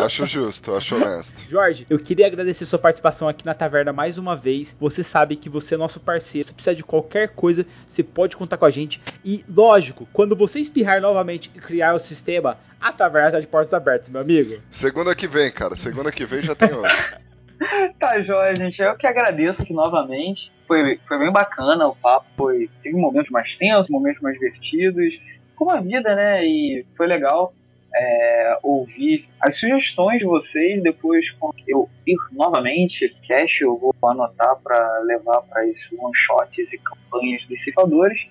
Acho 0.03 0.25
justo, 0.25 0.73
acho 0.75 0.95
honesto. 0.95 1.43
Jorge, 1.49 1.85
eu 1.89 1.97
queria 1.97 2.27
agradecer 2.27 2.65
sua 2.65 2.77
participação 2.77 3.27
aqui 3.27 3.45
na 3.45 3.53
taverna 3.53 3.93
mais 3.93 4.17
uma 4.17 4.35
vez. 4.35 4.75
Você 4.79 5.03
sabe 5.03 5.35
que 5.35 5.49
você 5.49 5.75
é 5.75 5.77
nosso 5.77 5.99
parceiro. 5.99 6.47
Se 6.47 6.53
precisar 6.53 6.73
de 6.73 6.83
qualquer 6.83 7.29
coisa, 7.29 7.65
você 7.87 8.03
pode 8.03 8.35
contar 8.35 8.57
com 8.57 8.65
a 8.65 8.69
gente. 8.69 9.01
E, 9.23 9.43
lógico, 9.47 10.07
quando 10.11 10.35
você 10.35 10.59
espirrar 10.59 11.01
novamente 11.01 11.49
e 11.55 11.59
criar 11.59 11.93
o 11.93 11.99
sistema, 11.99 12.57
a 12.79 12.91
taverna 12.91 13.31
tá 13.31 13.39
de 13.39 13.47
portas 13.47 13.73
abertas, 13.73 14.09
meu 14.09 14.21
amigo. 14.21 14.61
Segunda 14.69 15.15
que 15.15 15.27
vem, 15.27 15.51
cara. 15.51 15.75
Segunda 15.75 16.11
que 16.11 16.25
vem 16.25 16.43
já 16.43 16.55
tem 16.55 16.71
outro. 16.73 16.91
Tá, 17.99 18.21
joia, 18.21 18.55
gente. 18.55 18.81
Eu 18.81 18.95
que 18.95 19.07
agradeço 19.07 19.61
aqui 19.61 19.73
novamente. 19.73 20.51
Foi, 20.67 20.99
foi 21.07 21.19
bem 21.19 21.31
bacana 21.31 21.87
o 21.87 21.95
papo. 21.95 22.25
Foi, 22.35 22.69
teve 22.81 22.97
momentos 22.97 23.31
mais 23.31 23.55
tensos, 23.55 23.89
momentos 23.89 24.21
mais 24.21 24.37
divertidos. 24.37 25.19
Como 25.55 25.71
a 25.71 25.79
vida, 25.79 26.15
né? 26.15 26.45
E 26.45 26.85
foi 26.95 27.07
legal 27.07 27.53
é, 27.95 28.57
ouvir 28.61 29.27
as 29.41 29.57
sugestões 29.57 30.19
de 30.19 30.25
vocês. 30.25 30.81
Depois, 30.83 31.25
eu 31.67 31.89
ir 32.05 32.17
novamente, 32.31 33.15
cash 33.27 33.61
eu 33.61 33.77
vou 33.77 33.93
anotar 34.09 34.55
para 34.63 34.99
levar 34.99 35.41
para 35.43 35.67
esses 35.67 35.89
one-shots 35.91 36.73
e 36.73 36.77
campanhas 36.77 37.45
dos 37.47 37.63
cifradores. 37.63 38.27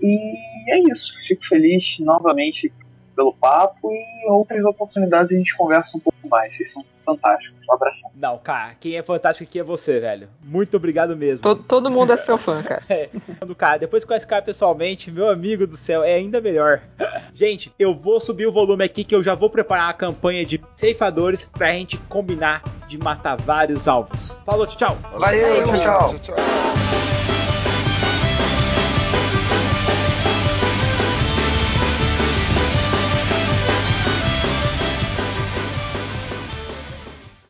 E 0.00 0.36
é 0.68 0.92
isso. 0.92 1.12
Fico 1.26 1.46
feliz 1.46 1.98
novamente 1.98 2.72
pelo 3.20 3.34
papo 3.34 3.92
e 3.92 4.30
outras 4.30 4.64
oportunidades 4.64 5.30
a 5.30 5.36
gente 5.36 5.54
conversa 5.54 5.94
um 5.98 6.00
pouco 6.00 6.26
mais. 6.26 6.56
Vocês 6.56 6.72
são 6.72 6.82
fantásticos. 7.04 7.60
Um 7.68 7.74
abração. 7.74 8.10
Não, 8.14 8.38
cara, 8.38 8.74
quem 8.80 8.96
é 8.96 9.02
fantástico 9.02 9.46
aqui 9.46 9.58
é 9.58 9.62
você, 9.62 10.00
velho. 10.00 10.26
Muito 10.42 10.74
obrigado 10.78 11.14
mesmo. 11.14 11.42
Todo, 11.42 11.62
todo 11.62 11.90
mundo 11.90 12.14
é 12.14 12.16
seu 12.16 12.38
fã, 12.38 12.62
cara. 12.64 12.82
É, 12.88 13.10
cara, 13.58 13.78
depois 13.78 14.04
que 14.04 14.08
conhece 14.08 14.24
o 14.24 14.28
cara 14.28 14.40
pessoalmente, 14.40 15.10
meu 15.10 15.28
amigo 15.28 15.66
do 15.66 15.76
céu, 15.76 16.02
é 16.02 16.14
ainda 16.14 16.40
melhor. 16.40 16.80
Gente, 17.34 17.70
eu 17.78 17.94
vou 17.94 18.20
subir 18.20 18.46
o 18.46 18.52
volume 18.52 18.84
aqui 18.84 19.04
que 19.04 19.14
eu 19.14 19.22
já 19.22 19.34
vou 19.34 19.50
preparar 19.50 19.90
a 19.90 19.94
campanha 19.94 20.46
de 20.46 20.58
ceifadores 20.74 21.44
pra 21.44 21.72
gente 21.72 21.98
combinar 22.08 22.62
de 22.88 22.98
matar 22.98 23.36
vários 23.36 23.86
alvos. 23.86 24.40
Falou, 24.46 24.66
tchau, 24.66 24.96
tchau. 24.96 25.18
Valeu, 25.18 25.64
tchau, 25.66 26.18
tchau. 26.18 26.18
tchau. 26.18 27.09